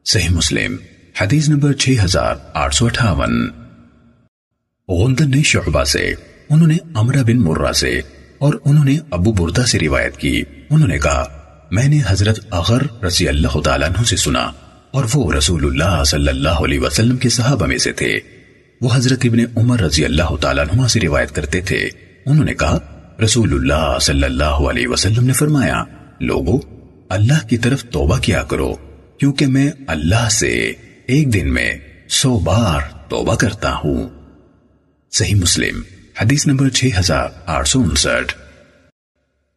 صحیح 0.05 0.29
مسلم، 0.29 0.75
حدیث 1.21 1.49
نمبر 1.49 1.73
6858 1.73 3.49
غندن 4.89 5.29
نے 5.29 5.43
شعبہ 5.43 5.83
سے، 5.83 6.13
انہوں 6.49 6.67
نے 6.67 6.77
امرہ 6.93 7.23
بن 7.23 7.37
مرہ 7.37 7.71
سے، 7.71 8.01
اور 8.37 8.53
انہوں 8.65 8.85
نے 8.85 8.97
ابو 9.11 9.31
بردہ 9.31 9.61
سے 9.61 9.79
روایت 9.79 10.17
کی۔ 10.17 10.43
انہوں 10.69 10.87
نے 10.87 10.99
کہا، 10.99 11.25
میں 11.71 11.87
نے 11.87 11.99
حضرت 12.07 12.39
اغر 12.51 13.03
رضی 13.03 13.27
اللہ 13.27 13.61
تعالیٰ 13.61 13.89
عنہ 13.89 14.03
سے 14.03 14.15
سنا۔ 14.15 14.51
اور 14.93 15.05
وہ 15.13 15.33
رسول 15.33 15.65
اللہ 15.65 16.03
صلی 16.03 16.27
اللہ 16.27 16.49
علیہ 16.49 16.79
وسلم 16.79 17.17
کے 17.17 17.29
صحابہ 17.29 17.65
میں 17.65 17.77
سے 17.77 17.91
تھے۔ 17.91 18.19
وہ 18.81 18.89
حضرت 18.93 19.19
ابن 19.23 19.39
عمر 19.55 19.79
رضی 19.79 20.05
اللہ 20.05 20.35
تعالیٰ 20.41 20.65
عنہ 20.71 20.87
سے 20.87 20.99
روایت 20.99 21.31
کرتے 21.31 21.61
تھے۔ 21.61 21.89
انہوں 22.25 22.45
نے 22.45 22.53
کہا 22.53 22.79
رسول 23.23 23.53
اللہ 23.53 23.99
صلی 23.99 24.23
اللہ 24.23 24.43
علیہ 24.43 24.87
وسلم 24.87 25.25
نے 25.25 25.33
فرمایا، 25.33 25.83
لوگو، 26.19 26.59
اللہ 27.09 27.47
کی 27.47 27.57
طرف 27.57 27.83
توبہ 27.83 28.17
کیا 28.17 28.43
کرو، 28.43 28.75
کیونکہ 29.19 29.45
میں 29.45 29.71
اللہ 29.87 30.29
سے 30.29 30.73
ایک 31.07 31.33
دن 31.33 31.53
میں 31.53 31.77
سو 32.09 32.39
بار 32.39 32.81
توبہ 33.09 33.35
کرتا 33.35 33.73
ہوں۔ 33.73 34.09
صحیح 35.11 35.35
مسلم، 35.35 35.81
حدیث 36.21 36.47
نمبر 36.47 36.69
6859 36.69 38.33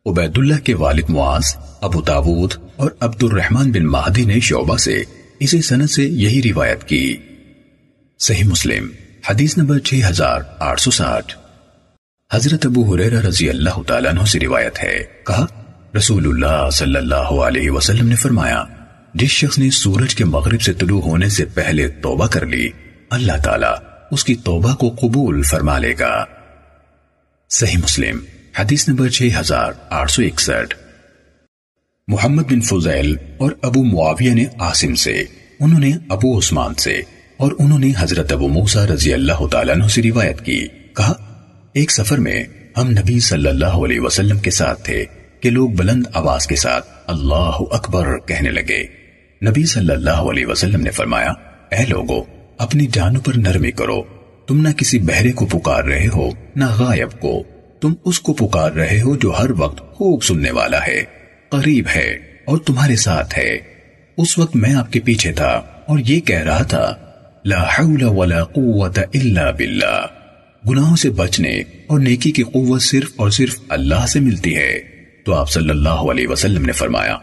عبید 0.06 0.38
اللہ 0.38 0.64
کے 0.64 0.74
والد 0.74 1.10
معاذ، 1.10 1.56
ابو 1.80 2.00
تاود 2.00 2.52
اور 2.76 2.90
عبد 3.00 3.22
الرحمن 3.22 3.72
بن 3.72 3.86
مہدی 3.86 4.24
نے 4.24 4.40
شعبہ 4.40 4.76
سے 4.76 5.02
اسی 5.40 5.62
سنت 5.62 5.90
سے 5.90 6.02
یہی 6.02 6.52
روایت 6.52 6.84
کی۔ 6.84 7.16
صحیح 8.18 8.44
مسلم، 8.44 8.88
حدیث 9.30 9.56
نمبر 9.56 9.78
6860 9.78 11.36
حضرت 12.32 12.66
ابو 12.66 12.94
حریرہ 12.94 13.20
رضی 13.20 13.48
اللہ 13.48 13.82
تعالیٰ 13.86 14.10
عنہ 14.10 14.24
سے 14.24 14.40
روایت 14.40 14.84
ہے۔ 14.84 15.04
کہا 15.26 15.46
رسول 15.96 16.26
اللہ 16.26 16.70
صلی 16.70 16.96
اللہ 16.96 17.14
علیہ 17.14 17.70
وسلم 17.70 18.08
نے 18.08 18.14
فرمایا، 18.14 18.64
جس 19.14 19.30
شخص 19.30 19.58
نے 19.58 19.70
سورج 19.70 20.14
کے 20.14 20.24
مغرب 20.24 20.62
سے 20.62 20.72
طلوع 20.72 21.02
ہونے 21.02 21.28
سے 21.28 21.44
پہلے 21.44 21.88
توبہ 21.88 22.26
کر 22.26 22.46
لی، 22.46 22.68
اللہ 23.10 23.42
تعالیٰ 23.44 23.74
اس 24.10 24.24
کی 24.24 24.34
توبہ 24.34 24.74
کو 24.74 24.94
قبول 25.00 25.42
فرما 25.42 25.78
لے 25.78 25.94
گا۔ 25.98 26.24
صحیح 27.50 27.78
مسلم، 27.78 28.18
حدیث 28.58 28.88
نمبر 28.88 29.08
6861 29.08 30.74
محمد 32.08 32.42
بن 32.42 32.60
فضیل 32.60 33.16
اور 33.38 33.52
ابو 33.62 33.84
معاویہ 33.84 34.34
نے 34.34 34.44
عاصم 34.58 34.94
سے، 34.94 35.24
انہوں 35.60 35.80
نے 35.80 35.90
ابو 36.08 36.38
عثمان 36.38 36.74
سے 36.74 37.00
اور 37.36 37.52
انہوں 37.58 37.78
نے 37.78 37.92
حضرت 37.98 38.32
ابو 38.32 38.48
موسیٰ 38.48 38.86
رضی 38.86 39.14
اللہ 39.14 39.46
تعالیٰ 39.46 39.74
عنہ 39.74 39.86
سے 39.86 40.02
روایت 40.02 40.40
کی۔ 40.44 40.66
کہا، 40.96 41.12
ایک 41.72 41.90
سفر 41.90 42.18
میں 42.18 42.44
ہم 42.76 42.90
نبی 42.90 43.20
صلی 43.20 43.48
اللہ 43.48 43.66
علیہ 43.66 44.00
وسلم 44.00 44.38
کے 44.38 44.50
ساتھ 44.50 44.82
تھے 44.82 45.04
کہ 45.40 45.50
لوگ 45.50 45.70
بلند 45.70 46.06
آواز 46.14 46.46
کے 46.46 46.56
ساتھ 46.56 46.86
اللہ 47.06 47.58
اکبر 47.70 48.18
کہنے 48.18 48.50
لگے۔ 48.50 48.86
نبی 49.50 49.64
صلی 49.64 49.92
اللہ 49.92 50.10
علیہ 50.10 50.46
وسلم 50.46 50.80
نے 50.80 50.90
فرمایا، 50.90 51.30
اے 51.70 51.86
لوگو، 51.86 52.22
اپنی 52.58 52.86
جانوں 52.92 53.20
پر 53.20 53.32
نرمی 53.36 53.70
کرو۔ 53.70 54.02
تم 54.46 54.60
نہ 54.60 54.68
کسی 54.68 54.98
بہرے 54.98 55.32
کو 55.32 55.46
پکار 55.46 55.84
رہے 55.84 56.06
ہو، 56.14 56.30
نہ 56.56 56.64
غائب 56.78 57.20
کو۔ 57.20 57.42
تم 57.80 57.94
اس 58.04 58.20
کو 58.20 58.32
پکار 58.32 58.72
رہے 58.72 59.00
ہو 59.00 59.16
جو 59.16 59.32
ہر 59.38 59.50
وقت 59.58 59.94
خوب 59.94 60.22
سننے 60.22 60.50
والا 60.50 60.78
ہے۔ 60.86 61.15
قریب 61.48 61.84
ہے 61.96 62.18
اور 62.44 62.58
تمہارے 62.58 62.96
ساتھ 62.96 63.38
ہے۔ 63.38 63.58
اس 64.16 64.38
وقت 64.38 64.56
میں 64.56 64.74
آپ 64.74 64.92
کے 64.92 65.00
پیچھے 65.00 65.32
تھا 65.32 65.62
اور 65.86 65.98
یہ 65.98 66.20
کہہ 66.20 66.42
رہا 66.42 66.62
تھا، 66.62 66.94
لا 67.44 67.62
حول 67.62 68.02
ولا 68.02 68.44
قوت 68.44 68.98
الا 68.98 69.50
باللہ۔ 69.50 70.06
گناہوں 70.68 70.96
سے 70.96 71.10
بچنے 71.10 71.62
اور 71.86 72.00
نیکی 72.00 72.30
کی 72.30 72.42
قوت 72.42 72.82
صرف 72.82 73.08
اور 73.16 73.30
صرف 73.30 73.56
اللہ 73.68 74.06
سے 74.06 74.20
ملتی 74.20 74.56
ہے۔ 74.56 74.78
تو 75.24 75.34
آپ 75.34 75.50
صلی 75.50 75.70
اللہ 75.70 75.88
علیہ 75.88 76.28
وسلم 76.28 76.64
نے 76.64 76.72
فرمایا، 76.72 77.16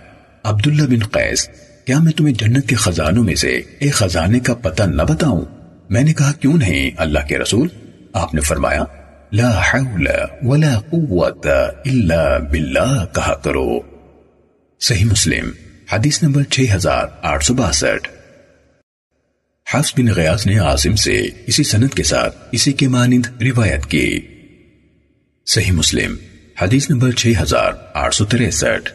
عبداللہ 0.44 0.84
بن 0.84 1.06
قیس، 1.06 1.50
کیا 1.86 2.00
میں 2.00 2.12
تمہیں 2.12 2.34
جنت 2.34 2.70
کے 2.70 2.76
خزانوں 2.76 3.24
میں 3.24 3.36
سے 3.36 3.62
ایک 3.80 3.94
خزانے 3.94 4.40
کا 4.40 4.54
پتہ 4.54 4.84
نہ 4.84 5.02
بتاؤں؟ 5.02 5.46
میں 5.90 6.04
نے 6.04 6.14
کہا، 6.14 6.32
کیوں 6.32 6.58
نہیں 6.58 6.92
اللہ 6.98 7.20
کے 7.28 7.40
رسول؟ 7.40 7.68
آپ 8.14 8.34
نے 8.34 8.42
فرمایا، 8.42 8.84
لا 9.32 9.62
حول 9.62 10.08
ولا 10.42 10.80
قوت 10.80 11.48
الا 11.86 12.38
باللہ 12.38 13.06
کہا 13.16 13.34
کرو۔ 13.34 13.93
صحیح 14.86 15.06
مسلم، 15.06 15.52
حدیث 15.92 16.24
نمبر 16.24 16.42
6862 16.50 18.08
حفظ 19.74 19.94
بن 19.98 20.08
غیاز 20.16 20.48
نے 20.48 20.60
عاصم 20.60 20.96
سے 20.96 21.22
اسی 21.48 21.64
سند 21.64 21.88
کے 21.88 22.04
ساتھ 22.04 22.38
اسی 22.52 22.74
کے 22.74 22.88
مانند 22.88 23.26
روایت 23.42 23.86
کی۔ 23.86 24.20
صحیح 25.46 25.72
مسلم، 25.72 26.16
حدیث 26.62 26.90
نمبر 26.90 27.12
6863 27.12 28.90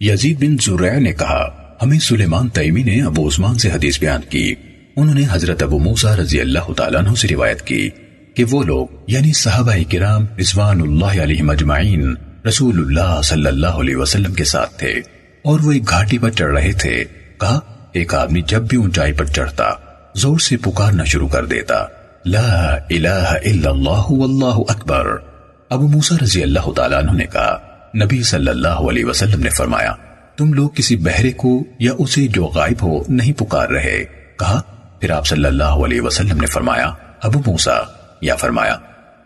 یزید 0.00 0.40
بن 0.40 0.56
زرع 0.60 0.98
نے 0.98 1.12
کہا، 1.12 1.76
ہمیں 1.82 1.98
سلیمان 1.98 2.48
تیمی 2.48 2.82
نے 2.82 3.02
ابو 3.02 3.28
عثمان 3.28 3.58
سے 3.58 3.70
حدیث 3.70 4.00
بیان 4.00 4.20
کی۔ 4.28 4.54
انہوں 4.96 5.14
نے 5.14 5.24
حضرت 5.30 5.62
ابو 5.62 5.78
موسیٰ 5.78 6.16
رضی 6.16 6.40
اللہ 6.40 6.72
تعالیٰ 6.76 7.00
عنہ 7.00 7.14
سے 7.14 7.28
روایت 7.28 7.62
کی 7.62 7.90
کہ 8.34 8.44
وہ 8.44 8.62
لوگ 8.62 8.86
یعنی 9.06 9.32
صحابہ 9.32 9.74
کرام 9.90 10.26
رضوان 10.38 10.80
اللہ 10.80 11.22
علیہ 11.22 11.42
مجمعین 11.42 12.14
رسول 12.48 12.78
اللہ 12.78 13.22
صلی 13.22 13.46
اللہ 13.46 13.66
علیہ 13.66 13.96
وسلم 13.96 14.32
کے 14.32 14.44
ساتھ 14.44 14.78
تھے 14.78 14.90
اور 15.42 15.60
وہ 15.60 15.72
ایک 15.72 15.88
گھاٹی 15.88 16.18
پر 16.18 16.30
چڑھ 16.30 16.52
رہے 16.52 16.72
تھے۔ 16.72 17.04
کہا، 17.40 17.60
ایک 17.92 18.14
آدمی 18.14 18.42
جب 18.42 18.62
بھی 18.62 18.78
اونچائی 18.78 19.12
پر 19.12 19.24
چڑھتا، 19.24 19.64
زور 20.14 20.38
سے 20.38 20.56
پکارنا 20.56 21.04
شروع 21.04 21.28
کر 21.28 21.44
دیتا۔ 21.44 21.84
لا 22.26 22.78
الہ 22.90 23.36
الا 23.44 23.70
اللہ 23.70 24.10
واللہ 24.10 24.54
اکبر۔ 24.68 25.06
ابو 25.70 25.88
موسیٰ 25.88 26.18
رضی 26.22 26.42
اللہ 26.42 26.72
تعالیٰ 26.76 26.98
عنہ 26.98 27.10
نے 27.12 27.24
کہا، 27.24 27.58
نبی 28.04 28.22
صلی 28.22 28.48
اللہ 28.48 28.68
علیہ 28.68 29.04
وسلم 29.04 29.40
نے 29.40 29.50
فرمایا، 29.50 29.92
تم 30.36 30.52
لوگ 30.52 30.70
کسی 30.70 30.96
بہرے 30.96 31.32
کو 31.32 31.64
یا 31.78 31.92
اسے 31.98 32.28
جو 32.28 32.44
غائب 32.44 32.82
ہو 32.82 33.02
نہیں 33.08 33.32
پکار 33.32 33.68
رہے۔ 33.68 34.04
کہا، 34.38 34.62
پھر 35.00 35.10
آپ 35.10 35.26
صلی 35.26 35.44
اللہ 35.44 35.64
علیہ 35.64 36.00
وسلم 36.00 36.36
نے 36.40 36.46
فرمایا، 36.46 36.92
ابو 37.22 37.38
موسا 37.46 37.78
یا 38.20 38.36
فرمایا، 38.36 38.76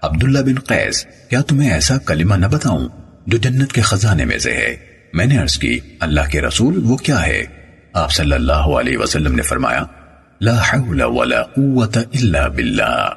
عبداللہ 0.03 0.39
بن 0.39 0.61
قیس، 0.61 1.07
کیا 1.29 1.41
تمہیں 1.41 1.73
ایسا 1.73 1.99
کلمہ 1.99 2.35
نہ 2.35 2.47
بتاؤں؟ 2.47 2.89
جو 3.27 3.39
جنت 3.39 3.73
کے 3.73 3.81
خزانے 3.81 4.25
میں 4.25 4.39
سے 4.39 4.53
ہے۔ 4.53 4.77
میں 5.13 5.27
نے 5.27 5.39
عرض 5.39 5.59
کی، 5.59 5.79
اللہ 6.01 6.21
کے 6.31 6.41
رسول 6.41 6.81
وہ 6.85 6.97
کیا 6.97 7.27
ہے؟ 7.27 7.45
آپ 7.93 8.13
صلی 8.13 8.33
اللہ 8.33 8.53
علیہ 8.53 8.99
وسلم 8.99 9.35
نے 9.35 9.43
فرمایا، 9.43 9.83
لا 10.41 10.61
حول 10.61 11.03
ولا 11.03 11.43
قوت 11.43 11.97
الا 11.97 12.49
باللہ۔ 12.49 13.11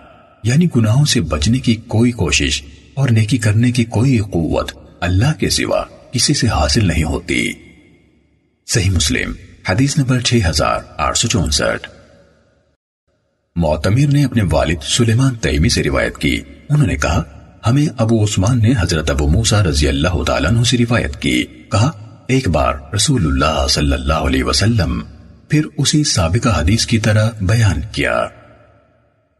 یعنی 0.44 0.68
گناہوں 0.76 1.06
سے 1.06 1.22
بچنے 1.22 1.60
کی 1.60 1.76
کوئی 1.76 2.12
کوشش 2.12 2.62
اور 2.94 3.10
نیکی 3.10 3.38
کرنے 3.38 3.72
کی 3.72 3.86
کوئی 3.86 4.18
قوت 4.18 4.72
اللہ 5.00 5.40
کے 5.40 5.50
سوا 5.50 5.84
کسی 6.12 6.34
سے 6.34 6.48
حاصل 6.48 6.88
نہیں 6.88 7.04
ہوتی۔ 7.04 7.52
صحیح 8.68 8.90
مسلم، 8.90 9.34
حدیث 9.70 9.98
نمبر 9.98 10.20
6864 10.20 11.88
معتمر 13.56 14.14
نے 14.14 14.26
اپنے 14.26 14.44
والد 14.52 14.84
سلیمان 14.84 15.36
تیمی 15.36 15.70
سے 15.70 15.84
روایت 15.84 16.18
کی۔ 16.18 16.42
انہوں 16.70 16.88
نے 16.88 16.96
کہا 16.96 17.39
ہمیں 17.68 17.86
ابو 17.98 18.24
عثمان 18.24 18.60
نے 18.60 18.74
حضرت 18.80 19.10
ابو 19.10 19.28
موسیٰ 19.28 19.62
رضی 19.62 19.88
اللہ 19.88 20.24
تعالیٰ 20.24 20.52
عنہ 20.52 20.64
سے 20.64 20.78
روایت 20.78 21.22
کی۔ 21.22 21.44
کہا، 21.44 21.92
ایک 22.28 22.48
بار 22.48 22.74
رسول 22.96 23.26
اللہ 23.26 23.68
صلی 23.70 23.94
اللہ 23.94 24.14
علیہ 24.14 24.44
وسلم 24.44 25.02
پھر 25.50 25.62
اسی 25.78 26.04
سابقہ 26.04 26.50
حدیث 26.50 26.86
کی 26.86 27.00
طرح 27.00 27.30
بیان 27.42 27.82
کیا۔ 27.92 28.26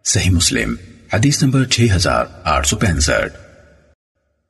صحیح 0.06 0.32
مسلم، 0.32 0.76
حدیث 1.14 1.44
نمبر 1.44 1.64
6865 1.66 3.30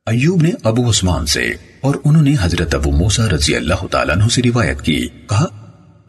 ایوب 0.06 0.42
نے 0.42 0.50
ابو 0.64 0.90
عثمان 0.90 1.26
سے 1.26 1.52
اور 1.80 1.94
انہوں 2.04 2.22
نے 2.22 2.34
حضرت 2.40 2.74
ابو 2.74 2.90
موسیٰ 2.90 3.26
رضی 3.26 3.56
اللہ 3.56 3.86
تعالیٰ 3.90 4.16
عنہ 4.16 4.24
سے 4.28 4.42
روایت 4.42 4.82
کی۔ 4.82 5.06
کہا، 5.06 5.46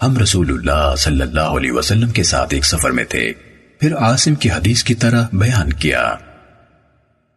ہم 0.04 0.18
رسول 0.18 0.52
اللہ 0.52 0.96
صلی 0.98 1.22
اللہ 1.22 1.42
علیہ 1.42 1.72
وسلم 1.72 2.10
کے 2.10 2.24
ساتھ 2.24 2.54
ایک 2.54 2.66
سفر 2.66 2.90
میں 2.90 3.04
تھے۔ 3.04 3.34
پھر 3.80 3.96
عاصم 3.96 4.36
کی 4.36 4.52
حدیث 4.52 4.84
کی 4.84 4.94
طرح 4.94 5.26
بیان 5.34 5.74
کیا۔ 5.74 6.16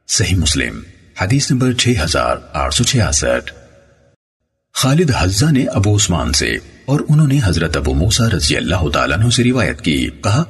صحیح 0.09 0.37
مسلم، 0.37 0.81
حدیث 1.21 1.51
نمبر 1.51 1.73
6866 1.73 3.51
خالد 4.75 5.11
حزہ 5.19 5.47
نے 5.53 5.65
ابو 5.65 5.97
عثمان 5.97 6.33
سے 6.33 6.57
اور 6.85 7.01
انہوں 7.09 7.27
نے 7.27 7.41
حضرت 7.45 7.77
ابو 7.77 7.95
موسیٰ 7.95 8.29
رضی 8.29 8.57
اللہ 8.57 8.89
تعالیٰ 8.89 9.19
عنہ 9.19 9.29
سے 9.29 9.45
روایت 9.45 9.81
کی، 9.81 10.09
کہا، 10.25 10.45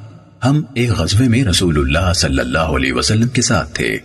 ہم 0.44 0.62
ایک 0.74 0.90
غزوے 0.90 1.28
میں 1.28 1.44
رسول 1.44 1.78
اللہ 1.78 2.12
صلی 2.12 2.38
اللہ 2.38 2.58
علیہ 2.58 2.92
وسلم 2.92 3.28
کے 3.28 3.42
ساتھ 3.42 3.74
تھے۔ 3.74 3.98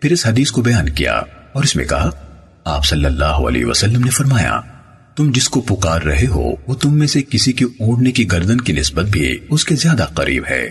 پھر 0.00 0.12
اس 0.12 0.26
حدیث 0.26 0.50
کو 0.50 0.62
بیان 0.62 0.88
کیا 0.88 1.12
اور 1.52 1.64
اس 1.64 1.76
میں 1.76 1.84
کہا، 1.84 2.10
آپ 2.64 2.84
صلی 2.84 3.04
اللہ 3.04 3.24
علیہ 3.24 3.64
وسلم 3.64 4.04
نے 4.04 4.10
فرمایا، 4.10 4.60
تم 5.16 5.30
جس 5.34 5.48
کو 5.48 5.60
پکار 5.60 6.02
رہے 6.02 6.26
ہو، 6.26 6.50
وہ 6.66 6.74
تم 6.74 6.98
میں 6.98 7.06
سے 7.06 7.22
کسی 7.22 7.52
کے 7.52 7.64
اوڑنے 7.64 8.10
کی 8.10 8.32
گردن 8.32 8.60
کی 8.60 8.72
نسبت 8.72 9.04
بھی 9.04 9.38
اس 9.50 9.64
کے 9.64 9.76
زیادہ 9.76 10.06
قریب 10.14 10.42
ہے۔ 10.50 10.70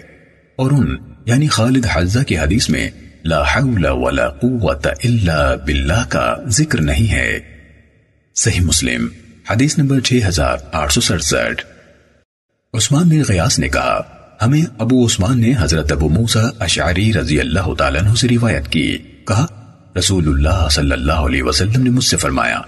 اور 0.56 0.72
ان 0.72 0.96
یعنی 1.26 1.48
خالد 1.48 1.86
حزہ 1.94 2.20
کی 2.20 2.38
حدیث 2.38 2.70
میں 2.70 2.90
لا 3.26 3.42
حول 3.42 3.86
ولا 3.86 4.30
قوت 4.30 4.88
الا 4.88 5.56
باللہ 5.56 6.06
کا 6.10 6.36
ذکر 6.48 6.82
نہیں 6.82 7.12
ہے۔ 7.12 7.40
صحیح 8.36 8.62
مسلم، 8.62 9.08
حدیث 9.50 9.78
نمبر 9.78 10.00
6867 10.00 11.56
عثمان 12.74 13.10
بن 13.10 13.22
غیاس 13.30 13.60
نے 13.60 13.70
کہا، 13.70 14.02
ہمیں 14.42 14.62
ابو 14.78 15.06
عثمان 15.06 15.42
نے 15.42 15.54
حضرت 15.60 15.92
ابو 15.92 16.10
موسیٰ 16.10 16.46
اشعری 16.60 17.14
رضی 17.14 17.40
اللہ 17.40 17.74
تعالیٰ 17.74 18.02
عنہ 18.02 18.14
سے 18.14 18.28
روایت 18.28 18.68
کی۔ 18.68 18.98
کہا، 19.28 19.46
رسول 19.98 20.28
اللہ 20.28 20.68
صلی 20.72 20.92
اللہ 20.92 21.26
علیہ 21.28 21.44
وسلم 21.44 21.84
نے 21.84 21.90
مجھ 21.90 22.06
سے 22.06 22.18
فرمایا، 22.18 22.62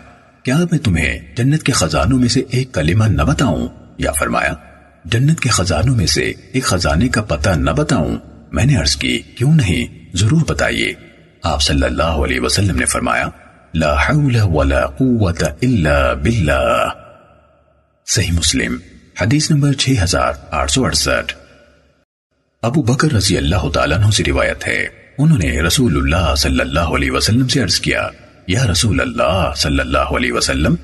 کیا 0.44 0.58
میں 0.58 0.80
تمہیں 0.80 1.20
جنت 1.36 1.64
کے 1.64 1.72
خزانوں 1.72 2.20
میں 2.20 2.28
سے 2.28 2.44
ایک 2.50 2.74
کلمہ 2.74 3.06
نہ 3.06 3.22
بتاؤں؟ 3.22 3.68
یا 3.98 4.12
فرمایا، 4.12 4.54
جنت 5.06 5.40
کے 5.40 5.50
خزانوں 5.50 5.96
میں 5.96 6.08
سے 6.08 6.34
ایک 6.52 6.64
خزانے 6.64 7.08
کا 7.08 7.22
پتہ 7.22 7.50
نہ 7.50 7.72
بتاؤں؟ 7.72 8.18
میں 8.52 8.66
نے 8.66 8.76
عرض 8.76 8.96
کی، 8.96 9.20
کیوں 9.20 9.56
نہیں؟ 9.56 10.07
ضرور 10.18 10.42
بتائیے۔ 10.48 10.94
آپ 11.44 11.62
صلی 11.62 11.84
اللہ 11.84 12.24
علیہ 12.26 12.40
وسلم 12.40 12.76
نے 12.76 12.86
فرمایا، 12.86 13.30
لا 13.74 13.94
حول 13.94 14.40
ولا 14.42 14.86
قوت 14.86 15.44
الا 15.44 16.14
باللہ۔ 16.14 16.88
صحیح 18.08 18.32
مسلم، 18.32 18.78
حدیث 19.22 19.52
نمبر 19.52 19.74
6868 19.74 21.32
ابو 22.62 22.82
بکر 22.82 23.14
رضی 23.14 23.38
اللہ 23.38 23.70
تعالیٰ 23.74 23.98
عنہ 23.98 24.12
سے 24.12 24.24
روایت 24.28 24.68
ہے۔ 24.68 24.88
انہوں 25.18 25.38
نے 25.38 25.62
رسول 25.62 25.98
اللہ 25.98 26.36
صلی 26.36 26.60
اللہ 26.60 26.80
علیہ 26.80 27.12
وسلم 27.12 27.48
سے 27.48 27.64
عرض 27.64 27.80
کیا، 27.80 28.08
یا 28.48 28.68
رسول 28.72 29.02
اللہ 29.02 29.52
صلی 29.56 29.80
اللہ 29.80 30.14
علیہ 30.18 30.32
وسلم، 30.32 30.76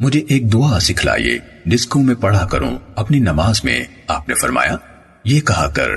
مجھے 0.00 0.20
ایک 0.28 0.52
دعا 0.52 0.80
سکھلائیے، 0.80 1.38
جس 1.66 1.86
کو 1.86 2.02
میں 2.02 2.14
پڑھا 2.14 2.46
کروں، 2.46 2.78
اپنی 2.96 3.18
نماز 3.18 3.64
میں، 3.64 3.84
آپ 4.08 4.28
نے 4.28 4.34
فرمایا، 4.34 4.76
یہ 5.24 5.40
کہا 5.40 5.68
کر، 5.68 5.90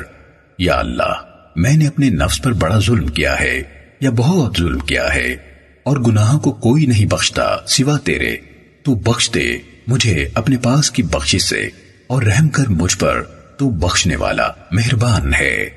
یا 0.59 0.79
اللہ 0.79 1.34
میں 1.55 1.77
نے 1.77 1.87
اپنے 1.87 2.09
نفس 2.09 2.41
پر 2.41 2.53
بڑا 2.53 2.79
ظلم 2.79 3.07
کیا 3.07 3.39
ہے 3.39 3.63
یا 3.99 4.09
بہت 4.09 4.55
ظلم 4.57 4.79
کیا 4.79 5.13
ہے 5.13 5.35
اور 5.83 5.97
گناہوں 5.97 6.39
کو 6.39 6.51
کوئی 6.51 6.85
نہیں 6.85 7.05
بخشتا 7.05 7.57
سوا 7.67 7.97
تیرے۔ 7.97 8.37
تو 8.83 8.95
بخش 8.95 9.33
دے 9.33 9.57
مجھے 9.87 10.27
اپنے 10.33 10.57
پاس 10.57 10.91
کی 10.91 11.03
بخشش 11.03 11.41
سے 11.41 11.69
اور 12.07 12.23
رحم 12.23 12.49
کر 12.49 12.67
مجھ 12.67 12.97
پر، 12.97 13.23
تو 13.57 13.69
بخشنے 13.69 14.15
والا 14.15 14.51
مہربان 14.71 15.33
ہے۔ 15.33 15.69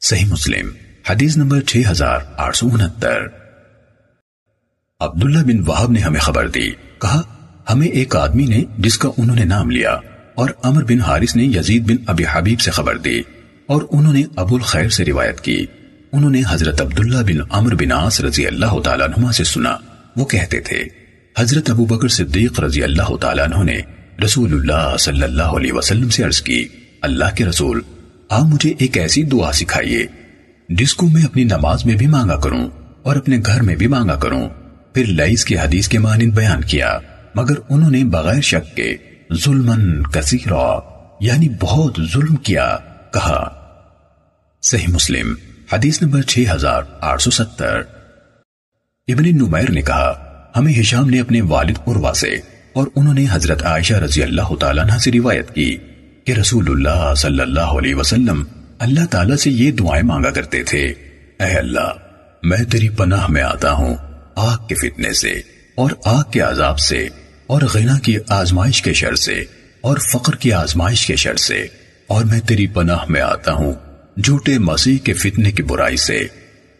صحیح 0.00 0.24
مسلم، 0.24 0.70
حدیث 1.10 1.36
نمبر 1.36 1.60
6869 1.66 3.28
عبداللہ 5.00 5.38
بن 5.38 5.68
وحب 5.68 5.90
نے 5.90 6.00
ہمیں 6.00 6.20
خبر 6.20 6.48
دی، 6.48 6.70
کہا، 6.70 7.22
ہمیں 7.70 7.88
ایک 7.88 8.16
آدمی 8.16 8.46
نے 8.46 8.64
جس 8.78 8.98
کا 8.98 9.08
انہوں 9.18 9.36
نے 9.36 9.44
نام 9.44 9.70
لیا 9.70 9.98
اور 10.34 10.50
عمر 10.62 10.84
بن 10.84 11.00
حارث 11.00 11.36
نے 11.36 11.44
یزید 11.44 11.88
بن 11.88 11.96
ابی 12.06 12.24
حبیب 12.32 12.60
سے 12.60 12.70
خبر 12.70 12.98
دی۔ 12.98 13.22
اور 13.66 13.82
انہوں 13.90 14.12
نے 14.12 14.22
ابو 14.36 14.54
الخیر 14.54 14.88
سے 14.88 15.04
روایت 15.04 15.40
کی۔ 15.40 15.66
انہوں 16.12 16.30
نے 16.30 16.42
حضرت 16.48 16.80
عبداللہ 16.80 17.18
بن 17.18 17.40
عمر 17.50 17.74
بن 17.74 17.92
عاص 17.92 18.20
رضی 18.20 18.46
اللہ 18.46 18.80
تعالیٰ 18.80 19.08
عنہ 19.08 19.32
سے 19.32 19.44
سنا۔ 19.44 19.76
وہ 20.16 20.24
کہتے 20.24 20.60
تھے، 20.60 20.84
حضرت 21.38 21.70
ابو 21.70 21.84
بکر 21.84 22.08
صدیق 22.08 22.60
رضی 22.60 22.82
اللہ 22.82 23.16
تعالیٰ 23.16 23.44
عنہ 23.44 23.64
نے 23.64 23.78
رسول 24.24 24.52
اللہ 24.52 24.96
صلی 24.96 25.22
اللہ 25.22 25.42
علیہ 25.42 25.72
وسلم 25.72 26.08
سے 26.08 26.22
عرض 26.22 26.42
کی، 26.42 26.68
اللہ 27.02 27.34
کے 27.34 27.46
رسول، 27.46 27.80
آپ 28.28 28.44
مجھے 28.44 28.74
ایک 28.78 28.98
ایسی 28.98 29.22
دعا 29.22 29.52
سکھائیے، 29.52 30.06
جس 30.68 30.94
کو 30.94 31.06
میں 31.06 31.22
اپنی 31.22 31.44
نماز 31.44 31.84
میں 31.84 31.94
بھی 31.94 32.06
مانگا 32.06 32.36
کروں 32.36 32.68
اور 33.02 33.16
اپنے 33.16 33.38
گھر 33.46 33.62
میں 33.62 33.76
بھی 33.76 33.86
مانگا 33.86 34.14
کروں۔ 34.14 34.48
پھر 34.94 35.06
لائس 35.06 35.44
کی 35.44 35.58
حدیث 35.58 35.88
کے 35.88 35.98
مانند 35.98 36.32
بیان 36.32 36.60
کیا، 36.60 36.98
مگر 37.34 37.54
انہوں 37.70 37.90
نے 37.90 38.04
بغیر 38.04 38.40
شک 38.40 38.76
کے 38.76 38.96
ظلمن 39.44 40.02
کثیرا 40.02 40.78
یعنی 41.20 41.48
بہت 41.60 41.98
ظلم 42.12 42.36
کیا۔ 42.36 42.76
کہا۔ 43.16 43.42
صحیح 44.62 44.88
مسلم، 44.88 45.34
حدیث 45.72 46.02
نمبر 46.02 46.22
6870 46.22 47.82
ابن 49.08 49.24
نمیر 49.36 49.70
نے 49.70 49.82
کہا، 49.82 50.12
ہمیں 50.56 50.72
ہشام 50.80 51.10
نے 51.10 51.20
اپنے 51.20 51.40
والد 51.40 51.78
عروہ 51.86 52.12
سے 52.12 52.34
اور 52.72 52.86
انہوں 52.96 53.14
نے 53.14 53.24
حضرت 53.30 53.62
عائشہ 53.62 53.94
رضی 53.94 54.22
اللہ 54.22 54.54
تعالیٰ 54.60 54.84
عنہ 54.84 54.98
سے 54.98 55.10
روایت 55.12 55.54
کی 55.54 55.76
کہ 56.24 56.32
رسول 56.32 56.70
اللہ 56.70 57.14
صلی 57.14 57.40
اللہ 57.40 57.74
علیہ 57.78 57.94
وسلم 57.94 58.42
اللہ 58.78 59.06
تعالیٰ 59.10 59.36
سے 59.36 59.50
یہ 59.50 59.70
دعائیں 59.72 60.02
مانگا 60.02 60.30
کرتے 60.30 60.62
تھے، 60.62 60.82
اے 61.40 61.52
اللہ، 61.58 61.92
میں 62.42 62.64
تیری 62.70 62.88
پناہ 62.88 63.26
میں 63.28 63.42
آتا 63.42 63.72
ہوں 63.72 63.94
آگ 64.36 64.66
کے 64.66 64.74
فتنے 64.74 65.12
سے 65.12 65.32
اور 65.74 65.90
آگ 66.04 66.22
کے 66.30 66.40
عذاب 66.40 66.78
سے 66.78 67.08
اور 67.46 67.62
غنا 67.74 67.98
کی 67.98 68.16
آزمائش 68.28 68.82
کے 68.82 68.92
شر 68.92 69.14
سے 69.14 69.44
اور 69.80 69.96
فقر 70.12 70.34
کی 70.34 70.52
آزمائش 70.52 71.06
کے 71.06 71.16
شر 71.16 71.36
سے۔ 71.36 71.66
اور 72.06 72.24
میں 72.24 72.40
تیری 72.40 72.66
پناہ 72.66 73.04
میں 73.08 73.20
آتا 73.20 73.52
ہوں، 73.52 73.72
جھوٹے 74.24 74.58
مسیح 74.58 74.98
کے 74.98 75.12
فتنے 75.12 75.52
کی 75.52 75.62
برائی 75.62 75.96
سے۔ 75.96 76.16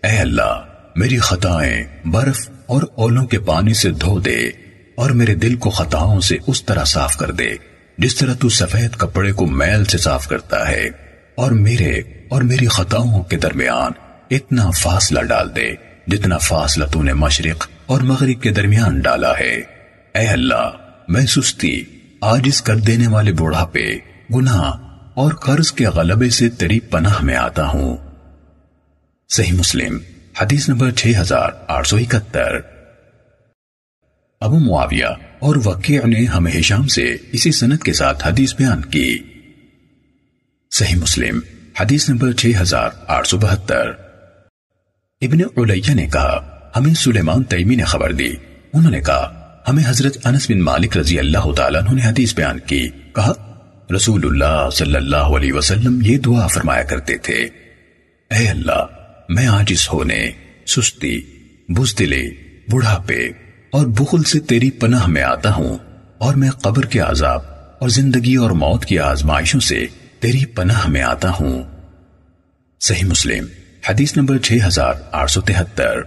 اے 0.02 0.18
اللہ، 0.18 0.62
میری 0.96 1.18
خطائیں 1.18 1.84
برف 2.04 2.50
اور 2.66 2.82
اولوں 2.94 3.26
کے 3.26 3.38
پانی 3.38 3.74
سے 3.74 3.90
دھو 3.90 4.20
دے 4.20 4.50
اور 4.94 5.10
میرے 5.10 5.34
دل 5.34 5.56
کو 5.56 5.70
خطاؤں 5.70 6.20
سے 6.20 6.36
اس 6.46 6.64
طرح 6.64 6.84
صاف 6.84 7.16
کر 7.16 7.30
دے، 7.30 7.54
جس 7.98 8.16
طرح 8.16 8.34
تو 8.34 8.48
سفید 8.48 8.96
کپڑے 8.96 9.32
کو 9.32 9.46
میل 9.46 9.84
سے 9.84 9.98
صاف 9.98 10.28
کرتا 10.28 10.68
ہے۔ 10.68 10.88
اور 11.34 11.50
میرے 11.50 12.02
اور 12.28 12.42
میری 12.42 12.66
خطاؤں 12.66 13.22
کے 13.22 13.36
درمیان 13.36 13.92
اتنا 14.30 14.70
فاصلہ 14.70 15.20
ڈال 15.20 15.56
دے 15.56 15.74
جتنا 16.06 16.38
فاصلہ 16.38 16.84
تو 16.84 17.02
نے 17.02 17.12
مشرق 17.12 17.68
اور 17.86 18.00
مغرب 18.00 18.42
کے 18.42 18.50
درمیان 18.50 19.00
ڈالا 19.00 19.32
ہے۔ 19.40 19.62
اے 20.14 20.26
اللہ، 20.26 20.70
میں 21.08 21.26
سستی 21.26 21.84
آجز 22.20 22.62
کر 22.62 22.76
دینے 22.76 23.06
والے 23.06 23.32
بڑھاپے 23.32 23.94
گناہ 24.34 24.85
اور 25.16 25.32
قرض 25.32 25.72
کے 25.72 25.86
غلبے 25.86 26.30
سے 26.30 26.48
تیری 26.48 26.80
پناہ 26.80 27.22
میں 27.22 27.36
آتا 27.36 27.66
ہوں۔ 27.66 27.96
صحیح 29.28 29.52
مسلم، 29.52 29.98
حدیث 30.40 30.68
نمبر 30.68 30.90
6871 30.90 32.60
ابو 34.40 34.58
معاویہ 34.58 35.06
اور 35.38 35.56
وقیع 35.64 36.00
نے 36.04 36.24
ہمیں 36.24 36.52
ہشام 36.60 36.86
سے 36.86 37.16
اسی 37.32 37.52
سنت 37.52 37.82
کے 37.82 37.92
ساتھ 37.92 38.28
حدیث 38.28 38.54
بیان 38.54 38.84
کی۔ 38.84 39.18
صحیح 40.70 40.96
مسلم، 40.96 41.40
حدیث 41.80 42.08
نمبر 42.08 42.32
6872 42.32 43.90
ابن 45.20 45.38
علیہ 45.56 45.94
نے 45.94 46.06
کہا، 46.06 46.58
ہمیں 46.76 46.94
سلیمان 46.94 47.42
تیمی 47.42 47.74
نے 47.74 47.84
خبر 47.84 48.12
دی۔ 48.12 48.30
انہوں 48.72 48.90
نے 48.90 49.00
کہا، 49.00 49.54
ہمیں 49.68 49.84
حضرت 49.86 50.26
انس 50.26 50.50
بن 50.50 50.60
مالک 50.60 50.96
رضی 50.96 51.18
اللہ 51.18 51.52
تعالیٰ 51.56 51.82
نے 51.92 52.02
حدیث 52.02 52.34
بیان 52.34 52.58
کی۔ 52.58 52.88
کہا 52.88 53.45
رسول 53.94 54.20
اللہ 54.24 54.70
صلی 54.70 54.96
اللہ 54.96 55.16
علیہ 55.16 55.52
وسلم 55.52 55.98
یہ 56.02 56.18
دعا 56.18 56.46
فرمایا 56.46 56.82
کرتے 56.82 57.16
تھے۔ 57.16 57.48
اے 58.30 58.48
اللہ، 58.48 58.86
میں 59.28 59.48
عاجز 59.48 59.88
ہونے، 59.92 60.30
سستی 60.66 61.20
بزدلی 61.68 62.30
بڑھاپے 62.72 63.26
اور 63.70 63.86
بخل 63.86 64.22
سے 64.22 64.40
تیری 64.40 64.70
پناہ 64.70 65.06
میں 65.06 65.22
آتا 65.22 65.54
ہوں 65.54 65.78
اور 66.18 66.34
میں 66.34 66.50
قبر 66.50 66.84
کے 66.84 67.00
عذاب 67.00 67.40
اور 67.80 67.88
زندگی 67.88 68.34
اور 68.36 68.50
موت 68.50 68.84
کی 68.84 68.98
آزمائشوں 68.98 69.60
سے 69.60 69.86
تیری 70.20 70.44
پناہ 70.44 70.88
میں 70.88 71.02
آتا 71.02 71.30
ہوں۔ 71.30 71.62
صحیح 72.80 73.04
مسلم، 73.04 73.44
حدیث 73.88 74.16
نمبر 74.16 74.38
6873 74.38 76.02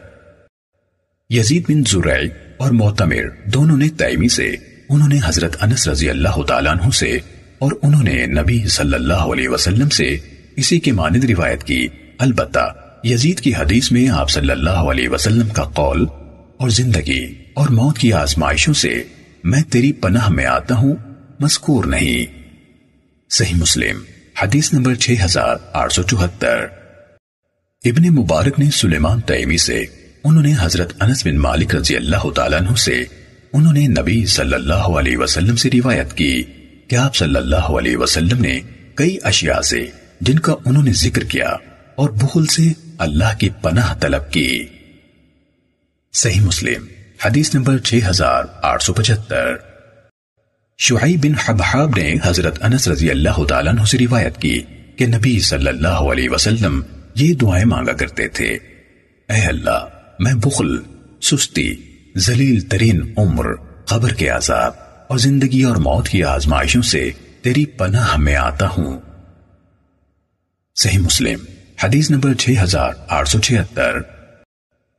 یزید 1.29 1.63
بن 1.69 1.83
زرعی 1.87 2.29
اور 2.57 2.71
معتمر 2.71 3.49
دونوں 3.49 3.77
نے 3.77 3.89
تیمی 3.89 4.27
سے، 4.27 4.55
انہوں 4.89 5.07
نے 5.07 5.19
حضرت 5.23 5.55
انس 5.61 5.87
رضی 5.87 6.09
اللہ 6.09 6.41
تعالیٰ 6.47 6.71
عنہ 6.71 6.89
سے 6.89 7.17
اور 7.59 7.71
انہوں 7.81 8.03
نے 8.03 8.25
نبی 8.25 8.67
صلی 8.67 8.93
اللہ 8.93 9.27
علیہ 9.31 9.49
وسلم 9.49 9.89
سے 9.89 10.17
اسی 10.55 10.79
کے 10.79 10.91
مانند 10.91 11.23
روایت 11.23 11.63
کی، 11.63 11.87
البتہ 12.19 12.73
یزید 13.03 13.39
کی 13.39 13.53
حدیث 13.55 13.91
میں 13.91 14.09
آپ 14.09 14.29
صلی 14.29 14.51
اللہ 14.51 14.69
علیہ 14.69 15.09
وسلم 15.09 15.47
کا 15.47 15.63
قول 15.63 16.05
اور 16.57 16.69
زندگی 16.69 17.33
اور 17.53 17.69
موت 17.69 17.97
کی 17.97 18.13
آزمائشوں 18.13 18.73
سے 18.73 19.03
میں 19.43 19.61
تیری 19.69 19.91
پناہ 19.91 20.29
میں 20.29 20.45
آتا 20.45 20.75
ہوں 20.75 20.95
مذکور 21.39 21.85
نہیں۔ 21.85 22.25
صحیح 23.29 23.55
مسلم، 23.55 24.01
حدیث 24.41 24.73
نمبر 24.73 24.95
6874 24.95 26.67
ابن 27.85 28.13
مبارک 28.15 28.59
نے 28.59 28.69
سلیمان 28.71 29.21
تیمی 29.21 29.57
سے، 29.57 29.83
انہوں 30.23 30.43
نے 30.43 30.53
حضرت 30.59 30.93
انس 31.01 31.25
بن 31.25 31.37
مالک 31.37 31.75
رضی 31.75 31.95
اللہ 31.95 32.29
تعالیٰ 32.35 32.59
عنہ 32.59 32.75
سے، 32.75 33.03
انہوں 33.53 33.73
نے 33.73 33.87
نبی 33.87 34.25
صلی 34.25 34.53
اللہ 34.53 34.89
علیہ 34.99 35.17
وسلم 35.17 35.55
سے 35.55 35.69
روایت 35.73 36.13
کی۔ 36.13 36.43
کہ 36.89 36.95
آپ 36.95 37.15
صلی 37.15 37.35
اللہ 37.35 37.55
علیہ 37.55 37.97
وسلم 37.97 38.41
نے 38.41 38.59
کئی 38.95 39.17
اشیاء 39.23 39.61
سے 39.61 39.85
جن 40.21 40.39
کا 40.39 40.55
انہوں 40.65 40.83
نے 40.83 40.91
ذکر 40.93 41.23
کیا 41.23 41.49
اور 41.95 42.09
بخل 42.09 42.45
سے 42.45 42.63
اللہ 42.97 43.37
کی 43.39 43.49
پناہ 43.61 43.93
طلب 43.99 44.31
کی۔ 44.31 44.65
صحیح 46.13 46.41
مسلم، 46.41 46.85
حدیث 47.25 47.55
نمبر 47.55 47.77
6875 47.77 49.57
شعیب 50.77 51.23
بن 51.23 51.35
حبحاب 51.45 51.89
نے 51.97 52.15
حضرت 52.23 52.63
انس 52.63 52.87
رضی 52.87 53.09
اللہ 53.09 53.43
تعالیٰ 53.43 53.73
عنہ 53.73 53.83
سے 53.83 53.97
روایت 53.97 54.37
کی 54.37 54.61
کہ 54.95 55.07
نبی 55.07 55.39
صلی 55.39 55.67
اللہ 55.67 55.87
علیہ 55.87 56.29
وسلم 56.29 56.81
یہ 57.15 57.33
دعائیں 57.33 57.65
مانگا 57.65 57.93
کرتے 57.93 58.27
تھے۔ 58.27 58.57
اے 59.29 59.45
اللہ، 59.45 59.87
میں 60.19 60.33
بخل، 60.33 60.77
سستی، 61.21 61.75
ذلیل 62.17 62.61
ترین 62.61 63.13
عمر، 63.17 63.45
قبر 63.85 64.13
کے 64.13 64.29
عذاب 64.29 64.88
اور 65.09 65.17
زندگی 65.17 65.63
اور 65.63 65.75
موت 65.75 66.09
کی 66.09 66.23
آزمائشوں 66.23 66.81
سے 66.81 67.11
تیری 67.41 67.65
پناہ 67.65 68.17
میں 68.17 68.35
آتا 68.35 68.67
ہوں۔ 68.67 68.99
صحیح 70.75 70.99
مسلم، 70.99 71.39
حدیث 71.83 72.11
نمبر 72.11 72.33
6876 72.33 74.01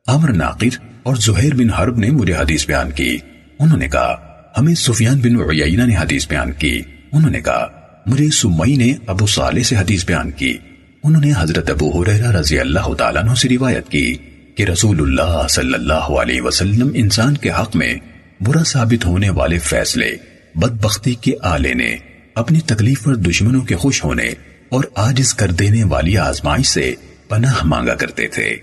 عمر 0.09 0.33
ناقر 0.33 0.79
اور 1.03 1.17
زہیر 1.17 1.55
بن 1.55 1.71
حرب 1.71 1.99
نے 1.99 2.11
مجھے 2.11 2.35
حدیث 2.35 2.67
بیان 2.67 2.91
کی۔ 2.91 3.19
انہوں 3.59 3.79
نے 3.79 3.89
کہا، 3.89 4.17
ہمیں 4.59 4.75
سفیان 4.75 5.21
بن 5.21 5.37
عیینہ 5.37 5.83
نے 5.83 5.97
حدیث 5.97 6.29
بیان 6.29 6.53
کی۔ 6.53 6.83
انہوں 7.13 7.31
نے 7.31 7.41
کہا، 7.41 7.67
مجھے 8.07 8.31
سمئی 8.31 8.77
نے 8.77 8.95
ابو 9.07 9.27
صالح 9.27 9.63
سے 9.63 9.77
حدیث 9.77 10.07
بیان 10.07 10.31
کی۔ 10.31 10.57
انہوں 11.05 11.23
نے 11.23 11.33
حضرت 11.37 11.71
ابو 11.71 12.03
حریرہ 12.03 12.31
رضی 12.31 12.59
اللہ 12.59 12.95
تعالیٰ 12.95 13.23
عنہ 13.23 13.35
سے 13.35 13.49
روایت 13.49 13.89
کی 13.89 14.15
کہ 14.55 14.63
رسول 14.63 15.01
اللہ 15.01 15.47
صلی 15.49 15.75
اللہ 15.75 15.95
علیہ 15.95 16.41
وسلم 16.41 16.91
انسان 16.95 17.37
کے 17.37 17.51
حق 17.51 17.77
میں 17.77 17.95
برا 18.41 18.65
ثابت 18.65 19.05
ہونے 19.05 19.31
والے 19.31 19.59
فیصلے، 19.59 20.17
بدبختی 20.55 21.15
کے 21.15 21.33
آلے 21.43 21.75
نے، 21.75 21.97
اپنی 22.35 22.61
تکلیف 22.61 23.07
اور 23.07 23.15
دشمنوں 23.15 23.61
کے 23.61 23.77
خوش 23.77 24.05
ہونے 24.05 24.29
اور 24.69 24.85
آجز 24.95 25.35
کر 25.35 25.51
دینے 25.51 25.85
والی 25.85 26.19
آزمائش 26.19 26.67
سے 26.67 26.95
پناہ 27.29 27.65
مانگا 27.65 27.95
کرتے 27.95 28.29
تھے۔ 28.29 28.57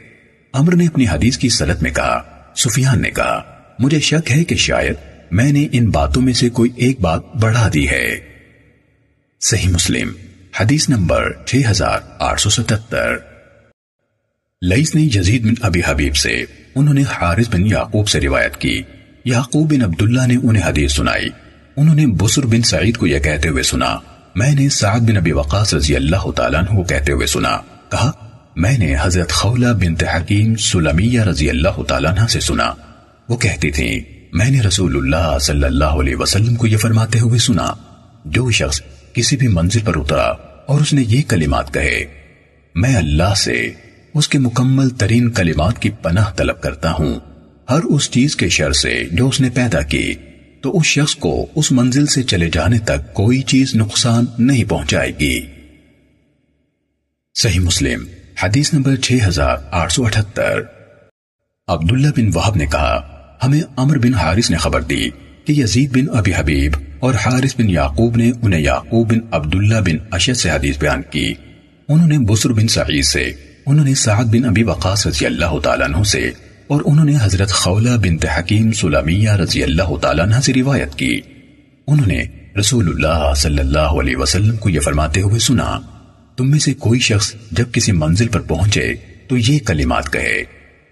عمر 0.54 0.76
نے 0.76 0.88
اپنی 0.88 1.06
حدیث 1.08 1.38
کی 1.38 1.50
صلت 1.50 1.84
میں 1.84 1.92
کہا، 1.92 2.44
سفیان 2.56 3.02
نے 3.02 3.12
کہا، 3.12 3.60
مجھے 3.80 4.00
شک 4.00 4.32
ہے 4.32 4.44
کہ 4.44 4.56
شاید 4.56 4.96
میں 5.32 5.52
نے 5.52 5.68
ان 5.72 5.90
باتوں 5.90 6.22
میں 6.22 6.34
سے 6.34 6.50
کوئی 6.50 6.72
ایک 6.76 7.02
بات 7.02 7.36
بڑھا 7.36 7.70
دی 7.74 7.90
ہے۔ 7.90 8.16
صحیح 9.42 9.70
مسلم، 9.70 10.12
حدیث 10.60 10.90
نمبر 10.90 11.32
6877 11.46 13.18
لئیس 14.62 14.96
نے 14.96 15.02
یزید 15.02 15.44
بن 15.44 15.54
ابی 15.62 15.82
حبیب 15.86 16.16
سے، 16.16 16.44
انہوں 16.76 16.94
نے 16.94 17.04
حارث 17.22 17.50
بن 17.50 17.68
یعقوب 17.68 18.08
سے 18.08 18.20
روایت 18.20 18.58
کی۔ 18.58 18.82
یعقوب 19.28 19.74
بن 19.74 19.82
عبداللہ 19.82 20.28
نے 20.28 20.36
انہیں 20.44 20.64
حدیث 20.64 20.94
سنائی۔ 20.94 21.30
انہوں 21.78 21.96
نے 21.96 22.08
بسر 22.08 22.46
بن 22.46 22.62
سعید 22.62 22.98
کو 22.98 23.08
یہ 23.08 23.20
کہتے 23.20 23.50
ہوئے 23.50 23.64
سنا۔ 23.64 23.98
میں 24.36 24.52
نے 24.52 24.70
سعد 24.70 25.00
بن 25.00 25.18
ابی 25.18 25.32
وقاص 25.32 25.74
رضی 25.74 25.96
اللہ 25.96 26.32
تعالیٰ 26.32 26.60
عنہ 26.60 26.78
کو 26.78 26.84
کہتے 26.84 27.12
ہوئے 27.12 27.28
سنا۔ 27.28 27.58
کہا، 27.92 28.12
میں 28.56 28.78
نے 28.78 28.96
حضرت 29.02 29.32
خولہ 29.32 29.68
بنت 29.68 30.04
حکیم 30.04 30.56
سلمیہ 30.56 31.22
رضی 31.22 31.50
اللہ 31.50 31.84
تعالیٰ 31.84 32.12
عنہ 32.12 32.28
سے 32.28 32.40
سنا۔ 32.40 32.74
وہ 33.30 33.38
کہتی 33.38 33.72
تھیں، 33.72 34.00
میں 34.34 34.50
نے 34.50 34.62
رسول 34.62 34.98
اللہ 34.98 35.40
صلی 35.40 35.64
اللہ 35.64 35.86
علیہ 35.86 36.16
وسلم 36.16 36.56
کو 36.56 36.68
یہ 36.68 36.78
فرماتے 36.78 37.20
ہوئے 37.20 37.40
سنا۔ 37.40 37.74
جو 38.26 38.52
شخص 38.52 38.82
کسی 39.14 39.38
بھی 39.38 39.48
منزل 39.48 39.80
پر 39.80 39.98
اترا 39.98 40.32
اور 40.66 40.82
اس 40.82 40.94
نے 40.94 41.04
یہ 41.08 41.22
کلمات 41.28 41.74
کہے، 41.74 42.06
میں 42.76 42.96
اللہ 42.96 43.34
سے 43.36 43.70
اس 44.14 44.30
کے 44.30 44.40
مکمل 44.40 44.90
ترین 44.90 45.32
کلمات 45.32 45.80
کی 45.80 45.90
پناہ 45.90 46.26
طلب 46.36 46.62
کرتا 46.62 46.92
ہوں۔ 46.92 47.37
ہر 47.70 47.80
اس 47.84 48.12
چیز 48.12 48.36
کے 48.36 48.50
شر 48.50 48.72
سے 48.72 49.04
جو 49.12 49.28
اس 49.28 49.42
نے 49.42 49.50
پیدا 49.50 49.82
کی، 49.82 50.14
تو 50.62 50.78
اس 50.78 50.86
شخص 50.86 51.16
کو 51.16 51.46
اس 51.56 51.72
منزل 51.72 52.06
سے 52.06 52.24
چلے 52.24 52.50
جانے 52.50 52.80
تک 52.80 53.14
کوئی 53.14 53.42
چیز 53.42 53.76
نقصان 53.76 54.26
نہیں 54.40 54.64
پہنچائے 54.64 55.12
گی۔ 55.20 55.42
صحیح 57.36 57.60
مسلم، 57.60 58.06
حدیث 58.44 58.74
نمبر 58.74 58.96
6878 58.96 60.64
عبداللہ 61.68 62.08
بن 62.18 62.30
وحب 62.34 62.56
نے 62.56 62.66
کہا، 62.66 63.00
ہمیں 63.44 63.62
عمر 63.78 63.98
بن 63.98 64.14
حارث 64.14 64.52
نے 64.52 64.58
خبر 64.58 64.82
دی 64.82 65.10
کہ 65.46 65.52
یزید 65.52 65.98
بن 65.98 66.18
ابی 66.18 66.32
حبیب 66.38 66.72
اور 67.00 67.14
حارث 67.14 67.56
بن 67.58 67.70
یعقوب 67.70 68.18
نے 68.18 68.32
انہیں 68.42 68.62
یعقوب 68.62 69.10
بن 69.10 69.20
عبداللہ 69.32 69.80
بن 69.86 69.98
اشد 70.12 70.38
سے 70.38 70.50
حدیث 70.50 70.78
بیان 70.78 71.02
کی۔ 71.10 71.34
انہوں 71.90 72.08
نے 72.08 72.18
بسر 72.18 72.50
بن 72.50 72.68
سعید 72.68 73.06
سے، 73.06 73.32
انہوں 73.66 73.86
نے 73.86 73.96
سعد 73.96 74.26
بن 74.26 74.46
ابی 74.46 74.64
وقاص 74.64 75.08
رضی 75.08 75.26
اللہ 75.26 75.60
تعالیٰ 75.64 75.88
عنہ 75.88 76.04
سے 76.04 76.32
اور 76.68 76.82
انہوں 76.86 77.06
نے 77.06 77.16
حضرت 77.22 77.50
خولہ 77.50 77.90
بنت 77.90 78.26
حکیم 78.40 78.72
سلامیہ 78.72 79.30
رضی 79.30 79.64
اللہ 79.64 79.98
تعالیٰ 80.02 80.26
عنہ 80.26 80.36
سے 80.36 80.54
روایت 80.54 80.96
کی۔ 80.96 81.22
انہوں 81.88 82.08
نے 82.08 82.26
رسول 82.60 82.88
اللہ 82.90 83.34
صلی 83.34 83.60
اللہ 83.60 83.80
علیہ 83.80 84.16
وسلم 84.16 84.58
کو 84.58 84.70
یہ 84.70 84.80
فرماتے 84.80 85.22
ہوئے 85.22 85.40
سنا، 85.40 85.80
تم 86.38 86.50
میں 86.50 86.60
سے 86.60 86.74
کوئی 86.74 87.00
شخص 87.00 87.34
جب 87.52 87.66
کسی 87.72 87.92
منزل 87.92 88.28
پر 88.28 88.40
پہنچے 88.40 88.94
تو 89.28 89.38
یہ 89.38 89.60
کلمات 89.60 90.14
کہے، 90.14 90.44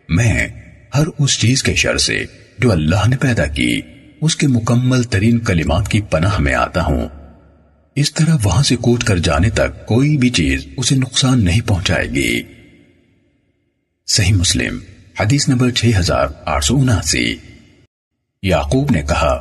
میں 0.09 0.47
ہر 0.95 1.07
اس 1.19 1.39
چیز 1.39 1.63
کے 1.63 1.75
شر 1.75 1.97
سے 1.97 2.25
جو 2.59 2.71
اللہ 2.71 3.07
نے 3.07 3.17
پیدا 3.17 3.45
کی، 3.45 3.81
اس 4.21 4.35
کے 4.35 4.47
مکمل 4.47 5.03
ترین 5.03 5.39
کلمات 5.39 5.87
کی 5.87 6.01
پناہ 6.01 6.39
میں 6.39 6.53
آتا 6.53 6.83
ہوں۔ 6.83 7.07
اس 7.95 8.13
طرح 8.13 8.37
وہاں 8.43 8.63
سے 8.63 8.75
کوٹ 8.75 9.03
کر 9.03 9.17
جانے 9.17 9.49
تک 9.49 9.85
کوئی 9.85 10.17
بھی 10.17 10.29
چیز 10.29 10.67
اسے 10.77 10.95
نقصان 10.95 11.43
نہیں 11.43 11.61
پہنچائے 11.67 12.09
گی۔ 12.09 12.41
صحیح 14.07 14.33
مسلم۔ 14.33 14.77
حدیث 15.19 15.47
نمبر 15.49 15.69
6879 15.75 17.35
یعقوب 18.43 18.91
نے 18.91 19.01
کہا 19.01 19.35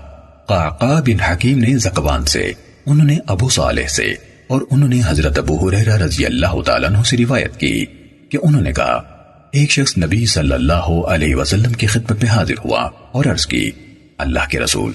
قاقا 0.49 1.01
بن 1.01 1.21
حکیم 1.21 1.59
نے 1.59 1.79
زکوان 1.79 2.25
سے، 2.25 2.53
انہوں 2.87 3.07
نے 3.07 3.17
ابو 3.27 3.49
صالح 3.49 3.87
سے، 3.87 4.05
اور 4.49 4.61
انہوں 4.71 4.89
نے 4.89 5.01
حضرت 5.07 5.39
ابو 5.39 5.57
حریرہ 5.59 5.97
رضی 5.97 6.27
اللہ 6.27 6.61
تعالیٰ 6.63 6.91
عنہ 6.91 7.03
سے 7.03 7.17
روایت 7.17 7.57
کی 7.57 7.85
کہ 8.29 8.39
انہوں 8.43 8.63
نے 8.63 8.73
کہا، 8.73 9.01
ایک 9.53 9.71
شخص 9.71 9.97
نبی 9.99 10.27
صلی 10.27 10.53
اللہ 10.53 10.91
علیہ 11.07 11.35
وسلم 11.35 11.73
کی 11.73 11.87
خدمت 11.87 12.23
میں 12.23 12.31
حاضر 12.31 12.59
ہوا 12.65 12.83
اور 13.13 13.25
عرض 13.25 13.47
کی، 13.47 13.71
اللہ 14.19 14.49
کے 14.51 14.61
رسول، 14.61 14.93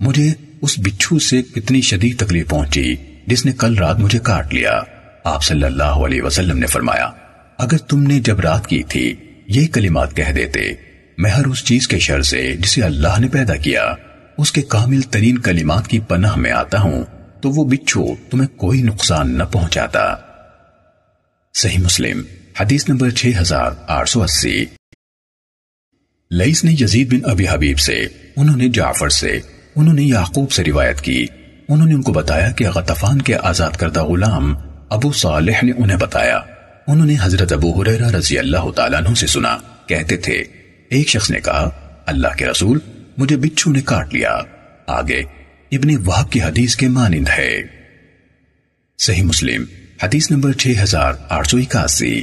مجھے 0.00 0.32
اس 0.62 0.78
بچھو 0.78 1.18
سے 1.18 1.42
کتنی 1.42 1.80
شدید 1.80 2.18
تکلیف 2.18 2.48
پہنچی 2.48 2.94
جس 3.26 3.44
نے 3.46 3.52
کل 3.52 3.78
رات 3.78 4.00
مجھے 4.00 4.18
کاٹ 4.18 4.54
لیا۔ 4.54 4.80
آپ 5.24 5.42
صلی 5.42 5.64
اللہ 5.64 6.02
علیہ 6.06 6.22
وسلم 6.22 6.58
نے 6.58 6.66
فرمایا، 6.66 7.10
اگر 7.58 7.78
تم 7.78 8.02
نے 8.02 8.20
جب 8.20 8.40
رات 8.40 8.66
کی 8.66 8.82
تھی 8.82 9.14
یہ 9.48 9.66
کلمات 9.66 10.16
کہہ 10.16 10.32
دیتے، 10.32 10.60
میں 11.18 11.30
ہر 11.30 11.46
اس 11.46 11.64
چیز 11.64 11.88
کے 11.88 11.98
شر 11.98 12.22
سے 12.22 12.56
جسے 12.56 12.82
اللہ 12.82 13.20
نے 13.20 13.28
پیدا 13.28 13.56
کیا، 13.56 13.94
اس 14.38 14.52
کے 14.52 14.62
کامل 14.62 15.00
ترین 15.00 15.38
کلمات 15.38 15.88
کی 15.88 16.00
پناہ 16.00 16.36
میں 16.36 16.52
آتا 16.52 16.80
ہوں، 16.80 17.04
تو 17.42 17.50
وہ 17.50 17.64
بچھو، 17.64 18.04
تمہیں 18.30 18.48
کوئی 18.48 18.82
نقصان 18.82 19.38
نہ 19.38 19.42
پہنچاتا. 19.42 20.14
صحیح 21.54 21.78
مسلم، 21.78 22.22
حدیث 22.60 22.88
نمبر 22.88 23.10
6880 23.10 24.64
لئیس 26.30 26.64
نے 26.64 26.72
یزید 26.72 27.12
بن 27.12 27.30
ابی 27.30 27.48
حبیب 27.50 27.78
سے، 27.78 28.06
انہوں 28.36 28.56
نے 28.56 28.68
جعفر 28.68 29.08
سے، 29.08 29.38
انہوں 29.76 29.94
نے 29.94 30.02
یعقوب 30.02 30.52
سے 30.52 30.64
روایت 30.64 31.00
کی۔ 31.00 31.26
انہوں 31.68 31.88
نے 31.88 31.94
ان 31.94 32.02
کو 32.02 32.12
بتایا 32.12 32.50
کہ 32.50 32.68
غطفان 32.68 33.22
کے 33.22 33.36
آزاد 33.36 33.70
کردہ 33.70 34.04
غلام 34.04 34.56
ابو 34.90 35.12
صالح 35.12 35.58
نے 35.62 35.72
انہیں 35.76 35.98
بتایا۔ 35.98 36.40
انہوں 36.86 37.06
نے 37.06 37.16
حضرت 37.20 37.52
ابو 37.52 37.82
حریرہ 37.82 38.10
رضی 38.10 38.38
اللہ 38.38 38.70
تعالیٰ 38.70 39.02
عنہ 39.02 39.14
سے 39.14 39.26
سنا، 39.26 39.58
کہتے 39.86 40.16
تھے، 40.16 40.34
ایک 40.88 41.08
شخص 41.08 41.30
نے 41.30 41.40
کہا، 41.40 41.70
اللہ 42.06 42.28
کے 42.38 42.46
رسول، 42.46 42.78
مجھے 43.18 43.36
بچھو 43.36 43.70
نے 43.70 43.80
کاٹ 43.80 44.14
لیا۔ 44.14 44.38
آگے، 44.86 45.20
ابن 45.72 46.06
وحب 46.06 46.32
کی 46.32 46.42
حدیث 46.42 46.76
کے 46.76 46.88
مانند 46.88 47.28
ہے۔ 47.38 47.62
صحیح 48.98 49.22
مسلم، 49.22 49.64
حدیث 50.02 50.30
نمبر 50.30 50.52
6881 50.52 52.22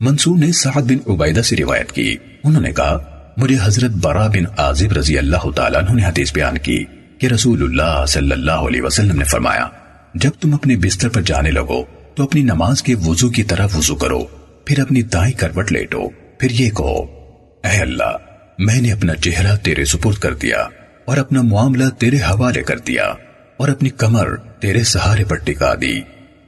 منصور 0.00 0.38
نے 0.38 0.52
سعد 0.52 0.82
بن 0.82 1.12
عبیدہ 1.12 1.42
سے 1.42 1.56
روایت 1.56 1.92
کی۔ 1.92 2.16
انہوں 2.44 2.62
نے 2.62 2.72
کہا، 2.72 2.98
مجھے 3.36 3.56
حضرت 3.62 3.90
برا 3.90 4.26
بن 4.26 4.46
عازب 4.56 4.92
رضی 4.92 5.18
اللہ 5.18 5.50
تعالیٰ 5.50 5.80
عنہ 5.82 6.00
نے 6.00 6.04
حدیث 6.04 6.32
بیان 6.32 6.58
کی 6.58 6.84
کہ 7.18 7.26
رسول 7.26 7.62
اللہ 7.62 8.04
صلی 8.06 8.32
اللہ 8.32 8.52
علیہ 8.52 8.82
وسلم 8.82 9.18
نے 9.18 9.24
فرمایا، 9.24 9.68
جب 10.14 10.30
تم 10.40 10.54
اپنے 10.54 10.76
بستر 10.76 11.08
پر 11.08 11.22
جانے 11.22 11.50
لگو 11.50 11.99
تو 12.20 12.24
اپنی 12.24 12.42
نماز 12.42 12.82
کے 12.82 12.94
وضو 12.94 13.30
کی 13.30 13.42
طرح 13.42 13.66
وضو 13.74 13.94
کرو، 13.94 14.24
پھر 14.64 14.80
اپنی 14.80 15.02
دائیں 15.02 15.32
کروٹ 15.38 15.72
لیٹو، 15.72 16.08
پھر 16.38 16.50
یہ 16.50 16.70
کہو، 16.70 16.98
اے 17.64 17.80
اللہ، 17.80 18.16
میں 18.58 18.80
نے 18.80 18.92
اپنا 18.92 19.14
چہرہ 19.14 19.56
تیرے 19.56 19.84
سپرد 19.84 20.14
کر 20.14 20.34
دیا 20.34 20.56
اور 21.04 21.16
اپنا 21.16 21.42
معاملہ 21.42 21.84
تیرے 21.98 22.16
حوالے 22.16 22.62
کر 22.62 22.78
دیا 22.78 23.04
اور 23.56 23.68
اپنی 23.68 23.88
کمر 23.88 24.36
تیرے 24.36 24.84
سہارے 24.84 25.24
پر 25.24 25.36
ٹکا 25.36 25.74
دی۔ 25.80 26.00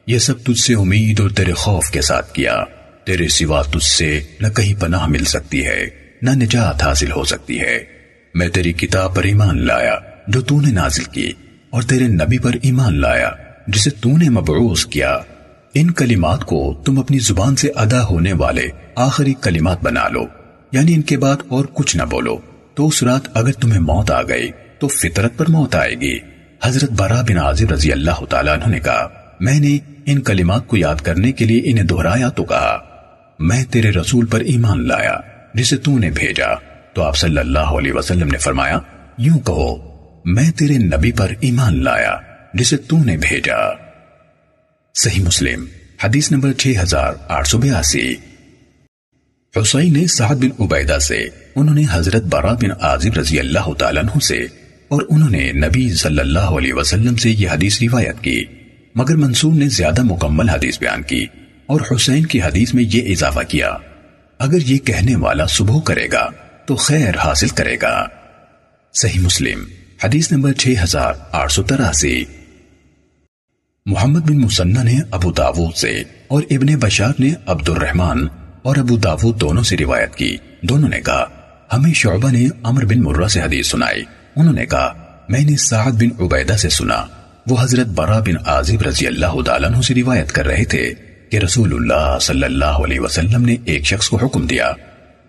یہ 0.07 0.19
سب 0.19 0.45
تجھ 0.45 0.61
سے 0.61 0.75
امید 0.75 1.21
اور 1.21 1.31
تیرے 1.31 1.53
خوف 1.53 1.91
کے 1.91 2.01
ساتھ 2.01 2.35
کیا۔ 2.35 2.65
تیرے 3.05 3.29
سوا 3.29 3.63
تجھ 3.63 3.85
سے 3.85 4.23
نہ 4.41 4.49
کہیں 4.49 4.81
پناہ 4.81 5.07
مل 5.07 5.25
سکتی 5.25 5.67
ہے، 5.67 5.87
نہ 6.23 6.31
نجات 6.31 6.83
حاصل 6.83 7.13
ہو 7.13 7.25
سکتی 7.25 7.61
ہے۔ 7.61 7.85
میں 8.35 8.49
تیری 8.49 8.73
کتاب 8.73 9.15
پر 9.15 9.25
ایمان 9.25 9.67
لایا، 9.67 9.97
جو 10.29 10.41
تو 10.41 10.61
نے 10.61 10.73
نازل 10.73 11.05
کی، 11.05 11.33
اور 11.71 11.83
تیرے 11.83 12.07
نبی 12.07 12.39
پر 12.39 12.51
ایمان 12.63 13.01
لایا، 13.01 13.31
جسے 13.67 13.91
تو 13.91 14.17
نے 14.17 14.29
مبعوث 14.29 14.87
کیا۔ 14.87 15.19
ان 15.75 15.91
کلمات 15.91 16.45
کو 16.45 16.83
تم 16.85 16.99
اپنی 16.99 17.19
زبان 17.19 17.57
سے 17.57 17.71
ادا 17.75 18.05
ہونے 18.05 18.33
والے 18.33 18.63
آخری 18.97 19.35
کلمات 19.35 19.83
بنا 19.83 20.09
لو۔ 20.09 20.25
یعنی 20.73 20.95
ان 20.95 21.03
کے 21.03 21.19
بعد 21.19 21.37
اور 21.49 21.65
کچھ 21.73 21.97
نہ 21.97 22.03
بولو۔ 22.03 22.37
تو 22.75 22.89
اس 22.89 23.03
رات 23.03 23.21
اگر 23.35 23.53
تمہیں 23.53 23.81
موت 23.81 24.11
آ 24.11 24.23
گئی، 24.23 24.51
تو 24.79 24.89
فطرت 24.89 25.37
پر 25.37 25.49
موت 25.49 25.75
آئے 25.75 25.95
گی۔ 25.95 26.19
حضرت 26.65 26.91
برا 26.91 27.23
بن 27.23 27.39
عازب 27.39 27.73
رضی 27.73 27.93
اللہ 27.93 28.25
تعالیٰ 28.25 28.55
عنہ 28.55 28.73
نے 28.73 28.81
کہا، 28.81 29.09
میں 29.41 29.61
نے 29.61 29.79
ان 30.07 30.21
کلمات 30.21 30.69
کو 30.69 30.77
یاد 30.77 30.95
کرنے 30.95 31.33
کے 31.33 31.45
لیے 31.45 31.63
انہیں 31.65 31.85
دہرایا 31.85 32.29
تو 32.29 32.45
کہا، 32.45 32.79
میں 33.39 33.65
تیرے 33.65 33.91
رسول 33.91 34.27
پر 34.27 34.41
ایمان 34.41 34.89
لایا، 34.89 35.17
جسے 35.55 35.77
تو 35.77 35.99
نے 35.99 36.11
بھیجا۔ 36.11 36.55
تو 36.95 37.03
آپ 37.03 37.17
صلی 37.17 37.39
اللہ 37.39 37.59
علیہ 37.59 37.93
وسلم 37.93 38.29
نے 38.29 38.39
فرمایا، 38.39 38.79
یوں 39.19 39.39
کہو، 39.39 39.77
میں 40.25 40.51
تیرے 40.51 40.79
نبی 40.79 41.13
پر 41.13 41.33
ایمان 41.41 41.85
لایا، 41.85 42.17
جسے 42.55 42.77
تو 42.77 42.97
نے 42.97 43.17
بھیجا۔ 43.17 43.82
صحیح 44.95 45.23
مسلم، 45.25 45.65
حدیث 46.05 46.31
نمبر 46.33 46.53
6882 46.53 48.01
حسین 49.55 49.93
نے 49.93 50.07
سعد 50.07 50.35
بن 50.35 50.51
عبیدہ 50.61 50.99
سے، 50.99 51.19
انہوں 51.57 51.75
نے 51.75 51.85
حضرت 51.91 52.23
برا 52.23 52.53
بن 52.53 52.71
عازب 52.81 53.17
رضی 53.19 53.39
اللہ 53.39 53.73
تعالیٰ 53.79 54.03
عنہ 54.03 54.19
سے، 54.19 54.39
اور 54.89 55.03
انہوں 55.11 55.31
نے 55.31 55.53
نبی 55.53 55.89
صلی 55.93 56.21
اللہ 56.21 56.53
علیہ 56.59 56.75
وسلم 56.75 57.17
سے 57.17 57.31
یہ 57.31 57.49
حدیث 57.49 57.83
روایت 57.83 58.21
کی۔ 58.21 58.45
مگر 58.95 59.17
منصور 59.17 59.53
نے 59.53 59.69
زیادہ 59.69 60.03
مکمل 60.03 60.49
حدیث 60.49 60.79
بیان 60.79 61.03
کی، 61.03 61.25
اور 61.67 61.81
حسین 61.91 62.27
کی 62.27 62.43
حدیث 62.43 62.75
میں 62.75 62.85
یہ 62.85 63.13
اضافہ 63.13 63.45
کیا، 63.49 63.77
اگر 64.41 64.69
یہ 64.69 64.79
کہنے 64.79 65.17
والا 65.17 65.47
صبح 65.47 65.81
کرے 65.81 66.07
گا، 66.13 66.29
تو 66.67 66.77
خیر 66.77 67.17
حاصل 67.17 67.49
کرے 67.49 67.77
گا۔ 67.83 68.07
صحیح 68.95 69.21
مسلم، 69.21 69.65
حدیث 70.05 70.33
نمبر 70.33 70.53
6883 70.59 72.25
محمد 73.87 74.21
بن 74.21 74.39
مسنہ 74.39 74.79
نے 74.83 74.99
ابو 75.11 75.33
داود 75.33 75.77
سے 75.77 76.03
اور 76.29 76.43
ابن 76.51 76.67
بشار 76.67 77.13
نے 77.19 77.31
عبد 77.47 77.69
الرحمن 77.69 78.27
اور 78.63 78.77
ابو 78.77 78.97
داود 78.97 79.41
دونوں 79.41 79.63
سے 79.63 79.77
روایت 79.77 80.15
کی۔ 80.15 80.37
دونوں 80.63 80.89
نے 80.89 81.01
کہا، 81.01 81.25
ہمیں 81.73 81.93
شعبہ 81.93 82.31
نے 82.31 82.49
عمر 82.63 82.85
بن 82.85 83.03
مرہ 83.03 83.29
سے 83.29 83.41
حدیث 83.41 83.67
سنائی۔ 83.67 84.03
انہوں 84.37 84.55
نے 84.55 84.67
کہا، 84.67 84.93
میں 85.29 85.41
نے 85.41 85.57
سعد 85.57 85.93
بن 85.93 86.25
عبیدہ 86.25 86.57
سے 86.57 86.69
سنا۔ 86.69 87.07
وہ 87.47 87.57
حضرت 87.61 87.87
برا 87.87 88.19
بن 88.19 88.35
عازب 88.47 88.83
رضی 88.83 89.07
اللہ 89.07 89.43
تعالیٰ 89.47 89.71
عنہ 89.71 89.81
سے 89.81 89.95
روایت 89.95 90.33
کر 90.33 90.47
رہے 90.47 90.65
تھے 90.65 90.93
کہ 91.31 91.37
رسول 91.37 91.75
اللہ 91.75 92.19
صلی 92.21 92.45
اللہ 92.45 92.79
علیہ 92.85 93.01
وسلم 93.01 93.45
نے 93.45 93.57
ایک 93.65 93.87
شخص 93.87 94.09
کو 94.09 94.17
حکم 94.17 94.47
دیا 94.47 94.73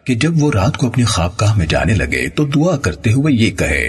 کہ 0.03 0.15
جب 0.15 0.43
وہ 0.43 0.51
رات 0.51 0.77
کو 0.77 0.87
اپنی 0.87 1.03
خوابگاہ 1.03 1.57
میں 1.57 1.65
جانے 1.65 1.93
لگے 1.93 2.29
تو 2.29 2.45
دعا 2.45 2.77
کرتے 2.77 3.11
ہوئے 3.13 3.33
یہ 3.33 3.51
کہے، 3.51 3.83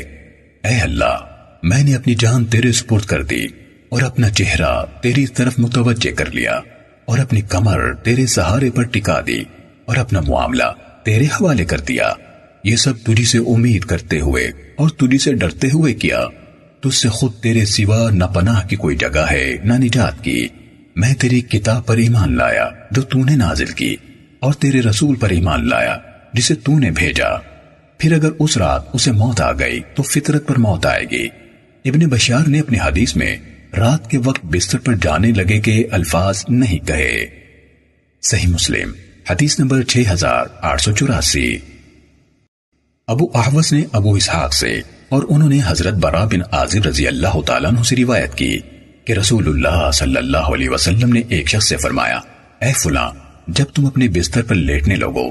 اے 0.65 0.81
اللہ، 0.81 1.17
میں 1.63 1.83
نے 1.83 1.95
اپنی 1.95 2.15
جان 2.15 2.45
تیرے 2.45 2.73
سپرد 2.73 3.03
کر 3.03 3.23
دی۔ 3.23 3.47
اور 3.95 4.03
اپنا 4.03 4.31
چہرہ 4.31 4.85
تیری 5.03 5.27
طرف 5.27 5.55
متوجہ 5.59 6.13
کر 6.13 6.31
لیا 6.31 6.61
اور 7.05 7.19
اپنی 7.19 7.41
کمر 7.41 7.95
تیرے 7.95 8.27
سہارے 8.27 8.71
پر 8.71 8.83
ٹکا 8.83 9.21
دی 9.27 9.45
اور 9.85 9.97
اپنا 9.97 10.21
معاملہ 10.21 10.63
تیرے 11.05 11.25
حوالے 11.25 11.65
کر 11.65 11.81
دیا۔ 11.81 12.13
یہ 12.65 12.77
سب 12.77 12.93
تجھی 13.05 13.25
سے 13.25 13.39
امید 13.39 13.85
کرتے 13.85 14.21
ہوئے 14.21 14.45
اور 14.77 14.89
تجھی 14.89 15.19
سے 15.19 15.35
ڈرتے 15.35 15.67
ہوئے 15.67 15.95
کیا۔ 15.95 16.25
تجھ 16.81 16.95
سے 16.95 17.09
خود 17.09 17.33
تیرے 17.35 17.65
سوا 17.65 18.11
نہ 18.11 18.25
پناہ 18.25 18.67
کی 18.67 18.77
کوئی 18.77 18.97
جگہ 18.97 19.27
ہے، 19.31 19.57
نہ 19.65 19.73
نجات 19.73 20.25
کی۔ 20.25 20.49
میں 20.97 21.15
تیری 21.15 21.41
کتاب 21.41 21.87
پر 21.87 21.97
ایمان 21.97 22.37
لایا 22.37 22.71
جو 22.91 23.03
تو 23.03 23.25
نے 23.25 23.37
نازل 23.37 23.67
کی 23.67 23.97
اور 24.41 24.53
تیرے 24.53 24.81
رسول 24.81 25.17
پر 25.17 25.31
ایمان 25.31 25.69
لایا 25.69 25.99
جسے 26.33 26.55
تو 26.55 26.79
نے 26.79 26.91
بھیجا۔ 26.91 27.37
پھر 27.99 28.13
اگر 28.13 28.31
اس 28.39 28.57
رات 28.57 28.83
اسے 28.93 29.13
موت 29.13 29.41
آ 29.41 29.53
گئی 29.53 29.81
تو 29.95 30.03
فطرت 30.03 30.47
پر 30.47 30.59
موت 30.59 30.87
آئے 30.87 31.05
گی۔ 31.11 31.29
ابن 31.85 31.99
بشار 31.99 32.49
نے 32.49 32.61
اپنی 32.61 32.79
حدیث 32.85 33.17
میں 33.17 33.37
رات 33.77 34.11
کے 34.11 34.19
وقت 34.19 34.45
بستر 34.45 34.79
پر 34.79 34.95
جانے 34.95 35.31
لگے 35.31 35.61
کے 35.61 35.85
الفاظ 35.91 36.45
نہیں 36.49 36.87
کہے۔ 36.87 37.27
صحیح 38.23 38.49
مسلم، 38.49 38.93
حدیث 39.31 39.59
نمبر 39.61 39.83
6884 39.83 41.57
ابو 43.09 43.27
احوس 43.35 43.73
نے 43.73 43.85
ابو 43.93 44.15
اسحاق 44.15 44.55
سے 44.55 44.81
اور 45.09 45.23
انہوں 45.29 45.49
نے 45.49 45.61
حضرت 45.67 45.95
برا 45.95 46.25
بن 46.25 46.41
عازب 46.53 46.87
رضی 46.87 47.07
اللہ 47.07 47.41
تعالیٰ 47.47 47.71
عنہ 47.71 47.83
سے 47.83 47.97
روایت 47.97 48.35
کی 48.35 48.59
کہ 49.05 49.13
رسول 49.13 49.49
اللہ 49.49 49.91
صلی 49.91 50.17
اللہ 50.17 50.53
علیہ 50.55 50.71
وسلم 50.71 51.13
نے 51.13 51.21
ایک 51.29 51.49
شخص 51.49 51.69
سے 51.69 51.77
فرمایا، 51.77 52.17
اے 52.61 52.73
فلاں، 52.73 53.11
جب 53.49 53.65
تم 53.75 53.87
اپنے 53.87 54.09
بستر 54.09 54.43
پر 54.43 54.55
لیٹنے 54.55 54.97
لوگو 54.97 55.31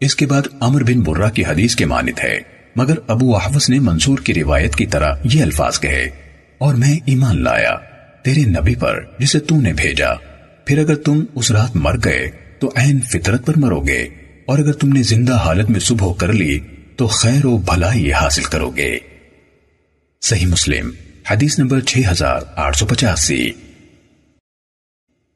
اس 0.00 0.16
کے 0.16 0.26
بعد 0.26 0.42
عمر 0.60 0.82
بن 0.82 1.00
برہ 1.00 1.30
کی 1.30 1.44
حدیث 1.44 1.76
کے 1.76 1.86
مانت 1.86 2.24
ہے، 2.24 2.38
مگر 2.76 2.94
ابو 3.06 3.36
احوس 3.36 3.70
نے 3.70 3.78
منصور 3.78 4.18
کی 4.18 4.34
روایت 4.34 4.76
کی 4.76 4.86
طرح 4.86 5.14
یہ 5.24 5.42
الفاظ 5.42 5.80
کہے۔ 5.80 6.27
اور 6.58 6.74
میں 6.74 6.94
ایمان 7.06 7.42
لایا 7.44 7.74
تیرے 8.22 8.40
نبی 8.40 8.74
پر 8.74 9.00
جسے 9.18 9.38
تو 9.40 9.60
نے 9.60 9.72
بھیجا۔ 9.72 10.12
پھر 10.64 10.78
اگر 10.78 10.94
تم 10.94 11.24
اس 11.34 11.50
رات 11.50 11.76
مر 11.76 11.96
گئے 12.04 12.30
تو 12.60 12.72
عین 12.76 13.00
فطرت 13.00 13.46
پر 13.46 13.58
مرو 13.58 13.80
گے، 13.80 14.08
اور 14.46 14.58
اگر 14.58 14.72
تم 14.72 14.88
نے 14.88 15.02
زندہ 15.02 15.36
حالت 15.36 15.70
میں 15.70 15.80
صبح 15.80 16.12
کر 16.14 16.32
لی 16.32 16.58
تو 16.96 17.06
خیر 17.06 17.46
و 17.46 17.56
بھلائی 17.56 18.12
حاصل 18.12 18.42
کرو 18.42 18.70
گے۔ 18.70 18.98
صحیح 20.22 20.46
مسلم، 20.46 20.90
حدیث 21.30 21.58
نمبر 21.58 21.80
6885 21.80 23.50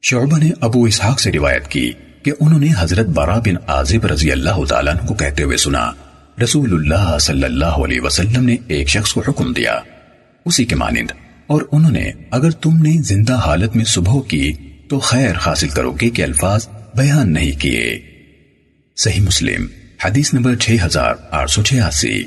شعبہ 0.03 0.39
نے 0.39 0.51
ابو 0.61 0.85
اسحاق 0.85 1.21
سے 1.21 1.33
روایت 1.33 1.69
کی 1.69 1.93
کہ 2.23 2.33
انہوں 2.41 2.61
نے 2.61 2.69
حضرت 2.79 3.07
برا 3.07 3.39
بن 3.39 3.57
عازب 3.67 4.07
رضی 4.07 4.33
اللہ 4.33 4.65
تعالیٰ 4.69 4.95
کو 5.07 5.15
کہتے 5.15 5.43
ہوئے 5.43 5.57
سنا، 5.57 5.91
رسول 6.43 6.73
اللہ 6.73 7.17
صلی 7.19 7.45
اللہ 7.45 7.81
علیہ 7.85 8.01
وسلم 8.01 8.45
نے 8.45 8.57
ایک 8.69 8.89
شخص 8.89 9.13
کو 9.13 9.23
حکم 9.29 9.53
دیا۔ 9.53 9.81
اسی 10.45 10.65
کے 10.65 10.77
مانند۔ 10.77 11.11
اور 11.47 11.63
انہوں 11.73 11.91
نے، 11.91 12.11
اگر 12.31 12.51
تم 12.51 12.77
نے 12.77 13.03
زندہ 13.03 13.35
حالت 13.35 13.77
میں 13.77 13.85
صبح 13.85 14.21
کی، 14.29 14.53
تو 14.89 14.99
خیر 14.99 15.37
حاصل 15.47 15.69
کرو 15.69 15.93
گے 15.93 16.11
کہ 16.11 16.23
الفاظ 16.23 16.69
بیان 16.95 17.33
نہیں 17.33 17.61
کیے۔ 17.61 17.99
صحیح 18.97 19.21
مسلم، 19.21 19.67
حدیث 20.05 20.35
نمبر 20.35 20.57
6886 20.57 22.23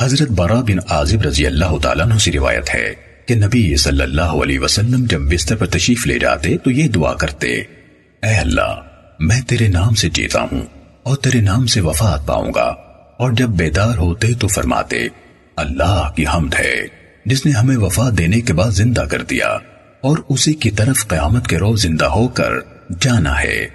حضرت 0.00 0.30
برا 0.30 0.60
بن 0.60 0.78
عازب 0.88 1.22
رضی 1.22 1.46
اللہ 1.46 1.78
تعالیٰ 1.82 2.06
عنہ 2.06 2.18
سے 2.18 2.32
روایت 2.32 2.74
ہے 2.74 2.94
کہ 3.26 3.34
نبی 3.34 3.76
صلی 3.76 4.02
اللہ 4.02 4.36
علیہ 4.42 4.58
وسلم 4.58 5.04
جب 5.04 5.20
بستر 5.20 5.56
پر 5.56 5.66
تشریف 5.66 6.06
لے 6.06 6.18
جاتے 6.18 6.56
تو 6.58 6.70
یہ 6.70 6.88
دعا 6.88 7.14
کرتے، 7.14 7.54
اے 8.22 8.34
اللہ، 8.34 8.80
میں 9.20 9.40
تیرے 9.40 9.68
نام 9.68 9.94
سے 9.94 10.08
جیتا 10.10 10.42
ہوں 10.42 10.62
اور 11.02 11.16
تیرے 11.16 11.40
نام 11.40 11.66
سے 11.66 11.80
وفات 11.80 12.26
پاؤں 12.26 12.52
گا، 12.54 12.68
اور 13.18 13.32
جب 13.32 13.48
بیدار 13.48 13.98
ہوتے 13.98 14.32
تو 14.38 14.48
فرماتے 14.48 15.06
اللہ 15.58 16.10
کی 16.16 16.24
حمد 16.34 16.54
ہے، 16.54 16.74
جس 17.24 17.46
نے 17.46 17.52
ہمیں 17.52 17.76
وفات 17.76 18.18
دینے 18.18 18.40
کے 18.40 18.52
بعد 18.52 18.70
زندہ 18.70 19.00
کر 19.00 19.22
دیا 19.22 19.48
اور 20.00 20.18
اسی 20.28 20.54
کی 20.54 20.70
طرف 20.70 21.08
قیامت 21.08 21.46
کے 21.46 21.58
روز 21.58 21.82
زندہ 21.82 22.04
ہو 22.04 22.28
کر 22.28 22.50
جانا 23.00 23.42
ہے۔ 23.42 23.66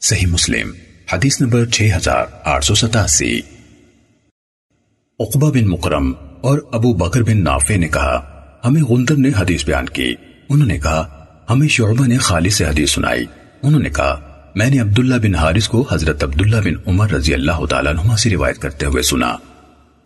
صحیح 0.00 0.26
مسلم، 0.26 0.70
حدیث 1.12 1.40
نمبر 1.40 1.64
6887 1.66 3.40
عقبہ 5.20 5.50
بن 5.50 5.68
مکرم 5.68 6.12
اور 6.40 6.58
ابو 6.72 6.92
بکر 6.92 7.22
بن 7.22 7.44
نافع 7.44 7.76
نے 7.76 7.88
کہا، 7.88 8.42
ہمیں 8.64 8.82
غندر 8.82 9.16
نے 9.16 9.28
حدیث 9.38 9.64
بیان 9.64 9.86
کی۔ 9.86 10.14
انہوں 10.48 10.68
نے 10.68 10.78
کہا، 10.78 11.24
ہمیں 11.50 11.68
شعبہ 11.68 12.06
نے 12.06 12.16
خالی 12.16 12.50
سے 12.50 12.64
حدیث 12.64 12.90
سنائی۔ 12.90 13.24
انہوں 13.62 13.80
نے 13.80 13.90
کہا، 13.90 14.20
میں 14.54 14.70
نے 14.70 14.78
عبداللہ 14.78 15.14
بن 15.14 15.34
حارث 15.34 15.68
کو 15.68 15.86
حضرت 15.90 16.24
عبداللہ 16.24 16.56
بن 16.56 16.74
عمر 16.86 17.10
رضی 17.10 17.34
اللہ 17.34 17.66
تعالیٰ 17.66 17.92
عنہ 17.92 18.16
سے 18.16 18.30
روایت 18.30 18.58
کرتے 18.58 18.86
ہوئے 18.86 19.02
سنا۔ 19.02 19.36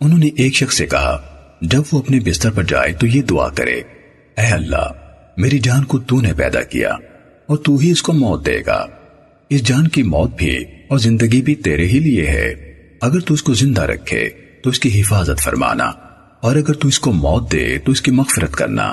انہوں 0.01 0.19
نے 0.19 0.29
ایک 0.37 0.55
شخص 0.55 0.77
سے 0.77 0.85
کہا، 0.85 1.17
جب 1.61 1.81
وہ 1.91 1.99
اپنے 1.99 2.19
بستر 2.19 2.51
پر 2.51 2.63
جائے 2.63 2.93
تو 2.93 3.07
یہ 3.07 3.21
دعا 3.21 3.47
کرے، 3.49 3.81
اے 4.37 4.45
اللہ، 4.45 4.91
میری 5.37 5.59
جان 5.59 5.83
کو 5.83 5.99
تو 5.99 6.21
نے 6.21 6.33
پیدا 6.33 6.61
کیا 6.61 6.89
اور 7.49 7.57
تو 7.57 7.75
ہی 7.77 7.91
اس 7.91 8.01
کو 8.01 8.13
موت 8.13 8.45
دے 8.45 8.59
گا۔ 8.67 8.85
اس 9.49 9.63
جان 9.63 9.87
کی 9.87 10.03
موت 10.03 10.35
بھی 10.37 10.55
اور 10.89 10.97
زندگی 10.97 11.41
بھی 11.41 11.55
تیرے 11.55 11.87
ہی 11.87 11.99
لیے 11.99 12.25
ہے۔ 12.27 12.53
اگر 13.01 13.19
تو 13.19 13.33
اس 13.33 13.43
کو 13.43 13.53
زندہ 13.53 13.81
رکھے 13.81 14.29
تو 14.63 14.69
اس 14.69 14.79
کی 14.79 15.01
حفاظت 15.01 15.41
فرمانا، 15.41 15.91
اور 16.41 16.55
اگر 16.55 16.73
تو 16.73 16.87
اس 16.87 16.99
کو 16.99 17.11
موت 17.11 17.51
دے 17.51 17.77
تو 17.77 17.91
اس 17.91 18.01
کی 18.01 18.11
مغفرت 18.11 18.51
کرنا۔ 18.51 18.83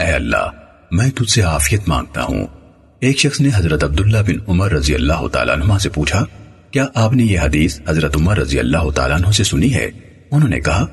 اے 0.00 0.10
اللہ، 0.12 0.50
میں 0.90 1.10
تجھ 1.10 1.30
سے 1.30 1.40
عافیت 1.42 1.88
مانگتا 1.88 2.22
ہوں۔ 2.22 2.46
ایک 3.00 3.18
شخص 3.18 3.40
نے 3.40 3.48
حضرت 3.54 3.84
عبداللہ 3.84 4.18
بن 4.26 4.38
عمر 4.48 4.72
رضی 4.72 4.94
اللہ 4.94 5.26
تعالیٰ 5.32 5.54
عنہ 5.54 5.78
سے 5.78 5.88
پوچھا، 5.88 6.24
کیا 6.70 6.86
آپ 6.94 7.12
نے 7.12 7.24
یہ 7.24 7.40
حدیث 7.40 7.80
حضرت 7.88 8.16
عمر 8.16 8.38
رضی 8.38 8.58
اللہ 8.58 8.90
تعالیٰ 8.90 9.16
عنہ 9.16 9.30
سے 9.30 9.44
سنی 9.44 9.74
ہے؟ 9.74 9.90
انہوں 10.30 10.48
نے 10.48 10.60
کہا، 10.60 10.86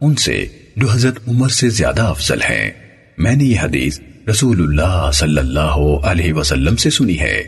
ان 0.00 0.14
سے 0.14 0.46
جو 0.76 0.90
حضرت 0.90 1.28
عمر 1.28 1.48
سے 1.48 1.68
زیادہ 1.68 2.02
افضل 2.02 2.42
ہے 2.48 2.70
میں 3.18 3.36
نے 3.36 3.44
یہ 3.44 3.60
حدیث 3.60 4.00
رسول 4.28 4.62
اللہ 4.62 5.10
صلی 5.12 5.38
اللہ 5.38 5.96
علیہ 6.04 6.32
وسلم 6.32 6.76
سے 6.76 6.90
سنی 6.90 7.20
ہے۔ 7.20 7.38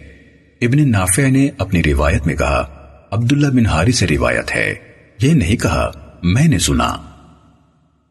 ابن 0.61 0.91
نافع 0.91 1.29
نے 1.29 1.49
اپنی 1.59 1.83
روایت 1.83 2.27
میں 2.27 2.35
کہا، 2.35 2.67
عبداللہ 3.11 3.47
بن 3.47 3.67
ہاری 3.67 3.93
سے 3.93 4.07
روایت 4.07 4.55
ہے۔ 4.55 4.75
یہ 5.23 5.33
نہیں 5.33 5.57
کہا، 5.57 5.91
میں 6.23 6.49
نے 6.49 6.59
سنا۔ 6.59 6.97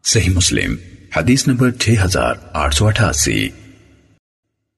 صحیح 0.04 0.30
مسلم، 0.30 0.76
حدیث 1.18 1.48
نمبر 1.48 1.72
6888 1.72 3.50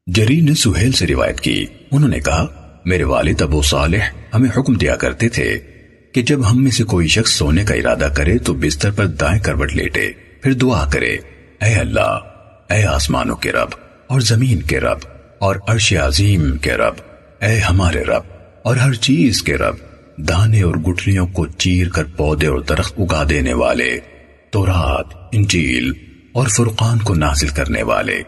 جری 0.08 0.42
نے 0.42 0.54
سہیل 0.54 0.92
سے 0.92 1.08
روایت 1.08 1.42
کی۔ 1.42 1.66
انہوں 1.92 2.10
نے 2.10 2.20
کہا، 2.20 2.46
میرے 2.86 3.04
والد 3.04 3.42
ابو 3.42 3.62
صالح 3.62 4.10
ہمیں 4.34 4.50
حکم 4.58 4.74
دیا 4.74 4.96
کرتے 4.96 5.30
تھے 5.30 5.60
کہ 6.20 6.24
جب 6.26 6.52
ہم 6.52 6.64
میں 6.64 6.72
سے 6.72 6.84
کوئی 6.84 7.08
شخص 7.08 7.32
سونے 7.32 7.64
کا 7.64 7.76
ارادہ 7.76 8.08
کرے 8.14 8.38
تو 8.38 8.54
بستر 8.54 8.92
پر 8.92 9.06
دائیں 9.06 9.40
کروٹ 9.40 9.74
لیٹے، 9.74 10.12
پھر 10.42 10.54
دعا 10.54 10.90
کرے، 10.90 11.18
اے 11.62 11.76
اللہ، 11.76 12.20
اے 12.70 12.84
آسمانوں 12.84 13.36
کے 13.36 13.52
رب 13.52 13.68
اور 14.08 14.20
زمین 14.20 14.62
کے 14.62 14.80
رب 14.80 14.98
اور 15.40 15.56
عرش 15.68 15.94
عظیم 15.94 16.58
کے 16.58 16.74
رب، 16.74 16.94
اے 17.42 17.60
ہمارے 17.60 18.04
رب 18.04 18.24
اور 18.64 18.76
ہر 18.76 18.94
چیز 18.94 19.44
کے 19.44 19.58
رب، 19.58 19.76
دانے 20.18 20.62
اور 20.62 20.76
گٹلیوں 20.76 21.28
کو 21.28 21.46
چیر 21.46 21.90
کر 21.90 22.04
پودے 22.04 22.48
اور 22.48 22.60
درخت 22.60 23.00
اگا 23.00 23.24
دینے 23.30 23.54
والے 23.54 24.00
تو 24.50 24.66
رات 24.66 25.16
انجیل 25.32 25.92
اور 26.34 26.48
فرقان 26.48 27.00
کو 27.00 27.14
نازل 27.14 27.48
کرنے 27.48 27.84
والے۔ 27.84 28.22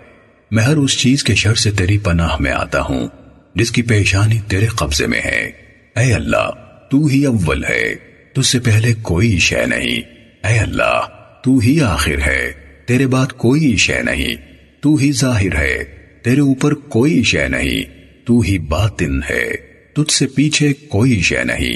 میں 0.52 0.64
ہر 0.64 0.78
اس 0.78 1.00
چیز 1.00 1.24
کے 1.24 1.36
شر 1.36 1.56
سے 1.56 1.72
تیری 1.72 1.98
پناہ 1.98 2.38
میں 2.40 2.52
آتا 2.52 2.82
ہوں، 2.82 3.08
جس 3.56 3.72
کی 3.72 3.82
پیشانی 3.82 4.40
تیرے 4.48 4.66
قبضے 4.66 5.08
میں 5.08 5.22
ہے۔ 5.26 5.52
اے 5.96 6.14
اللہ 6.14 6.50
تو 6.92 7.06
ہی 7.06 7.26
اول 7.26 7.64
ہے۔ 7.64 7.96
تجھ 8.34 8.46
سے 8.46 8.60
پہلے 8.60 8.94
کوئی 9.02 9.38
شے 9.38 9.66
نہیں۔ 9.66 10.02
اے 10.48 10.60
اللہ، 10.60 11.02
تو 11.44 11.58
ہی 11.58 11.82
آخر 11.82 12.22
ہے۔ 12.28 12.52
تیرے 12.86 13.08
بعد 13.08 13.28
کوئی 13.34 13.78
شے 13.78 14.02
نہیں۔ 14.02 14.36
تو 14.82 14.96
ہی 14.96 15.12
ظاہر 15.12 15.56
ہے۔ 15.56 15.84
تیرے 16.24 16.42
اوپر 16.42 16.74
کوئی 16.74 17.24
شے 17.24 17.48
نہیں۔ 17.48 17.84
تو 18.26 18.40
ہی 18.40 18.60
باطن 18.60 19.20
ہے۔ 19.30 19.52
تجھ 19.94 20.14
سے 20.14 20.28
پیچھے 20.28 20.74
کوئی 20.74 21.22
شے 21.22 21.44
نہیں۔ 21.44 21.74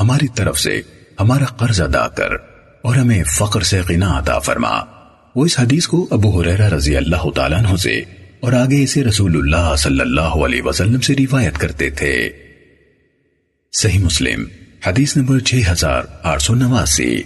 ہماری 0.00 0.26
طرف 0.34 0.58
سے 0.58 0.80
ہمارا 1.20 1.44
قرض 1.44 1.80
ادا 1.80 2.08
کر 2.08 2.34
اور 2.82 2.94
ہمیں 2.94 3.24
فقر 3.24 3.60
سے 3.60 3.80
غنا 3.88 4.18
عطا 4.18 4.38
فرما۔ 4.38 4.80
وہ 5.36 5.44
اس 5.44 5.60
حدیث 5.60 5.86
کو 5.86 6.08
ابو 6.10 6.40
حریرہ 6.40 6.68
رضی 6.68 6.96
اللہ 6.96 7.30
تعالیٰ 7.30 7.58
عنہ 7.58 7.76
سے 7.76 8.02
اور 8.40 8.52
آگے 8.52 8.82
اسے 8.82 9.04
رسول 9.04 9.36
اللہ 9.36 9.76
صلی 9.76 10.00
اللہ 10.00 10.20
علیہ 10.20 10.62
وسلم 10.62 11.00
سے 11.00 11.14
روایت 11.14 11.58
کرتے 11.58 11.90
تھے۔ 11.90 12.30
صحیح 13.74 13.98
مسلم، 13.98 14.44
حدیث 14.86 15.16
نمبر 15.16 15.38
6889 15.40 17.22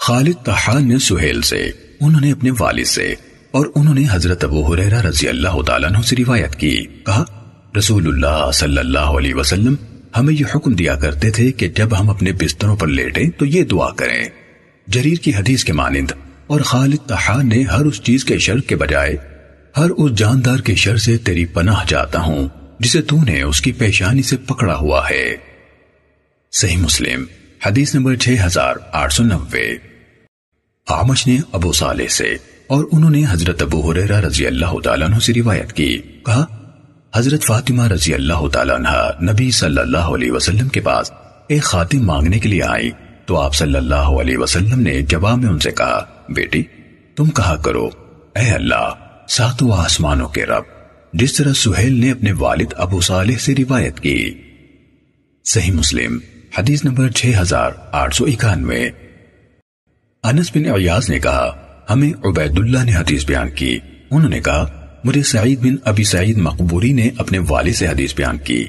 خالد 0.00 0.44
تحان 0.44 0.88
نے 0.88 0.98
سہیل 0.98 1.42
سے، 1.42 1.70
انہوں 2.00 2.20
نے 2.20 2.32
اپنے 2.32 2.50
والد 2.50 2.84
سے 2.84 3.14
اور 3.50 3.66
انہوں 3.74 3.94
نے 3.94 4.04
حضرت 4.10 4.44
ابو 4.44 4.74
حریرہ 4.74 5.00
رضی 5.00 5.28
اللہ 5.28 5.60
تعالیٰ 5.62 5.90
عنہ 5.90 6.02
سے 6.02 6.16
روایت 6.16 6.56
کی۔ 6.56 6.84
کہا، 7.06 7.24
رسول 7.78 8.06
اللہ 8.06 8.50
صلی 8.54 8.78
اللہ 8.78 9.12
علیہ 9.18 9.34
وسلم 9.34 9.74
ہمیں 10.16 10.34
یہ 10.34 10.44
حکم 10.54 10.74
دیا 10.74 10.94
کرتے 10.94 11.30
تھے 11.30 11.52
کہ 11.52 11.68
جب 11.68 12.00
ہم 12.00 12.10
اپنے 12.10 12.32
بستروں 12.32 12.76
پر 12.76 12.86
لیٹیں 12.86 13.30
تو 13.30 13.46
یہ 13.46 13.64
دعا 13.64 13.90
کریں۔ 13.90 14.22
جریر 14.86 15.16
کی 15.16 15.34
حدیث 15.34 15.64
کے 15.64 15.72
مانند، 15.72 16.12
اور 16.46 16.60
خالد 16.60 17.06
تحان 17.06 17.48
نے 17.48 17.62
ہر 17.62 17.84
اس 17.84 18.02
چیز 18.02 18.24
کے 18.24 18.38
شر 18.38 18.60
کے 18.60 18.76
بجائے، 18.76 19.16
ہر 19.76 19.90
اس 19.90 20.18
جاندار 20.18 20.58
کے 20.58 20.74
شر 20.74 20.96
سے 20.96 21.18
تیری 21.18 21.44
پناہ 21.44 21.84
جاتا 21.88 22.20
ہوں۔ 22.20 22.48
جسے 22.80 23.02
تو 23.02 23.16
نے 23.24 23.42
اس 23.42 23.60
کی 23.60 23.72
پیشانی 23.72 24.22
سے 24.22 24.36
پکڑا 24.36 24.76
ہوا 24.76 25.10
ہے۔ 25.10 25.36
صحیح 26.52 26.76
مسلم، 26.76 27.24
حدیث 27.66 27.94
نمبر 27.94 28.16
6890 28.16 29.76
آمش 30.86 31.26
نے 31.26 31.38
ابو 31.52 31.72
صالح 31.72 32.06
سے 32.06 32.36
اور 32.66 32.84
انہوں 32.92 33.10
نے 33.10 33.22
حضرت 33.30 33.62
ابو 33.62 33.90
حریرہ 33.90 34.20
رضی 34.20 34.46
اللہ 34.46 34.80
تعالیٰ 34.84 35.08
عنہ 35.08 35.18
سے 35.18 35.32
روایت 35.34 35.72
کی۔ 35.72 36.02
کہا، 36.26 36.44
حضرت 37.14 37.44
فاطمہ 37.44 37.82
رضی 37.82 38.14
اللہ 38.14 38.48
تعالیٰ 38.52 38.74
عنہ 38.74 39.30
نبی 39.30 39.50
صلی 39.50 39.80
اللہ 39.80 40.08
علیہ 40.14 40.32
وسلم 40.32 40.68
کے 40.68 40.80
پاس 40.80 41.12
ایک 41.48 41.62
خاتم 41.62 41.98
مانگنے 41.98 42.38
کے 42.38 42.48
لیے 42.48 42.62
آئی 42.62 42.90
تو 43.26 43.40
آپ 43.40 43.54
صلی 43.54 43.76
اللہ 43.76 43.94
علیہ 43.94 44.38
وسلم 44.38 44.80
نے 44.80 45.02
جواب 45.02 45.38
میں 45.38 45.48
ان 45.48 45.58
سے 45.58 45.70
کہا، 45.70 46.04
بیٹی، 46.28 46.62
تم 47.16 47.30
کہا 47.30 47.56
کرو، 47.56 47.90
اے 48.36 48.50
اللہ 48.50 48.92
ساتوں 49.28 49.72
آسمانوں 49.76 50.28
کے 50.28 50.46
رب۔ 50.46 50.77
جس 51.12 51.32
طرح 51.32 51.52
سہیل 51.52 51.92
نے 51.92 52.10
اپنے 52.10 52.32
والد 52.32 52.72
ابو 52.76 53.00
صالح 53.00 53.36
سے 53.36 53.54
روایت 53.58 54.00
کی۔ 54.00 54.34
صحیح 55.44 55.72
مسلم، 55.72 56.18
حدیث 56.58 56.84
نمبر 56.84 57.08
6891 57.10 58.90
انس 60.24 60.56
بن 60.56 60.64
عیاض 60.66 61.10
نے 61.10 61.18
کہا، 61.18 61.56
ہمیں 61.90 62.12
عبید 62.24 62.58
اللہ 62.58 62.84
نے 62.84 62.96
حدیث 62.96 63.26
بیان 63.26 63.50
کی۔ 63.50 63.78
انہوں 64.10 64.30
نے 64.30 64.40
کہا، 64.40 64.90
مجھے 65.04 65.22
سعید 65.22 65.58
بن 65.58 65.76
ابی 65.84 66.04
سعید 66.04 66.36
مقبوری 66.36 66.92
نے 66.92 67.10
اپنے 67.18 67.38
والد 67.48 67.72
سے 67.72 67.88
حدیث 67.88 68.14
بیان 68.14 68.38
کی۔ 68.38 68.64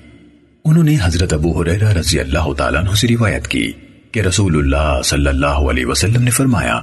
انہوں 0.66 0.84
نے 0.84 0.98
حضرت 1.02 1.34
ابو 1.34 1.62
حریرہ 1.62 1.94
رضی 1.94 2.20
اللہ 2.20 2.54
تعالیٰ 2.54 2.82
عنہ 2.82 2.96
سے 2.96 3.08
روایت 3.08 3.48
کی 3.48 3.72
کہ 4.12 4.20
رسول 4.20 4.58
اللہ 4.58 5.02
صلی 5.02 5.28
اللہ 5.28 5.46
علیہ 5.46 5.86
وسلم 5.86 6.22
نے 6.22 6.32
فرمایا، 6.32 6.80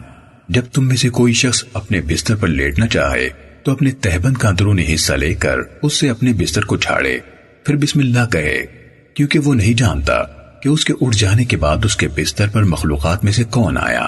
جب 0.48 0.62
تم 0.72 0.88
میں 0.88 0.96
سے 0.96 1.09
کوئی 1.09 1.32
شخص 1.32 1.64
اپنے 1.72 2.00
بستر 2.00 2.36
پر 2.36 2.48
لیٹنا 2.48 2.86
چاہے 2.86 3.45
تو 3.67 3.73
اپنے 3.73 3.91
تہبند 3.91 4.37
کا 4.37 4.49
اندرونی 4.49 4.95
حصہ 4.95 5.12
لے 5.12 5.35
کر 5.35 5.59
اس 5.83 5.93
سے 5.93 6.11
اپنے 6.11 6.33
بستر 6.33 6.64
کو 6.64 6.77
چھاڑے۔ 6.77 7.19
پھر 7.64 7.77
بسم 7.77 7.99
اللہ 7.99 8.27
کہے، 8.33 8.67
کیونکہ 9.14 9.39
وہ 9.39 9.55
نہیں 9.55 9.75
جانتا 9.75 10.23
کہ 10.62 10.69
اس 10.69 10.85
کے 10.85 10.93
اٹھ 11.01 11.17
جانے 11.17 11.45
کے 11.45 11.57
بعد 11.57 11.77
اس 11.85 11.97
کے 11.97 12.09
بستر 12.09 12.49
پر 12.49 12.62
مخلوقات 12.62 13.25
میں 13.25 13.33
سے 13.33 13.45
کون 13.45 13.79
آیا۔ 13.79 14.07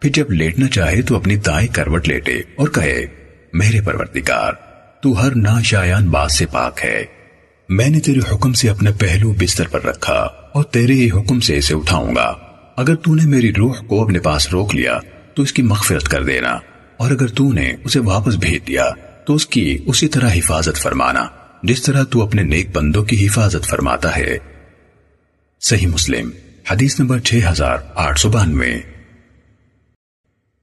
پھر 0.00 0.10
جب 0.14 0.32
لیٹنا 0.32 0.68
چاہے 0.68 1.02
تو 1.02 1.16
اپنی 1.16 1.36
دائیں 1.36 1.68
کروٹ 1.74 2.08
لیٹے 2.08 2.32
اور 2.32 2.68
کہے، 2.68 3.06
میرے 3.52 3.80
پروردگار، 3.80 4.52
تو 5.02 5.26
ہر 5.26 5.34
ناشایان 5.34 6.10
بات 6.10 6.30
سے 6.30 6.46
پاک 6.46 6.80
ہے۔ 6.84 7.04
میں 7.68 7.88
نے 7.88 8.00
تیرے 8.00 8.34
حکم 8.34 8.52
سے 8.52 8.70
اپنے 8.70 8.90
پہلو 8.98 9.32
بستر 9.32 9.68
پر 9.68 9.84
رکھا 9.84 10.28
اور 10.54 10.64
تیرے 10.64 10.92
ہی 10.92 11.10
حکم 11.10 11.40
سے 11.40 11.58
اسے 11.58 11.74
اٹھاؤں 11.74 12.14
گا۔ 12.14 12.34
اگر 12.76 12.94
تو 12.94 13.14
نے 13.14 13.22
میری 13.24 13.52
روح 13.54 13.76
کو 13.86 14.04
اپنے 14.04 14.18
پاس 14.18 14.48
روک 14.48 14.74
لیا، 14.74 14.98
تو 15.34 15.42
اس 15.42 15.52
کی 15.52 15.62
مغفرت 15.62 16.08
کر 16.08 16.22
دینا۔ 16.22 16.58
اور 16.96 17.10
اگر 17.10 17.26
تو 17.26 17.52
نے 17.52 17.72
اسے 17.84 18.00
واپس 18.00 18.34
بھیج 18.34 18.66
دیا، 18.66 18.90
تو 19.26 19.34
اس 19.34 19.46
کی 19.46 19.78
اسی 19.86 20.08
طرح 20.08 20.30
حفاظت 20.34 20.76
فرمانا، 20.76 21.26
جس 21.62 21.82
طرح 21.82 22.04
تو 22.04 22.22
اپنے 22.22 22.42
نیک 22.42 22.76
بندوں 22.76 23.04
کی 23.04 23.26
حفاظت 23.26 23.66
فرماتا 23.66 24.16
ہے۔ 24.16 24.38
صحیح 25.60 25.86
مسلم، 25.86 26.30
حدیث 26.70 27.00
نمبر 27.00 27.18
6892 27.18 28.80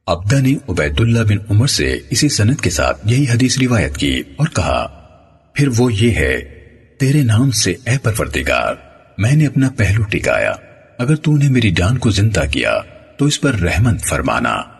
عبدہ 0.07 0.35
نے 0.35 0.55
عبید 0.69 0.99
اللہ 0.99 1.19
بن 1.19 1.37
عمر 1.49 1.67
سے 1.67 1.99
اسی 2.09 2.29
سنت 2.29 2.61
کے 2.61 2.69
ساتھ 2.69 3.01
یہی 3.03 3.25
حدیث 3.29 3.59
روایت 3.59 3.97
کی 3.97 4.21
اور 4.35 4.47
کہا، 4.47 4.85
پھر 5.53 5.67
وہ 5.77 5.93
یہ 5.93 6.11
ہے، 6.11 6.41
تیرے 6.99 7.23
نام 7.23 7.51
سے 7.51 7.71
اے 7.71 7.97
پروردگار، 8.03 8.75
میں 9.17 9.31
نے 9.31 9.47
اپنا 9.47 9.69
پہلو 9.77 10.03
ٹکایا، 10.03 10.53
اگر 10.97 11.15
تو 11.15 11.37
نے 11.37 11.49
میری 11.49 11.71
جان 11.71 11.97
کو 11.97 12.09
زندہ 12.09 12.41
کیا، 12.51 12.79
تو 13.17 13.25
اس 13.25 13.41
پر 13.41 13.53
رحمت 13.53 14.05
فرمانا۔ 14.05 14.72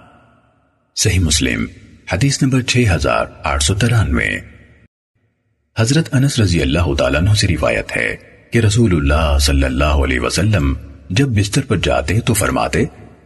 صحیح 0.95 1.19
مسلم، 1.19 1.65
حدیث 2.13 2.41
نمبر 2.41 2.61
6893 2.61 4.39
حضرت 5.79 6.09
انس 6.11 6.39
رضی 6.39 6.61
اللہ 6.61 6.93
تعالیٰ 6.97 7.21
عنہ 7.21 7.33
سے 7.33 7.47
روایت 7.47 7.97
ہے 7.97 8.15
کہ 8.51 8.59
رسول 8.59 8.95
اللہ 8.95 9.37
صلی 9.39 9.63
اللہ 9.63 9.83
علیہ 9.83 10.19
وسلم 10.19 10.73
جب 11.09 11.27
بستر 11.27 11.61
پر 11.61 11.77
جاتے 11.77 12.19
تو 12.19 12.33
فرماتے، 12.33 12.83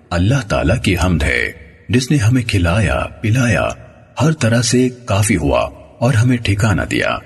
اللہ 0.09 0.47
تعالیٰ 0.47 0.81
کی 0.81 0.95
حمد 1.03 1.23
ہے، 1.23 1.51
جس 1.89 2.11
نے 2.11 2.17
ہمیں 2.17 2.43
کھلایا، 2.43 3.03
پلایا، 3.21 3.69
ہر 4.21 4.31
طرح 4.31 4.61
سے 4.61 4.89
کافی 5.05 5.37
ہوا 5.37 5.59
اور 5.99 6.13
ہمیں 6.13 6.37
ٹھکانہ 6.37 6.81
دیا۔ 6.81 7.17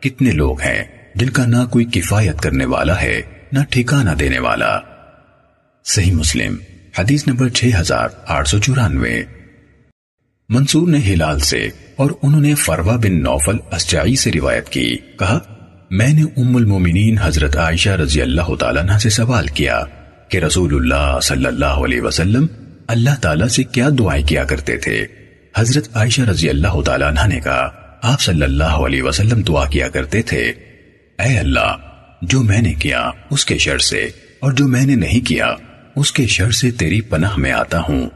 کتنے 0.00 0.30
لوگ 0.30 0.60
ہیں 0.60 0.84
جن 1.14 1.30
کا 1.30 1.46
نہ 1.46 1.64
کوئی 1.70 1.84
کفایت 1.84 2.40
کرنے 2.40 2.64
والا 2.64 3.02
ہے، 3.02 3.22
نہ 3.52 3.58
ٹھکانہ 3.70 4.10
دینے 4.10 4.38
والا۔ 4.38 4.80
صحیح 5.84 6.12
مسلم، 6.12 6.56
حدیث 6.98 7.26
نمبر 7.26 7.48
6894 7.48 9.39
منصور 10.50 10.88
نے 10.88 10.98
ہلال 10.98 11.38
سے 11.38 11.68
اور 11.96 12.10
انہوں 12.22 12.40
نے 12.40 12.54
فروا 12.54 12.96
بن 12.96 13.22
نوفل 13.22 13.56
اسجائی 13.72 14.16
سے 14.16 14.30
روایت 14.34 14.68
کی، 14.68 14.96
کہا، 15.18 15.38
میں 15.90 16.08
نے 16.08 16.22
ام 16.36 16.56
المومنین 16.56 17.18
حضرت 17.18 17.56
عائشہ 17.56 17.90
رضی 17.90 18.22
اللہ 18.22 18.54
تعالیٰ 18.54 18.82
عنہ 18.82 18.98
سے 18.98 19.10
سوال 19.10 19.46
کیا 19.46 19.80
کہ 20.28 20.38
رسول 20.38 20.74
اللہ 20.74 21.20
صلی 21.22 21.46
اللہ 21.46 21.64
علیہ 21.64 22.00
وسلم 22.00 22.46
اللہ 22.86 23.10
تعالیٰ 23.20 23.48
سے 23.48 23.62
کیا 23.62 23.88
دعائیں 23.98 24.26
کیا 24.26 24.44
کرتے 24.44 24.76
تھے؟ 24.76 25.06
حضرت 25.56 25.88
عائشہ 25.96 26.22
رضی 26.22 26.48
اللہ 26.48 26.82
تعالیٰ 26.82 27.08
عنہ 27.08 27.34
نے 27.34 27.40
کہا، 27.40 27.70
آپ 28.02 28.20
صلی 28.20 28.42
اللہ 28.42 28.64
علیہ 28.64 29.02
وسلم 29.02 29.40
دعا 29.40 29.64
کیا 29.64 29.88
کرتے 29.88 30.22
تھے۔ 30.22 30.52
اے 31.18 31.38
اللہ، 31.38 31.76
جو 32.22 32.42
میں 32.42 32.62
نے 32.62 32.72
کیا 32.72 33.10
اس 33.30 33.44
کے 33.44 33.58
شر 33.58 33.78
سے 33.78 34.08
اور 34.40 34.52
جو 34.52 34.68
میں 34.68 34.86
نے 34.86 34.94
نہیں 34.94 35.26
کیا 35.26 35.54
اس 35.96 36.12
کے 36.12 36.26
شر 36.26 36.50
سے 36.50 36.70
تیری 36.70 37.00
پناہ 37.00 37.36
میں 37.36 37.52
آتا 37.52 37.80
ہوں۔ 37.80 38.10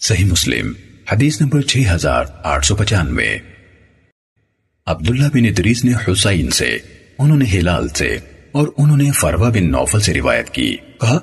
صحیح 0.00 0.24
مسلم۔ 0.24 0.89
حدیث 1.12 1.40
نمبر 1.40 1.60
6895 1.62 3.38
عبداللہ 4.86 5.26
بن 5.34 5.44
ادریس 5.44 5.84
نے 5.84 5.92
حسین 6.08 6.50
سے، 6.50 6.78
انہوں 7.18 7.36
نے 7.36 7.44
ہلال 7.54 7.88
سے 7.88 8.18
اور 8.52 8.68
انہوں 8.78 8.96
نے 8.96 9.10
فروا 9.10 9.48
بن 9.48 9.70
نوفل 9.70 10.00
سے 10.00 10.14
روایت 10.14 10.50
کی۔ 10.50 10.76
کہا، 11.00 11.18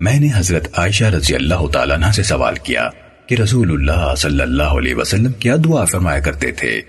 میں 0.00 0.20
نے 0.20 0.28
حضرت 0.34 0.78
عائشہ 0.78 1.04
رضی 1.04 1.34
اللہ 1.34 1.66
تعالیٰ 1.72 1.96
عنہ 1.96 2.12
سے 2.12 2.22
سوال 2.22 2.54
کیا 2.54 2.88
کہ 3.26 3.34
رسول 3.34 3.70
اللہ 3.70 4.14
صلی 4.14 4.40
اللہ 4.40 4.62
علیہ 4.62 4.94
وسلم 4.94 5.32
کیا 5.32 5.56
دعا 5.64 5.84
فرمایا 5.84 6.20
کرتے 6.20 6.52
تھے۔ 6.52 6.80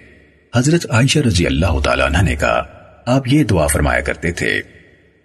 حضرت 0.56 0.86
عائشہ 0.90 1.20
رضی 1.20 1.46
اللہ 1.46 1.80
تعالیٰ 1.80 2.06
عنہ 2.06 2.22
نے 2.22 2.36
کہا، 2.36 2.64
آپ 3.06 3.28
یہ 3.28 3.44
دعا 3.44 3.68
فرمایا 3.68 4.02
کرتے 4.02 4.32
تھے۔ 4.32 4.62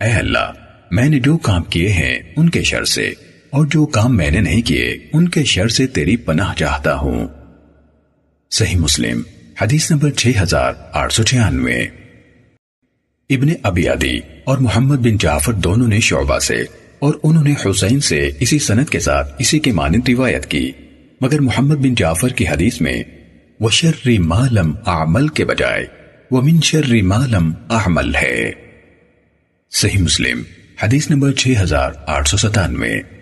اے 0.01 0.12
اللہ، 0.12 0.53
میں 0.91 1.09
نے 1.09 1.20
جو 1.20 1.37
کام 1.37 1.62
کیے 1.62 1.89
ہیں 1.89 2.18
ان 2.37 2.51
کے 2.51 2.62
شر 2.62 2.85
سے 2.85 3.12
اور 3.51 3.66
جو 3.66 3.86
کام 3.86 4.16
میں 4.16 4.30
نے 4.30 4.40
نہیں 4.40 4.62
کیے، 4.62 4.99
ان 5.12 5.28
کے 5.28 5.44
شر 5.44 5.68
سے 5.68 5.86
تیری 5.86 6.16
پناہ 6.16 6.55
چاہتا 6.55 6.94
ہوں۔ 6.94 7.28
صحیح 8.51 8.76
مسلم، 8.76 9.22
حدیث 9.62 9.90
نمبر 9.90 10.11
6896 10.11 11.86
ابن 13.30 13.49
ابیادی 13.62 14.20
اور 14.44 14.59
محمد 14.59 14.96
بن 14.96 15.16
جعفر 15.16 15.53
دونوں 15.53 15.88
نے 15.88 16.01
شعبہ 16.01 16.38
سے 16.38 16.64
اور 16.99 17.14
انہوں 17.22 17.44
نے 17.44 17.55
حسین 17.70 18.01
سے 18.01 18.30
اسی 18.40 18.59
سنت 18.59 18.90
کے 18.90 19.01
ساتھ 19.01 19.34
اسی 19.38 19.59
کے 19.59 19.72
مانند 19.72 20.09
روایت 20.09 20.46
کی۔ 20.46 20.72
مگر 21.20 21.40
محمد 21.40 21.74
بن 21.74 21.94
جعفر 21.94 22.28
کی 22.28 22.49
حدیث 22.49 22.80
میں 22.80 23.03
وَشَرِّ 23.61 24.18
مَا 24.18 24.46
لَمْ 24.51 24.74
أَعْمَلْ 24.86 25.30
کے 25.34 25.44
بجائے 25.44 25.86
وَمِن 26.30 26.61
شَرِّ 26.61 27.03
مَا 27.03 27.26
لَمْ 27.26 27.53
أَعْمَلْ 27.70 28.16
ہے۔ 28.22 28.51
صحیح 29.70 29.99
مسلم، 29.99 30.42
حدیث 30.82 31.11
نمبر 31.11 31.32
6897 31.32 33.18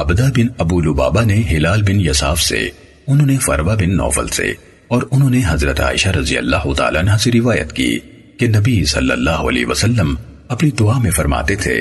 عبدہ 0.00 0.28
بن 0.36 0.46
ابو 0.58 0.80
لبابا 0.80 1.24
نے 1.24 1.42
ہلال 1.50 1.82
بن 1.82 2.00
یساف 2.00 2.40
سے، 2.40 2.68
انہوں 3.06 3.26
نے 3.26 3.36
فروا 3.36 3.74
بن 3.74 3.96
نوفل 3.96 4.28
سے، 4.28 4.52
اور 4.88 5.02
انہوں 5.10 5.30
نے 5.30 5.40
حضرت 5.46 5.80
عائشہ 5.80 6.08
رضی 6.08 6.38
اللہ 6.38 6.72
تعالیٰ 6.76 7.02
عنہ 7.02 7.16
سے 7.16 7.30
روایت 7.34 7.72
کی 7.72 7.98
کہ 8.38 8.48
نبی 8.48 8.84
صلی 8.84 9.10
اللہ 9.10 9.46
علیہ 9.48 9.66
وسلم 9.66 10.14
اپنی 10.48 10.70
دعا 10.70 10.98
میں 10.98 11.10
فرماتے 11.10 11.54
تھے، 11.54 11.74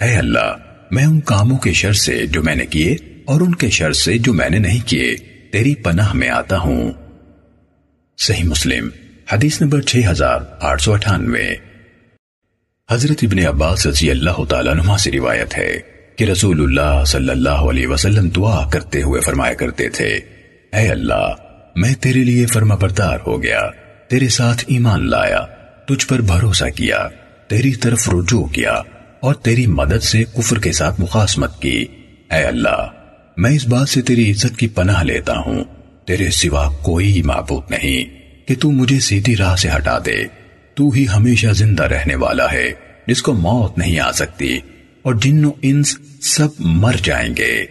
اے 0.00 0.14
اللہ، 0.16 0.54
میں 0.90 1.04
ان 1.04 1.20
کاموں 1.20 1.58
کے 1.58 1.72
شر 1.72 1.92
سے 1.92 2.26
جو 2.26 2.42
میں 2.42 2.54
نے 2.54 2.66
کیے 2.66 2.96
اور 3.24 3.40
ان 3.40 3.54
کے 3.54 3.70
شر 3.70 3.92
سے 3.92 4.18
جو 4.18 4.32
میں 4.32 4.48
نے 4.50 4.58
نہیں 4.58 4.88
کیے، 4.88 5.14
تیری 5.52 5.74
پناہ 5.74 6.12
میں 6.12 6.28
آتا 6.28 6.58
ہوں۔ 6.58 6.92
صحیح 8.18 8.44
مسلم، 8.44 8.88
حدیث 9.32 9.60
نمبر 9.60 9.80
6898 9.82 11.54
حضرت 12.90 13.18
ابن 13.22 13.38
عباس 13.46 13.86
رضی 13.86 14.10
اللہ 14.10 14.44
تعالیٰ 14.48 14.72
عنہ 14.74 14.96
سے 14.96 15.10
روایت 15.12 15.56
ہے۔ 15.58 15.72
کہ 16.16 16.24
رسول 16.24 16.60
اللہ 16.60 17.04
صلی 17.04 17.30
اللہ 17.30 17.48
علیہ 17.48 17.86
وسلم 17.86 18.28
دعا 18.28 18.68
کرتے 18.68 19.02
ہوئے 19.02 19.20
فرمایا 19.20 19.54
کرتے 19.54 19.88
تھے، 19.88 20.08
اے 20.72 20.88
اللہ، 20.88 21.32
میں 21.76 21.94
تیرے 21.94 22.24
لیے 22.24 22.46
فرما 22.46 22.74
بردار 22.74 23.18
ہو 23.26 23.42
گیا، 23.42 23.60
تیرے 24.08 24.28
ساتھ 24.28 24.64
ایمان 24.66 25.10
لایا، 25.10 25.46
تجھ 25.88 26.06
پر 26.06 26.20
بھروسہ 26.20 26.64
کیا، 26.64 27.08
تیری 27.48 27.72
طرف 27.72 28.08
رجوع 28.08 28.46
کیا، 28.46 28.72
اور 29.20 29.34
تیری 29.34 29.66
مدد 29.66 30.02
سے 30.02 30.24
کفر 30.24 30.58
کے 30.58 30.72
ساتھ 30.72 31.00
مخاسمت 31.00 31.62
کی۔ 31.62 31.86
اے 32.30 32.42
اللہ، 32.44 32.88
میں 33.36 33.50
اس 33.50 33.66
بات 33.66 33.88
سے 33.88 34.02
تیری 34.02 34.30
عزت 34.30 34.56
کی 34.56 34.68
پناہ 34.68 35.02
لیتا 35.02 35.38
ہوں، 35.38 35.64
تیرے 36.06 36.30
سوا 36.30 36.68
کوئی 36.82 37.22
معبود 37.22 37.70
نہیں 37.70 38.48
کہ 38.48 38.54
تو 38.60 38.70
مجھے 38.70 39.00
سیدھی 39.00 39.36
راہ 39.36 39.56
سے 39.56 39.68
ہٹا 39.76 39.98
دے۔ 40.06 40.24
تو 40.74 40.90
ہی 40.90 41.06
ہمیشہ 41.16 41.52
زندہ 41.52 41.82
رہنے 41.82 42.14
والا 42.14 42.52
ہے، 42.52 42.72
جس 43.06 43.22
کو 43.22 43.32
موت 43.32 43.78
نہیں 43.78 44.00
آ 44.00 44.12
سکتی۔ 44.12 44.58
اور 45.04 45.14
جن 45.14 45.44
و 45.44 45.50
انس 45.62 45.98
سب 46.20 46.48
مر 46.58 46.94
جائیں 47.02 47.36
گے۔ 47.36 47.64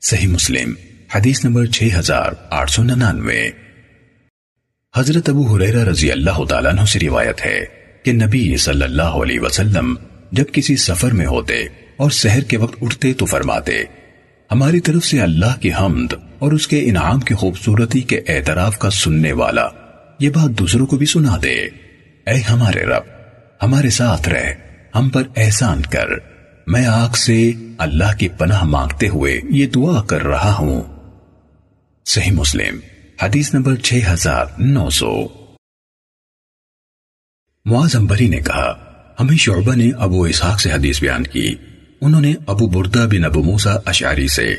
صحیح 0.00 0.28
مسلم، 0.28 0.74
حدیث 1.14 1.44
نمبر 1.44 1.66
6899 1.66 3.50
حضرت 4.96 5.28
ابو 5.28 5.56
حریرہ 5.56 5.84
رضی 5.84 6.12
اللہ 6.12 6.44
تعالیٰ 6.44 6.72
عنہ 6.72 6.84
سے 6.84 6.98
روایت 7.02 7.46
ہے 7.46 7.60
کہ 8.02 8.12
نبی 8.12 8.56
صلی 8.56 8.82
اللہ 8.82 9.02
علیہ 9.02 9.40
وسلم 9.40 9.94
جب 10.32 10.44
کسی 10.52 10.76
سفر 10.76 11.10
میں 11.10 11.26
ہوتے 11.26 11.54
اور 11.96 12.10
سحر 12.10 12.40
کے 12.40 12.56
وقت 12.56 12.82
اٹھتے 12.82 13.12
تو 13.12 13.26
فرماتے، 13.26 13.82
ہماری 14.50 14.80
طرف 14.80 15.04
سے 15.04 15.20
اللہ 15.20 15.60
کی 15.60 15.70
حمد 15.80 16.14
اور 16.38 16.52
اس 16.52 16.68
کے 16.68 16.80
انعام 16.84 17.20
کی 17.20 17.34
خوبصورتی 17.34 18.00
کے 18.00 18.20
اعتراف 18.28 18.78
کا 18.78 18.90
سننے 18.90 19.32
والا 19.32 19.68
یہ 20.20 20.30
بات 20.30 20.58
دوسروں 20.58 20.86
کو 20.86 20.96
بھی 20.96 21.06
سنا 21.06 21.36
دے۔ 21.42 21.56
اے 22.26 22.34
ہمارے 22.34 22.80
رب، 22.80 23.02
ہمارے 23.62 23.90
ساتھ 23.90 24.28
رہ۔ 24.28 24.52
ہم 24.94 25.08
پر 25.08 25.22
احسان 25.36 25.82
کر۔ 25.82 26.08
میں 26.66 26.86
آگ 26.86 27.14
سے 27.14 27.52
اللہ 27.78 28.16
کی 28.18 28.28
پناہ 28.28 28.64
مانگتے 28.64 29.08
ہوئے 29.08 29.40
یہ 29.50 29.66
دعا 29.66 30.02
کر 30.02 30.22
رہا 30.22 30.54
ہوں۔ 30.58 30.82
صحیح 32.06 32.32
مسلم، 32.32 32.78
حدیث 33.22 33.54
نمبر 33.54 33.76
6900 33.76 35.28
معاذ 37.64 37.96
انبری 37.96 38.28
نے 38.28 38.40
کہا، 38.40 38.72
ہمیں 39.20 39.36
شعبہ 39.36 39.74
نے 39.74 39.90
ابو 39.98 40.22
اسحاق 40.22 40.60
سے 40.60 40.72
حدیث 40.72 41.00
بیان 41.00 41.22
کی۔ 41.22 41.54
انہوں 42.00 42.20
نے 42.20 42.34
ابو 42.46 42.66
بردہ 42.66 43.06
بن 43.10 43.24
ابو 43.24 43.42
موسیٰ 43.42 43.76
اشعری 43.86 44.28
سے، 44.28 44.54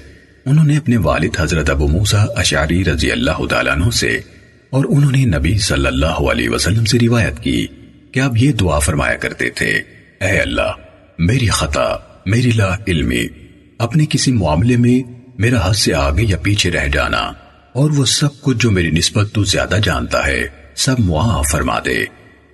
انہوں 0.46 0.66
نے 0.66 0.78
اپنے 0.78 0.98
والد 0.98 1.40
حضرت 1.40 1.70
ابو 1.70 1.88
موسیٰ 1.88 2.26
اشعری 2.36 2.84
رضی 2.86 3.12
اللہ 3.12 3.46
تعالیٰ 3.50 3.74
عنہ 3.74 3.90
سے، 3.90 4.20
اور 4.70 4.86
انہوں 4.90 5.12
نے 5.12 5.26
نبی 5.26 5.58
صلی 5.58 5.88
اللہ 5.88 6.22
علیہ 6.32 6.50
وسلم 6.50 6.86
سے 6.86 6.98
روایت 7.00 7.40
کی 7.40 7.68
کہ 8.12 8.20
آپ 8.20 8.32
یہ 8.36 8.52
دعا 8.52 8.80
فرمایا 8.80 9.18
کرتے 9.18 9.50
تھے۔ 9.50 10.01
اے 10.22 10.38
اللہ، 10.40 10.72
میری 11.20 11.48
خطا، 11.50 11.86
میری 12.26 12.52
لا 12.52 12.68
علمی، 12.88 13.24
اپنے 13.80 14.06
کسی 14.06 14.32
معاملے 14.32 14.76
میں 14.78 15.00
میرا 15.38 15.60
حد 15.70 15.74
سے 15.74 15.94
آگے 15.94 16.24
یا 16.24 16.38
پیچھے 16.38 16.72
رہ 16.72 16.88
جانا، 16.88 17.22
اور 17.74 17.92
وہ 17.92 18.06
سب 18.06 18.42
کچھ 18.42 18.58
جو 18.58 18.72
میری 18.72 18.92
نسبت 18.92 19.32
تو 19.34 19.44
زیادہ 19.44 19.78
جانتا 19.84 20.26
ہے، 20.28 20.42
سب 20.76 21.00
معاف 21.00 21.48
فرما 21.52 21.80
دے۔ 21.86 21.98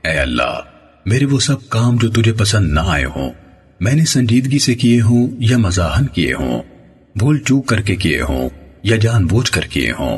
اے 0.03 0.18
اللہ، 0.18 0.59
میرے 1.05 1.26
وہ 1.26 1.39
سب 1.39 1.68
کام 1.70 1.95
جو 1.95 2.09
تجھے 2.11 2.34
پسند 2.34 2.72
نہ 2.74 2.80
آئے 2.86 3.05
ہوں، 3.05 3.32
میں 3.80 3.93
نے 3.93 4.05
سنجیدگی 4.05 4.59
سے 4.59 4.76
کیے 4.76 5.01
ہوں 5.01 5.28
یا 5.39 5.57
مزاحن 5.57 6.07
کیے 6.07 6.34
ہوں، 6.34 6.61
بھول 7.15 7.39
چوک 7.39 7.68
کر 7.68 7.82
کے 7.82 7.95
کیے 7.95 8.22
ہوں 8.22 8.49
یا 8.84 8.95
جان 8.97 9.26
بوجھ 9.26 9.51
کر 9.51 9.65
کیے 9.65 9.91
ہوں، 9.91 10.18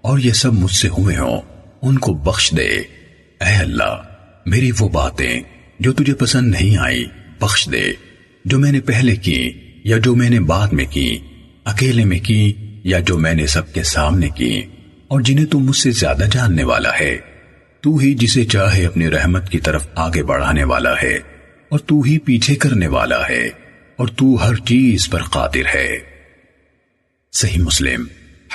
اور 0.00 0.18
یہ 0.18 0.32
سب 0.32 0.52
مجھ 0.54 0.74
سے 0.74 0.88
ہوئے 0.88 1.16
ہوں، 1.16 1.40
ان 1.82 1.98
کو 1.98 2.14
بخش 2.24 2.50
دے۔ 2.56 2.68
اے 3.40 3.54
اللہ، 3.56 3.96
میری 4.46 4.70
وہ 4.78 4.88
باتیں 4.88 5.40
جو 5.80 5.92
تجھے 5.92 6.14
پسند 6.14 6.50
نہیں 6.50 6.76
آئی، 6.76 7.04
بخش 7.40 7.68
دے۔ 7.72 7.92
جو 8.44 8.58
میں 8.58 8.72
نے 8.72 8.80
پہلے 8.80 9.16
کی 9.16 9.50
یا 9.84 9.98
جو 9.98 10.14
میں 10.14 10.30
نے 10.30 10.40
بعد 10.40 10.68
میں 10.68 10.84
کی، 10.90 11.18
اکیلے 11.64 12.04
میں 12.04 12.18
کی 12.18 12.52
یا 12.84 12.98
جو 12.98 13.18
میں 13.18 13.34
نے 13.34 13.46
سب 13.46 13.72
کے 13.72 13.82
سامنے 13.82 14.28
کی۔ 14.28 14.62
اور 15.08 15.20
جنہیں 15.20 15.46
تو 15.46 15.58
مجھ 15.58 15.76
سے 15.76 15.90
زیادہ 15.90 16.24
جاننے 16.32 16.64
والا 16.64 16.90
ہے۔ 17.00 17.18
تو 17.80 17.96
ہی 17.96 18.14
جسے 18.14 18.44
چاہے 18.44 18.86
اپنی 18.86 19.10
رحمت 19.10 19.48
کی 19.48 19.58
طرف 19.58 19.86
آگے 19.94 20.22
بڑھانے 20.22 20.64
والا 20.64 20.94
ہے۔ 21.02 21.14
اور 21.68 21.78
تو 21.78 22.00
ہی 22.00 22.18
پیچھے 22.18 22.54
کرنے 22.54 22.86
والا 22.86 23.28
ہے۔ 23.28 23.48
اور 23.96 24.08
تو 24.08 24.48
ہر 24.48 24.54
چیز 24.54 25.10
پر 25.10 25.22
قادر 25.22 25.66
ہے۔ 25.74 25.96
صحیح 27.32 27.62
مسلم، 27.62 28.04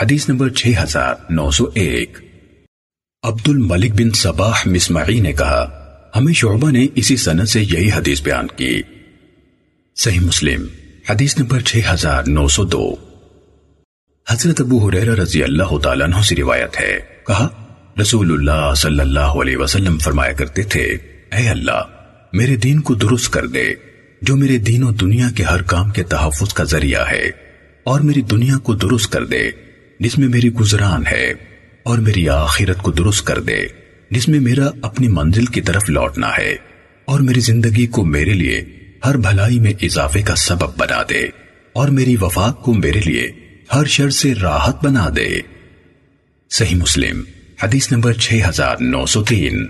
حدیث 0.02 0.30
نمبر 0.30 0.50
6901 0.50 2.22
عبد 3.24 3.50
الملک 3.50 3.92
بن 3.92 4.12
صباح 4.12 4.62
مسمعی 4.66 5.20
نے 5.20 5.32
کہا 5.32 5.85
ہمیں 6.16 6.34
شعبہ 6.34 6.72
نے 6.72 6.88
اسی 6.96 7.18
سنت 7.18 7.50
سے 7.50 7.62
یہی 7.62 7.92
حدیث 7.92 8.22
بیان 8.22 8.48
کی۔ 8.48 8.82
صحیح 9.96 10.20
مسلم، 10.20 10.66
حدیث 11.10 11.38
نمبر 11.38 11.60
6902 11.60 12.96
حضرت 14.30 14.62
ابو 14.62 14.90
حریرہ 14.90 15.16
رضی 15.16 15.44
اللہ 15.44 15.78
تعالیٰ 15.78 16.08
عنہ 16.08 16.22
سے 16.22 16.36
روایت 16.36 16.80
ہے۔ 16.80 17.00
کہا، 17.28 17.48
رسول 18.02 18.32
اللہ 18.32 18.74
صلی 18.74 19.00
اللہ 19.00 19.20
علیہ 19.20 19.58
وسلم 19.58 19.98
فرمایا 19.98 20.32
کرتے 20.32 20.64
تھے، 20.64 20.84
اے 21.32 21.50
اللہ، 21.50 21.82
میرے 22.34 22.56
دین 22.56 22.82
کو 22.82 22.94
درست 22.94 23.34
کر 23.34 23.48
دے، 23.48 23.74
جو 24.22 24.36
میرے 24.36 24.58
دین 24.58 24.84
و 24.84 24.92
دنیا 24.92 25.30
کے 25.36 25.44
ہر 25.44 25.62
کام 25.62 25.92
کے 25.92 26.04
تحفظ 26.04 26.54
کا 26.54 26.64
ذریعہ 26.64 27.10
ہے، 27.12 27.32
اور 27.84 28.00
میری 28.00 28.22
دنیا 28.22 28.58
کو 28.58 28.74
درست 28.74 29.12
کر 29.12 29.26
دے، 29.26 29.50
جس 30.00 30.18
میں 30.18 30.28
میری 30.28 30.54
گزران 30.54 31.08
ہے، 31.08 31.34
اور 31.84 31.98
میری 31.98 32.30
آخرت 32.30 32.78
کو 32.78 32.92
درست 32.92 33.26
کر 33.26 33.40
دے۔ 33.40 33.85
جس 34.16 34.28
میں 34.28 34.40
میرا 34.40 34.70
اپنی 34.82 35.08
منزل 35.08 35.46
کی 35.46 35.62
طرف 35.62 35.90
لوٹنا 35.90 36.30
ہے 36.38 36.56
اور 37.06 37.20
میری 37.20 37.40
زندگی 37.40 37.88
کو 37.88 38.06
میرے 38.06 38.34
لیے 38.34 38.64
ہر 39.06 39.18
بھلائی 39.18 39.60
میں 39.60 39.74
اضافے 39.82 40.22
کا 40.22 40.36
سبب 40.36 40.78
بنا 40.78 41.02
دے 41.10 41.20
اور 41.74 41.90
میری 41.90 42.16
وفات 42.22 42.62
کو 42.62 42.74
میرے 42.74 43.00
لیے 43.06 43.32
ہر 43.76 43.86
شر 43.86 44.10
سے 44.10 44.34
راحت 44.36 44.84
بنا 44.84 45.10
دے۔ 45.16 45.42
صحیح 46.50 46.76
مسلم، 46.76 47.24
حدیث 47.64 47.92
نمبر 47.92 48.14
6903 48.14 49.66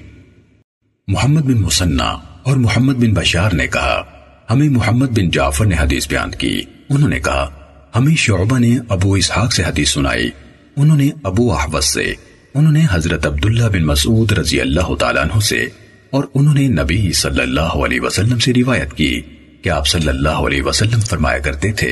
محمد 1.08 1.42
بن 1.42 1.62
مسنہ 1.62 2.18
اور 2.44 2.58
محمد 2.58 2.94
بن 2.94 3.14
بشار 3.14 3.52
نے 3.52 3.68
کہا، 3.68 4.04
ہمیں 4.50 4.70
محمد 4.70 5.08
بن 5.08 5.30
جعفر 5.30 5.66
نے 5.66 5.76
حدیث 5.80 6.08
بیان 6.08 6.32
کی۔ 6.32 6.62
انہوں 6.90 7.10
نے 7.10 7.20
کہا، 7.20 7.60
ہمیں 7.96 8.16
شعبہ 8.16 8.60
نے 8.60 8.78
ابو 8.90 9.14
اسحاق 9.14 9.54
سے 9.54 9.64
حدیث 9.64 9.90
سنائی۔ 9.90 10.30
انہوں 10.76 10.98
نے 10.98 11.10
ابو 11.24 11.54
احوث 11.54 11.86
سے۔ 11.86 12.14
انہوں 12.56 12.74
نے 12.74 12.86
حضرت 12.92 13.26
عبداللہ 13.26 13.64
بن 13.64 13.86
مسعود 13.86 14.32
رضی 14.32 14.62
اللہ 14.62 14.96
تعالیٰ 14.96 15.24
عنہ 15.24 15.40
سے 15.40 15.66
اور 16.10 16.24
انہوں 16.34 16.54
نے 16.54 16.68
نبی 16.68 17.12
صلی 17.12 17.42
اللہ 17.42 17.74
علیہ 17.86 18.02
وسلم 18.02 18.40
سے 18.40 18.54
روایت 18.54 18.94
کی 18.94 19.22
کہ 19.62 19.70
آپ 19.70 19.88
صلی 19.88 20.10
اللہ 20.10 20.30
علیہ 20.30 20.64
وسلم 20.64 21.00
فرمایا 21.00 21.40
کرتے 21.40 21.72
تھے، 21.72 21.92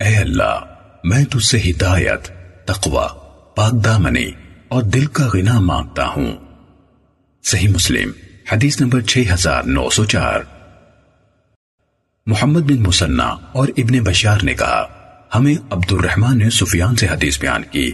اے 0.00 0.16
اللہ، 0.16 0.58
میں 1.04 1.24
تجھ 1.24 1.44
سے 1.44 1.58
ہدایت، 1.58 2.28
تقوی، 2.66 3.06
پاک 3.56 3.84
دامنی 3.84 4.30
اور 4.68 4.82
دل 4.82 5.06
کا 5.06 5.28
غنا 5.34 5.60
مانگتا 5.60 6.06
ہوں۔ 6.06 6.32
صحیح 7.44 7.68
مسلم، 7.68 8.10
حدیث 8.52 8.80
نمبر 8.80 9.00
6904 9.00 10.42
محمد 12.26 12.60
بن 12.60 12.82
مسنہ 12.82 13.34
اور 13.52 13.68
ابن 13.76 14.00
بشار 14.00 14.38
نے 14.42 14.54
کہا، 14.54 14.84
ہمیں 15.34 15.54
عبد 15.70 15.92
الرحمن 15.92 16.38
نے 16.38 16.50
سفیان 16.50 16.96
سے 16.96 17.06
حدیث 17.06 17.40
بیان 17.40 17.62
کی۔ 17.70 17.92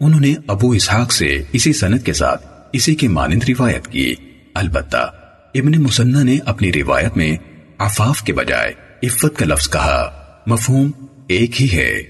انہوں 0.00 0.20
نے 0.20 0.34
ابو 0.46 0.70
اسحاق 0.70 1.12
سے 1.12 1.42
اسی 1.52 1.72
سنت 1.72 2.06
کے 2.06 2.12
ساتھ 2.12 2.46
اسی 2.72 2.94
کے 2.94 3.08
مانند 3.08 3.42
روایت 3.48 3.86
کی۔ 3.86 4.14
البتہ 4.54 4.96
ابن 5.54 5.82
مسنہ 5.82 6.24
نے 6.24 6.38
اپنی 6.44 6.72
روایت 6.72 7.16
میں 7.16 7.36
عفاف 7.78 8.22
کے 8.22 8.32
بجائے 8.32 8.72
عفت 9.02 9.38
کا 9.38 9.44
لفظ 9.44 9.70
کہا۔ 9.70 10.22
مفہوم 10.46 10.90
ایک 11.28 11.62
ہی 11.62 11.78
ہے۔ 11.78 12.02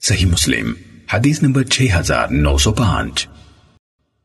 صحیح 0.00 0.26
مسلم، 0.26 0.72
حدیث 1.14 1.42
نمبر 1.42 1.64
6905 1.64 3.26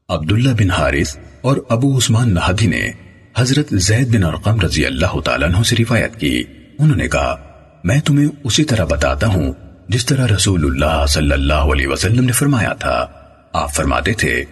عبداللہ 0.10 0.50
بن 0.50 0.72
حارث 0.72 1.18
اور 1.42 1.58
ابو 1.70 1.98
عثمان 1.98 2.34
نہدی 2.34 2.68
نے 2.68 2.92
حضرت 3.38 3.68
زید 3.72 4.16
بن 4.16 4.24
ارقم 4.24 4.60
رضی 4.60 4.86
اللہ 4.86 5.20
تعالیٰ 5.26 5.50
عنہ 5.50 5.64
سے 5.64 5.76
روایت 5.80 6.20
کی۔ 6.20 6.44
انہوں 6.80 6.98
نے 6.98 7.08
کہا، 7.08 7.36
میں 7.84 8.00
تمہیں 8.00 8.28
اسی 8.44 8.64
طرح 8.64 8.86
بتاتا 8.86 9.28
ہوں 9.28 9.54
جس 9.92 10.06
طرح 10.06 10.28
رسول 10.28 10.66
اللہ 10.66 11.06
صلی 11.06 11.32
اللہ 11.32 11.54
علیہ 11.54 11.88
وسلم 11.88 12.24
نے 12.26 12.32
فرمایا 12.32 12.74
تھا، 12.74 13.08
آپ 13.54 13.74
فرماتے 13.74 14.14
تھے، 14.14 14.44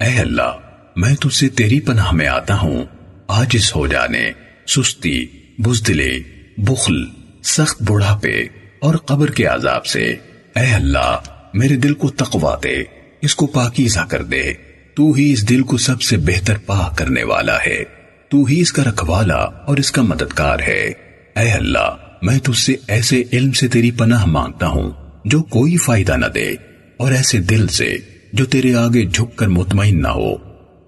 اے 0.00 0.18
اللہ، 0.18 0.56
میں 0.96 1.14
تجھ 1.14 1.34
سے 1.34 1.48
تیری 1.48 1.80
پناہ 1.80 2.12
میں 2.12 2.26
آتا 2.26 2.58
ہوں 2.58 2.84
آجز 3.28 3.72
ہو 3.76 3.86
جانے، 3.86 4.30
سستی، 4.66 5.26
بزدلے، 5.58 6.18
بخل، 6.58 7.04
سخت 7.42 7.82
بڑھاپے 7.82 8.42
اور 8.80 8.94
قبر 8.94 9.30
کے 9.30 9.44
عذاب 9.46 9.86
سے۔ 9.86 10.16
اے 10.56 10.74
اللہ، 10.74 11.16
میرے 11.54 11.76
دل 11.76 11.94
کو 11.94 12.10
تقوا 12.10 12.56
دے، 12.62 12.82
اس 13.22 13.34
کو 13.34 13.46
پاکیزہ 13.46 14.00
کر 14.08 14.22
دے۔ 14.22 14.52
تو 14.94 15.12
ہی 15.12 15.32
اس 15.32 15.48
دل 15.48 15.62
کو 15.62 15.76
سب 15.76 16.02
سے 16.02 16.16
بہتر 16.16 16.58
پاک 16.66 16.98
کرنے 16.98 17.22
والا 17.22 17.56
ہے۔ 17.66 17.84
تو 18.28 18.44
ہی 18.44 18.60
اس 18.60 18.72
کا 18.72 18.84
رکھوالا 18.84 19.42
اور 19.42 19.76
اس 19.76 19.92
کا 19.92 20.02
مددگار 20.02 20.58
ہے۔ 20.58 20.92
اے 21.36 21.52
اللہ 21.52 21.96
میں 22.22 22.38
تجھ 22.38 22.60
سے 22.60 22.74
ایسے 22.88 23.22
علم 23.32 23.52
سے 23.52 23.68
تیری 23.68 23.90
پناہ 23.90 24.24
مانگتا 24.24 24.66
ہوں 24.66 24.90
جو 25.24 25.42
کوئی 25.42 25.76
فائدہ 25.76 26.16
نہ 26.16 26.26
دے، 26.26 26.54
اور 26.96 27.12
ایسے 27.12 27.38
دل 27.38 27.66
سے 27.68 27.96
جو 28.32 28.44
تیرے 28.44 28.74
آگے 28.74 29.04
جھک 29.06 29.36
کر 29.36 29.48
مطمئن 29.48 30.02
نہ 30.02 30.08
ہو، 30.08 30.32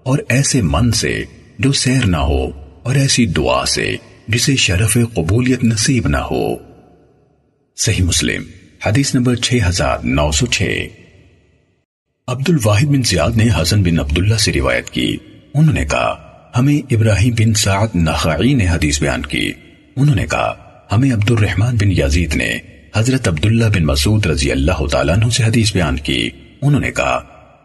اور 0.03 0.19
ایسے 0.29 0.61
من 0.61 0.91
سے 0.91 1.23
جو 1.59 1.71
سیر 1.71 2.05
نہ 2.05 2.17
ہو، 2.17 2.45
اور 2.83 2.95
ایسی 2.95 3.25
دعا 3.25 3.65
سے 3.65 3.95
جسے 4.27 4.55
شرف 4.55 4.97
قبولیت 5.13 5.63
نصیب 5.63 6.07
نہ 6.07 6.17
ہو۔ 6.17 6.55
صحیح 7.77 8.03
مسلم، 8.03 8.43
حدیث 8.85 9.15
نمبر 9.15 9.35
6906 9.35 10.87
عبد 12.27 12.49
الواحد 12.49 12.85
بن 12.85 13.03
زیاد 13.03 13.31
نے 13.31 13.47
حسن 13.61 13.83
بن 13.83 13.99
عبداللہ 13.99 14.35
سے 14.35 14.53
روایت 14.53 14.89
کی۔ 14.89 15.17
انہوں 15.53 15.73
نے 15.73 15.85
کہا، 15.85 16.15
ہمیں 16.57 16.93
ابراہیم 16.93 17.33
بن 17.39 17.53
سعد 17.53 17.95
نخعی 17.95 18.53
نے 18.53 18.67
حدیث 18.67 19.01
بیان 19.01 19.21
کی۔ 19.21 19.51
انہوں 19.95 20.15
نے 20.15 20.25
کہا 20.27 20.62
ہمیں 20.91 21.13
عبد 21.13 21.31
الرحمن 21.31 21.75
بن 21.75 21.91
یزید 21.91 22.35
نے 22.35 22.57
حضرت 22.95 23.27
عبداللہ 23.27 23.65
بن 23.65 23.85
مسعود 23.85 24.25
رضی 24.25 24.51
اللہ 24.51 24.85
تعالیٰ 24.91 25.15
عنہ 25.17 25.29
سے 25.29 25.43
حدیث 25.43 25.73
بیان 25.73 25.95
کی۔ 25.95 26.29
انہوں 26.61 26.81
نے 26.81 26.91
کہا، 26.91 27.21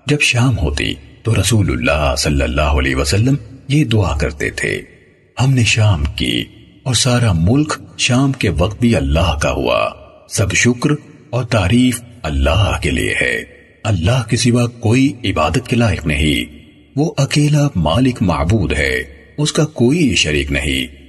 جب 0.06 0.20
شام 0.20 0.58
ہوتی 0.58 0.94
تو 1.22 1.34
رسول 1.40 1.70
اللہ 1.70 2.14
صلی 2.18 2.42
اللہ 2.42 2.60
علیہ 2.60 2.96
وسلم 2.96 3.34
یہ 3.68 3.84
دعا 3.84 4.18
کرتے 4.18 4.50
تھے۔ 4.50 4.82
ہم 5.40 5.54
نے 5.54 5.64
شام 5.64 6.04
کی 6.16 6.44
اور 6.82 6.94
سارا 6.94 7.32
ملک 7.32 7.72
شام 7.98 8.32
کے 8.32 8.48
وقت 8.48 8.80
بھی 8.80 8.96
اللہ 8.96 9.38
کا 9.42 9.50
ہوا۔ 9.50 9.90
سب 10.28 10.52
شکر 10.52 10.90
اور 11.30 11.44
تعریف 11.44 12.02
اللہ 12.22 12.78
کے 12.82 12.90
لیے 12.90 13.14
ہے۔ 13.20 13.44
اللہ 13.84 14.28
کے 14.28 14.36
سوا 14.36 14.66
کوئی 14.66 15.12
عبادت 15.24 15.68
کے 15.68 15.76
لائق 15.76 16.06
نہیں۔ 16.06 16.58
وہ 16.96 17.14
اکیلا 17.16 17.68
مالک 17.76 18.22
معبود 18.22 18.72
ہے۔ 18.72 19.02
اس 19.38 19.52
کا 19.52 19.64
کوئی 19.64 20.14
شریک 20.14 20.52
نہیں۔ 20.52 21.07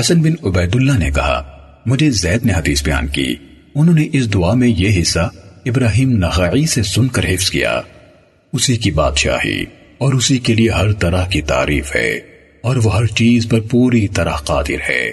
حسن 0.00 0.22
بن 0.22 0.46
عبید 0.46 0.74
اللہ 0.74 0.98
نے 0.98 1.10
کہا، 1.10 1.58
مجھے 1.86 2.10
زید 2.10 2.46
نے 2.46 2.52
حدیث 2.52 2.84
بیان 2.84 3.06
کی۔ 3.08 3.34
انہوں 3.74 3.94
نے 3.94 4.08
اس 4.12 4.34
دعا 4.34 4.54
میں 4.54 4.68
یہ 4.68 5.02
حصہ 5.02 5.30
ابراہیم 5.66 6.10
نخعی 6.10 6.66
سے 6.66 6.82
سن 6.82 7.08
کر 7.08 7.24
حفظ 7.24 7.50
کیا۔ 7.50 7.80
اسی 8.52 8.76
کی 8.76 8.90
بادشاہی 8.90 9.64
اور 9.98 10.12
اسی 10.12 10.38
کے 10.38 10.54
لیے 10.54 10.70
ہر 10.70 10.92
طرح 10.92 11.26
کی 11.26 11.40
تعریف 11.40 11.96
ہے 11.96 12.18
اور 12.62 12.76
وہ 12.76 12.96
ہر 12.96 13.06
چیز 13.06 13.48
پر 13.48 13.60
پوری 13.60 14.08
طرح 14.08 14.34
قادر 14.34 14.90
ہے۔ 14.90 15.06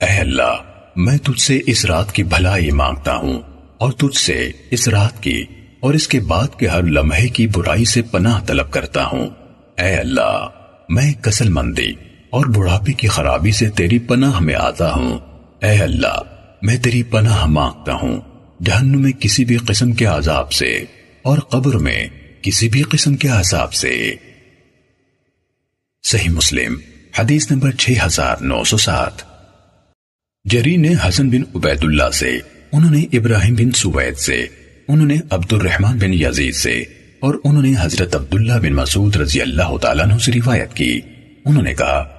اے 0.00 0.18
اللہ، 0.18 0.56
میں 0.96 1.18
تجھ 1.18 1.40
سے 1.40 1.60
اس 1.66 1.84
رات 1.84 2.12
کی 2.12 2.22
بھلائی 2.22 2.70
مانگتا 2.70 3.16
ہوں 3.16 3.40
اور 3.78 3.92
تجھ 3.92 4.18
سے 4.18 4.50
اس 4.70 4.88
رات 4.88 5.22
کی 5.22 5.44
اور 5.80 5.94
اس 5.94 6.08
کے 6.08 6.20
بعد 6.20 6.58
کے 6.58 6.66
ہر 6.66 6.82
لمحے 6.82 7.28
کی 7.28 7.46
برائی 7.46 7.84
سے 7.84 8.02
پناہ 8.02 8.44
طلب 8.44 8.70
کرتا 8.70 9.06
ہوں۔ 9.06 9.28
اے 9.78 9.94
اللہ، 9.94 10.48
میں 10.88 11.12
کسل 11.12 11.48
مندی 11.48 11.92
اور 12.36 12.46
بڑھاپے 12.46 12.92
کی 12.92 13.08
خرابی 13.08 13.52
سے 13.52 13.70
تیری 13.70 13.98
پناہ 13.98 14.40
میں 14.40 14.54
آتا 14.54 14.92
ہوں۔ 14.92 15.18
اے 15.62 15.82
اللہ، 15.82 16.20
میں 16.62 16.78
تیری 16.78 17.02
پناہ 17.02 17.46
مانگتا 17.46 17.92
ہوں۔ 17.92 18.20
جہنم 18.64 19.02
میں 19.02 19.12
کسی 19.12 19.44
بھی 19.44 19.56
قسم 19.56 19.92
کے 19.92 20.04
عذاب 20.04 20.52
سے 20.52 20.84
اور 21.22 21.38
قبر 21.38 21.78
میں 21.78 22.08
کسی 22.42 22.68
بھی 22.68 22.82
قسم 22.82 23.16
کے 23.16 23.28
عذاب 23.28 23.72
سے۔ 23.72 24.14
صحیح 26.02 26.28
مسلم، 26.28 26.74
حدیث 27.18 27.50
نمبر 27.50 27.70
6907 27.72 29.22
جری 30.44 30.76
نے 30.76 30.94
حسن 31.08 31.30
بن 31.30 31.42
عبید 31.54 31.84
اللہ 31.84 32.10
سے، 32.12 32.38
انہوں 32.72 32.90
نے 32.90 33.04
ابراہیم 33.12 33.54
بن 33.54 33.70
سوید 33.70 34.16
سے، 34.16 34.46
انہوں 34.88 35.06
نے 35.06 35.16
عبد 35.30 35.52
الرحمن 35.52 35.98
بن 35.98 36.14
یزید 36.14 36.54
سے 36.54 36.80
اور 37.20 37.34
انہوں 37.44 37.62
نے 37.62 37.72
حضرت 37.80 38.16
عبداللہ 38.16 38.52
بن 38.52 38.72
مسعود 38.72 39.16
رضی 39.16 39.40
اللہ 39.40 39.76
تعالیٰ 39.76 40.04
عنہ 40.04 40.18
سے 40.18 40.32
روایت 40.32 40.74
کی۔ 40.74 41.00
انہوں 41.44 41.62
نے 41.62 41.74
کہا 41.74 42.12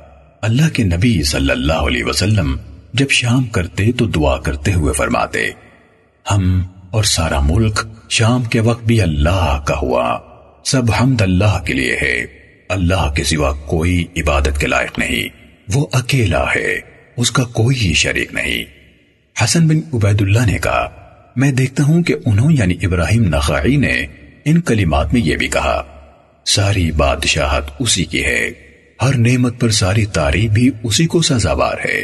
اللہ 0.48 0.70
کے 0.74 0.84
نبی 0.84 1.24
صلی 1.24 1.52
اللہ 1.52 1.74
علیہ 1.74 2.04
وسلم 2.04 2.58
جب 2.94 3.10
شام 3.10 3.44
کرتے 3.44 3.92
تو 3.92 4.06
دعا 4.06 4.38
کرتے 4.38 4.74
ہوئے 4.74 4.94
فرماتے، 4.94 5.48
ہم 6.32 6.64
اور 6.92 7.04
سارا 7.04 7.40
ملک 7.40 7.80
شام 8.10 8.44
کے 8.44 8.60
وقت 8.60 8.84
بھی 8.84 9.02
اللہ 9.02 9.64
کا 9.68 9.78
ہوا، 9.78 10.20
سب 10.66 10.92
حمد 11.02 11.22
اللہ 11.22 11.64
کے 11.66 11.74
لیے 11.74 11.98
ہے، 12.02 12.26
اللہ 12.70 13.14
کے 13.16 13.24
سوا 13.24 13.54
کوئی 13.54 14.06
عبادت 14.18 14.60
کے 14.60 14.68
لائق 14.68 15.00
نہیں، 15.00 15.30
وہ 15.74 15.88
اکیلا 15.92 16.44
ہے، 16.56 16.80
اس 17.18 17.32
کا 17.32 17.44
کوئی 17.44 17.94
شریک 17.94 18.34
نہیں۔ 18.34 18.64
حسن 19.44 19.68
بن 19.68 19.82
عبید 19.94 20.22
اللہ 20.22 20.46
نے 20.46 20.58
کہا، 20.58 20.90
میں 21.36 21.52
دیکھتا 21.52 21.84
ہوں 21.84 22.04
کہ 22.04 22.16
انہوں 22.26 22.52
یعنی 22.52 22.74
ابراہیم 22.82 23.24
نخعی 23.24 23.76
نے 23.76 24.06
ان 24.46 24.62
کلمات 24.62 25.14
میں 25.14 25.22
یہ 25.22 25.36
بھی 25.36 25.48
کہا، 25.48 25.84
ساری 26.46 26.92
بادشاہت 26.92 27.72
اسی 27.80 28.06
کی 28.06 28.26
ہے۔ 28.26 28.67
ہر 29.02 29.18
نعمت 29.18 29.60
پر 29.60 29.70
ساری 29.70 30.06
تعریف 30.06 30.52
بھی 30.52 30.70
اسی 30.84 31.06
کو 31.06 31.22
سزاوار 31.22 31.78
ہے۔ 31.86 32.04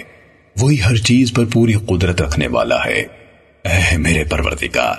وہی 0.61 0.77
ہر 0.81 0.95
چیز 0.95 1.33
پر 1.33 1.45
پوری 1.45 1.73
قدرت 1.73 2.21
رکھنے 2.21 2.47
والا 2.47 2.85
ہے۔ 2.85 3.03
اے 3.63 3.97
میرے 3.97 4.23
پروردگار، 4.23 4.95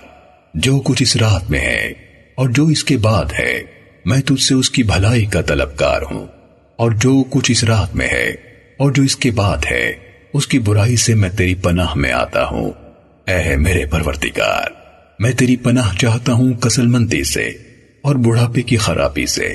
جو 0.55 0.81
کچھ 0.81 1.03
اس 1.03 1.17
رات 1.17 1.51
میں 1.51 1.61
ہے 1.61 1.93
اور 2.35 2.49
جو 2.49 2.67
اس 2.67 2.85
کے 2.85 2.97
بعد 2.97 3.25
ہے، 3.39 3.63
میں 4.05 4.21
تجھ 4.21 4.43
سے 4.43 4.55
اس 4.55 4.71
کی 4.71 4.83
بھلائی 4.83 5.25
کا 5.25 5.41
طلبکار 5.41 6.03
ہوں۔ 6.11 6.27
اور 6.77 6.91
جو 6.91 7.25
کچھ 7.31 7.51
اس 7.51 7.65
رات 7.65 7.97
میں 7.97 8.09
ہے 8.09 8.29
اور 8.77 8.93
جو 8.93 9.03
اس 9.03 9.17
کے 9.17 9.31
بعد 9.31 9.59
ہے، 9.71 9.93
اس 10.33 10.47
کی 10.47 10.59
برائی 10.59 10.97
سے 10.97 11.15
میں 11.15 11.31
تیری 11.31 11.55
پناہ 11.55 11.95
میں 11.95 12.13
آتا 12.13 12.45
ہوں۔ 12.45 12.71
اے 13.27 13.57
میرے 13.57 13.87
پرورتگار 13.87 14.69
میں 15.19 15.33
تیری 15.33 15.57
پناہ 15.57 15.95
چاہتا 15.97 16.33
ہوں 16.33 16.53
کسل 16.55 16.87
مندی 16.87 17.25
سے 17.25 17.47
اور 18.03 18.15
بڑھاپے 18.15 18.63
کی 18.63 18.77
خرابی 18.77 19.27
سے۔ 19.27 19.47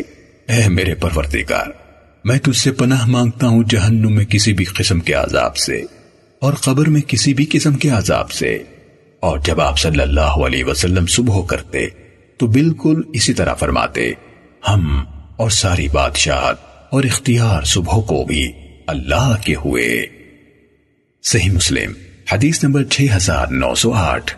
اے 0.47 0.69
میرے 0.69 0.95
پرورتگار 0.95 1.78
میں 2.23 2.39
تجھ 2.39 2.57
سے 2.57 2.71
پناہ 2.71 3.05
مانگتا 3.05 3.47
ہوں 3.47 3.63
جہنم 3.69 4.15
میں 4.15 4.25
کسی 4.25 4.53
بھی 4.53 4.65
قسم 4.65 4.99
کے 4.99 5.13
عذاب 5.13 5.57
سے 5.57 5.81
اور 6.41 6.53
قبر 6.53 6.89
میں 6.89 7.01
کسی 7.01 7.33
بھی 7.33 7.45
قسم 7.51 7.73
کے 7.73 7.89
عذاب 7.89 8.31
سے۔ 8.31 8.63
اور 9.19 9.39
جب 9.39 9.61
آپ 9.61 9.79
صلی 9.79 10.01
اللہ 10.01 10.21
علیہ 10.21 10.63
وسلم 10.63 11.05
صبح 11.05 11.45
کرتے 11.45 11.87
تو 12.37 12.47
بالکل 12.47 13.01
اسی 13.13 13.33
طرح 13.33 13.53
فرماتے، 13.53 14.11
ہم 14.69 15.03
اور 15.37 15.49
ساری 15.49 15.87
بادشاہت 15.87 16.57
اور 16.91 17.03
اختیار 17.03 17.63
صبح 17.63 18.01
کو 18.01 18.25
بھی 18.25 18.51
اللہ 18.87 19.35
کے 19.45 19.55
ہوئے۔ 19.55 20.05
صحیح 21.23 21.51
مسلم، 21.51 21.91
حدیث 22.31 22.63
نمبر 22.63 22.83
6908 22.83 24.31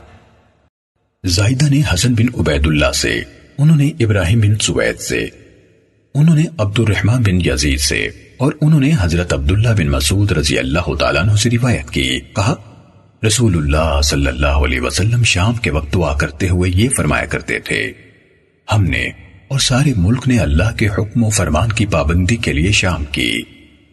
زائدہ 1.25 1.65
نے 1.69 1.81
حسن 1.93 2.13
بن 2.13 2.39
عبید 2.39 2.67
اللہ 2.67 2.91
سے، 2.91 3.21
انہوں 3.57 3.77
نے 3.77 3.91
ابراہیم 3.99 4.39
بن 4.39 4.55
سوید 4.55 4.99
سے 4.99 5.27
انہوں 6.15 6.35
نے 6.35 6.45
عبد 6.57 6.79
الرحمن 6.79 7.21
بن 7.21 7.49
یزید 7.49 7.79
سے 7.79 8.09
اور 8.37 8.51
انہوں 8.61 8.79
نے 8.79 8.91
حضرت 8.99 9.33
عبداللہ 9.33 9.69
بن 9.69 9.87
مسعود 9.87 10.31
رضی 10.31 10.59
اللہ 10.59 10.95
تعالیٰ 10.95 11.21
عنہ 11.21 11.31
سے 11.31 11.49
روایت 11.49 11.89
کی، 11.89 12.19
کہا، 12.35 12.55
رسول 13.27 13.57
اللہ 13.57 14.01
صلی 14.01 14.27
اللہ 14.27 14.47
علیہ 14.47 14.81
وسلم 14.81 15.23
شام 15.23 15.53
کے 15.53 15.71
وقت 15.71 15.93
دعا 15.93 16.17
کرتے 16.17 16.49
ہوئے 16.49 16.71
یہ 16.75 16.89
فرمایا 16.97 17.25
کرتے 17.25 17.59
تھے، 17.59 17.93
ہم 18.71 18.83
نے 18.83 19.05
اور 19.47 19.59
سارے 19.59 19.93
ملک 19.97 20.27
نے 20.27 20.39
اللہ 20.39 20.75
کے 20.77 20.87
حکم 20.87 21.23
و 21.23 21.29
فرمان 21.29 21.71
کی 21.71 21.85
پابندی 21.85 22.35
کے 22.35 22.53
لیے 22.53 22.71
شام 22.71 23.05
کی۔ 23.05 23.41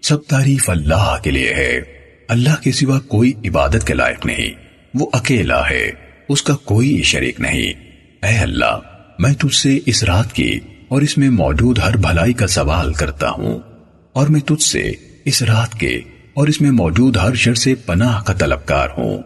سب 0.03 0.25
تعریف 0.29 0.71
اللہ 0.71 1.17
کے 1.23 1.31
لیے 1.31 1.55
ہے۔ 1.55 1.81
اللہ 2.29 2.63
کے 2.63 2.73
سوا 2.73 3.01
کوئی 3.01 3.33
عبادت 3.45 3.87
کے 3.87 3.95
لائق 3.95 4.27
نہیں۔ 4.27 4.51
وہ 4.95 5.11
اکیلا 5.13 5.71
ہے۔ 5.71 5.91
اس 6.29 6.43
کا 6.43 6.55
کوئی 6.57 7.03
شریک 7.03 7.41
نہیں۔ 7.41 7.73
اے 8.23 8.39
اللہ، 8.39 8.79
میں 9.19 9.33
تجھ 9.33 9.55
سے 9.55 9.79
اس 9.87 10.05
رات 10.05 10.33
کی 10.33 10.61
اور 10.89 11.03
اس 11.03 11.19
میں 11.19 11.31
موجود 11.31 11.79
ہر 11.79 11.97
بھلائی 11.97 12.33
کا 12.33 12.47
سوال 12.47 12.93
کرتا 12.93 13.31
ہوں 13.31 13.59
اور 14.13 14.27
میں 14.27 14.41
تجھ 14.41 14.63
سے 14.63 14.93
اس 15.25 15.43
رات 15.43 15.75
کے 15.75 16.01
اور 16.35 16.49
اس 16.49 16.61
میں 16.61 16.71
موجود 16.71 17.17
ہر 17.17 17.35
شر 17.35 17.55
سے 17.55 17.75
پناہ 17.75 18.23
کا 18.23 18.33
طلبکار 18.33 18.89
ہوں۔ 18.99 19.19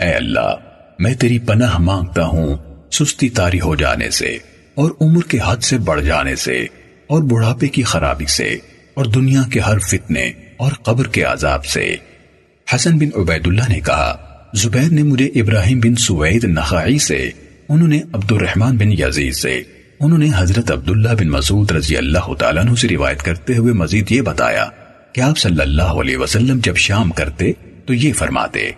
اے 0.00 0.10
اللہ، 0.10 0.54
میں 0.98 1.14
تیری 1.14 1.38
پناہ 1.38 1.78
مانگتا 1.78 2.24
ہوں 2.26 2.56
سستی 2.90 3.28
تاری 3.28 3.60
ہو 3.60 3.74
جانے 3.74 4.10
سے 4.10 4.38
اور 4.74 4.90
عمر 5.00 5.22
کے 5.22 5.38
حد 5.46 5.56
سے 5.56 5.78
بڑھ 5.78 6.02
جانے 6.02 6.36
سے 6.36 6.66
اور 7.06 7.22
بڑھاپے 7.22 7.68
کی 7.68 7.82
خرابی 7.82 8.26
سے 8.26 8.56
اور 8.94 9.04
دنیا 9.04 9.42
کے 9.52 9.60
ہر 9.60 9.78
فتنے 9.78 10.32
اور 10.56 10.72
قبر 10.72 11.06
کے 11.06 11.22
عذاب 11.22 11.64
سے۔ 11.64 11.96
حسن 12.74 12.98
بن 12.98 13.20
عبید 13.20 13.46
اللہ 13.46 13.68
نے 13.68 13.80
کہا، 13.80 14.16
زبیر 14.54 14.90
نے 14.90 15.02
مجھے 15.02 15.26
ابراہیم 15.26 15.80
بن 15.80 15.94
سوید 15.94 16.44
نخائی 16.44 16.98
سے، 16.98 17.30
انہوں 17.68 17.88
نے 17.88 18.00
عبد 18.12 18.32
الرحمن 18.32 18.76
بن 18.76 18.92
یزید 18.92 19.34
سے 19.34 19.62
انہوں 20.00 20.18
نے 20.18 20.28
حضرت 20.36 20.70
عبداللہ 20.70 21.08
بن 21.18 21.28
مسعود 21.28 21.70
رضی 21.70 21.96
اللہ 21.96 22.34
تعالیٰ 22.34 22.64
عنہ 22.64 22.74
سے 22.74 22.88
روایت 22.88 23.22
کرتے 23.22 23.56
ہوئے 23.56 23.72
مزید 23.72 24.10
یہ 24.10 24.20
بتایا 24.20 24.64
کہ 25.12 25.20
آپ 25.20 25.38
صلی 25.38 25.60
اللہ 25.60 25.82
علیہ 25.82 26.16
وسلم 26.16 26.60
جب 26.62 26.76
شام 26.76 27.10
کرتے 27.10 27.52
تو 27.86 27.94
یہ 27.94 28.12
فرماتے، 28.12 28.70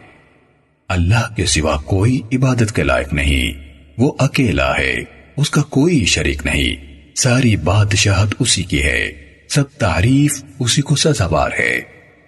اللہ 0.88 1.32
کے 1.36 1.46
سوا 1.46 1.76
کوئی 1.76 2.20
عبادت 2.32 2.72
کے 2.72 2.82
لائق 2.82 3.12
نہیں، 3.12 3.60
وہ 3.98 4.12
اکیلا 4.18 4.78
ہے، 4.78 5.04
اس 5.36 5.50
کا 5.50 5.62
کوئی 5.62 6.04
شریک 6.04 6.46
نہیں، 6.46 7.14
ساری 7.14 7.56
بادشاہت 7.56 8.34
اسی 8.38 8.62
کی 8.62 8.82
ہے، 8.82 9.10
سب 9.48 9.64
تعریف 9.78 10.42
اسی 10.58 10.82
کو 10.82 10.96
سزاوار 10.96 11.50
ہے، 11.58 11.80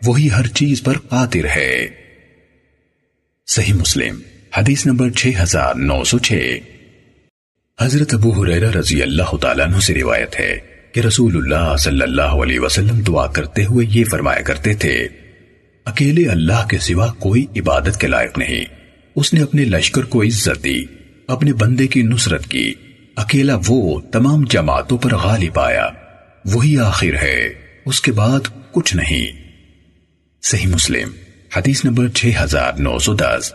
وہی 0.07 0.31
ہر 0.31 0.47
چیز 0.47 0.83
پر 0.83 0.99
قادر 0.99 1.47
ہے۔ 1.57 1.87
صحیح 3.47 3.75
مسلم، 3.75 4.19
حدیث 4.57 4.87
نمبر 4.87 5.11
6906 5.11 6.74
حضرت 7.81 8.15
ابو 8.15 8.43
حریرہ 8.43 8.71
رضی 8.71 9.03
اللہ 9.03 9.37
تعالیٰ 9.37 9.67
عنہ 9.67 9.79
سے 9.79 9.95
روایت 9.95 10.41
ہے 10.41 10.59
کہ 10.93 11.01
رسول 11.01 11.37
اللہ 11.37 11.77
صلی 11.77 12.03
اللہ 12.03 12.23
علیہ 12.23 12.61
وسلم 12.61 13.01
دعا 13.01 13.27
کرتے 13.27 13.65
ہوئے 13.65 13.87
یہ 13.91 14.05
فرمایا 14.05 14.41
کرتے 14.41 14.75
تھے، 14.75 15.09
اکیلے 15.85 16.29
اللہ 16.29 16.67
کے 16.71 16.79
سوا 16.79 17.13
کوئی 17.13 17.47
عبادت 17.57 18.01
کے 18.01 18.07
لائق 18.07 18.39
نہیں۔ 18.39 18.65
اس 19.17 19.35
نے 19.35 19.43
اپنے 19.43 19.65
لشکر 19.65 20.03
کو 20.03 20.23
عزت 20.23 20.65
دی، 20.65 20.85
اپنے 21.27 21.53
بندے 21.53 21.87
کی 21.87 22.03
نصرت 22.03 22.47
کی۔ 22.47 22.75
اکیلا 23.17 23.59
وہ 23.67 24.01
تمام 24.01 24.45
جماعتوں 24.45 24.99
پر 24.99 25.15
غالب 25.15 25.59
آیا۔ 25.59 25.89
وہی 26.45 26.79
آخر 26.79 27.15
ہے، 27.23 27.49
اس 27.87 28.01
کے 28.01 28.13
بعد 28.13 28.41
کچھ 28.73 28.97
نہیں۔ 28.97 29.27
صحیح 30.43 30.67
مسلم، 30.67 31.09
حدیث 31.57 31.85
نمبر 31.85 32.09
6910 32.09 33.53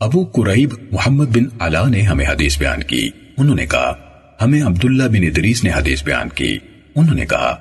ابو 0.00 0.24
قریب 0.24 0.68
محمد 0.92 1.24
بن 1.24 1.44
علا 1.60 1.88
نے 1.88 2.02
ہمیں 2.02 2.26
حدیث 2.26 2.58
بیان 2.58 2.82
کی۔ 2.82 3.10
انہوں 3.36 3.54
نے 3.54 3.66
کہا، 3.66 3.94
ہمیں 4.42 4.62
عبداللہ 4.62 5.02
بن 5.02 5.24
ادریس 5.24 5.64
نے 5.64 5.70
حدیث 5.70 6.04
بیان 6.04 6.28
کی۔ 6.28 6.58
انہوں 6.94 7.14
نے 7.14 7.26
کہا، 7.26 7.56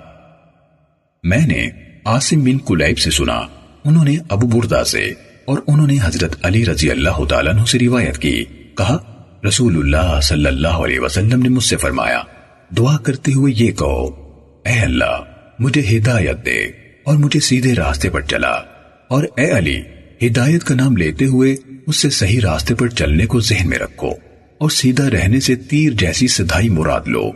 میں 1.24 1.48
نے 1.48 1.70
عاصم 2.06 2.44
بن 2.44 2.58
کلیب 2.58 2.98
سے 2.98 3.12
سنا۔ 3.12 3.42
انہوں 3.86 4.06
نے 4.06 4.18
ابو 4.30 4.48
بردہ 4.48 4.84
سے 4.84 5.14
اور 5.46 5.60
انہوں 5.68 5.88
نے 5.88 5.98
حضرت 6.04 6.36
علی 6.44 6.66
رضی 6.66 6.92
اللہ 6.92 7.26
تعالیٰ 7.30 7.54
عنہ 7.54 7.66
سے 7.66 7.80
روایت 7.80 8.18
کی۔ 8.18 8.46
کہا 8.78 8.98
رسول 9.48 9.78
اللہ 9.78 10.20
صلی 10.24 10.46
اللہ 10.46 10.68
علیہ 10.68 11.00
وسلم 11.00 11.42
نے 11.42 11.50
مجھ 11.50 11.64
سے 11.64 11.78
فرمایا، 11.78 12.22
دعا 12.78 12.98
کرتے 12.98 13.34
ہوئے 13.34 13.54
یہ 13.58 13.72
کہو، 13.72 14.06
اے 14.66 14.80
اللہ، 14.80 15.22
مجھے 15.60 15.98
ہدایت 15.98 16.46
دے 16.46 16.66
اور 17.04 17.18
مجھے 17.18 17.40
سیدھے 17.40 17.76
راستے 17.76 18.10
پر 18.10 18.22
چلا۔ 18.22 18.54
اور 19.08 19.24
اے 19.38 19.52
علی، 19.52 19.82
ہدایت 20.28 20.64
کا 20.64 20.76
نام 20.76 20.98
لیتے 20.98 21.26
ہوئے 21.26 21.56
اس 21.88 21.96
سے 21.96 22.10
صحیح 22.10 22.42
راستے 22.44 22.76
پر 22.76 22.88
چلنے 22.88 23.26
کو 23.26 23.40
ذہن 23.40 23.70
میں 23.70 23.78
رکھو 23.78 24.10
اور 24.58 24.70
سیدھا 24.70 25.10
رہنے 25.10 25.40
سے 25.40 25.56
تیر 25.56 25.94
جیسی 25.94 26.28
سدھائی 26.28 26.70
مراد 26.70 27.02
لو۔ 27.06 27.32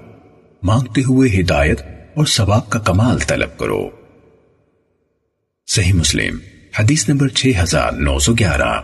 مانگتے 0.64 1.02
ہوئے 1.02 1.40
ہدایت 1.40 1.82
اور 2.16 2.26
ثواب 2.26 2.70
کا 2.70 2.80
کمال 2.80 3.20
طلب 3.20 3.60
کرو۔ 3.60 3.90
صحیح 5.68 5.94
مسلم، 5.94 6.38
حدیث 6.80 7.10
نمبر 7.10 7.28
6911 7.28 8.82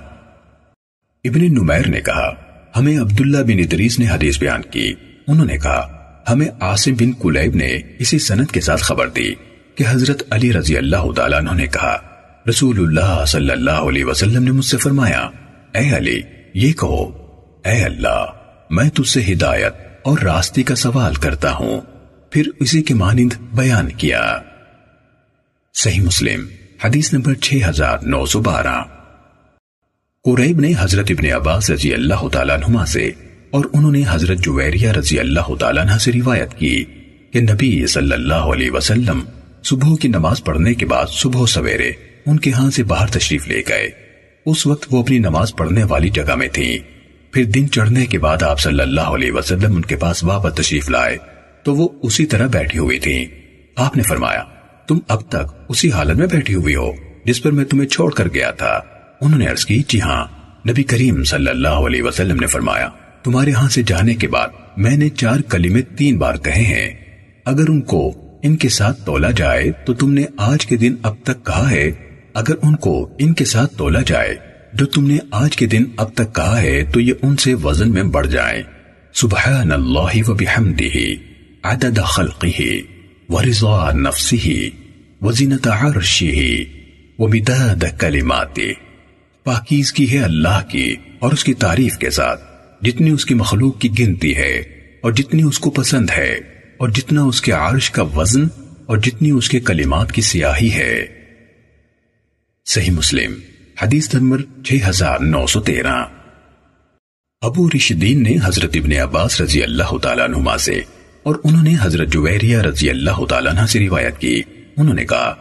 ابن 1.23 1.39
نمیر 1.39 1.87
نے 1.87 2.01
کہا، 2.01 2.33
ہمیں 2.75 2.99
عبداللہ 2.99 3.37
بن 3.37 3.59
ادریس 3.59 3.99
نے 3.99 4.09
حدیث 4.09 4.39
بیان 4.39 4.61
کی۔ 4.61 4.93
انہوں 5.27 5.45
نے 5.45 5.57
کہا، 5.57 6.13
ہمیں 6.29 6.47
عاصم 6.59 6.93
بن 6.93 7.11
کلیب 7.11 7.55
نے 7.55 7.79
اسی 7.99 8.19
سنت 8.19 8.51
کے 8.51 8.61
ساتھ 8.61 8.81
خبر 8.81 9.09
دی 9.09 9.33
کہ 9.75 9.83
حضرت 9.89 10.23
علی 10.29 10.53
رضی 10.53 10.77
اللہ 10.77 11.11
تعالیٰ 11.15 11.55
نے 11.55 11.67
کہا، 11.67 11.97
رسول 12.49 12.79
اللہ 12.79 13.25
صلی 13.25 13.51
اللہ 13.51 13.71
علیہ 13.71 14.05
وسلم 14.05 14.43
نے 14.43 14.51
مجھ 14.51 14.65
سے 14.65 14.77
فرمایا 14.77 15.29
اے 15.77 15.97
علی، 15.97 16.21
یہ 16.53 16.73
کہو، 16.73 17.03
اے 17.65 17.83
اللہ، 17.83 18.25
میں 18.69 18.89
تجھ 18.89 19.09
سے 19.09 19.33
ہدایت 19.33 19.73
اور 20.03 20.17
راستے 20.17 20.63
کا 20.63 20.75
سوال 20.75 21.13
کرتا 21.13 21.53
ہوں۔ 21.53 21.81
پھر 22.31 22.43
اسی 22.59 22.81
کے 22.81 22.93
مانند 22.93 23.33
بیان 23.53 23.89
کیا۔ 23.89 24.37
صحیح 25.73 26.01
مسلم، 26.01 26.45
حدیث 26.83 27.13
نمبر 27.13 27.33
6912 27.33 28.83
قریب 30.23 30.59
نے 30.59 30.73
حضرت 30.79 31.05
ابن 31.09 31.25
عباس 31.31 31.69
رضی 31.69 31.93
اللہ 31.93 32.27
تعالیٰ 32.27 32.57
عنہ 32.57 32.85
سے 32.85 33.11
اور 33.51 33.65
انہوں 33.73 33.91
نے 33.91 34.03
حضرت 34.09 34.37
جویریہ 34.37 34.91
رضی 34.91 35.19
اللہ 35.19 35.55
تعالیٰ 35.55 35.83
عنہ 35.83 35.97
سے 35.97 36.11
روایت 36.11 36.53
کی 36.53 36.85
کہ 37.31 37.41
نبی 37.41 37.87
صلی 37.87 38.13
اللہ 38.13 38.49
علیہ 38.53 38.71
وسلم 38.71 39.19
صبح 39.63 39.95
کی 40.01 40.07
نماز 40.07 40.43
پڑھنے 40.43 40.73
کے 40.73 40.85
بعد 40.85 41.05
صبح 41.09 41.45
سویرے 41.45 41.91
ان 42.25 42.39
کے 42.39 42.51
ہاں 42.51 42.71
سے 42.71 42.83
باہر 42.83 43.07
تشریف 43.07 43.47
لے 43.47 43.61
گئے۔ 43.69 44.06
اس 44.47 44.67
وقت 44.67 44.87
وہ 44.91 44.99
اپنی 44.99 45.19
نماز 45.19 45.55
پڑھنے 45.55 45.83
والی 45.83 46.09
جگہ 46.09 46.35
میں 46.35 46.47
تھی۔ 46.47 46.79
پھر 47.31 47.43
دن 47.43 47.69
چڑھنے 47.69 48.05
کے 48.05 48.19
بعد 48.19 48.43
آپ 48.43 48.59
صلی 48.59 48.79
اللہ 48.79 49.01
علیہ 49.01 49.31
وسلم 49.31 49.75
ان 49.75 49.81
کے 49.81 49.95
پاس 49.95 50.23
واپس 50.23 50.55
تشریف 50.55 50.89
لائے۔ 50.89 51.17
تو 51.63 51.75
وہ 51.75 51.89
اسی 52.03 52.25
طرح 52.25 52.47
بیٹھی 52.47 52.79
ہوئی 52.79 52.99
تھی 52.99 53.25
آپ 53.75 53.97
نے 53.97 54.03
فرمایا، 54.03 54.43
تم 54.87 54.99
اب 55.07 55.29
تک 55.29 55.53
اسی 55.69 55.91
حالت 55.91 56.17
میں 56.17 56.27
بیٹھی 56.27 56.55
ہوئی 56.55 56.75
ہو، 56.75 56.91
جس 57.25 57.43
پر 57.43 57.51
میں 57.51 57.65
تمہیں 57.65 57.87
چھوڑ 57.87 58.13
کر 58.13 58.27
گیا 58.33 58.51
تھا۔ 58.51 58.79
انہوں 59.21 59.39
نے 59.39 59.47
عرض 59.47 59.65
کی 59.65 59.83
جی 59.87 60.01
ہاں 60.01 60.25
نبی 60.69 60.83
کریم 60.83 61.23
صلی 61.23 61.49
اللہ 61.49 61.67
علیہ 61.67 62.03
وسلم 62.03 62.39
نے 62.39 62.47
فرمایا، 62.47 62.89
تمہارے 63.23 63.51
ہاں 63.51 63.69
سے 63.69 63.83
جانے 63.83 64.15
کے 64.15 64.27
بعد 64.27 64.47
میں 64.77 64.97
نے 64.97 65.09
چار 65.09 65.39
کلمے 65.39 65.81
تین 65.81 66.17
بار 66.17 66.35
کہے 66.35 66.61
ہیں۔ 66.61 66.93
اگر 67.45 67.69
ان 67.69 67.81
کو 67.81 68.13
ان 68.43 68.55
کے 68.57 68.69
ساتھ 68.69 69.05
تولا 69.05 69.31
جائے 69.31 69.71
تو 69.85 69.93
تم 69.93 70.13
نے 70.13 70.23
آج 70.37 70.65
کے 70.65 70.75
دن 70.75 70.95
اب 71.03 71.15
تک 71.23 71.45
کہا 71.45 71.71
ہے 71.71 71.91
اگر 72.37 72.55
ان 72.61 72.75
کو 72.75 73.15
ان 73.19 73.33
کے 73.33 73.45
ساتھ 73.45 73.77
تولا 73.77 74.01
جائے، 74.01 74.35
جو 74.73 74.85
تم 74.85 75.07
نے 75.07 75.17
آج 75.31 75.55
کے 75.57 75.65
دن 75.65 75.83
اب 75.97 76.13
تک 76.13 76.35
کہا 76.35 76.61
ہے، 76.61 76.83
تو 76.83 76.99
یہ 76.99 77.13
ان 77.21 77.37
سے 77.37 77.53
وزن 77.53 77.91
میں 77.91 78.03
بڑھ 78.03 78.27
جائیں۔ 78.27 78.63
سبحان 79.13 79.71
اللہ 79.71 80.29
و 80.29 80.33
بحمدہ، 80.33 80.97
عدد 81.63 81.99
خلقہ، 82.05 82.61
ورضا 83.29 83.91
نفسہ، 83.91 84.49
وزینت 85.21 85.67
عرشہ، 85.67 86.25
ومداد 87.19 87.83
کلماتہ۔ 87.99 88.71
پاکیز 89.43 89.91
کی 89.93 90.11
ہے 90.11 90.19
اللہ 90.19 90.61
کی 90.69 90.95
اور 91.19 91.31
اس 91.31 91.43
کی 91.43 91.53
تعریف 91.53 91.97
کے 91.97 92.09
ساتھ، 92.09 92.41
جتنی 92.81 93.09
اس 93.09 93.25
کی 93.25 93.33
مخلوق 93.33 93.79
کی 93.79 93.89
گنتی 93.99 94.35
ہے، 94.35 94.55
اور 95.03 95.11
جتنی 95.11 95.43
اس 95.43 95.59
کو 95.59 95.69
پسند 95.69 96.09
ہے، 96.17 96.31
اور 96.77 96.89
جتنا 96.89 97.23
اس 97.23 97.41
کے 97.41 97.51
عرش 97.51 97.91
کا 97.91 98.01
وزن، 98.01 98.47
اور 98.85 98.97
جتنی 98.97 99.31
اس 99.31 99.49
کے 99.49 99.59
کلمات 99.59 100.11
کی 100.11 100.21
سیاہی 100.21 100.71
ہے۔ 100.71 101.16
صحیح 102.69 102.91
مسلم، 102.91 103.33
حدیث 103.81 104.13
نمبر 104.13 104.41
6913 104.63 106.05
ابو 107.41 107.69
رشدین 107.75 108.23
نے 108.23 108.35
حضرت 108.43 108.71
ابن 108.73 108.91
عباس 108.91 109.41
رضی 109.41 109.63
اللہ 109.63 109.97
تعالیٰ 109.97 110.23
عنہما 110.23 110.57
سے 110.57 110.81
اور 111.23 111.35
انہوں 111.43 111.63
نے 111.63 111.75
حضرت 111.81 112.07
جویریہ 112.09 112.57
رضی 112.57 112.89
اللہ 112.89 113.25
تعالیٰ 113.25 113.57
عنہ 113.57 113.65
سے 113.65 113.79
روایت 113.79 114.17
کی۔ 114.17 114.41
انہوں 114.77 114.95
نے 114.95 115.05
کہا، 115.05 115.33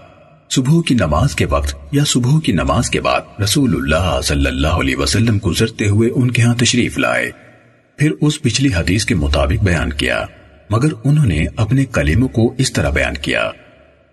صبح 0.51 0.81
کی 0.86 0.94
نماز 0.94 1.35
کے 1.35 1.47
وقت 1.47 1.77
یا 1.93 2.05
صبح 2.07 2.40
کی 2.40 2.53
نماز 2.53 2.90
کے 2.90 3.01
بعد 3.01 3.40
رسول 3.40 3.74
اللہ 3.74 4.20
صلی 4.23 4.47
اللہ 4.47 4.78
علیہ 4.81 4.97
وسلم 4.97 5.39
گزرتے 5.47 5.89
ہوئے 5.89 6.11
ان 6.15 6.31
کے 6.31 6.43
ہاں 6.43 6.55
تشریف 6.55 6.98
لائے۔ 6.98 7.31
پھر 7.97 8.12
اس 8.20 8.43
پچھلی 8.43 8.70
حدیث 8.77 9.05
کے 9.05 9.15
مطابق 9.15 9.65
بیان 9.65 9.93
کیا، 9.93 10.24
مگر 10.70 10.89
انہوں 11.05 11.27
نے 11.27 11.47
اپنے 11.57 11.85
کلموں 11.85 12.28
کو 12.28 12.55
اس 12.59 12.73
طرح 12.73 12.90
بیان 12.90 13.15
کیا، 13.23 13.51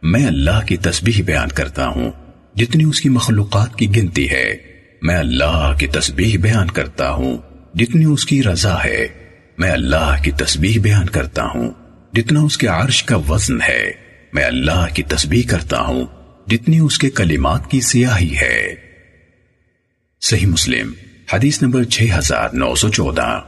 میں 0.01 0.25
اللہ 0.27 0.65
کی 0.65 0.77
تسبیح 0.77 1.23
بیان 1.25 1.49
کرتا 1.49 1.87
ہوں 1.87 2.11
جتنی 2.55 2.83
اس 2.83 3.01
کی 3.01 3.09
مخلوقات 3.09 3.75
کی 3.75 3.95
گنتی 3.95 4.29
ہے، 4.29 4.57
میں 5.01 5.15
اللہ 5.15 5.73
کی 5.79 5.87
تسبیح 5.87 6.37
بیان 6.41 6.67
کرتا 6.67 7.09
ہوں، 7.09 7.37
جتنی 7.75 8.05
اس 8.05 8.25
کی 8.25 8.43
رضا 8.43 8.83
ہے، 8.85 9.07
میں 9.57 9.71
اللہ 9.71 10.15
کی 10.23 10.31
تسبیح 10.31 10.79
بیان 10.81 11.05
کرتا 11.05 11.43
ہوں، 11.43 11.71
جتنا 12.13 12.41
اس 12.41 12.57
کے 12.57 12.67
عرش 12.67 13.03
کا 13.03 13.15
وزن 13.15 13.61
ہے، 13.67 13.91
میں 14.33 14.43
اللہ 14.43 14.85
کی 14.93 15.03
تسبیح 15.03 15.41
کرتا 15.47 15.81
ہوں، 15.81 16.05
جتنی 16.47 16.79
اس 16.79 16.97
کے 16.97 17.09
کلمات 17.09 17.71
کی 17.71 17.81
سیاہی 17.81 18.35
ہے۔ 18.41 18.75
صحیح 20.21 20.47
مسلم، 20.47 20.91
حدیث 21.33 21.61
نمبر 21.61 21.83
6914 21.83 23.41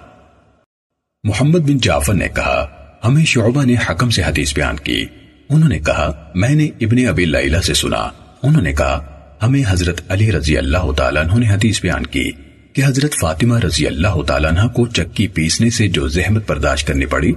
محمد 1.24 1.60
بن 1.60 1.78
جعفر 1.78 2.14
نے 2.14 2.28
کہا، 2.36 2.68
ہمیں 3.04 3.26
شعبہ 3.26 3.64
نے 3.64 3.76
حکم 3.90 4.10
سے 4.10 4.24
حدیث 4.24 4.54
بیان 4.54 4.76
کی۔ 4.76 5.06
انہوں 5.50 5.70
نے 5.70 5.80
کہا، 5.80 6.32
میں 6.36 6.56
نے 6.56 6.66
ابن 6.82 7.08
ابی 7.08 7.26
لیلہ 7.26 7.58
سے 7.58 7.74
سنا 7.74 8.10
انہوں 8.46 8.62
نے 8.62 8.74
کہا، 8.74 9.00
ہمیں 9.44 9.62
حضرت 9.68 10.02
علی 10.08 10.32
رضی 10.32 10.58
اللہ 10.58 10.92
تعالیٰ 10.92 11.24
عنہ 11.24 11.40
نے 11.40 11.50
حدیث 11.50 11.82
بیان 11.82 12.06
کی 12.06 12.32
کہ 12.74 12.82
حضرت 12.86 13.16
فاطمہ 13.22 13.60
رضی 13.60 13.88
اللہ 13.88 14.22
تعالیٰ 14.22 14.52
عنہ 14.52 14.68
کو 14.68 14.86
چکی 14.88 15.28
پیسنے 15.28 15.70
سے 15.70 15.88
جو 15.88 16.08
زحمت 16.08 16.44
برداشت 16.48 16.88
کرنی 16.88 17.06
پڑی، 17.06 17.32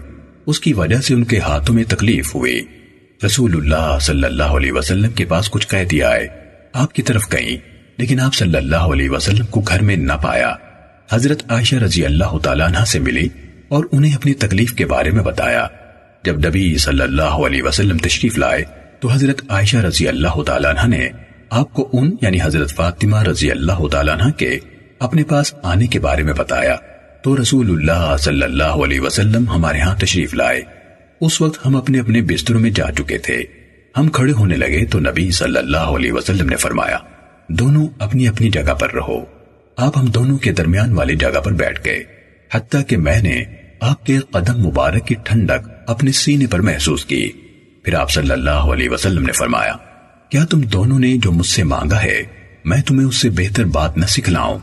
اس 0.47 0.61
کی 0.61 0.73
وجہ 0.73 1.01
سے 1.01 1.15
ان 1.15 1.25
کے 1.25 1.39
ہاتھوں 1.39 1.75
میں 1.75 1.85
تکلیف 1.89 2.35
ہوئی۔ 2.35 2.61
رسول 3.27 3.57
اللہ 3.57 3.99
صلی 4.01 4.25
اللہ 4.25 4.57
علیہ 4.57 4.73
وسلم 4.73 5.11
کے 5.11 5.25
پاس 5.25 5.51
کچھ 5.51 5.67
قیدی 5.69 6.03
آئے 6.03 6.27
آپ 6.73 6.93
کی 6.93 7.03
طرف 7.03 7.23
گئیں، 7.33 7.57
لیکن 7.97 8.21
آپ 8.21 8.35
صلی 8.35 8.57
اللہ 8.57 8.93
علیہ 8.93 9.11
وسلم 9.11 9.47
کو 9.47 9.61
گھر 9.61 9.83
میں 9.83 9.97
نہ 9.97 10.13
پایا۔ 10.13 10.55
حضرت 11.13 11.43
عائشہ 11.49 11.77
رضی 11.77 12.05
اللہ 12.05 12.39
تعالیٰ 12.39 12.67
عنہ 12.67 12.85
سے 12.85 12.99
ملی 12.99 13.29
اور 13.69 13.85
انہیں 13.93 14.15
اپنی 14.15 14.35
تکلیف 14.35 14.73
کے 14.73 14.87
بارے 14.87 15.11
میں 15.11 15.25
بتایا۔ 15.25 15.67
جب 16.25 16.39
نبی 16.39 16.77
صلی 16.79 17.03
اللہ 17.03 17.37
علیہ 17.47 17.63
وسلم 17.63 17.97
تشریف 17.97 18.39
لائے 18.39 18.65
تو 19.01 19.09
حضرت 19.09 19.43
عائشہ 19.49 19.77
رضی 19.77 20.09
اللہ 20.09 20.43
تعالیٰ 20.43 20.77
عنہ 20.77 20.97
نے 20.97 21.09
آپ 21.51 21.73
کو 21.75 21.89
ان 21.93 22.11
یعنی 22.23 22.39
حضرت 22.43 22.75
فاطمہ 22.75 23.23
رضی 23.23 23.51
اللہ 23.51 23.89
تعالیٰ 23.89 24.21
عنہ 24.21 24.31
کے 24.31 24.59
اپنے 24.99 25.23
پاس 25.23 25.55
آنے 25.63 25.87
کے 25.87 26.01
بارے 26.01 26.23
میں 26.23 26.33
بتایا 26.33 26.77
تو 27.23 27.43
رسول 27.43 27.71
اللہ 27.71 28.17
صلی 28.19 28.43
اللہ 28.43 28.83
علیہ 28.85 29.01
وسلم 29.01 29.49
ہمارے 29.49 29.81
ہاں 29.81 29.95
تشریف 29.95 30.35
لائے۔ 30.35 30.63
اس 31.21 31.41
وقت 31.41 31.67
ہم 31.67 31.77
اپنے 31.77 32.01
اپنے 32.01 32.23
بستروں 32.23 32.61
میں 32.61 32.71
جا 32.71 32.91
چکے 32.99 33.19
تھے۔ 33.19 33.43
ہم 33.97 34.09
کھڑے 34.09 34.33
ہونے 34.33 34.57
لگے 34.57 34.85
تو 34.85 35.01
نبی 35.01 35.31
صلی 35.31 35.59
اللہ 35.59 35.93
علیہ 35.97 36.13
وسلم 36.13 36.49
نے 36.49 36.57
فرمایا، 36.57 36.99
دونوں 37.49 37.87
اپنی 37.99 38.29
اپنی 38.29 38.51
جگہ 38.51 38.75
پر 38.75 38.95
رہو۔ 38.95 39.25
آپ 39.77 39.99
ہم 39.99 40.07
دونوں 40.07 40.39
کے 40.39 40.53
درمیان 40.53 40.93
والی 40.93 41.17
جگہ 41.17 41.41
پر 41.41 41.53
بیٹھ 41.53 41.81
گئے۔ 41.85 42.03
حتیٰ 42.55 42.81
کہ 42.87 42.97
میں 42.97 43.21
نے 43.23 43.45
آپ 43.81 44.07
کے 44.07 44.19
قدم 44.31 44.67
مبارک 44.67 45.07
کی 45.07 45.15
ٹھنڈک 45.15 45.69
اپنے 45.87 46.13
سینے 46.13 46.47
پر 46.47 46.61
محسوس 46.61 47.05
کی۔ 47.05 47.31
پھر 47.89 47.95
آپ 47.95 48.11
صلی 48.11 48.31
اللہ 48.31 48.51
علیہ 48.51 48.89
وسلم 48.91 49.23
نے 49.23 49.33
فرمایا، 49.33 49.73
کیا 50.29 50.45
تم 50.45 50.61
دونوں 50.61 50.99
نے 50.99 51.17
جو 51.17 51.33
مجھ 51.33 51.47
سے 51.47 51.65
مانگا 51.65 52.03
ہے، 52.03 52.23
میں 52.65 52.83
تمہیں 52.83 53.07
اس 53.07 53.17
سے 53.17 53.31
بہتر 53.31 53.65
بات 53.65 53.97
نہ 53.97 54.07
سکھلاؤں؟ 54.07 54.59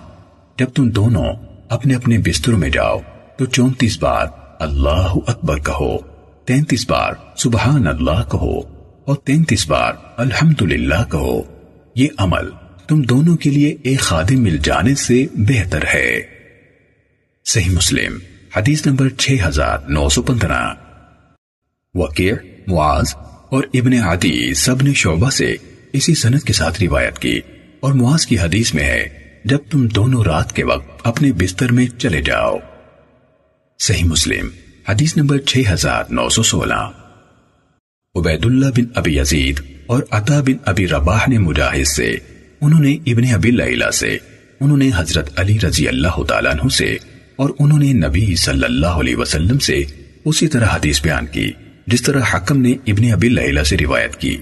جب 0.60 0.70
تم 0.70 0.90
دونوں 0.90 1.34
اپنے 1.70 1.96
اپنے 1.96 2.18
بستروں 2.18 2.58
میں 2.58 2.70
جاؤ، 2.70 3.00
تو 3.38 3.46
چونتیس 3.46 3.98
بار 4.00 4.28
اللہ 4.60 5.16
اکبر 5.28 5.60
کہو، 5.60 5.98
تینتیس 6.46 6.90
بار 6.90 7.14
سبحان 7.36 7.88
اللہ 7.88 8.24
کہو، 8.32 8.60
اور 9.06 9.16
تینتیس 9.16 9.68
بار 9.68 9.94
الحمدللہ 10.18 11.04
کہو۔ 11.12 11.42
یہ 11.96 12.08
عمل 12.18 12.50
تم 12.88 13.02
دونوں 13.02 13.38
کے 13.38 13.50
لیے 13.50 13.76
ایک 13.84 14.00
خادم 14.00 14.40
مل 14.40 14.58
جانے 14.58 14.96
سے 14.96 15.26
بہتر 15.34 15.84
ہے۔ 15.94 16.22
صحیح 17.46 17.72
مسلم، 17.72 18.18
حدیث 18.58 18.86
نمبر 18.86 19.10
6915 19.10 20.76
وقیع 21.96 22.34
معاذ 22.68 23.06
اور 23.50 23.64
ابن 23.74 23.94
عدی 23.94 24.54
سب 24.54 24.82
نے 24.82 24.94
شعبہ 24.94 25.30
سے 25.30 25.56
اسی 25.94 26.16
سنت 26.16 26.44
کے 26.44 26.54
ساتھ 26.54 26.84
روایت 26.84 27.20
کی 27.20 27.40
اور 27.80 27.94
معاذ 27.94 28.26
کی 28.26 28.40
حدیث 28.40 28.74
میں 28.74 28.84
ہے، 28.84 29.08
جب 29.46 29.58
تم 29.70 29.88
دونوں 29.88 30.24
رات 30.24 30.54
کے 30.54 30.64
وقت 30.64 31.02
اپنے 31.04 31.32
بستر 31.32 31.72
میں 31.72 31.88
چلے 31.98 32.22
جاؤ۔ 32.22 32.58
صحیح 33.80 34.04
مسلم، 34.04 34.50
حدیث 34.90 35.18
نمبر 35.18 35.38
6916 35.40 36.92
عبید 38.16 38.46
اللہ 38.46 38.66
بن 38.78 38.84
ابی 38.96 39.18
یزید 39.18 39.60
اور 39.86 40.04
عطا 40.12 40.42
بن 40.42 40.58
ابی 40.66 40.88
رباح 40.88 41.20
نے 41.28 41.38
مجاہد 41.38 41.88
سے، 41.88 42.16
انہوں 42.62 42.80
نے 42.80 42.94
ابن 42.94 43.34
ابی 43.34 43.52
لیلہ 43.52 43.92
سے، 43.92 44.18
انہوں 44.60 44.78
نے 44.78 44.90
حضرت 44.96 45.40
علی 45.40 45.58
رضی 45.68 45.88
اللہ 45.88 46.24
تعالیٰ 46.24 46.52
عنہ 46.52 46.70
سے 46.70 46.98
اور 47.36 47.50
انہوں 47.60 47.80
نے 47.80 47.94
نبی 47.94 48.36
صلی 48.36 48.64
اللہ 48.64 48.88
علیہ 48.88 49.16
وسلم 49.16 49.60
سے 49.60 49.84
اسی 50.26 50.48
طرح 50.48 50.66
حدیث 50.66 51.02
بیان 51.02 51.26
کی۔ 51.26 51.52
جس 51.88 52.02
طرح 52.02 52.22
حکم 52.34 52.62
نے 52.62 52.72
ابن 52.88 53.12
ابی 53.14 53.30
لیلہ 53.30 53.64
سے 53.64 53.78
روایت 53.78 54.16
کی، 54.16 54.38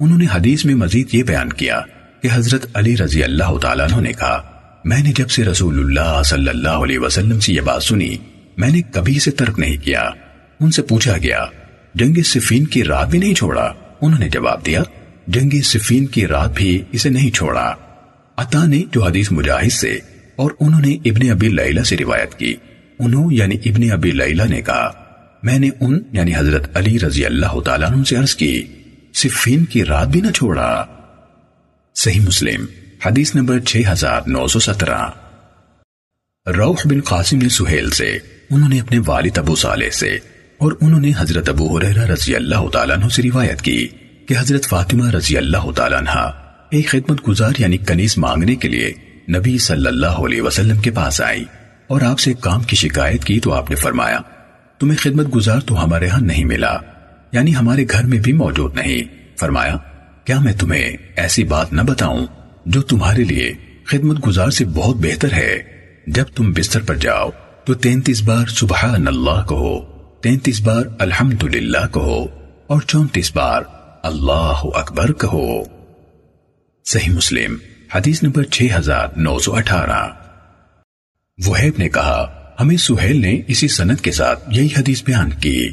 انہوں 0.00 0.18
نے 0.18 0.26
حدیث 0.34 0.64
میں 0.64 0.74
مزید 0.74 1.14
یہ 1.14 1.22
بیان 1.22 1.52
کیا 1.52 1.80
کہ 2.22 2.28
حضرت 2.32 2.66
علی 2.74 2.96
رضی 2.96 3.22
اللہ 3.22 3.58
تعالیٰ 3.58 3.86
عنہ 3.92 4.00
نے 4.00 4.12
کہا، 4.12 4.42
میں 4.84 5.02
نے 5.02 5.12
جب 5.16 5.30
سے 5.30 5.44
رسول 5.44 5.78
اللہ 5.78 6.22
صلی 6.24 6.48
اللہ 6.48 6.68
علیہ 6.68 6.98
وسلم 6.98 7.40
سے 7.40 7.52
یہ 7.52 7.60
بات 7.60 7.82
سنی، 7.82 8.16
میں 8.56 8.70
نے 8.70 8.80
کبھی 8.92 9.18
سے 9.18 9.30
ترک 9.30 9.58
نہیں 9.58 9.76
کیا۔ 9.76 10.10
ان 10.60 10.70
سے 10.70 10.82
پوچھا 10.82 11.16
گیا، 11.18 11.44
جنگ 11.94 12.22
صفین 12.24 12.66
کی 12.66 12.84
رات 12.84 13.08
بھی 13.08 13.18
نہیں 13.18 13.34
چھوڑا؟ 13.34 13.72
انہوں 14.00 14.20
نے 14.20 14.28
جواب 14.28 14.66
دیا، 14.66 14.82
جنگ 15.26 15.60
صفین 15.64 16.06
کی 16.06 16.26
رات 16.26 16.50
بھی 16.54 16.82
اسے 16.92 17.08
نہیں 17.08 17.30
چھوڑا۔ 17.30 17.74
عطا 18.36 18.64
نے 18.64 18.82
جو 18.92 19.04
حدیث 19.04 19.32
مجاہد 19.32 19.72
سے 19.72 19.98
اور 20.36 20.50
انہوں 20.60 20.80
نے 20.80 20.94
ابن 21.04 21.30
ابی 21.30 21.48
لیلہ 21.48 21.80
سے 21.80 21.96
روایت 21.96 22.34
کی، 22.34 22.54
انہوں 22.98 23.32
یعنی 23.32 23.56
ابن 23.64 23.92
ابی 23.92 24.10
لیلہ 24.10 24.42
نے 24.48 24.62
کہا 24.62 25.03
میں 25.44 25.58
نے 25.58 25.68
ان 25.80 25.98
یعنی 26.12 26.36
حضرت 26.36 26.76
علی 26.76 26.98
رضی 26.98 27.24
اللہ 27.26 27.60
تعالیٰ 27.60 27.90
عنہ 27.90 28.04
سے 28.04 28.16
عرض 28.16 28.34
کی، 28.34 28.66
صفین 29.14 29.64
کی 29.64 29.84
رات 29.84 30.08
بھی 30.08 30.20
نہ 30.20 30.30
چھوڑا۔ 30.30 30.84
صحیح 31.94 32.20
مسلم، 32.20 32.64
حدیث 33.06 33.34
نمبر 33.34 33.60
6917 33.60 35.10
روح 36.46 36.76
بن 36.84 37.00
قاسم 37.00 37.38
نے 37.38 37.48
سہیل 37.48 37.90
سے، 37.90 38.18
انہوں 38.50 38.68
نے 38.68 38.80
اپنے 38.80 38.98
والد 39.06 39.38
ابو 39.38 39.56
صالح 39.56 39.90
سے، 39.90 40.18
اور 40.58 40.72
انہوں 40.80 41.00
نے 41.00 41.12
حضرت 41.18 41.48
ابو 41.48 41.78
حریرہ 41.78 42.06
رضی 42.06 42.34
اللہ 42.34 42.68
تعالیٰ 42.68 42.96
عنہ 42.96 43.08
سے 43.08 43.22
روایت 43.22 43.62
کی 43.62 43.88
کہ 44.28 44.34
حضرت 44.38 44.66
فاطمہ 44.66 45.10
رضی 45.10 45.36
اللہ 45.36 45.70
تعالیٰ 45.70 45.98
عنہ 45.98 46.30
ایک 46.70 46.88
خدمت 46.88 47.28
گزار 47.28 47.52
یعنی 47.58 47.76
کنیز 47.76 48.18
مانگنے 48.18 48.56
کے 48.56 48.68
لیے 48.68 48.92
نبی 49.38 49.58
صلی 49.58 49.86
اللہ 49.86 50.06
علیہ 50.06 50.42
وسلم 50.42 50.80
کے 50.80 50.90
پاس 50.90 51.20
آئی 51.20 51.44
اور 51.86 52.00
آپ 52.00 52.18
سے 52.18 52.32
کام 52.32 52.62
کی 52.62 52.76
شکایت 52.76 53.24
کی 53.24 53.40
تو 53.40 53.52
آپ 53.52 53.70
نے 53.70 53.76
فرمایا۔ 53.76 54.20
تمہیں 54.78 54.98
خدمت 54.98 55.34
گزار 55.34 55.60
تو 55.60 55.84
ہمارے 55.84 56.08
ہاں 56.08 56.20
نہیں 56.20 56.44
ملا۔ 56.44 56.78
یعنی 57.32 57.56
ہمارے 57.56 57.84
گھر 57.90 58.04
میں 58.04 58.18
بھی 58.18 58.32
موجود 58.32 58.74
نہیں۔ 58.74 59.24
فرمایا، 59.40 59.76
کیا 60.24 60.38
میں 60.38 60.52
تمہیں 60.52 60.96
ایسی 61.16 61.44
بات 61.44 61.72
نہ 61.72 61.82
بتاؤں 61.82 62.26
جو 62.66 62.82
تمہارے 62.82 63.24
لیے 63.24 63.52
خدمت 63.84 64.26
گزار 64.26 64.50
سے 64.50 64.64
بہت 64.64 64.96
بہتر 64.96 65.32
ہے؟ 65.32 65.62
جب 66.06 66.24
تم 66.34 66.52
بستر 66.52 66.82
پر 66.82 66.94
جاؤ 66.94 67.30
تو 67.64 67.74
تینتیس 67.74 68.22
بار 68.22 68.46
سبحان 68.46 69.08
اللہ 69.08 69.46
کہو، 69.48 69.80
تینتیس 70.22 70.60
بار 70.60 70.82
الحمدللہ 70.98 71.86
کہو، 71.92 72.26
اور 72.66 72.82
چونتیس 72.82 73.36
بار 73.36 73.62
اللہ 74.02 74.62
اکبر 74.74 75.12
کہو۔ 75.12 75.64
صحیح 76.84 77.12
مسلم، 77.12 77.56
حدیث 77.94 78.22
نمبر 78.22 78.44
6918 78.44 80.10
وحیب 81.46 81.74
نے 81.78 81.88
کہا 81.88 82.43
ہمیں 82.60 82.76
سہیل 82.76 83.20
نے 83.20 83.40
اسی 83.46 83.68
سنت 83.68 84.00
کے 84.00 84.12
ساتھ 84.12 84.44
یہی 84.52 84.68
حدیث 84.78 85.02
بیان 85.04 85.30
کی۔ 85.30 85.68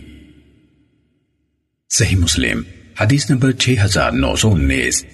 صحیح 1.89 2.17
مسلم، 2.17 2.61
حدیث 3.01 3.29
نمبر 3.29 3.51
6919 3.51 5.05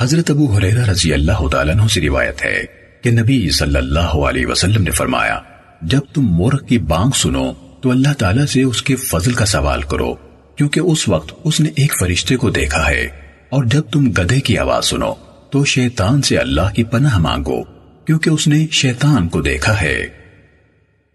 حضرت 0.00 0.30
ابو 0.30 0.56
حریرہ 0.56 0.84
رضی 0.84 1.12
اللہ 1.12 1.48
تعالیٰ 1.48 1.74
عنہ 1.74 1.86
سے 1.86 2.00
روایت 2.00 2.44
ہے 2.44 2.64
کہ 3.02 3.10
نبی 3.10 3.50
صلی 3.50 3.76
اللہ 3.76 3.98
علیہ 4.00 4.46
وسلم 4.46 4.82
نے 4.82 4.90
فرمایا، 4.90 5.38
جب 5.82 6.00
تم 6.14 6.22
مورخ 6.22 6.68
کی 6.68 6.78
بانگ 6.78 7.10
سنو 7.14 7.52
تو 7.82 7.90
اللہ 7.90 8.12
تعالیٰ 8.12 8.46
سے 8.46 8.62
اس 8.62 8.82
کے 8.82 8.96
فضل 8.96 9.32
کا 9.32 9.46
سوال 9.46 9.82
کرو، 9.82 10.14
کیونکہ 10.56 10.80
اس 10.80 11.08
وقت 11.08 11.34
اس 11.44 11.60
نے 11.60 11.70
ایک 11.76 11.92
فرشتے 12.00 12.36
کو 12.36 12.50
دیکھا 12.50 12.90
ہے۔ 12.90 13.08
اور 13.48 13.64
جب 13.64 13.82
تم 13.92 14.10
گدے 14.18 14.40
کی 14.40 14.58
آواز 14.58 14.84
سنو 14.84 15.14
تو 15.50 15.64
شیطان 15.64 16.22
سے 16.22 16.38
اللہ 16.38 16.74
کی 16.74 16.84
پناہ 16.84 17.18
مانگو، 17.18 17.62
کیونکہ 18.04 18.30
اس 18.30 18.48
نے 18.48 18.66
شیطان 18.72 19.28
کو 19.28 19.42
دیکھا 19.42 19.80
ہے۔ 19.80 20.17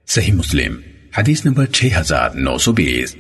صحیح 0.08 0.34
مسلم، 0.34 0.76
حدیث 1.18 1.46
نمبر 1.46 1.66
6920 1.66 3.16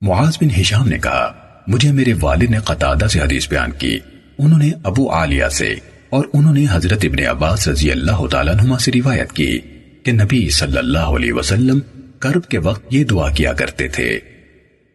معاذ 0.00 0.36
بن 0.40 0.60
ہشام 0.60 0.88
نے 0.88 0.98
کہا، 0.98 1.32
مجھے 1.66 1.92
میرے 1.92 2.12
والد 2.20 2.42
نے 2.42 2.58
قطادہ 2.58 3.06
سے 3.06 3.20
حدیث 3.20 3.48
بیان 3.48 3.72
کی۔ 3.72 3.98
انہوں 4.38 4.58
نے 4.58 4.70
ابو 4.84 5.12
عالیہ 5.12 5.44
سے 5.46 5.74
اور 6.08 6.24
انہوں 6.32 6.54
نے 6.54 6.66
حضرت 6.70 7.04
ابن 7.04 7.26
عباس 7.28 7.68
رضی 7.68 7.90
اللہ 7.90 8.26
تعالیٰ 8.26 8.54
نما 8.54 8.78
سے 8.78 8.92
روایت 8.94 9.32
کی 9.32 9.58
کہ 10.04 10.12
نبی 10.12 10.50
صلی 10.50 10.78
اللہ 10.78 10.98
علیہ 10.98 11.32
وسلم 11.32 11.78
کرب 12.18 12.44
کے 12.44 12.58
وقت 12.58 12.86
یہ 12.90 13.04
دعا 13.04 13.30
کیا 13.30 13.52
کرتے 13.52 13.88
تھے۔ 13.88 14.20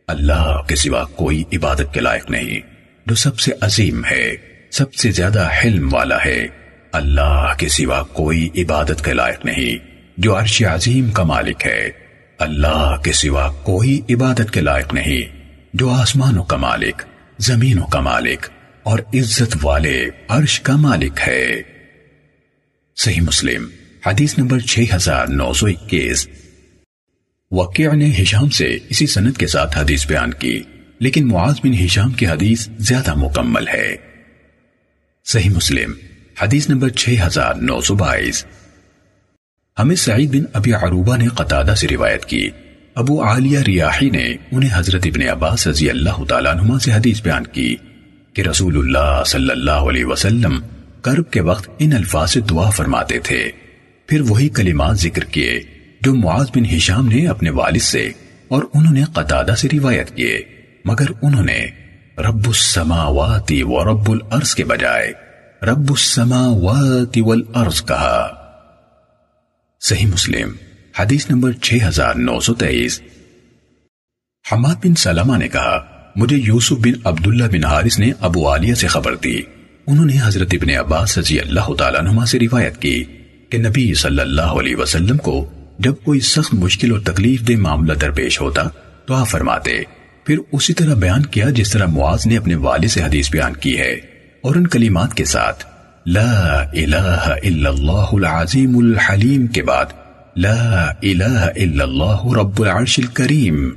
اللہ 0.08 0.62
کے 0.68 0.76
سوا 0.76 1.04
کوئی 1.04 1.44
عبادت 1.54 1.94
کے 1.94 2.00
لائق 2.00 2.32
نہیں، 2.32 2.60
جو 3.06 3.16
سب 3.16 3.40
سے 3.40 3.52
عظیم 3.62 4.06
ہے، 4.06 4.36
سب 4.72 4.94
سے 4.94 5.12
زیادہ 5.12 5.50
حلم 5.64 5.94
والا 5.94 6.18
ہے۔ 6.26 6.48
اللہ 6.92 7.54
کے 7.58 7.68
سوا 7.68 8.04
کوئی 8.04 8.50
عبادت 8.58 9.06
کے 9.06 9.14
لائق 9.14 9.46
نہیں۔ 9.46 9.93
جو 10.18 10.40
عرش 10.40 10.64
عظیم 10.64 11.12
کا 11.12 11.24
مالک 11.24 11.66
ہے، 11.66 11.90
اللہ 12.40 12.96
کے 13.04 13.12
سوا 13.12 13.52
کوئی 13.52 14.02
عبادت 14.10 14.52
کے 14.52 14.62
لائق 14.62 14.94
نہیں، 14.94 15.22
جو 15.74 15.90
آسمانوں 15.90 16.44
کا 16.44 16.58
مالک، 16.58 17.02
زمینوں 17.38 17.88
کا 17.88 18.00
مالک 18.00 18.48
اور 18.84 19.00
عزت 19.00 19.58
والے 19.64 20.10
عرش 20.28 20.62
کا 20.62 20.76
مالک 20.76 21.20
ہے۔ 21.28 21.62
صحیح 22.96 23.22
مسلم، 23.22 23.68
حدیث 24.06 24.38
نمبر 24.38 24.60
6921 24.60 26.28
وقیع 27.52 27.92
نے 27.92 28.12
ہشام 28.22 28.50
سے 28.50 28.78
اسی 28.90 29.08
سنت 29.08 29.38
کے 29.38 29.48
ساتھ 29.48 29.78
حدیث 29.78 30.08
بیان 30.08 30.34
کی، 30.34 30.64
لیکن 31.00 31.28
معاذ 31.28 31.56
بن 31.64 31.74
ہشام 31.86 32.12
کی 32.12 32.28
حدیث 32.28 32.68
زیادہ 32.78 33.14
مکمل 33.16 33.68
ہے۔ 33.68 33.96
صحیح 35.26 35.50
مسلم، 35.50 35.94
حدیث 36.42 36.70
نمبر 36.70 36.90
6922 36.90 38.46
ہمیں 39.80 39.96
سعید 39.96 40.36
بن 40.36 40.44
ابی 40.54 40.74
عروبہ 40.74 41.18
نے 41.18 41.28
قطادہ 41.28 41.76
سے 41.76 41.88
روایت 41.92 42.26
کی۔ 42.26 42.50
ابو 42.96 43.24
عالیہ 43.24 43.60
ریاحی 43.60 44.10
نے 44.10 44.36
انہیں 44.52 44.70
حضرت 44.74 45.02
ابن 45.06 45.30
عباس 45.30 45.68
رضی 45.68 45.90
اللہ 45.90 46.24
تعالیٰ 46.30 46.56
عنہ 46.56 46.78
سے 46.78 46.92
حدیث 46.92 47.22
بیان 47.22 47.48
کی 47.48 47.76
کہ 48.34 48.42
رسول 48.42 48.78
اللہ 48.78 49.24
صلی 49.26 49.50
اللہ 49.52 49.72
علیہ 49.72 50.06
وسلم 50.06 50.60
کرب 51.02 51.32
کے 51.32 51.42
وقت 51.42 51.70
ان 51.80 51.94
الفاظ 51.94 52.32
سے 52.32 52.40
دعا 52.40 52.70
فرماتے 52.70 53.20
تھے۔ 53.20 53.52
پھر 54.08 54.22
وہی 54.22 54.50
کلمات 54.50 54.98
ذکر 54.98 55.24
کیے 55.24 55.60
جو 56.02 56.14
معاذ 56.14 56.48
بن 56.56 56.66
ہشام 56.66 57.08
نے 57.08 57.28
اپنے 57.28 57.50
والد 57.50 57.82
سے 57.82 58.12
اور 58.48 58.64
انہوں 58.74 58.94
نے 58.94 59.04
قطادہ 59.04 59.56
سے 59.58 59.68
روایت 59.74 60.16
کیے۔ 60.16 60.42
مگر 60.86 61.06
انہوں 61.22 61.46
نے 61.46 61.66
رب 62.18 62.48
السماوات 62.48 63.52
و 63.64 63.84
رب 63.84 64.12
الارض 64.12 64.56
کے 64.56 64.64
بجائے 64.64 65.12
رب 65.64 65.90
السماوات 65.90 67.18
والارض 67.18 67.84
کہا۔ 67.86 68.43
صحیح 69.86 70.08
مسلم، 70.08 70.52
حدیث 71.00 71.30
نمبر 71.30 71.52
6923 71.62 73.02
حماد 74.52 74.76
بن 74.76 74.96
سلمہ 74.96 75.38
نے 75.38 75.48
کہا، 75.48 75.86
مجھے 76.16 76.38
یوسف 76.38 76.72
بن 76.72 76.92
عبداللہ 77.04 77.44
بن 77.44 77.64
حارث 77.64 78.00
نے 78.00 78.12
ابو 78.20 78.50
عالیہ 78.50 78.74
سے 78.74 78.88
خبر 78.88 79.16
دی۔ 79.16 79.42
انہوں 79.88 80.06
نے 80.06 80.14
حضرت 80.24 80.48
ابن 80.52 80.70
عباس 80.70 81.18
رضی 81.18 81.40
اللہ 81.40 81.74
تعالیٰ 81.74 82.02
نما 82.02 82.26
سے 82.26 82.40
روایت 82.40 82.78
کی 82.78 83.04
کہ 83.50 83.58
نبی 83.58 83.94
صلی 83.94 84.20
اللہ 84.20 84.42
علیہ 84.42 84.76
وسلم 84.76 85.18
کو 85.18 85.52
جب 85.80 85.94
کوئی 86.04 86.20
سخت 86.20 86.54
مشکل 86.54 86.92
اور 86.92 87.00
تکلیف 87.00 87.48
دہ 87.48 87.58
معاملہ 87.58 87.94
درپیش 87.94 88.42
ہوتا 88.42 88.64
تو 89.06 89.14
آپ 89.14 89.28
فرماتے۔ 89.28 89.82
پھر 90.26 90.38
اسی 90.52 90.74
طرح 90.74 90.94
بیان 90.94 91.26
کیا 91.26 91.50
جس 91.50 91.72
طرح 91.72 91.86
معاذ 91.86 92.28
نے 92.28 92.38
اپنے 92.38 92.56
والد 92.56 92.88
سے 92.88 93.04
حدیث 93.04 93.32
بیان 93.32 93.56
کی 93.56 93.78
ہے 93.78 93.92
اور 94.42 94.56
ان 94.56 94.68
کلمات 94.68 95.14
کے 95.14 95.26
ساتھ 95.26 95.73
لا 96.06 96.62
الہ 96.74 97.36
الا 97.44 97.70
اللہ 97.70 98.10
العظیم 98.12 98.78
الحلیم 98.78 99.48
کے 99.48 99.64
بعد، 99.64 99.86
لا 100.36 100.94
الہ 101.04 101.40
الا 101.56 101.84
اللہ 101.84 102.38
رب 102.40 102.62
العرش 102.62 103.00
الكریم 103.00 103.70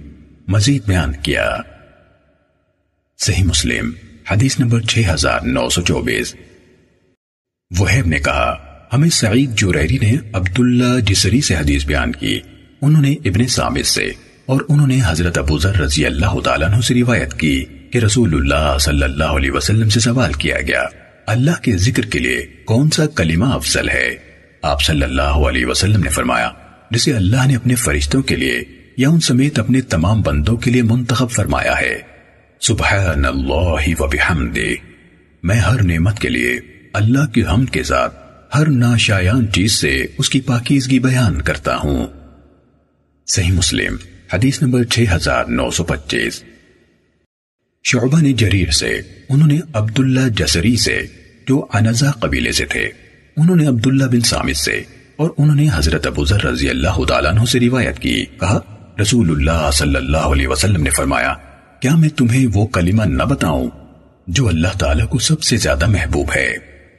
مزید 0.49 0.83
بیان 0.87 1.13
کیا۔ 1.23 1.57
صحیح 3.19 3.45
مسلم، 3.45 3.91
حدیث 4.31 4.61
نمبر 4.61 4.81
6924 4.81 6.35
وحیب 7.79 8.07
نے 8.07 8.19
کہا، 8.19 8.57
ہمیں 8.93 9.11
سعید 9.11 9.55
جوریری 9.55 9.99
نے 9.99 10.17
عبداللہ 10.33 11.01
جسری 11.01 11.41
سے 11.41 11.57
حدیث 11.57 11.87
بیان 11.87 12.13
کی۔ 12.13 12.41
انہوں 12.83 13.03
نے 13.03 13.13
ابن 13.13 13.47
سامد 13.47 13.87
سے 13.87 14.13
اور 14.47 14.61
انہوں 14.69 14.87
نے 14.87 14.99
حضرت 15.07 15.39
ابو 15.39 15.59
ذر 15.59 15.77
رضی 15.77 16.07
اللہ 16.07 16.41
تعالیٰ 16.41 16.69
عنہ 16.69 16.81
سے 16.81 16.95
روایت 16.95 17.35
کی 17.35 17.65
کہ 17.93 17.99
رسول 17.99 18.35
اللہ 18.35 18.79
صلی 18.79 19.03
اللہ 19.03 19.25
علیہ 19.25 19.51
وسلم 19.51 19.89
سے 19.89 20.01
سوال 20.01 20.33
کیا 20.33 20.61
گیا۔ 20.61 20.85
اللہ 21.27 21.63
کے 21.63 21.77
ذکر 21.77 22.05
کے 22.05 22.19
لیے 22.19 22.47
کون 22.65 22.91
سا 22.91 23.07
کلمہ 23.07 23.45
افضل 23.45 23.89
ہے؟ 23.89 24.17
آپ 24.63 24.83
صلی 24.83 25.03
اللہ 25.03 25.23
علیہ 25.23 25.67
وسلم 25.67 26.01
نے 26.01 26.11
فرمایا، 26.11 26.51
جسے 26.91 27.13
اللہ 27.13 27.47
نے 27.47 27.57
اپنے 27.57 27.75
فرشتوں 27.75 28.23
کے 28.23 28.37
لیے 28.37 28.63
یا 28.97 29.09
ان 29.09 29.21
سمیت 29.21 29.59
اپنے 29.59 29.81
تمام 29.81 30.23
بندوں 30.23 30.57
کے 30.57 30.71
لیے 30.71 30.83
منتخب 30.83 31.31
فرمایا 31.31 31.81
ہے۔ 31.81 31.99
سبحان 32.61 33.25
اللہ 33.25 34.01
و 34.01 34.07
بحمدہ۔ 34.07 34.87
میں 35.43 35.57
ہر 35.57 35.83
نعمت 35.83 36.19
کے 36.19 36.29
لیے 36.29 36.61
اللہ 36.93 37.27
کی 37.27 37.43
حمد 37.43 37.73
کے 37.73 37.83
ساتھ 37.83 38.15
ہر 38.55 38.67
ناشایان 38.67 39.53
چیز 39.53 39.73
سے 39.73 40.07
اس 40.19 40.31
کی 40.31 40.41
پاکیزگی 40.41 40.99
بیان 40.99 41.43
کرتا 41.43 41.77
ہوں۔ 41.77 42.07
صحیح 43.27 43.53
مسلم، 43.53 43.97
حدیث 44.33 44.63
نمبر 44.63 44.85
6925 44.85 46.43
شعبہ 47.89 48.21
نے 48.21 48.33
جریر 48.33 48.71
سے، 48.71 49.01
انہوں 49.29 49.49
نے 49.49 49.59
عبداللہ 49.73 50.29
جسری 50.29 50.77
سے، 50.77 51.03
جو 51.47 51.67
انزا 51.73 52.11
قبیلے 52.11 52.53
سے 52.53 52.65
تھے، 52.65 52.89
انہوں 53.37 53.57
نے 53.57 53.67
عبداللہ 53.67 54.05
بن 54.05 54.21
سامد 54.21 54.57
سے، 54.57 54.83
اور 55.17 55.31
انہوں 55.39 55.57
نے 55.57 55.67
حضرت 55.75 56.07
ابو 56.07 56.25
ذر 56.25 56.45
رضی 56.45 56.71
اللہ 56.71 57.05
تعالیٰ 57.05 57.31
عنہ 57.31 57.45
سے 57.45 57.61
روایت 57.61 57.99
کی۔ 57.99 58.25
کہا، 58.41 58.59
رسول 59.01 59.31
اللہ 59.31 59.71
صلی 59.73 59.97
اللہ 59.97 60.17
علیہ 60.17 60.49
وسلم 60.49 60.83
نے 60.83 60.91
فرمایا، 60.91 61.35
کیا 61.81 61.97
میں 61.97 62.09
تمہیں 62.09 62.47
وہ 62.55 62.67
کلمہ 62.67 63.03
نہ 63.03 63.23
بتاؤں 63.23 63.71
جو 64.27 64.49
اللہ 64.49 64.79
تعالیٰ 64.79 65.09
کو 65.09 65.19
سب 65.19 65.43
سے 65.43 65.57
زیادہ 65.57 65.87
محبوب 65.87 66.31
ہے؟ 66.37 66.55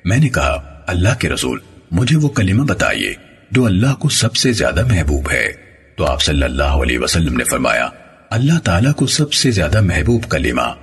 میں 0.06 0.18
نے 0.18 0.30
کہا، 0.30 0.84
اللہ 0.88 1.20
کے 1.20 1.30
رسول، 1.30 1.60
مجھے 1.92 2.18
وہ 2.18 2.30
کلمہ 2.30 2.64
بتائیے 2.64 3.14
جو 3.52 3.66
اللہ 3.66 3.96
کو 3.96 4.10
سب 4.10 4.36
سے 4.36 4.52
زیادہ 4.52 4.86
محبوب 4.86 5.32
ہے۔ 5.32 5.48
تو 5.96 6.06
آپ 6.06 6.22
صلی 6.22 6.44
اللہ 6.44 6.76
علیہ 6.84 7.00
وسلم 7.00 7.38
نے 7.38 7.44
فرمایا 7.44 7.88
اللہ 8.32 8.60
تعالیٰ 8.60 8.94
کو 8.94 9.08
سب 9.08 9.34
سے 9.34 9.52
زیادہ 9.52 9.82
محبوب 9.82 10.24
کلمہ 10.30 10.74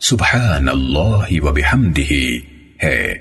سبحان 0.00 0.68
اللہ 0.68 1.42
و 1.42 1.52
بحمدہ 1.52 2.14
ہے۔ 2.84 3.14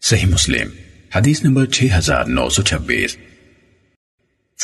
صحیح 0.00 0.26
مسلم، 0.26 0.68
حدیث 1.16 1.44
نمبر 1.44 1.66
6926 1.66 3.16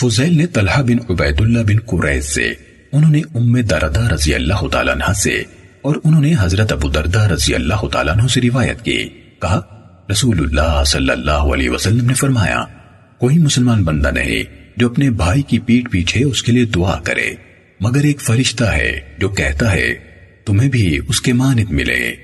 فضیل 0.00 0.36
نے 0.36 0.46
طلحہ 0.46 0.82
بن 0.82 0.96
عبید 1.10 1.40
اللہ 1.40 1.58
بن 1.58 1.78
قریز 1.78 2.24
سے، 2.24 2.54
انہوں 2.92 3.10
نے 3.10 3.20
ام 3.34 3.60
دردہ 3.60 4.00
رضی 4.00 4.34
اللہ 4.34 4.68
تعالیٰ 4.68 4.94
عنہ 4.94 5.12
سے، 5.12 5.42
اور 5.82 5.96
انہوں 6.04 6.22
نے 6.22 6.34
حضرت 6.40 6.72
ابو 6.72 6.88
دردہ 6.88 7.22
رضی 7.22 7.54
اللہ 7.54 7.88
تعالیٰ 7.88 8.18
عنہ 8.18 8.26
سے 8.26 8.40
روایت 8.40 8.84
کی۔ 8.84 9.08
کہا 9.40 9.60
رسول 10.10 10.40
اللہ 10.40 10.84
صلی 10.84 11.10
اللہ 11.10 11.50
علیہ 11.54 11.70
وسلم 11.70 12.06
نے 12.06 12.14
فرمایا، 12.14 12.64
کوئی 13.18 13.38
مسلمان 13.38 13.84
بندہ 13.84 14.08
نہیں 14.08 14.42
جو 14.76 14.90
اپنے 14.90 15.10
بھائی 15.10 15.42
کی 15.42 15.58
پیٹ 15.58 15.90
پیچھے 15.90 16.24
اس 16.24 16.42
کے 16.42 16.52
لیے 16.52 16.64
دعا 16.64 17.00
کرے۔ 17.00 17.34
مگر 17.84 18.04
ایک 18.04 18.20
فرشتہ 18.20 18.64
ہے 18.64 19.00
جو 19.18 19.28
کہتا 19.28 19.72
ہے، 19.72 19.94
تمہیں 20.44 20.68
بھی 20.68 21.00
اس 21.08 21.20
کے 21.20 21.32
مانت 21.32 21.70
ملے۔ 21.70 22.14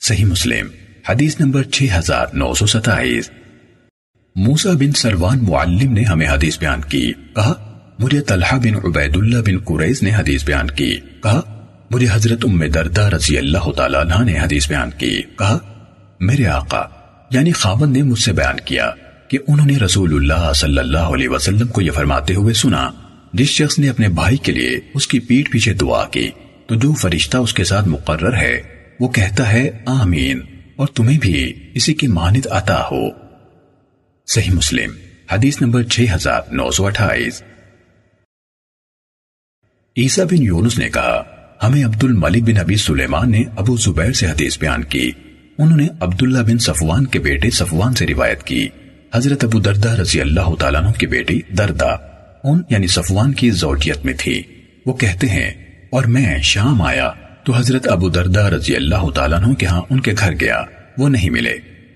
صحیح 0.00 0.24
مسلم، 0.24 0.66
حدیث 1.08 1.40
نمبر 1.40 1.62
6927 1.62 3.30
موسیٰ 4.36 4.74
بن 4.74 4.92
سلوان 4.92 5.38
معلم 5.42 5.92
نے 5.92 6.02
ہمیں 6.02 6.28
حدیث 6.28 6.58
بیان 6.58 6.80
کی۔ 6.80 7.12
کہا، 7.34 7.78
مجھے 7.98 8.20
طلحہ 8.20 8.58
بن 8.58 8.74
عبید 8.84 9.16
اللہ 9.16 9.36
بن 9.36 9.58
قریز 9.58 10.02
نے 10.02 10.14
حدیث 10.14 10.44
بیان 10.44 10.70
کی۔ 10.70 10.96
کہا، 11.22 11.66
مجھے 11.90 12.06
حضرت 12.12 12.44
ام 12.44 12.64
دردہ 12.64 13.02
رضی 13.02 13.38
اللہ 13.38 13.72
تعالیٰ 13.76 14.00
عنہ 14.00 14.24
نے 14.24 14.40
حدیث 14.40 14.68
بیان 14.68 14.90
کی۔ 14.98 15.22
کہا، 15.38 15.58
میرے 16.20 16.46
آقا 16.46 16.82
یعنی 17.30 17.52
خامد 17.52 17.96
نے 17.96 18.02
مجھ 18.02 18.20
سے 18.20 18.32
بیان 18.32 18.56
کیا 18.64 18.90
کہ 19.28 19.38
انہوں 19.48 19.66
نے 19.66 19.76
رسول 19.76 20.14
اللہ 20.14 20.52
صلی 20.52 20.78
اللہ 20.78 20.98
علیہ 20.98 21.28
وسلم 21.28 21.66
کو 21.66 21.80
یہ 21.80 21.90
فرماتے 21.90 22.34
ہوئے 22.34 22.54
سنا۔ 22.54 22.90
جس 23.32 23.48
شخص 23.48 23.78
نے 23.78 23.88
اپنے 23.88 24.08
بھائی 24.08 24.36
کے 24.36 24.52
لیے 24.52 24.80
اس 24.94 25.06
کی 25.06 25.20
پیٹ 25.20 25.50
پیچھے 25.50 25.72
دعا 25.72 26.06
کی، 26.06 26.30
تو 26.66 26.74
جو 26.74 26.92
فرشتہ 26.92 27.36
اس 27.36 27.54
کے 27.54 27.64
ساتھ 27.64 27.88
مقرر 27.88 28.36
ہے، 28.36 28.62
وہ 29.00 29.08
کہتا 29.08 29.52
ہے، 29.52 29.70
آمین، 29.86 30.40
اور 30.76 30.86
تمہیں 30.86 31.18
بھی 31.18 31.54
اسی 31.74 31.94
کی 31.94 32.06
مانت 32.06 32.46
عطا 32.50 32.82
ہو۔ 32.90 33.08
صحیح 34.26 34.54
مسلم، 34.54 34.90
حدیث 35.32 35.62
نمبر 35.62 35.82
6928 35.82 37.42
عیسیٰ 39.96 40.24
بن 40.24 40.42
یونس 40.42 40.78
نے 40.78 40.88
کہا، 40.88 41.24
ہمیں 41.62 41.84
عبد 41.84 42.04
الملک 42.04 42.42
بن 42.42 42.56
ابی 42.56 42.76
سلیمان 42.76 43.30
نے 43.30 43.42
ابو 43.56 43.76
زبیر 43.76 44.12
سے 44.12 44.26
حدیث 44.26 44.58
بیان 44.58 44.84
کی۔ 44.84 45.10
انہوں 45.58 45.76
نے 45.76 45.86
عبداللہ 46.00 46.38
بن 46.38 46.58
صفوان 46.58 47.06
کے 47.06 47.18
بیٹے 47.18 47.50
صفوان 47.50 47.94
سے 47.94 48.06
روایت 48.06 48.42
کی۔ 48.42 48.68
حضرت 49.14 49.44
ابو 49.44 49.60
دردہ 49.60 49.90
رضی 49.90 50.20
اللہ 50.20 50.54
تعالیٰ 50.58 50.82
عنہ 50.82 50.90
کی 50.90 51.06
بیٹی 51.06 51.40
دردہ۔ 51.58 52.09
ان 52.44 52.62
یعنی 52.70 52.86
صفوان 52.86 53.32
کی 53.32 53.50
زوجیت 53.50 54.04
میں 54.04 54.14
تھی۔ 54.18 54.42
وہ 54.86 54.92
کہتے 54.92 55.26
ہیں، 55.26 55.50
اور 55.90 56.04
میں 56.04 56.38
شام 56.42 56.82
آیا 56.82 57.10
تو 57.44 57.54
حضرت 57.54 57.88
ابو 57.88 58.08
دردہ 58.08 58.40
رضی 58.40 58.76
اللہ 58.76 59.10
تعالیٰ 59.10 59.44
عنہ 59.44 59.54
کے 59.54 59.66
ہاں 59.66 59.82
ان 59.90 60.00
کے 60.00 60.12
گھر 60.18 60.32
گیا۔ 60.40 60.62
وہ 60.98 61.08
نہیں 61.08 61.30
ملے۔ 61.30 61.54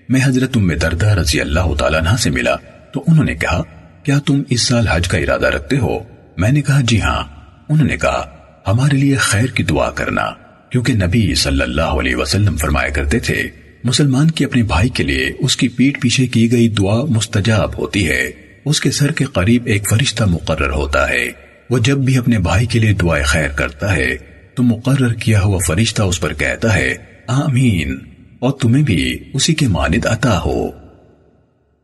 میں 0.09 0.21
حضرت 0.23 0.57
ام 0.57 0.73
دردہ 0.73 1.07
رضی 1.07 1.41
اللہ 1.41 1.75
تعالیٰ 1.79 1.99
عنہ 1.99 2.17
سے 2.17 2.29
ملا۔ 2.29 2.55
تو 2.93 3.03
انہوں 3.07 3.25
نے 3.25 3.35
کہا، 3.35 3.61
کیا 4.03 4.19
تم 4.19 4.41
اس 4.49 4.61
سال 4.61 4.87
حج 4.87 5.07
کا 5.07 5.17
ارادہ 5.17 5.45
رکھتے 5.45 5.77
ہو؟ 5.77 5.99
میں 6.37 6.51
نے 6.51 6.61
کہا 6.61 6.81
جی 6.81 7.01
ہاں 7.01 7.23
انہوں 7.69 7.87
نے 7.87 7.97
کہا، 7.97 8.29
ہمارے 8.67 8.97
لیے 8.97 9.15
خیر 9.15 9.45
کی 9.45 9.63
دعا 9.63 9.91
کرنا۔ 9.91 10.21
کیونکہ 10.69 10.93
نبی 10.93 11.35
صلی 11.35 11.61
اللہ 11.61 11.81
علیہ 11.81 12.15
وسلم 12.15 12.57
فرمایا 12.57 12.89
کرتے 12.89 13.19
تھے، 13.19 13.49
مسلمان 13.83 14.31
کی 14.31 14.45
اپنے 14.45 14.63
بھائی 14.63 14.89
کے 14.89 15.03
لیے 15.03 15.31
اس 15.39 15.57
کی 15.57 15.67
پیٹ 15.67 16.01
پیچھے 16.01 16.27
کی 16.27 16.51
گئی 16.51 16.69
دعا 16.69 17.05
مستجاب 17.05 17.79
ہوتی 17.79 18.09
ہے۔ 18.09 18.31
اس 18.65 18.81
کے 18.81 18.91
سر 18.91 19.11
کے 19.11 19.25
قریب 19.25 19.65
ایک 19.65 19.89
فرشتہ 19.89 20.23
مقرر 20.23 20.69
ہوتا 20.69 21.09
ہے۔ 21.09 21.31
وہ 21.69 21.79
جب 21.79 21.97
بھی 21.97 22.17
اپنے 22.17 22.39
بھائی 22.39 22.65
کے 22.65 22.79
لیے 22.79 22.93
دعائیں 22.93 23.25
خیر 23.25 23.47
کرتا 23.47 23.95
ہے، 23.95 24.17
تو 24.55 24.63
مقرر 24.63 25.13
کیا 25.13 25.41
ہوا 25.41 25.59
فرشتہ 25.67 26.01
اس 26.01 26.21
پر 26.21 26.33
کہتا 26.33 26.75
ہے، 26.75 26.95
آمین۔ 27.27 27.99
اور 28.39 28.51
تمہیں 28.51 28.83
بھی 28.83 29.19
اسی 29.33 29.53
کے 29.53 29.67
مانند 29.67 30.05
عطا 30.05 30.39
ہو۔ 30.39 30.69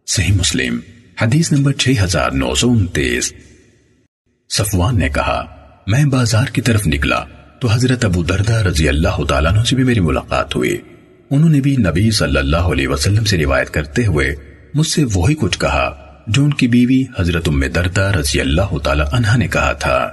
صحیح 0.08 0.34
مسلم، 0.34 0.80
حدیث 1.22 1.52
نمبر 1.52 1.74
6929 1.74 3.34
صفوان 4.49 4.99
نے 4.99 5.10
کہا، 5.10 5.45
میں 5.88 6.06
بازار 6.06 6.45
کی 6.45 6.62
طرف 6.62 6.88
نکلا 6.88 7.24
تو 7.62 7.68
حضرت 7.68 8.06
ابو 8.06 8.24
دردہ 8.24 8.53
رضی 8.53 8.90
اللہ 8.90 9.24
تعالیٰ 9.30 9.52
عنہ 9.52 9.64
سے 9.64 9.76
بھی 9.76 9.84
میری 9.84 9.99
ملاقات 9.99 10.56
ہوئی۔ 10.56 10.78
انہوں 11.30 11.49
نے 11.49 11.62
بھی 11.62 11.76
نبی 11.76 12.12
صلی 12.12 12.38
اللہ 12.38 12.58
علیہ 12.58 12.88
وسلم 12.88 13.24
سے 13.24 13.38
روایت 13.38 13.70
کرتے 13.70 14.06
ہوئے 14.06 14.36
مجھ 14.74 14.88
سے 14.88 15.03
وہی 15.14 15.36
کچھ 15.36 15.60
کہا۔ 15.60 16.11
جو 16.27 16.43
ان 16.43 16.53
کی 16.53 16.68
بیوی 16.68 17.03
حضرت 17.19 17.48
ام 17.48 17.65
دردہ 17.65 18.02
رضی 18.02 18.41
اللہ 18.41 18.77
تعالی 18.77 19.03
عنہ 19.11 19.38
نے 19.38 19.48
کہا 19.48 19.73
تھا۔ 19.73 20.10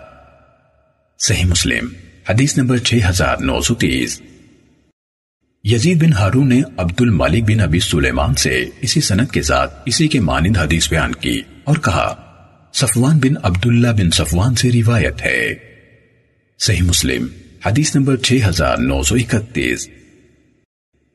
صحیح 1.18 1.44
مسلم، 1.44 1.88
حدیث 2.28 2.58
نمبر 2.58 2.78
6930 2.78 4.22
یزید 5.64 6.02
بن 6.02 6.12
ہارون 6.12 6.48
نے 6.48 6.62
عبد 6.76 7.00
المالک 7.00 7.44
بن 7.44 7.60
ابی 7.60 7.80
سلیمان 7.80 8.34
سے 8.34 8.64
اسی 8.80 9.00
سنت 9.00 9.32
کے 9.32 9.42
ساتھ 9.42 9.74
اسی 9.86 10.08
کے 10.08 10.20
مانند 10.20 10.56
حدیث 10.56 10.90
بیان 10.90 11.14
کی 11.14 11.42
اور 11.64 11.76
کہا، 11.76 12.14
صفوان 12.72 13.18
بن 13.18 13.34
عبداللہ 13.42 13.88
بن 13.88 14.10
صفوان 14.10 14.54
سے 14.54 14.72
روایت 14.72 15.22
ہے۔ 15.22 15.54
صحیح 16.58 16.82
مسلم، 16.82 17.26
حدیث 17.66 17.96
نمبر 17.96 18.16
6931 18.16 19.88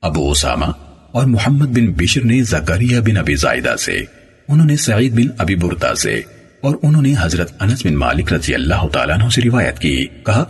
ابو 0.01 0.31
اسامہ 0.31 0.65
اور 1.11 1.25
محمد 1.25 1.65
بن 1.65 1.91
بشر 1.91 2.25
نے 2.25 2.43
زکریہ 2.43 2.99
بن 2.99 3.17
ابی 3.17 3.35
زائدہ 3.35 3.75
سے 3.79 4.01
انہوں 4.49 4.65
نے 4.65 4.75
سعید 4.75 5.13
بن 5.13 5.27
ابی 5.37 5.55
برتا 5.55 5.95
سے 5.95 6.21
اور 6.61 6.75
انہوں 6.83 7.01
نے 7.01 7.13
حضرت 7.19 7.51
انس 7.59 7.85
بن 7.85 7.95
مالک 7.95 8.33
رضی 8.33 8.53
اللہ 8.53 8.87
تعالیٰ 8.87 9.19
عنہ 9.19 9.29
سے 9.29 9.41
روایت 9.41 9.79
کی۔ 9.79 10.07
کہا، 10.25 10.43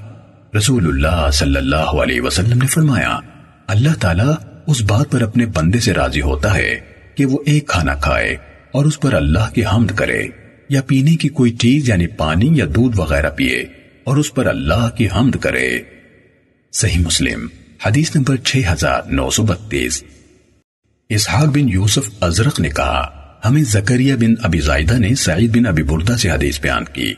رسول 0.57 0.87
اللہ 0.87 1.31
صلی 1.31 1.57
اللہ 1.57 1.75
علیہ 1.75 2.21
وسلم 2.21 2.57
نے 2.57 2.67
فرمایا، 2.67 3.19
اللہ 3.67 3.89
تعالیٰ 3.99 4.33
اس 4.67 4.81
بات 4.81 5.11
پر 5.11 5.21
اپنے 5.21 5.45
بندے 5.45 5.79
سے 5.79 5.93
راضی 5.93 6.21
ہوتا 6.21 6.55
ہے 6.55 6.79
کہ 7.15 7.25
وہ 7.25 7.37
ایک 7.45 7.67
کھانا 7.67 7.95
کھائے 7.95 8.35
اور 8.71 8.85
اس 8.85 8.99
پر 8.99 9.13
اللہ 9.13 9.53
کی 9.53 9.65
حمد 9.65 9.91
کرے 9.95 10.27
یا 10.69 10.81
پینے 10.81 11.15
کی 11.15 11.29
کوئی 11.29 11.51
چیز 11.51 11.89
یعنی 11.89 12.07
پانی 12.07 12.49
یا 12.53 12.65
دودھ 12.65 12.99
وغیرہ 12.99 13.29
پیے 13.29 13.65
اور 14.03 14.17
اس 14.17 14.33
پر 14.33 14.45
اللہ 14.45 14.89
کی 14.97 15.07
حمد 15.15 15.35
کرے۔ 15.35 15.79
صحیح 16.73 16.99
مسلم، 16.99 17.47
حدیث 17.85 18.15
نمبر 18.15 18.35
6932 18.37 20.03
اسحاق 21.09 21.45
بن 21.45 21.69
یوسف 21.69 22.09
ازرق 22.21 22.59
نے 22.59 22.69
کہا 22.69 23.22
ہمیں 23.45 23.63
زکریہ 23.63 24.15
بن 24.15 24.33
ابی 24.43 24.59
زائدہ 24.59 24.93
نے 24.93 25.15
سعید 25.15 25.57
بن 25.57 25.65
ابی 25.65 25.83
بردہ 25.83 26.15
سے 26.15 26.31
حدیث 26.31 26.61
بیان 26.61 26.85
کی۔ 26.93 27.13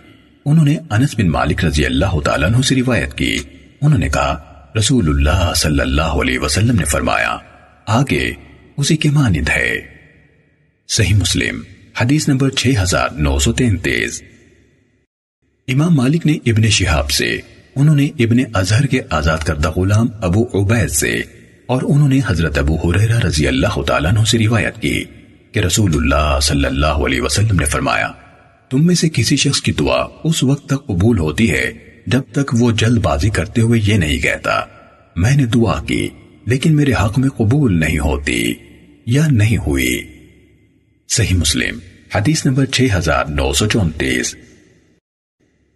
انہوں 0.45 0.65
نے 0.65 0.77
انس 0.89 1.15
بن 1.17 1.29
مالک 1.29 1.65
رضی 1.65 1.85
اللہ 1.85 2.19
تعالیٰ 2.19 2.49
عنہ 2.49 2.61
سے 2.61 2.75
روایت 2.75 3.13
کی۔ 3.13 3.37
انہوں 3.81 3.99
نے 3.99 4.09
کہا، 4.09 4.43
رسول 4.77 5.09
اللہ 5.09 5.53
صلی 5.55 5.79
اللہ 5.79 6.01
علیہ 6.01 6.39
وسلم 6.39 6.75
نے 6.75 6.85
فرمایا، 6.85 7.37
آگے 7.87 8.31
اسی 8.77 8.97
کے 8.97 9.09
مانند 9.09 9.49
ہے۔ 9.49 9.81
صحیح 10.87 11.15
مسلم، 11.15 11.61
حدیث 12.01 12.27
نمبر 12.27 12.49
6933 12.49 14.21
امام 15.67 15.95
مالک 15.95 16.25
نے 16.25 16.33
ابن 16.45 16.69
شہاب 16.69 17.11
سے، 17.11 17.39
انہوں 17.75 17.95
نے 17.95 18.05
ابن 18.19 18.37
اظہر 18.53 18.85
کے 18.85 19.01
آزاد 19.09 19.37
کردہ 19.37 19.71
غلام 19.71 20.07
ابو 20.21 20.43
عبید 20.53 20.89
سے، 20.89 21.13
اور 21.65 21.81
انہوں 21.85 22.09
نے 22.09 22.19
حضرت 22.27 22.57
ابو 22.57 22.75
حریرہ 22.75 23.19
رضی 23.19 23.47
اللہ 23.47 23.81
تعالیٰ 23.81 24.11
عنہ 24.11 24.23
سے 24.23 24.39
روایت 24.39 24.81
کی۔ 24.81 25.03
کہ 25.55 25.59
رسول 25.59 25.91
اللہ 25.95 26.39
صلی 26.41 26.65
اللہ 26.65 26.85
علیہ 26.85 27.21
وسلم 27.21 27.55
نے 27.59 27.65
فرمایا، 27.65 28.11
تم 28.69 28.85
میں 28.85 28.95
سے 28.95 29.09
کسی 29.09 29.35
شخص 29.35 29.61
کی 29.61 29.71
دعا 29.71 30.07
اس 30.23 30.43
وقت 30.43 30.65
تک 30.65 30.87
قبول 30.87 31.19
ہوتی 31.19 31.51
ہے 31.51 31.73
جب 32.07 32.21
تک 32.31 32.55
وہ 32.59 32.71
جلد 32.71 33.01
بازی 33.01 33.29
کرتے 33.29 33.61
ہوئے 33.61 33.81
یہ 33.83 33.93
نہیں 33.93 34.19
کہتا۔ 34.19 34.61
میں 35.15 35.35
نے 35.35 35.45
دعا 35.45 35.83
کی، 35.83 36.09
لیکن 36.45 36.75
میرے 36.75 36.93
حق 36.93 37.19
میں 37.19 37.29
قبول 37.29 37.79
نہیں 37.79 37.99
ہوتی 37.99 38.53
یا 39.05 39.27
نہیں 39.27 39.57
ہوئی۔ 39.57 40.01
صحیح 41.09 41.35
مسلم، 41.37 41.79
حدیث 42.15 42.45
نمبر 42.45 42.65
6934 42.65 44.35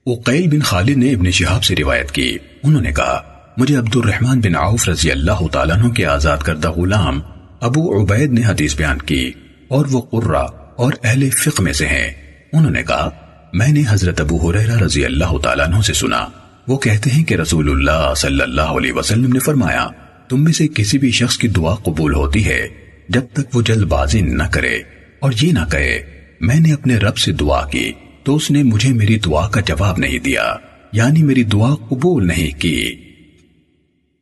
اقیل 0.06 0.48
بن 0.48 0.60
خالد 0.60 0.98
نے 0.98 1.14
ابن 1.14 1.32
شہاب 1.32 1.64
سے 1.64 1.76
روایت 1.76 2.12
کی۔ 2.12 2.38
انہوں 2.64 2.82
نے 2.82 2.92
کہا، 2.92 3.22
مجھے 3.58 3.76
عبد 3.76 3.96
الرحمن 3.96 4.40
بن 4.40 4.56
عوف 4.56 4.90
رضی 4.90 5.12
اللہ 5.12 5.48
تعالیٰ 5.52 5.78
عنہ 5.78 5.88
کے 5.88 6.06
آزاد 6.06 6.38
کردہ 6.38 6.72
غلام 6.72 7.22
ابو 7.62 8.04
عبید 8.04 8.32
نے 8.32 8.42
حدیث 8.46 8.76
بیان 8.76 8.98
کی۔ 8.98 9.32
اور 9.70 9.86
وہ 9.92 10.02
قرہ 10.02 10.46
اور 10.76 10.94
اہل 11.04 11.30
فقہ 11.30 11.62
میں 11.62 11.74
سے 11.74 11.86
ہیں۔ 11.86 12.12
انہوں 12.54 12.72
نے 12.72 12.84
کہا، 12.84 13.10
میں 13.54 13.68
نے 13.68 13.84
حضرت 13.90 14.22
ابو 14.22 14.50
حریرہ 14.50 14.78
رضی 14.78 15.06
اللہ 15.06 15.38
تعالیٰ 15.44 15.68
عنہ 15.68 15.82
سے 15.82 15.94
سنا۔ 15.94 16.28
وہ 16.68 16.78
کہتے 16.78 17.10
ہیں 17.10 17.24
کہ 17.24 17.36
رسول 17.36 17.70
اللہ 17.70 18.14
صلی 18.16 18.42
اللہ 18.42 18.62
علیہ 18.62 18.92
وسلم 18.92 19.34
نے 19.34 19.40
فرمایا، 19.40 19.88
تم 20.30 20.44
میں 20.44 20.54
سے 20.54 20.68
کسی 20.68 20.98
بھی 20.98 21.12
شخص 21.12 21.38
کی 21.38 21.48
دعا 21.48 21.76
قبول 21.76 22.14
ہوتی 22.14 22.46
ہے 22.46 22.68
جب 23.10 23.22
تک 23.34 23.56
وہ 23.56 23.62
جلد 23.62 23.84
بازی 23.84 24.22
نہ 24.22 24.44
کرے۔ 24.44 24.80
اور 25.20 25.32
یہ 25.42 25.52
نہ 25.52 25.70
کہے، 25.72 26.00
میں 26.42 26.60
نے 26.60 26.74
اپنے 26.74 26.98
رب 26.98 27.18
سے 27.18 27.32
دعا 27.32 27.66
کی 27.70 27.92
تو 28.24 28.36
اس 28.36 28.52
نے 28.52 28.64
مجھے 28.64 28.94
میری 28.94 29.20
دعا 29.20 29.50
کا 29.50 29.62
جواب 29.62 29.98
نہیں 29.98 30.20
دیا 30.20 30.54
یعنی 30.92 31.24
میری 31.24 31.44
دعا 31.44 31.76
قبول 31.76 32.28
نہیں 32.28 32.62
کی۔ 32.62 32.96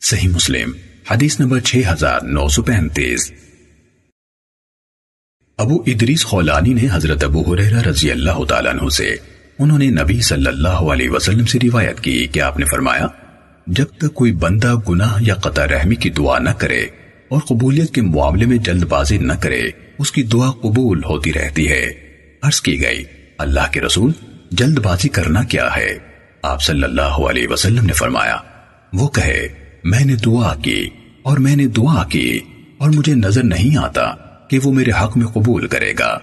صحیح 0.02 0.30
مسلم، 0.30 0.72
حدیث 1.12 1.40
نمبر 1.40 1.60
6935 1.60 3.32
ابو 5.58 5.76
ادریس 5.88 6.26
خولانی 6.26 6.74
نے 6.74 6.88
حضرت 6.92 7.24
ابو 7.24 7.54
حریرہ 7.54 7.82
رضی 7.82 8.12
اللہ 8.12 8.44
تعالیٰ 8.44 8.72
عنہ 8.72 8.90
سے 8.90 9.16
انہوں 9.60 9.78
نے 9.78 9.86
نبی 9.86 10.22
صلی 10.22 10.48
اللہ 10.48 10.68
علیہ 10.68 11.10
وسلم 11.10 11.46
سے 11.46 11.60
روایت 11.64 12.00
کی 12.00 12.28
کہ 12.32 12.42
آپ 12.42 12.60
نے 12.60 12.66
فرمایا، 12.66 13.08
جب 13.68 13.86
تک 13.98 14.14
کوئی 14.14 14.32
بندہ 14.32 14.76
گناہ 14.90 15.18
یا 15.22 15.36
قطع 15.36 15.68
رحمی 15.68 15.96
کی 15.96 16.10
دعا 16.10 16.40
نہ 16.40 16.50
کرے 16.50 16.80
اور 17.30 17.42
قبولیت 17.48 17.94
کے 17.94 18.02
معاملے 18.02 18.46
میں 18.46 18.58
جلد 18.58 18.84
بازی 18.84 19.18
نہ 19.18 19.34
کرے، 19.34 19.62
اس 19.98 20.12
کی 20.12 20.24
دعا 20.24 20.52
قبول 20.52 21.04
ہوتی 21.04 21.34
رہتی 21.34 21.70
ہے۔ 21.70 21.86
عرض 22.42 22.62
کی 22.62 22.82
گئی، 22.82 23.04
اللہ 23.38 23.72
کے 23.72 23.82
رسول، 23.82 24.12
جلد 24.52 24.80
بازی 24.80 25.10
کرنا 25.10 25.44
کیا 25.44 25.68
ہے؟ 25.76 25.98
آپ 26.42 26.62
صلی 26.62 26.84
اللہ 26.84 27.20
علیہ 27.30 27.48
وسلم 27.48 27.86
نے 27.86 27.94
فرمایا، 27.94 28.38
وہ 28.94 29.08
کہے، 29.08 29.48
میں 29.84 30.06
نے 30.06 30.16
دعا 30.16 30.56
کی 30.56 30.90
اور 31.22 31.38
میں 31.38 31.56
نے 31.56 31.68
دعا 31.68 32.04
کی 32.04 32.40
اور 32.78 32.90
مجھے 32.90 33.16
نظر 33.16 33.44
نہیں 33.44 33.78
آتا۔ 33.78 34.27
کہ 34.50 34.60
وہ 34.64 34.74
میرے 34.74 34.92
حق 34.92 35.18
میں 35.18 35.28
قبول 35.28 35.68
کرے 35.68 35.94
گا۔ 36.00 36.20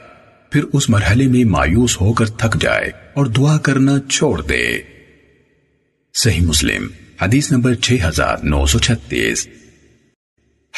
پھر 0.50 0.64
اس 0.72 0.90
مرحلے 0.90 1.26
میں 1.26 1.44
مایوس 1.44 2.00
ہو 2.00 2.12
کر 2.12 2.26
تھک 2.26 2.62
جائے 2.62 2.90
اور 3.14 3.26
دعا 3.26 3.58
کرنا 3.58 3.92
چھوڑ 4.10 4.42
دے۔ 4.42 4.78
صحیح 6.14 6.40
مسلم، 6.40 6.86
حدیث 7.22 7.52
نمبر 7.52 7.74
6936 7.74 9.48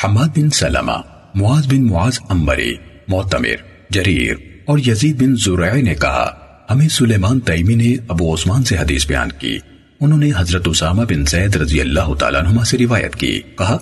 حماد 0.04 0.28
بن 0.28 0.50
سلمہ، 0.50 1.00
معاذ 1.34 1.66
بن 1.66 1.86
معاذ 1.86 2.18
امبری، 2.28 2.74
معتمر، 3.08 3.62
جریر 3.90 4.34
اور 4.64 4.78
یزید 4.78 5.22
بن 5.22 5.36
زرعی 5.36 5.82
نے 5.82 5.94
کہا، 5.94 6.36
ہمیں 6.70 6.88
سلیمان 6.88 7.40
تیمی 7.40 7.74
نے 7.74 7.96
ابو 8.08 8.34
عثمان 8.34 8.64
سے 8.64 8.76
حدیث 8.76 9.06
بیان 9.06 9.28
کی۔ 9.38 9.58
انہوں 10.00 10.18
نے 10.18 10.30
حضرت 10.36 10.68
اسامہ 10.68 11.02
بن 11.02 11.24
زید 11.24 11.56
رضی 11.56 11.80
اللہ 11.80 12.14
تعالیٰ 12.14 12.46
عنہ 12.46 12.64
سے 12.64 12.78
روایت 12.78 13.16
کی۔ 13.16 13.40
کہا، 13.58 13.78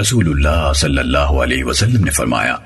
رسول 0.00 0.28
اللہ 0.28 0.72
صلی 0.72 0.98
اللہ 0.98 1.18
علیہ 1.18 1.64
وسلم 1.64 2.04
نے 2.04 2.10
فرمایا 2.10 2.56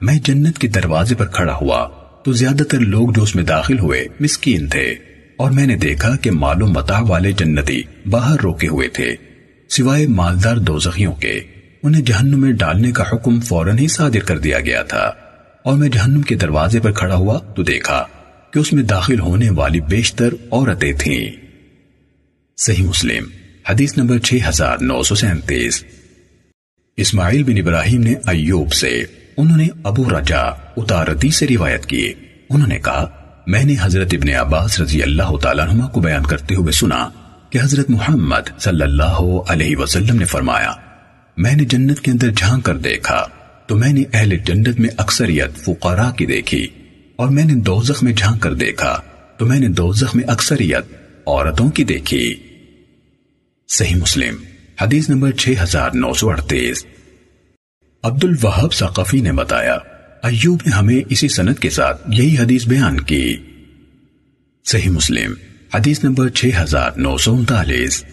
میں 0.00 0.18
جنت 0.24 0.58
کے 0.58 0.68
دروازے 0.68 1.14
پر 1.14 1.26
کھڑا 1.26 1.54
ہوا 1.54 1.88
تو 2.24 2.32
زیادہ 2.32 2.62
تر 2.62 2.78
لوگ 2.78 3.08
جو 3.10 3.22
اس 3.22 3.36
میں 3.36 3.44
داخل 3.44 3.78
ہوئے 3.78 4.06
مسکین 4.20 4.68
تھے 4.68 4.94
اور 5.36 5.50
میں 5.50 5.66
نے 5.66 5.76
دیکھا 5.76 6.16
کہ 6.16 6.30
مال 6.30 6.62
و 6.62 6.66
متاع 6.66 7.00
والے 7.00 7.32
جنتی 7.32 7.82
باہر 8.10 8.40
روکے 8.40 8.68
ہوئے 8.68 8.88
تھے، 8.88 9.16
سوائے 9.68 10.06
مالدار 10.06 10.56
دوزخیوں 10.56 11.12
کے۔ 11.12 11.40
انہیں 11.82 12.02
جہنم 12.02 12.40
میں 12.40 12.52
ڈالنے 12.52 12.92
کا 12.92 13.04
حکم 13.12 13.40
فوراً 13.40 13.78
ہی 13.78 13.88
صادر 13.88 14.18
کر 14.18 14.38
دیا 14.38 14.60
گیا 14.60 14.82
تھا۔ 14.82 15.12
اور 15.62 15.78
میں 15.78 15.88
جہنم 15.88 16.22
کے 16.22 16.34
دروازے 16.34 16.80
پر 16.80 16.92
کھڑا 16.92 17.14
ہوا 17.14 17.38
تو 17.38 17.62
دیکھا 17.62 18.06
کہ 18.50 18.58
اس 18.58 18.72
میں 18.72 18.82
داخل 18.82 19.20
ہونے 19.20 19.50
والی 19.50 19.80
بیشتر 19.80 20.34
عورتیں 20.50 20.92
تھیں۔ 20.98 21.30
صحیح 22.56 22.84
مسلم، 22.84 23.24
حدیث 23.70 23.98
نمبر 23.98 24.18
6937 24.18 25.84
اسماعیل 26.96 27.42
بن 27.42 27.58
ابراہیم 27.58 28.00
نے 28.02 28.14
ایوب 28.26 28.72
سے 28.72 29.04
انہوں 29.36 29.56
نے 29.56 29.68
ابو 29.84 30.04
رجا 30.10 30.40
اتاردی 30.76 31.30
سے 31.30 31.46
روایت 31.46 31.86
کی۔ 31.86 32.12
انہوں 32.50 32.68
نے 32.68 32.78
کہا، 32.78 33.06
میں 33.46 33.62
نے 33.64 33.74
حضرت 33.80 34.14
ابن 34.14 34.28
عباس 34.28 34.80
رضی 34.80 35.02
اللہ 35.02 35.36
تعالیٰ 35.36 35.68
عنہ 35.68 35.84
کو 35.84 36.00
بیان 36.00 36.22
کرتے 36.22 36.54
ہوئے 36.54 36.72
سنا 36.72 37.08
کہ 37.50 37.58
حضرت 37.62 37.90
محمد 37.90 38.58
صلی 38.58 38.82
اللہ 38.82 39.20
علیہ 39.48 39.76
وسلم 39.76 40.16
نے 40.16 40.24
فرمایا، 40.24 40.72
میں 41.36 41.54
نے 41.56 41.64
جنت 41.64 42.00
کے 42.00 42.10
اندر 42.10 42.30
جھانک 42.30 42.64
کر 42.64 42.76
دیکھا، 42.78 43.24
تو 43.66 43.76
میں 43.76 43.92
نے 43.92 44.02
اہل 44.12 44.36
جنت 44.36 44.80
میں 44.80 44.88
اکثریت 44.96 45.56
فقراء 45.56 46.10
کی 46.10 46.26
دیکھی، 46.26 46.66
اور 47.16 47.28
میں 47.28 47.44
نے 47.44 47.54
دوزخ 47.62 48.02
میں 48.02 48.12
جھانک 48.12 48.42
کر 48.42 48.54
دیکھا، 48.54 48.96
تو 49.36 49.46
میں 49.46 49.60
نے 49.60 49.68
دوزخ 49.68 50.16
میں 50.16 50.24
اکثریت 50.26 50.92
عورتوں 51.26 51.68
کی 51.70 51.84
دیکھی۔ 51.84 52.34
صحیح 53.68 53.96
مسلم، 53.96 54.34
حدیث 54.80 55.08
نمبر 55.08 55.32
6938 55.32 56.84
عبد 58.04 58.24
الوہب 58.24 58.72
ثقفی 58.72 59.20
نے 59.20 59.32
بتایا، 59.32 59.74
ایوب 60.22 60.60
نے 60.66 60.72
ہمیں 60.72 61.00
اسی 61.08 61.28
سنت 61.28 61.58
کے 61.58 61.70
ساتھ 61.70 62.02
یہی 62.08 62.38
حدیث 62.38 62.66
بیان 62.66 63.00
کی۔ 63.00 63.36
صحیح 64.64 64.90
مسلم، 64.90 65.34
حدیث 65.74 66.04
نمبر 66.04 66.28
6939 66.28 68.04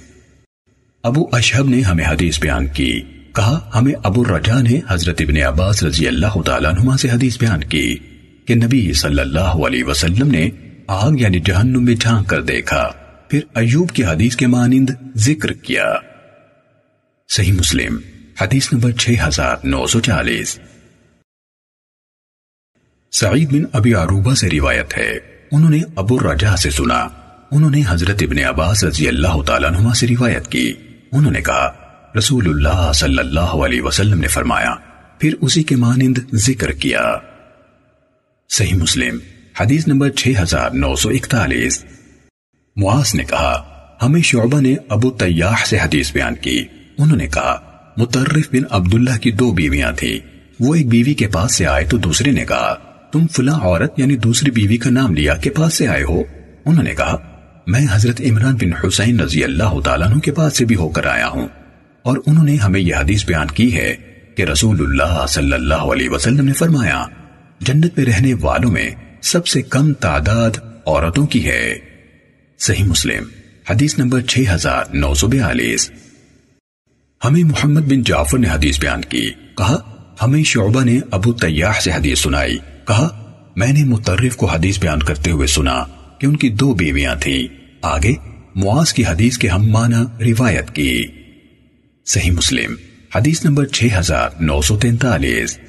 ابو 1.03 1.26
اشہب 1.31 1.69
نے 1.69 1.81
ہمیں 1.81 2.05
حدیث 2.05 2.39
بیان 2.39 2.68
کی، 2.68 3.01
کہا، 3.35 3.69
ہمیں 3.76 3.93
ابو 4.03 4.22
الرجا 4.22 4.61
نے 4.61 4.80
حضرت 4.88 5.22
ابن 5.22 5.38
عباس 5.38 5.84
رضی 5.84 6.07
اللہ 6.07 6.41
تعالیٰ 6.41 6.73
عنہ 6.73 6.95
سے 6.95 7.09
حدیث 7.09 7.38
بیان 7.38 7.63
کی 7.63 7.97
کہ 8.45 8.55
نبی 8.55 8.93
صلی 8.93 9.22
اللہ 9.22 9.59
علیہ 9.68 9.84
وسلم 9.84 10.31
نے 10.31 10.49
آگ 10.88 11.11
یعنی 11.19 11.39
جہنم 11.39 11.85
میں 11.85 11.95
جھانک 11.95 12.30
کر 12.30 12.41
دیکھا، 12.41 12.91
پھر 13.30 13.39
ایوب 13.55 13.91
کی 13.91 14.05
حدیث 14.05 14.35
کے 14.35 14.47
مانند 14.47 14.89
ذکر 15.15 15.53
کیا۔ 15.53 15.95
صحیح 17.30 17.53
مسلم 17.53 17.97
حدیث 18.41 18.73
نمبر 18.73 18.91
6940 18.91 20.59
سعید 23.11 23.51
بن 23.51 23.63
ابی 23.73 23.93
عروبہ 23.93 24.34
سے 24.34 24.49
روایت 24.49 24.97
ہے۔ 24.97 25.11
انہوں 25.51 25.69
نے 25.69 25.81
ابو 25.95 26.15
الرجا 26.15 26.55
سے 26.55 26.69
سنا۔ 26.69 27.07
انہوں 27.51 27.69
نے 27.69 27.81
حضرت 27.88 28.18
ابن 28.22 28.39
عباس 28.39 28.84
رضی 28.84 29.07
اللہ 29.07 29.41
تعالیٰ 29.41 29.72
عنہ 29.72 29.93
سے 29.93 30.07
روایت 30.07 30.47
کی۔ 30.47 30.73
انہوں 31.11 31.31
نے 31.31 31.41
کہا، 31.41 31.73
رسول 32.18 32.47
اللہ 32.47 32.91
صلی 32.93 33.18
اللہ 33.18 33.39
علیہ 33.39 33.81
وسلم 33.81 34.19
نے 34.19 34.27
فرمایا، 34.27 34.76
پھر 35.19 35.34
اسی 35.41 35.63
کے 35.63 35.76
مانند 35.76 36.18
ذکر 36.34 36.72
کیا۔ 36.72 37.18
صحیح 38.49 38.73
مسلم، 38.73 39.18
حدیث 39.59 39.88
نمبر 39.88 40.09
6941 40.09 41.85
معاذ 42.76 43.15
نے 43.15 43.23
کہا، 43.23 43.68
ہمیں 44.01 44.22
شعبہ 44.22 44.61
نے 44.61 44.76
ابو 44.89 45.11
تیاح 45.11 45.65
سے 45.65 45.77
حدیث 45.77 46.13
بیان 46.13 46.35
کی۔ 46.35 46.68
انہوں 46.97 47.18
نے 47.18 47.27
کہا 47.27 47.68
مترف 47.97 48.49
بن 48.51 48.63
عبداللہ 48.69 49.18
کی 49.18 49.31
دو 49.31 49.51
بیویاں 49.51 49.91
تھی 49.91 50.19
وہ 50.59 50.76
ایک 50.76 50.88
بیوی 50.88 51.13
کے 51.13 51.27
پاس 51.27 51.55
سے 51.55 51.68
آئے 51.68 51.85
تو 51.85 51.97
دوسرے 51.97 52.31
نے 52.31 52.45
کہا، 52.45 52.76
تم 53.11 53.27
فلاں 53.27 53.59
عورت 53.61 53.99
یعنی 53.99 54.15
دوسری 54.15 54.51
بیوی 54.51 54.77
کا 54.77 54.89
نام 54.89 55.13
لیا 55.13 55.35
کے 55.35 55.49
پاس 55.49 55.73
سے 55.73 55.88
آئے 55.88 56.03
ہو؟ 56.03 56.23
انہوں 56.65 56.84
نے 56.84 56.95
کہا، 56.95 57.18
میں 57.68 57.85
حضرت 57.91 58.22
عمران 58.22 58.55
بن 58.55 58.88
حسین 58.88 59.19
رضی 59.19 59.43
اللہ 59.43 59.80
تعالیٰ 59.84 60.07
عنہ 60.07 60.19
کے 60.19 60.31
پاس 60.31 60.57
سے 60.57 60.65
بھی 60.65 60.76
ہو 60.76 60.89
کر 60.89 61.05
آیا 61.05 61.27
ہوں۔ 61.27 61.47
اور 62.03 62.18
انہوں 62.26 62.43
نے 62.43 62.55
ہمیں 62.55 62.80
یہ 62.80 62.95
حدیث 62.95 63.26
بیان 63.26 63.47
کی 63.47 63.76
ہے 63.76 63.95
کہ 64.35 64.43
رسول 64.43 64.80
اللہ 64.80 65.26
صلی 65.27 65.53
اللہ 65.53 65.76
علیہ 65.76 66.09
وسلم 66.09 66.45
نے 66.45 66.53
فرمایا، 66.53 67.05
جنت 67.59 67.97
میں 67.97 68.05
رہنے 68.05 68.34
والوں 68.34 68.72
میں 68.72 68.89
سب 69.22 69.47
سے 69.47 69.61
کم 69.61 69.93
تعداد 69.93 70.51
عورتوں 70.85 71.27
کی 71.27 71.45
ہے۔ 71.45 71.73
صحیح 72.59 72.84
مسلم، 72.84 73.23
حدیث 73.69 73.97
نمبر 73.97 74.22
6942 74.22 75.91
ہمیں 77.26 77.43
محمد 77.43 77.81
بن 77.81 78.03
جعفر 78.03 78.38
نے 78.38 78.48
حدیث 78.49 78.80
بیان 78.80 79.02
کی۔ 79.02 79.30
کہا، 79.57 79.77
ہمیں 80.22 80.43
شعبہ 80.43 80.84
نے 80.84 80.99
ابو 81.11 81.34
تیاح 81.34 81.80
سے 81.81 81.91
حدیث 81.91 82.19
سنائی۔ 82.19 82.57
کہا، 82.88 83.34
میں 83.56 83.73
نے 83.73 83.84
مترف 83.84 84.35
کو 84.35 84.45
حدیث 84.45 84.80
بیان 84.80 84.99
کرتے 84.99 85.31
ہوئے 85.31 85.48
سنا 85.48 85.84
کہ 86.19 86.26
ان 86.26 86.35
کی 86.35 86.49
دو 86.49 86.73
بیویاں 86.73 87.15
تھیں۔ 87.15 87.48
آگے، 87.81 88.14
معاذ 88.56 88.93
کی 88.93 89.06
حدیث 89.06 89.38
کے 89.38 89.48
ہم 89.48 89.69
مانا 89.69 90.03
روایت 90.03 90.72
کی۔ 90.72 91.07
صحیح 92.06 92.31
مسلم، 92.31 92.76
حدیث 93.15 93.45
نمبر 93.45 93.65
6943 93.65 95.60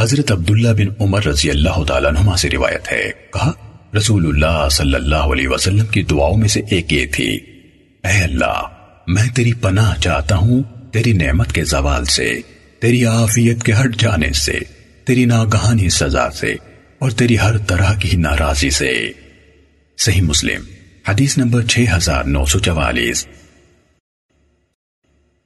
حضرت 0.00 0.32
عبداللہ 0.32 0.68
بن 0.68 1.02
عمر 1.02 1.24
رضی 1.24 1.50
اللہ 1.50 1.84
تعالیٰ 1.84 2.10
عنہ 2.16 2.36
سے 2.36 2.50
روایت 2.50 2.92
ہے۔ 2.92 3.10
کہا، 3.32 3.52
رسول 3.96 4.26
اللہ 4.26 4.68
صلی 4.70 4.94
اللہ 4.94 5.16
علیہ 5.16 5.48
وسلم 5.48 5.86
کی 5.86 6.02
دعاؤں 6.02 6.36
میں 6.36 6.48
سے 6.48 6.60
ایک 6.70 6.92
یہ 6.92 7.06
تھی۔ 7.12 7.36
اے 8.04 8.22
اللہ 8.22 8.62
میں 9.10 9.28
تیری 9.34 9.52
پناہ 9.52 9.96
چاہتا 10.00 10.36
ہوں 10.36 10.62
تیری 10.92 11.12
نعمت 11.12 11.52
کے 11.52 11.64
زوال 11.64 12.04
سے، 12.04 12.40
تیری 12.80 13.06
آفیت 13.06 13.62
کے 13.62 13.72
ہٹ 13.72 13.96
جانے 13.96 14.32
سے، 14.32 14.58
تیری 15.04 15.24
ناگہانی 15.24 15.88
سزا 15.88 16.30
سے، 16.30 16.54
اور 16.98 17.10
تیری 17.10 17.38
ہر 17.38 17.58
طرح 17.58 17.94
کی 17.98 18.16
ناراضی 18.16 18.70
سے۔ 18.70 19.12
صحیح 19.98 20.22
مسلم، 20.22 20.62
حدیث 21.08 21.38
نمبر 21.38 21.62
6944 21.62 23.26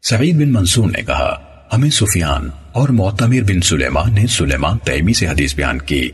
سعید 0.03 0.35
بن 0.35 0.53
منصور 0.53 0.91
نے 0.91 1.03
کہا، 1.03 1.43
ہمیں 1.73 1.91
سفیان 1.91 2.51
اور 2.73 2.89
معتمر 2.89 3.43
بن 3.43 3.61
سلیمان 3.61 4.15
نے 4.15 4.27
سلیمان 4.27 4.79
تیمی 4.79 5.13
سے 5.13 5.29
حدیث 5.29 5.55
بیان 5.55 5.79
کی۔ 5.79 6.09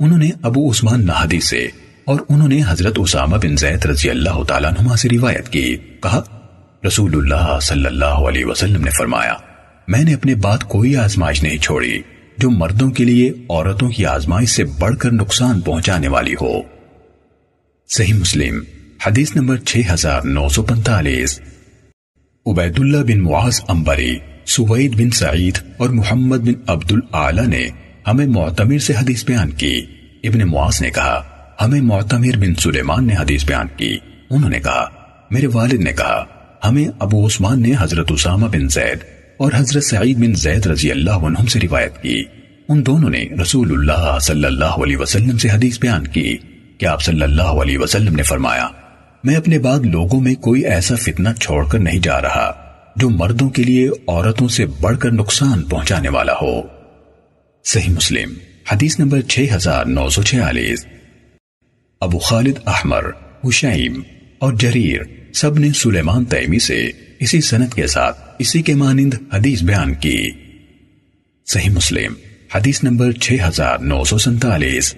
انہوں 0.00 0.18
نے 0.18 0.30
ابو 0.42 0.70
عثمان 0.70 1.06
نہدی 1.06 1.40
سے 1.40 1.68
اور 2.04 2.20
انہوں 2.28 2.48
نے 2.48 2.60
حضرت 2.66 2.94
اسامہ 2.96 3.36
بن 3.36 3.56
زید 3.56 3.84
رضی 3.84 4.10
اللہ 4.10 4.42
تعالیٰ 4.48 4.72
نما 4.72 4.96
سے 4.96 5.08
روایت 5.08 5.48
کی۔ 5.48 5.76
کہا 6.02 6.22
رسول 6.86 7.14
اللہ 7.14 7.58
صلی 7.62 7.86
اللہ 7.86 8.04
علیہ 8.04 8.44
وسلم 8.44 8.84
نے 8.84 8.90
فرمایا، 8.90 9.34
میں 9.88 10.04
نے 10.04 10.14
اپنے 10.14 10.34
بات 10.34 10.64
کوئی 10.64 10.96
آزمائش 10.96 11.42
نہیں 11.42 11.58
چھوڑی 11.58 12.02
جو 12.38 12.50
مردوں 12.50 12.90
کے 12.90 13.04
لیے 13.04 13.30
عورتوں 13.50 13.88
کی 13.88 14.06
آزمائش 14.06 14.48
سے 14.48 14.64
بڑھ 14.64 14.96
کر 14.96 15.12
نقصان 15.12 15.60
پہنچانے 15.60 16.08
والی 16.08 16.34
ہو۔ 16.40 16.62
صحیح 17.88 18.14
مسلم، 18.14 18.62
حدیث 19.06 19.36
نمبر 19.36 19.56
6945 19.56 21.40
عبید 22.46 22.80
اللہ 22.80 22.96
بن 22.96 23.20
معاذ 23.20 23.60
امبری 23.68 24.18
سوید 24.46 24.94
بن 24.94 25.10
سعید 25.10 25.58
اور 25.76 25.88
محمد 25.88 26.36
بن 26.36 26.54
عبد 26.66 26.92
العلی 26.92 27.46
نے 27.46 27.68
ہمیں 28.06 28.26
معتمر 28.26 28.78
سے 28.78 28.92
حدیث 28.92 29.24
بیان 29.24 29.50
کی۔ 29.50 29.84
ابن 30.24 30.38
معاذ 30.38 30.82
نے 30.82 30.90
کہا، 30.90 31.22
ہمیں 31.60 31.80
معتمر 31.80 32.36
بن 32.36 32.54
سلیمان 32.54 33.06
نے 33.06 33.14
حدیث 33.16 33.44
بیان 33.44 33.66
کی۔ 33.76 33.98
انہوں 34.30 34.50
نے 34.50 34.60
کہا، 34.60 34.88
میرے 35.30 35.46
والد 35.46 35.80
نے 35.80 35.92
کہا 35.92 36.24
ہمیں 36.64 36.88
ابو 36.98 37.26
عثمان 37.26 37.62
نے 37.62 37.72
حضرت 37.80 38.12
اسامہ 38.12 38.46
بن 38.46 38.68
زید 38.68 38.98
اور 39.36 39.52
حضرت 39.54 39.84
سعید 39.84 40.16
بن 40.16 40.34
زید 40.34 40.66
رضی 40.66 40.90
اللہ 40.90 41.10
عنہم 41.10 41.46
سے 41.46 41.60
روایت 41.60 42.02
کی۔ 42.02 42.24
ان 42.68 42.86
دونوں 42.86 43.10
نے 43.10 43.24
رسول 43.42 43.72
اللہ 43.72 44.18
صلی 44.18 44.44
اللہ 44.44 44.64
علیہ 44.64 44.96
وسلم 44.96 45.38
سے 45.38 45.50
حدیث 45.50 45.78
بیان 45.78 46.06
کی 46.06 46.36
کہ 46.78 46.86
آپ 46.86 47.02
صلی 47.02 47.22
اللہ 47.22 47.42
علیہ 47.42 47.78
وسلم 47.78 48.16
نے 48.16 48.22
فرمایا، 48.22 48.68
میں 49.24 49.34
اپنے 49.34 49.58
بعد 49.58 49.80
لوگوں 49.80 50.20
میں 50.20 50.34
کوئی 50.34 50.64
ایسا 50.64 50.94
فتنہ 50.94 51.28
چھوڑ 51.40 51.68
کر 51.68 51.78
نہیں 51.78 51.98
جا 51.98 52.22
رہا 52.22 52.52
جو 52.96 53.10
مردوں 53.10 53.48
کے 53.48 53.62
لیے 53.62 53.88
عورتوں 53.88 54.48
سے 54.48 54.66
بڑھ 54.66 54.98
کر 54.98 55.10
نقصان 55.10 55.62
پہنچانے 55.62 56.08
والا 56.08 56.32
ہو۔ 56.42 56.62
صحیح 57.64 57.92
مسلم، 57.92 58.34
حدیث 58.72 58.98
نمبر 58.98 59.20
6946 59.28 60.86
ابو 62.00 62.18
خالد 62.18 62.58
احمر، 62.66 63.04
حشیم۔ 63.44 64.02
اور 64.38 64.52
جریر 64.52 65.00
سب 65.34 65.58
نے 65.58 65.72
سلیمان 65.72 66.24
تیمی 66.24 66.58
سے 66.58 66.90
اسی 67.18 67.40
سنت 67.40 67.74
کے 67.74 67.86
ساتھ 67.86 68.20
اسی 68.38 68.62
کے 68.62 68.74
مانند 68.74 69.14
حدیث 69.32 69.62
بیان 69.62 69.94
کی۔ 69.94 70.30
صحیح 71.46 71.70
مسلم، 71.70 72.14
حدیث 72.54 72.84
نمبر 72.84 73.12
6947 73.12 74.94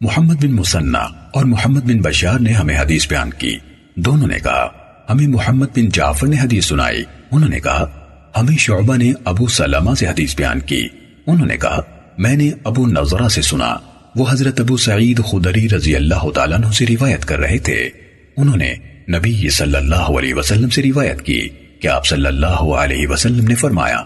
محمد 0.00 0.34
بن 0.34 0.52
مسنہ 0.52 0.96
اور 1.32 1.44
محمد 1.44 1.80
بن 1.80 2.00
بشار 2.00 2.38
نے 2.38 2.52
ہمیں 2.52 2.78
حدیث 2.78 3.08
بیان 3.08 3.30
کی۔ 3.30 3.56
دونوں 3.94 4.26
نے 4.26 4.38
کہا، 4.42 4.68
ہمیں 5.10 5.26
محمد 5.26 5.66
بن 5.76 5.88
جعفر 5.88 6.26
نے 6.26 6.36
حدیث 6.40 6.66
سنائی۔ 6.66 7.04
انہوں 7.30 7.48
نے 7.48 7.60
کہا، 7.60 8.08
ہمیں 8.36 8.56
شعبہ 8.56 8.96
نے 8.96 9.12
ابو 9.24 9.46
سلمہ 9.46 9.94
سے 9.94 10.06
حدیث 10.06 10.36
بیان 10.36 10.60
کی۔ 10.60 10.88
انہوں 11.26 11.46
نے 11.46 11.56
کہا، 11.56 11.80
میں 12.18 12.36
نے 12.36 12.50
ابو 12.64 12.86
نظرہ 12.86 13.28
سے 13.28 13.42
سنا۔ 13.42 13.76
وہ 14.16 14.26
حضرت 14.30 14.60
ابو 14.60 14.76
سعید 14.76 15.20
خدری 15.24 15.68
رضی 15.68 15.96
اللہ 15.96 16.30
تعالیٰ 16.34 16.58
عنہ 16.58 16.66
سے 16.66 16.86
روایت 16.86 17.24
کر 17.24 17.38
رہے 17.38 17.58
تھے۔ 17.58 17.90
انہوں 18.36 18.56
نے 18.56 18.74
نبی 19.18 19.48
صلی 19.48 19.76
اللہ 19.76 19.94
علیہ 19.94 20.34
وسلم 20.34 20.68
سے 20.68 20.82
روایت 20.82 21.22
کی 21.22 21.48
کہ 21.80 21.88
آپ 21.88 22.06
صلی 22.06 22.26
اللہ 22.26 22.46
علیہ 22.46 23.08
وسلم 23.08 23.46
نے 23.46 23.54
فرمایا، 23.54 24.02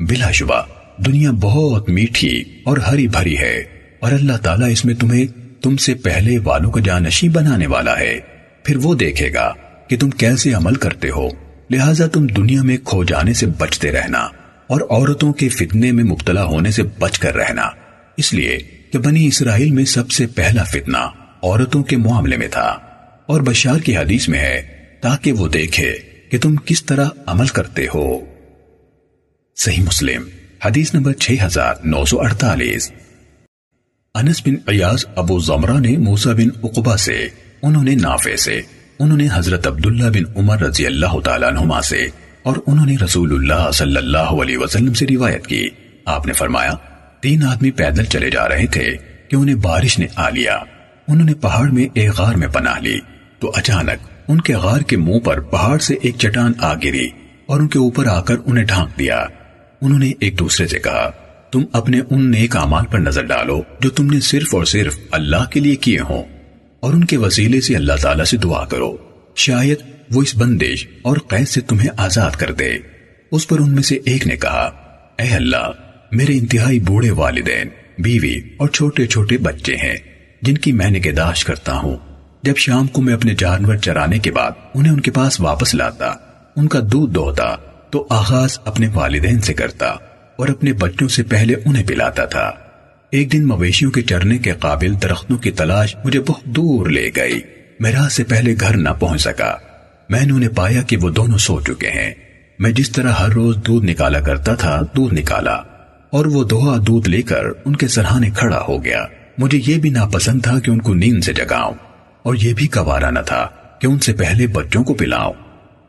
بلا 0.00 0.30
شبہ، 0.30 0.62
دنیا 1.06 1.30
بہت 1.30 1.88
میٹھی 1.88 2.44
اور 2.64 2.76
ہری 2.76 3.08
بھری 3.08 3.38
ہے 3.38 3.64
اور 4.00 4.12
اللہ 4.12 4.36
تعالیٰ 4.36 4.70
اس 4.70 4.84
میں 4.84 4.94
تمہیں 4.94 5.26
تم 5.62 5.76
سے 5.76 5.94
پہلے 5.94 6.38
والوں 6.38 6.70
کا 6.70 6.80
جانشی 6.84 7.28
بنانے 7.28 7.66
والا 7.66 7.98
ہے۔ 7.98 8.18
پھر 8.64 8.76
وہ 8.76 8.94
دیکھے 8.94 9.32
گا 9.34 9.54
کہ 9.88 9.96
تم 9.96 10.10
کیسے 10.10 10.52
عمل 10.52 10.74
کرتے 10.74 11.10
ہو۔ 11.10 11.28
لہٰذا 11.70 12.06
تم 12.06 12.26
دنیا 12.26 12.62
میں 12.62 12.76
کھو 12.84 13.04
جانے 13.04 13.32
سے 13.32 13.46
بچتے 13.46 13.92
رہنا 13.92 14.18
اور 14.66 14.80
عورتوں 14.80 15.32
کے 15.32 15.48
فتنے 15.48 15.92
میں 15.92 16.04
مبتلا 16.04 16.44
ہونے 16.44 16.70
سے 16.70 16.82
بچ 16.98 17.18
کر 17.18 17.36
رہنا۔ 17.36 17.62
اس 18.16 18.34
لیے 18.34 18.58
کہ 18.92 18.98
بنی 18.98 19.26
اسرائیل 19.26 19.70
میں 19.70 19.84
سب 19.84 20.10
سے 20.10 20.26
پہلا 20.26 20.62
فتنہ 20.62 20.96
عورتوں 21.42 21.82
کے 21.82 21.96
معاملے 21.96 22.36
میں 22.36 22.48
تھا۔ 22.48 22.78
اور 23.30 23.40
بشار 23.40 23.78
کی 23.78 23.96
حدیث 23.96 24.28
میں 24.28 24.38
ہے، 24.38 24.62
تاکہ 25.00 25.32
وہ 25.32 25.48
دیکھے 25.48 25.96
کہ 26.30 26.38
تم 26.38 26.56
کس 26.56 26.84
طرح 26.84 27.08
عمل 27.26 27.46
کرتے 27.46 27.86
ہو۔ 27.94 28.18
صحیح 29.56 29.82
مسلم، 29.82 30.22
حدیث 30.64 30.94
نمبر 30.94 31.12
6948 31.12 32.92
انس 34.14 34.42
بن 34.46 34.54
عیاض 34.68 35.04
ابو 35.16 35.38
زمرہ 35.38 35.78
نے 35.80 35.96
موسیٰ 35.96 36.32
بن 36.32 36.48
عقبہ 36.64 36.96
سے، 36.96 37.28
انہوں 37.62 37.84
نے 37.84 37.94
نافع 37.94 38.36
سے، 38.36 38.60
انہوں 38.98 39.18
نے 39.18 39.28
حضرت 39.32 39.66
عبداللہ 39.66 40.04
بن 40.04 40.22
عمر 40.36 40.60
رضی 40.60 40.86
اللہ 40.86 41.20
تعالیٰ 41.24 41.48
عنہما 41.48 41.82
سے، 41.82 42.06
اور 42.42 42.56
انہوں 42.66 42.86
نے 42.86 42.96
رسول 43.04 43.32
اللہ 43.32 43.70
صلی 43.70 43.96
اللہ 43.96 44.34
علیہ 44.42 44.58
وسلم 44.58 44.92
سے 44.92 45.06
روایت 45.10 45.46
کی۔ 45.46 45.68
آپ 46.04 46.26
نے 46.26 46.32
فرمایا، 46.32 46.72
تین 47.20 47.42
آدمی 47.42 47.70
پیدل 47.70 48.04
چلے 48.04 48.30
جا 48.30 48.48
رہے 48.48 48.66
تھے 48.66 48.96
کہ 49.28 49.36
انہیں 49.36 49.54
بارش 49.54 49.98
نے 49.98 50.06
آ 50.16 50.30
لیا۔ 50.30 50.56
انہوں 51.08 51.26
نے 51.26 51.34
پہاڑ 51.34 51.70
میں 51.70 51.86
ایک 51.94 52.10
غار 52.10 52.34
میں 52.34 52.48
پناہ 52.48 52.78
لی۔ 52.78 52.98
تو 53.40 53.52
اچانک 53.54 54.08
ان 54.28 54.40
کے 54.40 54.54
غار 54.54 54.80
کے 54.80 54.96
منہ 54.96 55.18
پر 55.18 55.40
پہاڑ 55.40 55.78
سے 55.78 55.94
ایک 56.02 56.14
چٹان 56.18 56.52
آ 56.58 56.74
گری 56.74 57.08
اور 57.46 57.60
ان 57.60 57.68
کے 57.68 57.78
اوپر 57.78 58.06
آ 58.06 58.20
کر 58.20 58.34
انہیں 58.46 58.64
ڈھانک 58.64 58.98
دیا۔ 58.98 59.24
انہوں 59.82 59.98
نے 59.98 60.12
ایک 60.20 60.38
دوسرے 60.38 60.66
سے 60.66 60.78
کہا، 60.78 61.10
تم 61.52 61.62
اپنے 61.72 62.00
ان 62.10 62.30
نیک 62.30 62.56
اعمال 62.56 62.84
پر 62.86 62.98
نظر 62.98 63.22
ڈالو 63.22 63.62
جو 63.80 63.90
تم 63.90 64.06
نے 64.06 64.20
صرف 64.20 64.54
اور 64.54 64.64
صرف 64.64 64.98
اللہ 65.10 65.50
کے 65.50 65.60
لیے 65.60 65.76
کیے 65.76 66.00
ہوں۔ 66.00 66.24
اور 66.80 66.94
ان 66.94 67.04
کے 67.04 67.16
وسیلے 67.16 67.60
سے 67.60 67.76
اللہ 67.76 67.92
تعالیٰ 68.02 68.24
سے 68.24 68.36
دعا 68.36 68.64
کرو۔ 68.64 68.96
شاید 69.36 69.78
وہ 70.10 70.22
اس 70.22 70.36
بندش 70.36 70.86
اور 71.02 71.16
قید 71.16 71.48
سے 71.48 71.60
تمہیں 71.60 71.90
آزاد 71.96 72.30
کر 72.30 72.52
دے۔ 72.52 72.78
اس 73.32 73.48
پر 73.48 73.60
ان 73.60 73.70
میں 73.74 73.82
سے 73.82 73.98
ایک 74.04 74.26
نے 74.26 74.36
کہا، 74.36 74.72
اے 75.18 75.34
اللہ، 75.34 75.70
میرے 76.12 76.38
انتہائی 76.38 76.80
بوڑھے 76.80 77.10
والدین، 77.10 77.68
بیوی 77.98 78.40
اور 78.56 78.68
چھوٹے 78.68 79.06
چھوٹے 79.06 79.38
بچے 79.38 79.76
ہیں، 79.76 79.96
جن 80.42 80.58
کی 80.58 80.72
میں 80.72 80.90
نگہداشت 80.90 81.46
کرتا 81.46 81.74
ہوں۔ 81.74 82.09
جب 82.42 82.56
شام 82.56 82.86
کو 82.86 83.02
میں 83.02 83.14
اپنے 83.14 83.34
جانور 83.38 83.76
چرانے 83.76 84.18
کے 84.18 84.32
بعد 84.32 84.50
انہیں 84.74 84.92
ان 84.92 85.00
کے 85.00 85.10
پاس 85.10 85.40
واپس 85.40 85.74
لاتا، 85.74 86.12
ان 86.56 86.68
کا 86.68 86.80
دودھ 86.92 87.12
دوہتا، 87.12 87.56
تو 87.90 88.06
آغاز 88.10 88.58
اپنے 88.64 88.88
والدین 88.94 89.40
سے 89.40 89.54
کرتا 89.54 89.86
اور 90.36 90.48
اپنے 90.48 90.72
بچوں 90.72 91.08
سے 91.08 91.22
پہلے 91.22 91.54
انہیں 91.64 91.86
پلاتا 91.86 92.24
تھا۔ 92.24 92.52
ایک 93.10 93.32
دن 93.32 93.46
مویشیوں 93.46 93.90
کے 93.90 94.02
چرنے 94.02 94.38
کے 94.38 94.52
قابل 94.52 94.94
درختوں 95.02 95.38
کی 95.38 95.50
تلاش 95.50 95.96
مجھے 96.04 96.20
بہت 96.20 96.44
دور 96.44 96.86
لے 96.86 97.10
گئی۔ 97.16 97.40
میں 97.80 97.92
راہ 97.92 98.08
سے 98.08 98.24
پہلے 98.24 98.54
گھر 98.60 98.76
نہ 98.76 98.88
پہنچ 98.88 99.20
سکا۔ 99.20 99.56
میں 100.08 100.26
نے 100.26 100.32
انہیں 100.32 100.56
پایا 100.56 100.82
کہ 100.82 100.96
وہ 100.96 101.10
دونوں 101.10 101.38
سو 101.38 101.60
چکے 101.60 101.88
ہیں۔ 101.88 102.14
میں 102.58 102.70
جس 102.70 102.90
طرح 102.90 103.10
ہر 103.10 103.28
روز 103.28 103.56
دودھ 103.66 103.86
نکالا 103.86 104.20
کرتا 104.20 104.54
تھا، 104.54 104.80
دودھ 104.96 105.14
نکالا 105.14 105.56
اور 106.10 106.26
وہ 106.26 106.44
دوہا 106.44 106.76
دودھ 106.86 107.08
لے 107.08 107.22
کر 107.22 107.44
ان 107.64 107.76
کے 107.76 107.88
سرحانے 107.88 108.30
کھڑا 108.30 108.64
ہو 108.68 108.84
گیا۔ 108.84 109.04
مجھے 109.38 109.60
یہ 109.66 109.78
بھی 109.78 109.90
ناپسند 109.90 110.42
تھا 110.42 110.60
کہ 110.60 110.70
ان 110.70 110.80
کو 110.80 110.94
نیند 110.94 111.24
سے 111.24 111.32
جگاؤں۔ 111.32 111.89
اور 112.22 112.34
یہ 112.34 112.52
بھی 112.52 112.66
کوارا 112.66 113.10
نہ 113.10 113.18
تھا 113.26 113.48
کہ 113.80 113.86
ان 113.86 113.98
سے 113.98 114.12
پہلے 114.12 114.46
بچوں 114.46 114.84
کو 114.84 114.94
پلاؤں۔ 114.94 115.32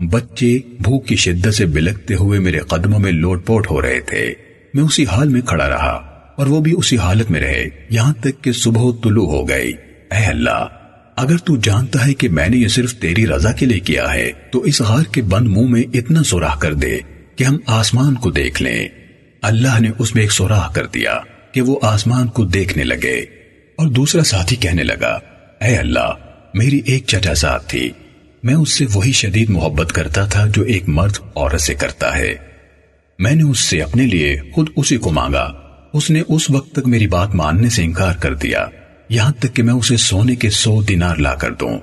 بچے 0.04 0.60
بھوک 0.80 1.08
کی 1.08 1.16
شدت 1.16 1.54
سے 1.54 1.66
بلکتے 1.66 2.16
ہوئے 2.16 2.40
میرے 2.40 2.60
قدموں 2.60 3.00
میں 3.00 3.12
لوٹ 3.12 3.46
پوٹ 3.46 3.72
ہو 3.72 3.82
رہے 3.82 4.00
تھے۔ 4.00 4.34
میں 4.74 4.84
اسی 4.84 5.06
حال 5.06 5.30
میں 5.30 5.42
کھڑا 5.42 5.70
رہا 5.70 6.24
اور 6.38 6.48
وہ 6.48 6.60
بھی 6.60 6.74
اسی 6.78 6.98
حالت 6.98 7.32
میں 7.32 7.42
رہے۔ 7.42 7.66
یہاں 7.90 8.14
تک 8.14 8.44
کہ 8.44 8.52
صبح 8.52 8.92
طلوع 9.04 9.28
ہو 9.28 9.50
گئی۔ 9.50 9.74
اے 10.12 10.26
اللہ، 10.26 10.66
اگر 11.16 11.38
تو 11.38 11.56
جانتا 11.56 12.08
ہے 12.08 12.14
کہ 12.14 12.30
میں 12.30 12.50
نے 12.50 12.58
یہ 12.58 12.68
صرف 12.68 12.96
تیری 12.96 13.28
رضا 13.28 13.52
کے 13.52 13.66
لیے 13.66 13.80
کیا 13.80 14.14
ہے، 14.14 14.32
تو 14.52 14.60
اس 14.60 14.82
غار 14.82 15.04
کے 15.04 15.22
بند 15.22 15.48
منہ 15.48 15.68
میں 15.68 15.84
اتنا 15.94 16.24
سوراخ 16.24 16.60
کر 16.60 16.74
دے 16.74 16.98
کہ 17.36 17.44
ہم 17.44 17.58
آسمان 17.66 18.16
کو 18.16 18.32
دیکھ 18.32 18.64
لیں۔ 18.64 18.88
اللہ 19.42 19.80
نے 19.80 19.90
اس 20.00 20.16
میں 20.16 20.24
ایک 20.24 20.32
سوراخ 20.32 20.74
کر 20.74 20.86
دیا 20.86 21.20
کہ 21.52 21.62
وہ 21.62 21.80
آسمان 21.82 22.28
کو 22.28 22.46
دیکھنے 22.46 22.84
لگے۔ 22.84 23.26
اور 23.76 23.88
دوسرا 23.88 24.24
ساتھی 24.24 24.56
کہنے 24.56 24.84
لگا 24.84 25.20
اے 25.62 25.76
اللہ، 25.78 26.14
میری 26.54 26.82
ایک 26.86 27.04
چچا 27.08 27.36
ساتھ 27.36 27.70
تھی۔ 27.70 27.92
میں 28.44 28.54
اس 28.54 28.72
سے 28.72 28.86
وہی 28.94 29.12
شدید 29.12 29.50
محبت 29.50 29.92
کرتا 29.92 30.26
تھا 30.26 30.48
جو 30.48 30.64
ایک 30.64 30.84
مرد 30.88 31.18
عورت 31.36 31.62
سے 31.62 31.74
کرتا 31.74 32.18
ہے۔ 32.18 32.36
میں 33.20 33.32
نے 33.32 33.44
اس 33.44 33.60
سے 33.60 33.82
اپنے 33.82 34.04
لیے 34.04 34.38
خود 34.54 34.70
اسی 34.76 34.98
کو 34.98 35.12
مانگا۔ 35.12 35.54
اس 35.94 36.10
نے 36.10 36.24
اس 36.28 36.50
وقت 36.50 36.72
تک 36.72 36.88
میری 36.88 37.08
بات 37.08 37.36
ماننے 37.36 37.70
سے 37.70 37.84
انکار 37.84 38.14
کر 38.16 38.34
دیا۔ 38.34 38.68
یہاں 39.10 39.32
تک 39.32 39.56
کہ 39.56 39.64
میں 39.64 39.74
اسے 39.74 39.98
سونے 39.98 40.36
کے 40.36 40.50
سو 40.50 40.82
دینار 40.82 41.16
لا 41.16 41.36
کر 41.36 41.52
دوں۔ 41.52 41.80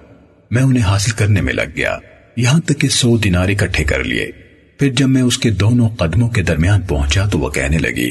میں 0.50 0.62
انہیں 0.62 0.84
حاصل 0.84 1.10
کرنے 1.10 1.40
میں 1.40 1.52
لگ 1.52 1.76
گیا۔ 1.76 1.98
یہاں 2.36 2.60
تک 2.60 2.80
کہ 2.80 2.88
سو 2.88 3.16
دینار 3.16 3.48
اکٹھے 3.48 3.84
کر 3.84 4.04
لیے۔ 4.04 4.30
پھر 4.78 4.88
جب 4.88 5.08
میں 5.08 5.22
اس 5.22 5.38
کے 5.38 5.50
دونوں 5.50 5.88
قدموں 5.88 6.28
کے 6.28 6.42
درمیان 6.42 6.80
پہنچا 6.80 7.24
تو 7.24 7.38
وہ 7.38 7.50
کہنے 7.50 7.78
لگی، 7.78 8.10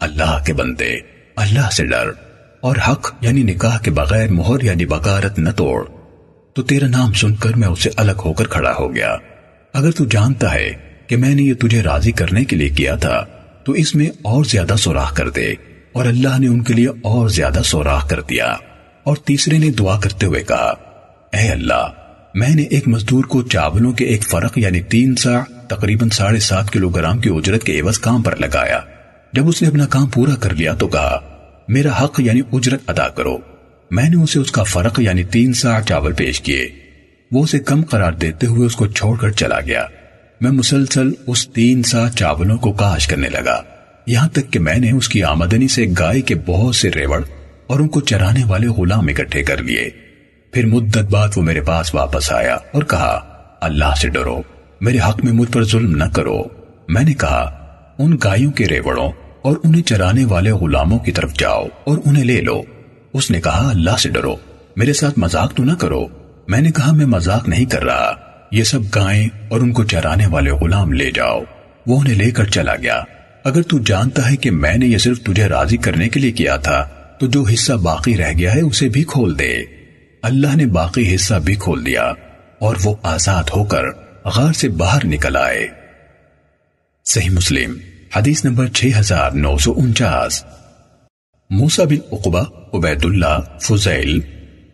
اللہ 0.00 0.44
کے 0.46 0.52
بندے، 0.52 0.96
اللہ 1.36 1.70
سے 1.72 1.86
ڈر۔ 1.86 2.25
اور 2.60 2.76
حق 2.88 3.14
یعنی 3.20 3.42
نکاح 3.42 3.78
کے 3.78 3.90
بغیر 3.90 4.28
مہر 4.28 4.64
یعنی 4.64 4.86
بکارت 4.86 5.38
نہ 5.38 5.50
توڑ۔ 5.50 5.84
تو 6.54 6.62
تیرا 6.62 6.86
نام 6.86 7.12
سن 7.12 7.34
کر 7.34 7.56
میں 7.56 7.68
اسے 7.68 7.90
الگ 7.96 8.12
ہو 8.24 8.32
کر 8.32 8.46
کھڑا 8.46 8.74
ہو 8.78 8.94
گیا۔ 8.94 9.16
اگر 9.72 9.90
تو 9.90 10.04
جانتا 10.04 10.54
ہے 10.54 10.72
کہ 11.06 11.16
میں 11.16 11.34
نے 11.34 11.42
یہ 11.42 11.54
تجھے 11.54 11.82
راضی 11.82 12.12
کرنے 12.12 12.44
کے 12.44 12.56
لیے 12.56 12.68
کیا 12.68 12.96
تھا، 12.96 13.24
تو 13.64 13.72
اس 13.72 13.94
میں 13.94 14.06
اور 14.22 14.44
زیادہ 14.44 14.74
سوراخ 14.78 15.16
کر 15.16 15.30
دے۔ 15.30 15.54
اور 15.92 16.04
اللہ 16.04 16.38
نے 16.38 16.46
ان 16.46 16.62
کے 16.62 16.74
لیے 16.74 16.88
اور 16.88 17.28
زیادہ 17.28 17.60
سوراخ 17.64 18.08
کر 18.08 18.20
دیا۔ 18.20 18.56
اور 19.02 19.16
تیسرے 19.16 19.58
نے 19.58 19.70
دعا 19.70 20.00
کرتے 20.00 20.26
ہوئے 20.26 20.42
کہا، 20.42 20.74
اے 21.32 21.48
اللہ، 21.48 21.88
میں 22.34 22.54
نے 22.54 22.62
ایک 22.62 22.88
مزدور 22.88 23.24
کو 23.24 23.42
چاولوں 23.42 23.92
کے 23.92 24.04
ایک 24.04 24.22
فرق 24.22 24.58
یعنی 24.58 24.80
تین 24.80 25.14
سا 25.14 25.32
تقریباً 25.68 26.08
ساڑھے 26.08 26.40
سات 26.40 26.70
کلو 26.70 26.88
گرام 26.88 27.18
کی 27.18 27.30
اجرت 27.32 27.64
کے 27.64 27.80
عوض 27.80 27.98
کام 27.98 28.22
پر 28.22 28.36
لگایا۔ 28.36 28.80
جب 29.32 29.48
اس 29.48 29.62
نے 29.62 29.68
اپنا 29.68 29.86
کام 29.86 30.06
پورا 30.06 30.34
کر 30.34 30.54
لیا 30.54 30.74
تو 30.74 30.88
کہا 30.88 31.35
میرا 31.68 32.04
حق 32.04 32.20
یعنی 32.20 32.40
اجرت 32.52 32.80
ادا 32.86 33.08
کرو۔ 33.08 33.38
میں 33.90 34.08
نے 34.08 34.22
اسے 34.22 34.38
اس 34.38 34.50
کا 34.50 34.62
فرق 34.62 35.00
یعنی 35.00 35.24
تین 35.24 35.52
سا 35.52 35.80
چاول 35.80 36.12
پیش 36.12 36.40
کیے۔ 36.40 36.68
وہ 37.32 37.44
اسے 37.44 37.58
کم 37.58 37.84
قرار 37.84 38.12
دیتے 38.12 38.46
ہوئے 38.46 38.66
اس 38.66 38.76
کو 38.76 38.86
چھوڑ 38.86 39.18
کر 39.18 39.30
چلا 39.30 39.60
گیا۔ 39.60 39.86
میں 40.40 40.50
مسلسل 40.50 41.10
اس 41.26 41.48
تین 41.48 41.82
سا 41.82 42.10
چاولوں 42.10 42.58
کو 42.58 42.72
کاش 42.72 43.06
کرنے 43.06 43.28
لگا۔ 43.28 43.62
یہاں 44.06 44.28
تک 44.28 44.52
کہ 44.52 44.58
میں 44.58 44.78
نے 44.78 44.90
اس 44.90 45.08
کی 45.08 45.22
آمدنی 45.22 45.68
سے 45.68 45.86
گائے 45.98 46.20
کے 46.20 46.34
بہت 46.34 46.74
سے 46.74 46.90
ریوڑ 46.90 47.22
اور 47.66 47.80
ان 47.80 47.88
کو 47.88 48.00
چرانے 48.00 48.44
والے 48.46 48.66
غلام 48.66 49.08
اکٹھے 49.08 49.42
کر 49.42 49.62
لیے۔ 49.62 49.90
پھر 50.52 50.66
مدت 50.66 50.98
بعد 50.98 51.28
وہ 51.36 51.42
میرے 51.42 51.60
پاس 51.60 51.94
واپس 51.94 52.32
آیا 52.32 52.54
اور 52.54 52.82
کہا، 52.82 53.20
اللہ 53.60 53.94
سے 54.00 54.08
ڈرو۔ 54.08 54.42
میرے 54.80 54.98
حق 55.08 55.24
میں 55.24 55.32
مجھ 55.32 55.52
پر 55.52 55.64
ظلم 55.64 55.96
نہ 55.96 56.04
کرو۔ 56.04 56.42
میں 56.88 57.02
نے 57.02 57.14
کہا، 57.14 57.66
ان 57.98 58.16
گایوں 58.24 58.52
کے 58.52 58.66
ریوڑوں 58.68 59.12
اور 59.46 59.56
انہیں 59.64 59.82
چرانے 59.82 60.24
والے 60.24 60.50
غلاموں 60.50 60.98
کی 60.98 61.12
طرف 61.12 61.34
جاؤ 61.34 61.66
اور 61.84 61.98
انہیں 62.04 62.24
لے 62.24 62.40
لو۔ 62.40 62.62
اس 63.12 63.30
نے 63.30 63.40
کہا، 63.40 63.70
اللہ 63.70 63.90
سے 63.98 64.08
ڈرو۔ 64.08 64.36
میرے 64.76 64.92
ساتھ 64.92 65.18
مذاق 65.18 65.54
تو 65.54 65.64
نہ 65.64 65.72
کرو۔ 65.72 66.06
میں 66.48 66.60
نے 66.60 66.70
کہا، 66.70 66.92
میں 66.92 67.06
مذاق 67.06 67.48
نہیں 67.48 67.64
کر 67.64 67.84
رہا۔ 67.84 68.12
یہ 68.52 68.62
سب 68.62 68.80
گائیں 68.94 69.28
اور 69.48 69.60
ان 69.60 69.72
کو 69.72 69.84
چرانے 69.84 70.26
والے 70.26 70.50
غلام 70.50 70.92
لے 70.92 71.10
جاؤ۔ 71.10 71.40
وہ 71.86 72.00
انہیں 72.00 72.14
لے 72.14 72.30
کر 72.30 72.44
چلا 72.44 72.76
گیا۔ 72.76 73.02
اگر 73.44 73.62
تو 73.62 73.78
جانتا 73.78 74.30
ہے 74.30 74.36
کہ 74.36 74.50
میں 74.50 74.76
نے 74.76 74.86
یہ 74.86 74.98
صرف 74.98 75.20
تجھے 75.20 75.46
راضی 75.46 75.76
کرنے 75.76 76.08
کے 76.08 76.20
لیے 76.20 76.32
کیا 76.32 76.56
تھا، 76.56 76.88
تو 77.20 77.26
جو 77.26 77.42
حصہ 77.42 77.72
باقی 77.72 78.16
رہ 78.16 78.32
گیا 78.38 78.54
ہے، 78.54 78.60
اسے 78.60 78.88
بھی 78.88 79.04
کھول 79.04 79.38
دے۔ 79.38 79.58
اللہ 80.22 80.56
نے 80.56 80.66
باقی 80.66 81.14
حصہ 81.14 81.34
بھی 81.34 81.54
کھول 81.54 81.86
دیا 81.86 82.12
اور 82.58 82.76
وہ 82.84 82.96
آزاد 83.02 83.44
ہو 83.56 83.64
کر 83.64 83.84
غار 84.24 84.52
سے 84.52 84.68
باہر 84.68 85.06
نکل 85.06 85.36
آئے۔ 85.36 85.68
صحیح 87.04 87.30
مسلم۔ 87.30 87.95
حدیث 88.16 88.44
number 88.44 88.66
6949 88.66 90.44
Musa 91.50 91.86
bin 91.86 91.96
Uqba 92.12 92.42
Ubaid 92.74 93.04
Allah 93.04 93.58
Fuzail 93.58 94.20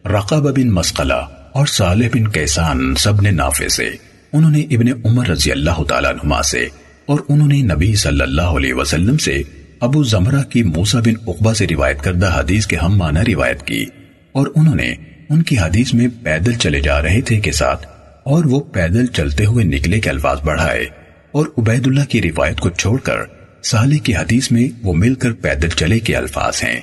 Raqab 0.05 0.59
bin 0.59 0.69
Masqala 0.69 1.27
اور 1.53 1.67
صالح 1.67 2.07
بن 2.15 2.29
کیسان 2.29 2.95
سب 2.95 3.21
نے 3.21 3.31
نافع 3.31 3.69
سے۔ 3.69 3.91
انہوں 4.33 4.51
نے 4.51 4.61
ابن 4.61 4.89
عمر 5.05 5.29
رضی 5.29 5.53
اللہ 5.53 5.83
تعالیٰ 5.89 6.13
نما 6.13 6.43
سے 6.43 6.69
اور 7.07 7.19
انہوں 7.29 7.49
نے 7.49 7.63
نبی 7.63 7.95
صلی 7.95 8.21
اللہ 8.21 8.53
علیہ 8.57 8.75
وسلم 8.75 9.17
سے 9.17 9.43
ابو 9.81 10.03
زمرہ 10.03 10.43
کی 10.43 10.63
موسیٰ 10.63 11.01
بن 11.01 11.15
عقبہ 11.29 11.53
سے 11.53 11.67
روایت 11.71 12.01
کردہ 12.01 12.41
حدیث 12.41 12.67
کے 12.67 12.77
ہم 12.77 12.97
معنی 12.99 13.35
روایت 13.35 13.63
کی 13.63 13.87
اور 14.33 14.47
انہوں 14.57 14.75
نے 14.75 14.95
ان 15.31 15.43
کی 15.43 15.59
حدیث 15.59 15.95
میں 15.95 16.09
پیدل 16.23 16.53
چلے 16.53 16.81
جا 16.81 17.03
رہے 17.03 17.21
تھے 17.21 17.41
کے 17.41 17.53
ساتھ 17.53 17.87
اور 18.25 18.45
وہ 18.45 18.61
پیدل 18.61 19.07
چلتے 19.07 19.45
ہوئے 19.45 19.65
نکلے 19.65 20.01
کے 20.01 20.11
الفاظ 20.11 20.41
بڑھائے۔ 20.41 21.02
اور 21.35 21.47
عبید 21.59 21.87
اللہ 21.87 22.05
کی 22.11 22.23
روایت 22.23 22.61
کو 22.61 22.71
چھوڑ 22.71 22.99
کر 23.01 23.21
سالے 23.65 23.99
کی 23.99 24.15
حدیث 24.17 24.51
میں 24.53 24.69
وہ 24.83 24.95
مل 24.95 25.15
کر 25.15 25.33
پیدل 25.43 25.69
چلے 25.71 25.99
کے 26.01 26.17
الفاظ 26.17 26.63
ہیں، 26.65 26.81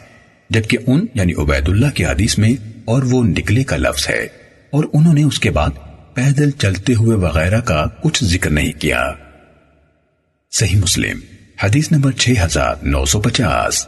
جبکہ 0.49 0.77
ان 0.87 1.05
یعنی 1.13 1.33
عبید 1.33 1.69
اللہ 1.69 1.95
کی 1.95 2.05
حدیث 2.05 2.37
میں 2.37 2.53
اور 2.85 3.03
وہ 3.03 3.23
نکلے 3.25 3.63
کا 3.63 3.77
لفظ 3.77 4.07
ہے، 4.09 4.21
اور 4.73 4.83
انہوں 4.93 5.13
نے 5.13 5.23
اس 5.23 5.39
کے 5.39 5.51
بعد 5.51 5.77
پیدل 6.15 6.51
چلتے 6.59 6.93
ہوئے 6.93 7.17
وغیرہ 7.17 7.59
کا 7.61 7.85
کچھ 8.01 8.23
ذکر 8.23 8.49
نہیں 8.49 8.79
کیا۔ 8.81 9.01
صحیح 10.53 10.77
مسلم، 10.77 11.19
حدیث 11.63 11.91
نمبر 11.91 12.11
6950 12.19 13.85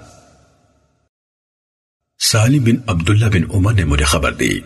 سالم 2.19 2.63
بن 2.63 2.75
عبداللہ 2.87 3.25
بن 3.25 3.43
عمر 3.53 3.73
نے 3.73 3.83
مجھے 3.85 4.05
خبر 4.05 4.33
دی 4.33 4.59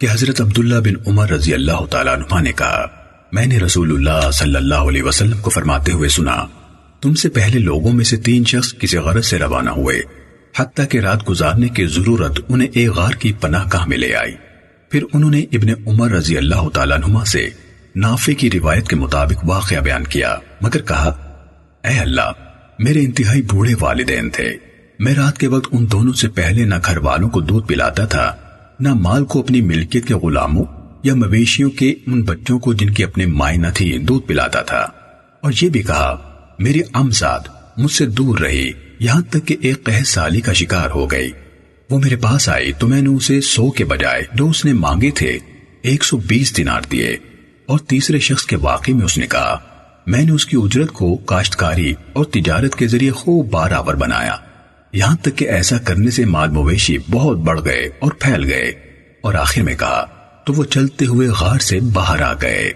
کہ 0.00 0.06
حضرت 0.10 0.40
عبداللہ 0.40 0.80
بن 0.80 1.02
عمر 1.06 1.30
رضی 1.30 1.54
اللہ 1.54 1.84
تعالیٰ 1.90 2.14
عنہ 2.14 2.40
نے 2.42 2.52
کہا 2.52 2.86
میں 3.32 3.46
نے 3.46 3.58
رسول 3.58 3.90
اللہ 3.90 4.30
صلی 4.30 4.56
اللہ 4.56 4.74
علیہ 4.74 5.02
وسلم 5.02 5.38
کو 5.38 5.50
فرماتے 5.50 5.92
ہوئے 5.92 6.08
سنا، 6.08 6.46
تم 7.00 7.14
سے 7.14 7.28
پہلے 7.28 7.58
لوگوں 7.58 7.92
میں 7.92 8.04
سے 8.04 8.16
تین 8.16 8.44
شخص 8.44 8.74
کسی 8.78 8.96
غرض 8.96 9.26
سے 9.26 9.38
روانہ 9.38 9.70
ہوئے، 9.70 10.00
حتیٰ 10.58 10.88
کہ 10.88 10.98
رات 10.98 11.28
گزارنے 11.28 11.68
کی 11.68 11.86
ضرورت 11.86 12.40
انہیں 12.48 12.68
ایک 12.72 12.90
غار 12.90 13.12
کی 13.12 13.32
پناہ 13.32 13.64
گاہ 13.72 13.84
میں 13.86 13.96
لے 13.96 14.14
آئی۔ 14.14 14.32
پھر 14.88 15.04
انہوں 15.12 15.30
نے 15.30 15.40
ابن 15.40 15.68
عمر 15.86 16.10
رضی 16.10 16.36
اللہ 16.36 16.68
تعالیٰ 16.68 16.98
عنہ 17.04 17.24
سے 17.24 17.48
نافع 17.96 18.32
کی 18.38 18.50
روایت 18.50 18.88
کے 18.88 18.96
مطابق 18.96 19.44
واقعہ 19.44 19.80
بیان 19.80 20.04
کیا، 20.04 20.36
مگر 20.60 20.82
کہا، 20.82 21.08
اے 21.84 21.98
اللہ، 21.98 22.32
میرے 22.78 23.00
انتہائی 23.00 23.42
بوڑھے 23.42 23.74
والدین 23.80 24.30
تھے۔ 24.30 24.56
میں 24.98 25.14
رات 25.14 25.38
کے 25.38 25.46
وقت 25.46 25.68
ان 25.72 25.86
دونوں 25.92 26.12
سے 26.12 26.28
پہلے 26.28 26.64
نہ 26.64 26.74
گھر 26.86 26.96
والوں 26.96 27.28
کو 27.28 27.40
دودھ 27.40 27.68
پلاتا 27.68 28.04
تھا، 28.04 28.34
نہ 28.80 28.94
مال 28.94 29.24
کو 29.24 29.40
اپنی 29.40 29.60
ملکیت 29.60 30.06
کے 30.06 30.14
غلاموں 30.14 30.64
یا 31.02 31.14
مویشیوں 31.14 31.70
کے 31.70 31.94
ان 32.06 32.22
بچوں 32.22 32.58
کو 32.58 32.74
جن 32.74 32.90
کی 32.90 33.04
اپنے 33.04 33.26
مائیں 33.26 33.58
نہ 33.58 33.66
تھی 33.74 33.98
دودھ 33.98 34.26
پلاتا 34.26 34.62
تھا۔ 34.62 34.80
اور 35.40 35.52
یہ 35.62 35.68
بھی 35.68 35.82
کہا 35.82 36.38
میری 36.58 36.80
امزاد، 36.92 37.40
مجھ 37.76 37.92
سے 37.92 38.06
دور 38.06 38.38
رہی 38.38 38.70
یہاں 38.98 39.22
تک 39.22 39.46
کہ 39.46 39.56
ایک 39.60 39.84
قہ 39.84 40.04
سالی 40.06 40.40
کا 40.40 40.52
شکار 40.52 40.90
ہو 40.90 41.10
گئی۔ 41.10 41.30
وہ 41.90 41.98
میرے 41.98 42.16
پاس 42.16 42.48
آئی 42.48 42.72
تو 42.72 42.88
میں 42.88 43.02
نے 43.02 43.08
اسے 43.08 43.40
سو 43.40 43.70
کے 43.70 43.84
بجائے 43.84 44.22
جو 44.34 44.48
اس 44.48 44.64
نے 44.64 44.72
مانگے 44.72 45.10
تھے، 45.10 45.38
ایک 45.82 46.04
سو 46.04 46.16
بیس 46.16 46.56
دینار 46.56 46.80
دیے۔ 46.92 47.16
اور 47.66 47.78
تیسرے 47.78 48.18
شخص 48.18 48.44
کے 48.44 48.56
واقعی 48.56 48.94
میں 48.94 49.04
اس 49.04 49.18
نے 49.18 49.26
کہا، 49.26 49.58
میں 50.06 50.24
نے 50.24 50.32
اس 50.32 50.46
کی 50.46 50.56
اجرت 50.60 50.90
کو 50.90 51.16
کاشتکاری 51.16 51.94
اور 52.12 52.24
تجارت 52.24 52.74
کے 52.74 52.86
ذریعے 52.86 53.10
خوب 53.10 53.50
بارآور 53.50 53.94
بنایا۔ 53.94 54.36
یہاں 54.92 55.16
تک 55.16 55.36
کہ 55.36 55.48
ایسا 55.48 55.78
کرنے 55.78 56.10
سے 56.10 56.24
مال 56.24 56.50
مویشی 56.50 56.96
بہت 57.10 57.38
بڑھ 57.38 57.60
گئے 57.64 57.88
اور 57.98 58.12
پھیل 58.12 58.44
گئے۔ 58.44 58.72
اور 59.20 59.34
آخر 59.34 59.62
میں 59.62 59.74
کہا 59.74 60.19
تو 60.46 60.52
وہ 60.52 60.64
چلتے 60.64 61.06
ہوئے 61.06 61.28
غار 61.28 61.58
سے 61.58 61.80
باہر 61.80 62.22
آ 62.22 62.34
گئے۔ 62.34 62.72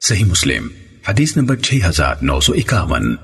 صحیح 0.00 0.24
مسلم 0.24 0.68
حدیث 1.08 1.36
نمبر 1.36 1.56
6951 1.56 3.16